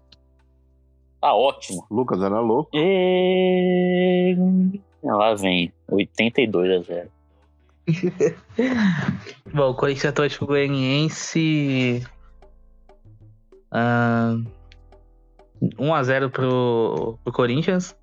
Tá 1.18 1.34
ótimo. 1.34 1.86
Lucas 1.90 2.20
era 2.20 2.40
louco. 2.40 2.70
E... 2.74 4.36
Lá 5.02 5.34
vem, 5.34 5.72
82 5.90 6.70
a 6.70 6.82
0. 6.82 7.10
Bom, 9.54 9.74
Corinthians 9.74 10.12
Atlético 10.12 10.46
Goianiense. 10.46 12.06
ah, 13.70 14.36
1x0 15.62 16.28
pro, 16.30 17.18
pro 17.24 17.32
Corinthians. 17.32 17.96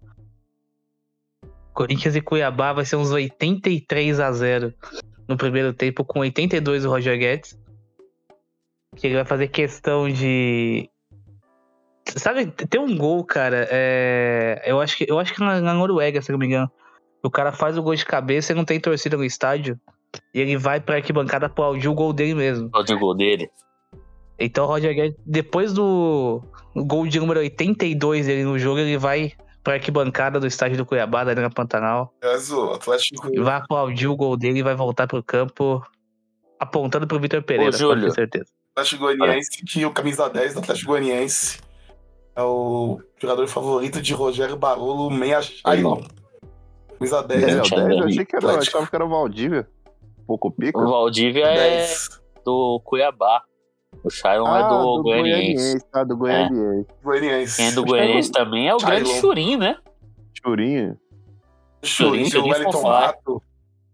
Corinthians 1.73 2.15
e 2.15 2.21
Cuiabá 2.21 2.73
vai 2.73 2.83
ser 2.83 2.95
uns 2.95 3.11
83 3.11 4.20
a 4.20 4.32
0 4.32 4.74
no 5.30 5.38
primeiro 5.38 5.72
tempo, 5.72 6.04
com 6.04 6.22
82 6.22 6.86
o 6.86 6.89
Roger 6.89 7.18
Guedes. 7.18 7.58
Que 8.96 9.06
ele 9.06 9.16
vai 9.16 9.26
fazer 9.26 9.47
questão 9.47 10.10
de. 10.10 10.89
Sabe, 12.08 12.47
tem 12.47 12.82
um 12.82 12.97
gol, 12.97 13.24
cara. 13.24 13.68
é, 13.70 14.64
Eu 14.66 14.82
acho 14.82 14.97
que, 14.97 15.06
eu 15.08 15.20
acho 15.20 15.32
que 15.32 15.39
na, 15.39 15.62
na 15.62 15.76
Noruega, 15.76 16.20
se 16.24 16.32
não 16.32 16.39
me 16.39 16.47
engano. 16.47 16.70
O 17.24 17.30
cara 17.30 17.51
faz 17.51 17.78
o 17.78 17.84
gol 17.84 17.93
de 17.93 18.04
cabeça 18.04 18.51
e 18.51 18.56
não 18.56 18.66
tem 18.66 18.80
torcida 18.80 19.16
no 19.16 19.24
estádio. 19.24 19.80
E 20.34 20.42
ele 20.42 20.58
vai 20.58 20.80
pra 20.80 20.96
arquibancada 20.96 21.46
aplaudir 21.46 21.88
o 21.88 21.93
gol 21.93 22.12
dele 22.12 22.34
mesmo. 22.34 22.72
O 22.74 23.00
gol 23.00 23.16
dele. 23.16 23.47
Então 24.39 24.66
o 24.66 24.68
Roger 24.68 24.96
Guedes, 24.96 25.20
depois 25.24 25.72
do 25.74 26.42
gol 26.76 27.06
de 27.06 27.20
número 27.20 27.42
82 27.42 28.26
dele 28.26 28.43
no 28.46 28.58
jogo, 28.58 28.80
ele 28.80 28.97
vai 28.97 29.34
pra 29.63 29.73
arquibancada 29.73 30.39
do 30.39 30.47
estádio 30.47 30.77
do 30.77 30.86
Cuiabá, 30.86 31.23
da 31.23 31.31
Arena 31.31 31.49
Pantanal. 31.49 32.13
Aliás, 32.21 32.51
o 32.51 32.71
Atlético. 32.71 33.29
E 33.33 33.39
vai 33.39 33.55
aplaudir 33.55 34.07
o 34.07 34.15
gol 34.15 34.37
dele 34.37 34.59
e 34.59 34.63
vai 34.63 34.75
voltar 34.75 35.07
pro 35.07 35.23
campo 35.23 35.83
apontando 36.59 37.07
pro 37.07 37.19
Vitor 37.19 37.41
Pereira, 37.41 37.71
Júlio. 37.71 38.07
ter 38.07 38.13
certeza. 38.13 38.45
Atlético 38.75 39.03
Goianiense, 39.03 39.65
que 39.65 39.86
o 39.86 39.91
camisa 39.91 40.29
10 40.29 40.53
do 40.53 40.59
Atlético 40.59 40.91
Goianiense 40.91 41.59
é 42.36 42.43
o 42.43 43.01
jogador 43.17 43.47
favorito 43.47 44.01
de 44.01 44.13
Rogério 44.13 44.55
Barolo, 44.55 45.09
meia 45.09 45.41
Shailon. 45.41 46.01
Camisa 46.97 47.23
10 47.23 47.43
É, 47.43 47.51
é, 47.51 47.61
o 47.61 47.61
10, 47.61 47.71
eu 47.71 48.03
achei 48.05 48.25
que 48.25 48.36
era, 48.36 48.45
eu 48.45 48.57
achava 48.57 48.87
que 48.87 48.95
era 48.95 49.05
o 49.05 49.09
Valdívia. 49.09 49.67
Pouco 50.25 50.51
pica. 50.51 50.77
O 50.77 50.89
Valdívia 50.89 51.45
é 51.45 51.77
10. 51.79 52.21
do 52.45 52.81
Cuiabá. 52.83 53.43
O 54.04 54.09
Shailon 54.09 54.55
é 54.55 54.70
do, 54.70 55.04
Goianiense. 55.04 55.86
Ah, 55.93 56.04
do 56.04 56.16
Goianiense. 56.17 56.88
Goianiense. 57.04 57.58
Quem 57.58 57.67
é 57.67 57.71
do 57.71 57.86
Goianiense 57.86 58.32
também 58.32 58.67
é 58.67 58.76
o 58.76 58.80
Shailon. 58.80 58.96
grande 59.04 59.20
Churim, 59.20 59.58
né? 59.58 59.78
Churinho. 60.42 60.97
Churinho, 61.84 62.26
Churinho, 62.30 62.46
o 62.46 62.50
Wellington 62.51 62.71
Churinho 62.71 62.93
Rato. 62.93 63.42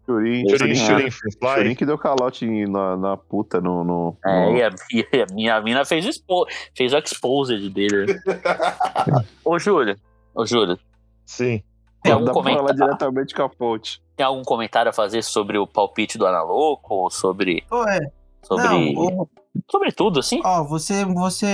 Churinho. 0.06 0.50
Churin, 0.50 0.74
Churinho, 0.74 1.10
Churin, 1.10 1.32
Fly. 1.40 1.54
Churinho 1.56 1.76
que 1.76 1.86
deu 1.86 1.98
calote 1.98 2.46
na, 2.66 2.96
na 2.96 3.16
puta 3.16 3.60
no. 3.60 3.82
no, 3.84 4.16
É, 4.24 4.52
e 4.52 4.62
a, 4.62 4.70
e 4.92 5.22
a 5.22 5.26
minha 5.34 5.60
mina 5.60 5.84
fez, 5.84 6.06
o 6.06 6.08
expo, 6.08 6.46
fez 6.76 6.92
o 6.92 6.98
exposed 6.98 7.68
dele. 7.70 8.06
né? 8.06 8.20
Ô, 9.44 9.58
Júlio. 9.58 9.96
Ô, 10.34 10.46
Júlio. 10.46 10.78
Sim. 11.24 11.62
Tem 12.02 12.12
algum, 12.12 12.26
Dá 12.26 12.32
pra 12.32 12.42
falar 12.42 12.56
comentário, 12.56 12.84
diretamente 12.84 13.34
com 13.34 13.42
a 13.42 13.48
fonte. 13.48 14.00
tem 14.16 14.24
algum 14.24 14.42
comentário 14.42 14.90
a 14.90 14.92
fazer 14.92 15.22
sobre 15.22 15.58
o 15.58 15.66
palpite 15.66 16.16
do 16.16 16.24
Analoco? 16.26 16.94
Ou 16.94 17.10
sobre. 17.10 17.64
Pô, 17.68 17.82
é. 17.88 17.98
Sobre. 18.46 18.64
Não, 18.64 19.02
ô, 19.22 19.28
sobre 19.70 19.90
tudo, 19.92 20.20
assim? 20.20 20.40
Ó, 20.44 20.62
você, 20.64 21.04
você. 21.04 21.46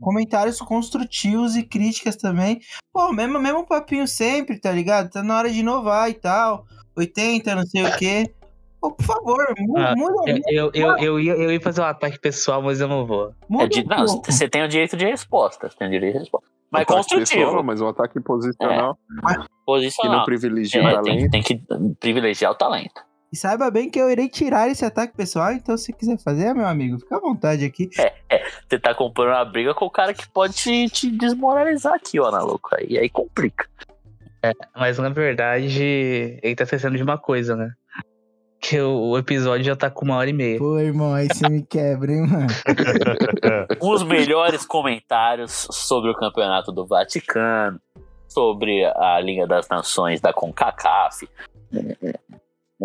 Comentários 0.00 0.58
construtivos 0.60 1.54
e 1.54 1.62
críticas 1.62 2.16
também. 2.16 2.60
Pô, 2.92 3.12
mesmo, 3.12 3.38
mesmo 3.38 3.64
papinho 3.66 4.08
sempre, 4.08 4.58
tá 4.58 4.72
ligado? 4.72 5.10
Tá 5.10 5.22
na 5.22 5.38
hora 5.38 5.50
de 5.50 5.60
inovar 5.60 6.10
e 6.10 6.14
tal. 6.14 6.64
80, 6.96 7.54
não 7.54 7.64
sei 7.64 7.84
o 7.84 7.96
quê. 7.96 8.34
Pô, 8.80 8.90
por 8.90 9.04
favor, 9.06 9.46
Ah, 9.76 9.94
muda, 9.96 10.22
Eu, 10.26 10.42
eu, 10.48 10.70
eu, 10.74 10.98
eu, 10.98 11.20
ia, 11.20 11.32
eu 11.34 11.52
ia 11.52 11.60
fazer 11.60 11.80
um 11.82 11.84
ataque 11.84 12.18
pessoal, 12.18 12.60
mas 12.60 12.80
eu 12.80 12.88
não 12.88 13.06
vou. 13.06 13.32
muda 13.48 13.64
É 13.64 13.68
de- 13.68 13.84
não, 13.86 14.04
você 14.04 14.48
tem 14.48 14.64
o 14.64 14.68
direito 14.68 14.96
de 14.96 15.04
resposta. 15.04 15.70
Você 15.70 15.76
tem 15.76 15.86
o 15.86 15.90
direito 15.92 16.14
de 16.14 16.18
resposta. 16.18 16.48
Mas 16.68 16.84
construtivo. 16.86 17.44
pessoal, 17.44 17.62
mas 17.62 17.80
um 17.80 17.86
ataque 17.88 18.18
posicional 18.20 18.96
que 18.96 19.36
não 19.38 19.46
Posicional. 19.64 20.24
privilegia 20.24 20.80
É, 20.80 20.84
o 20.98 21.02
tem, 21.02 21.12
talento. 21.14 21.30
tem 21.30 21.42
que 21.42 21.62
privilegiar 22.00 22.50
o 22.50 22.54
talento. 22.56 23.00
E 23.32 23.36
saiba 23.36 23.70
bem 23.70 23.88
que 23.88 23.98
eu 23.98 24.10
irei 24.10 24.28
tirar 24.28 24.68
esse 24.68 24.84
ataque 24.84 25.16
pessoal, 25.16 25.52
então 25.52 25.74
se 25.78 25.90
quiser 25.90 26.18
fazer, 26.18 26.54
meu 26.54 26.66
amigo, 26.66 26.98
fica 26.98 27.16
à 27.16 27.20
vontade 27.20 27.64
aqui. 27.64 27.88
Você 28.68 28.78
tá 28.78 28.94
comprando 28.94 29.30
uma 29.30 29.44
briga 29.44 29.72
com 29.72 29.86
o 29.86 29.90
cara 29.90 30.12
que 30.12 30.28
pode 30.28 30.52
te, 30.52 30.86
te 30.90 31.10
desmoralizar 31.10 31.94
aqui, 31.94 32.20
ó, 32.20 32.30
na 32.30 32.42
louco. 32.42 32.68
Aí, 32.76 32.98
aí 32.98 33.08
complica. 33.08 33.66
Mas 34.76 34.98
na 34.98 35.08
verdade, 35.08 35.82
ele 36.42 36.54
tá 36.54 36.64
esquecendo 36.64 36.96
de 36.96 37.02
uma 37.02 37.16
coisa, 37.16 37.56
né? 37.56 37.72
Que 38.60 38.78
o, 38.78 39.10
o 39.10 39.18
episódio 39.18 39.64
já 39.64 39.76
tá 39.76 39.88
com 39.88 40.04
uma 40.04 40.16
hora 40.16 40.28
e 40.28 40.32
meia. 40.34 40.58
Pô, 40.58 40.78
irmão, 40.78 41.14
aí 41.14 41.26
você 41.26 41.48
me 41.48 41.62
quebra, 41.62 42.12
hein, 42.12 42.26
mano. 42.26 42.46
Os 43.80 44.02
melhores 44.02 44.66
comentários 44.66 45.68
sobre 45.70 46.10
o 46.10 46.14
campeonato 46.14 46.70
do 46.70 46.86
Vaticano, 46.86 47.80
sobre 48.28 48.84
a 48.84 49.18
Liga 49.20 49.46
das 49.46 49.66
Nações 49.68 50.20
da 50.20 50.34
CONCACAF. 50.34 51.26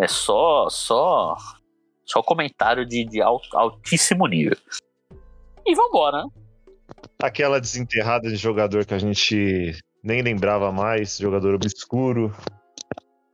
É 0.02 0.08
só, 0.08 0.68
só, 0.70 1.36
só 2.06 2.22
comentário 2.22 2.86
de, 2.86 3.06
de 3.06 3.22
alt- 3.22 3.54
altíssimo 3.54 4.28
nível. 4.28 4.58
E 5.66 5.76
vambora, 5.76 6.24
né? 6.24 6.30
Aquela 7.22 7.60
desenterrada 7.60 8.30
de 8.30 8.36
jogador 8.36 8.86
que 8.86 8.94
a 8.94 9.00
gente 9.00 9.76
nem 10.04 10.22
lembrava 10.22 10.72
mais, 10.72 11.18
jogador 11.18 11.56
obscuro. 11.56 12.34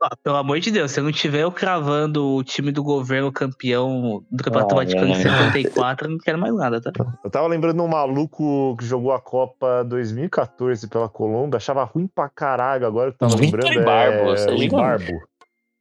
Ah, 0.02 0.16
Pelo 0.22 0.36
amor 0.36 0.58
de 0.60 0.70
Deus, 0.70 0.90
se 0.90 1.00
eu 1.00 1.04
não 1.04 1.12
tiver 1.12 1.42
eu 1.42 1.52
cravando 1.52 2.34
o 2.34 2.42
time 2.44 2.72
do 2.72 2.82
governo 2.82 3.30
campeão 3.32 4.22
do 4.30 4.42
Campeonato 4.42 4.74
Ah, 4.74 4.78
Vaticano 4.78 5.06
em 5.08 5.12
é. 5.12 5.22
74, 5.22 6.06
eu 6.06 6.10
não 6.12 6.18
quero 6.18 6.38
mais 6.38 6.54
nada, 6.54 6.80
tá? 6.80 6.90
Eu 7.22 7.30
tava 7.30 7.46
lembrando 7.46 7.82
um 7.82 7.88
maluco 7.88 8.76
que 8.76 8.84
jogou 8.84 9.12
a 9.12 9.20
Copa 9.20 9.84
2014 9.84 10.88
pela 10.88 11.08
Colômbia, 11.08 11.56
achava 11.58 11.84
ruim 11.84 12.06
pra 12.06 12.28
caralho, 12.28 12.86
agora 12.86 13.12
que 13.12 13.22
eu 13.22 13.28
tava 13.28 13.40
lembrando 13.40 13.84
Barbo, 13.84 14.34
é? 14.34 14.68
Barbo. 14.68 15.22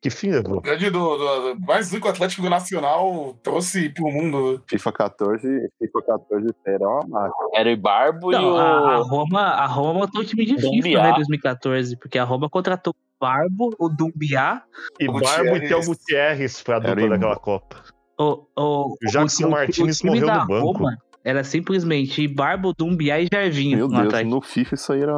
Que 0.04 0.10
fim 0.10 0.32
levou? 0.32 0.60
Grande 0.62 0.90
do, 0.90 1.00
do, 1.18 1.54
do- 1.56 1.62
mais 1.62 1.92
rico 1.94 2.10
Atlético 2.10 2.50
Nacional 2.50 3.34
trouxe 3.42 3.90
pro 3.90 4.06
mundo. 4.12 4.62
FIFA 4.68 4.92
14, 4.92 5.42
FIFA 5.80 6.02
14 6.06 6.48
era 6.68 6.86
uma 6.88 7.08
máquina. 7.08 7.48
Era 7.56 7.72
o 7.74 7.78
Barbo 7.78 8.32
e 8.32 8.36
Não, 8.36 8.58
a, 8.58 8.96
a 8.96 9.00
o. 9.00 9.04
Roma, 9.04 9.40
a 9.42 9.66
Roma 9.66 9.94
montou 10.02 10.22
um 10.22 10.26
time 10.26 10.46
de 10.46 10.56
FIFA, 10.58 10.68
Dumbiá. 10.68 11.04
né, 11.04 11.10
em 11.12 11.16
2014, 11.16 11.98
porque 11.98 12.20
a 12.20 12.24
Roma 12.26 12.50
contratou 12.50 12.94
o 12.94 13.26
Barbo, 13.26 13.74
o 13.80 13.88
Dumbiá, 13.88 14.64
E 15.00 15.08
O 15.08 15.14
Barbo 15.14 15.56
e. 15.56 15.68
Théo 15.70 15.84
Gutierrez 15.86 16.60
foi 16.60 16.74
a 16.76 16.78
Era 16.80 16.96
dupla 16.96 17.10
daquela 17.12 17.36
Copa. 17.38 17.82
o, 18.20 18.46
o, 18.58 18.94
O 18.94 18.98
Jackson 19.10 19.46
o- 19.46 19.48
o- 19.48 19.52
Martinez 19.52 20.02
o 20.02 20.08
morreu 20.08 20.28
no 20.28 20.48
banco. 20.48 20.66
Roma 20.74 20.98
era 21.24 21.46
simplesmente 21.46 22.28
Barbo, 22.28 22.74
Dumbiá 22.78 23.22
e 23.22 23.28
Jarvinho 23.32 23.78
Meu 23.78 23.88
no 23.88 23.94
Deus, 24.02 24.08
ataque. 24.10 24.30
no 24.30 24.42
FIFA 24.42 24.76
isso 24.76 24.92
aí 24.92 25.02
era. 25.02 25.14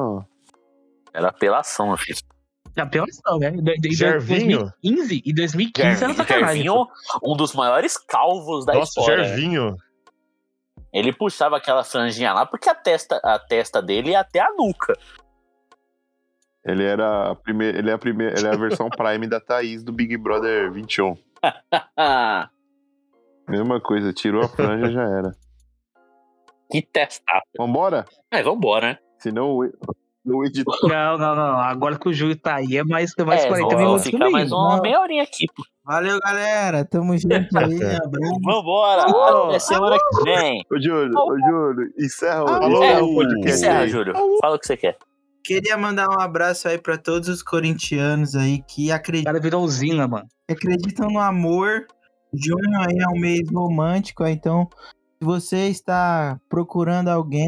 Era 1.12 1.30
apelação, 1.30 1.92
meu 2.76 2.86
filho. 2.90 3.04
Apelação, 3.04 3.40
né? 3.40 3.52
De- 3.52 3.78
de- 3.78 3.96
Jarvinho? 3.96 4.60
2015 4.84 5.22
e 5.26 5.34
2015 5.34 6.04
era 6.04 6.14
sacanagem. 6.14 6.64
Gervinho, 6.64 6.88
um 7.24 7.36
dos 7.36 7.54
maiores 7.54 7.98
calvos 7.98 8.66
da 8.66 8.74
Nossa, 8.74 9.00
história. 9.00 9.24
né? 9.24 9.28
Gervinho. 9.30 9.76
Ele 10.94 11.12
puxava 11.14 11.58
aquela 11.58 11.84
franjinha 11.84 12.32
lá 12.34 12.46
porque 12.46 12.70
a 12.70 12.76
testa, 12.76 13.20
a 13.24 13.38
testa 13.40 13.82
dele 13.82 14.12
ia 14.12 14.20
até 14.22 14.40
a 14.40 14.50
nuca. 14.58 14.94
Ele 16.64 16.84
era 16.84 17.32
a 17.32 17.36
primeira, 17.36 17.78
ele 17.78 17.90
é 17.90 17.94
a 17.94 17.98
primeira, 17.98 18.38
ele 18.40 18.48
é 18.48 18.52
a 18.52 18.58
versão 18.58 18.90
Prime 18.96 19.28
da 19.28 19.40
Thaís 19.40 19.84
do 19.84 19.92
Big 19.92 20.18
Brother 20.18 20.72
21. 20.72 21.16
Ah, 21.98 22.50
Mesma 23.48 23.80
coisa, 23.80 24.12
tirou 24.12 24.44
a 24.44 24.48
franja 24.50 24.90
já 24.90 25.04
era. 25.04 25.32
que 26.72 26.82
testaço. 26.82 27.44
Vambora? 27.58 28.06
Aí, 28.32 28.42
vambora, 28.42 28.94
né? 28.94 28.98
Senão 29.20 29.60
o, 30.26 30.38
o 30.40 30.46
editor. 30.46 30.78
Não, 30.90 31.18
não, 31.18 31.36
não. 31.36 31.60
Agora 31.60 31.98
que 31.98 32.10
o 32.10 32.14
Júlio 32.14 32.36
tá 32.38 32.56
aí, 32.56 32.78
é 32.78 32.84
mais, 32.84 33.12
é 33.18 33.24
mais 33.24 33.44
é, 33.44 33.48
40 33.48 33.68
vamos 33.68 33.82
minutos 33.84 34.04
ficar 34.06 34.18
comigo. 34.18 34.32
mais 34.34 34.52
uma 34.52 34.76
Não. 34.76 34.82
meia 34.82 35.00
horinha 35.00 35.24
aqui. 35.24 35.46
pô. 35.56 35.64
Valeu, 35.86 36.20
galera. 36.20 36.84
Tamo 36.86 37.16
junto 37.18 37.30
aí. 37.58 37.76
Abraço. 37.84 38.40
Vambora. 38.44 39.04
Alô, 39.04 39.50
Até 39.50 39.60
semana 39.60 39.98
que 39.98 40.24
vem. 40.24 40.64
Ô, 40.72 40.80
Júlio, 40.82 41.14
ô, 41.18 41.40
Júlio, 41.40 41.94
encerra, 42.00 42.44
o- 42.44 42.68
encerra 42.72 43.04
o 43.04 43.16
podcast 43.16 43.58
Encerra. 43.60 43.88
Júlio. 43.88 44.14
Fala 44.42 44.56
o 44.56 44.60
que 44.60 44.66
você 44.68 44.78
quer. 44.78 44.98
Queria 45.44 45.78
mandar 45.78 46.08
um 46.10 46.20
abraço 46.20 46.68
aí 46.68 46.80
pra 46.80 46.98
todos 46.98 47.30
os 47.30 47.44
corintianos 47.44 48.36
aí 48.36 48.64
que 48.68 48.90
O 48.90 48.96
acreditam, 48.96 49.32
cara 49.32 49.44
virou 49.44 49.64
usina, 49.64 50.08
mano. 50.08 50.26
acreditam 50.50 51.08
no 51.10 51.20
amor. 51.20 51.86
Junho 52.34 52.80
aí 52.80 52.98
é 53.00 53.08
um 53.08 53.20
mês 53.20 53.48
romântico, 53.54 54.26
então 54.26 54.68
se 55.20 55.24
você 55.24 55.68
está 55.70 56.38
procurando 56.50 57.08
alguém, 57.10 57.48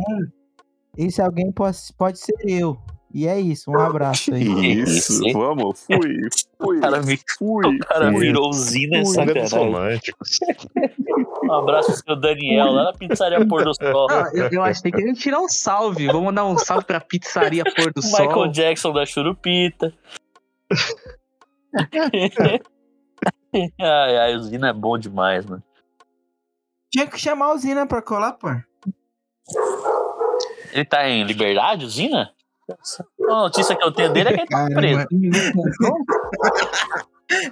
esse 0.98 1.22
alguém 1.22 1.52
pode, 1.52 1.78
pode 1.98 2.20
ser 2.20 2.36
eu. 2.46 2.78
E 3.14 3.26
é 3.26 3.40
isso, 3.40 3.72
um 3.72 3.80
abraço 3.80 4.34
aí. 4.34 4.44
Isso, 4.84 5.22
vamos, 5.32 5.80
fui, 5.86 6.28
fui, 6.62 6.78
O 6.78 6.82
cara, 6.82 7.00
vi- 7.02 7.20
fui. 7.38 7.66
o 7.66 7.80
cara 7.80 8.12
fui. 8.12 8.20
virou 8.20 8.50
usina 8.50 8.98
e 8.98 9.04
Grandes 9.16 9.50
sacanagem. 9.50 10.14
Um 11.44 11.54
abraço 11.54 11.94
pro 11.94 12.04
seu 12.04 12.16
Daniel 12.20 12.74
lá 12.74 12.84
na 12.84 12.94
pizzaria 12.94 13.48
Pôr 13.48 13.64
do 13.64 13.74
Sol. 13.74 14.08
Ah, 14.12 14.30
eu, 14.34 14.50
eu 14.52 14.62
achei 14.62 14.92
que 14.92 14.98
ele 15.00 15.08
ia 15.08 15.14
tirar 15.14 15.40
um 15.40 15.48
salve. 15.48 16.06
Vamos 16.08 16.26
mandar 16.26 16.46
um 16.46 16.58
salve 16.58 16.86
pra 16.86 17.00
pizzaria 17.00 17.64
Pôr 17.64 17.94
do 17.94 18.02
Michael 18.04 18.30
Sol. 18.32 18.48
Jackson 18.52 18.92
da 18.92 19.06
Churupita. 19.06 19.94
ai, 23.80 24.18
ai, 24.18 24.36
usina 24.36 24.70
é 24.70 24.74
bom 24.74 24.98
demais, 24.98 25.46
mano. 25.46 25.64
Tinha 26.92 27.08
que 27.08 27.18
chamar 27.18 27.48
a 27.48 27.54
usina 27.54 27.88
pra 27.88 28.02
colar, 28.02 28.34
pô. 28.34 28.50
Ele 30.78 30.86
tá 30.86 31.10
em 31.10 31.24
liberdade, 31.24 31.86
usina? 31.86 32.32
A 33.30 33.34
notícia 33.44 33.76
que 33.76 33.84
eu 33.84 33.92
tenho 33.92 34.14
dele 34.14 34.30
é 34.30 34.34
que 34.34 34.40
ele 34.42 34.48
tá 34.48 34.68
preso. 34.74 35.08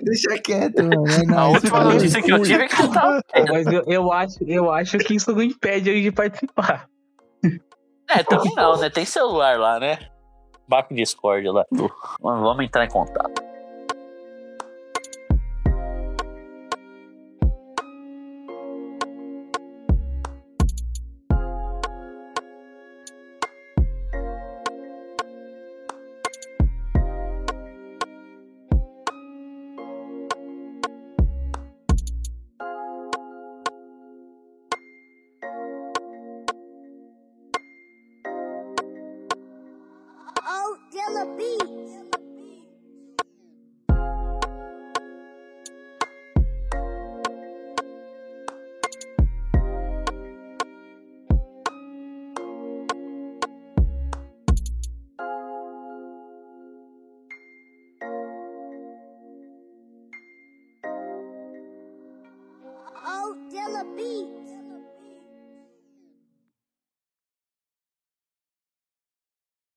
Deixa 0.04 0.40
quieto, 0.40 0.84
mano. 0.84 1.08
É 1.08 1.22
A 1.22 1.24
nóis, 1.26 1.54
última 1.56 1.78
falou. 1.78 1.94
notícia 1.94 2.22
que 2.22 2.32
eu 2.32 2.42
tive 2.44 2.64
é 2.64 2.68
que 2.68 2.82
ele 2.82 2.92
tá 2.94 3.22
Mas 3.52 3.68
eu, 3.68 3.84
eu, 3.88 4.12
acho, 4.14 4.38
eu 4.46 4.72
acho 4.72 4.98
que 5.00 5.16
isso 5.16 5.32
não 5.34 5.42
impede 5.42 5.90
ele 5.90 6.02
de 6.04 6.12
participar. 6.12 6.88
É, 8.10 8.24
também 8.24 8.54
não, 8.56 8.78
né? 8.78 8.90
Tem 8.90 9.06
celular 9.06 9.58
lá, 9.58 9.80
né? 9.80 9.98
Bate 10.68 10.94
Discord 10.94 11.48
lá. 11.50 11.66
Vamos 12.22 12.64
entrar 12.64 12.86
em 12.86 12.90
contato. 12.90 13.44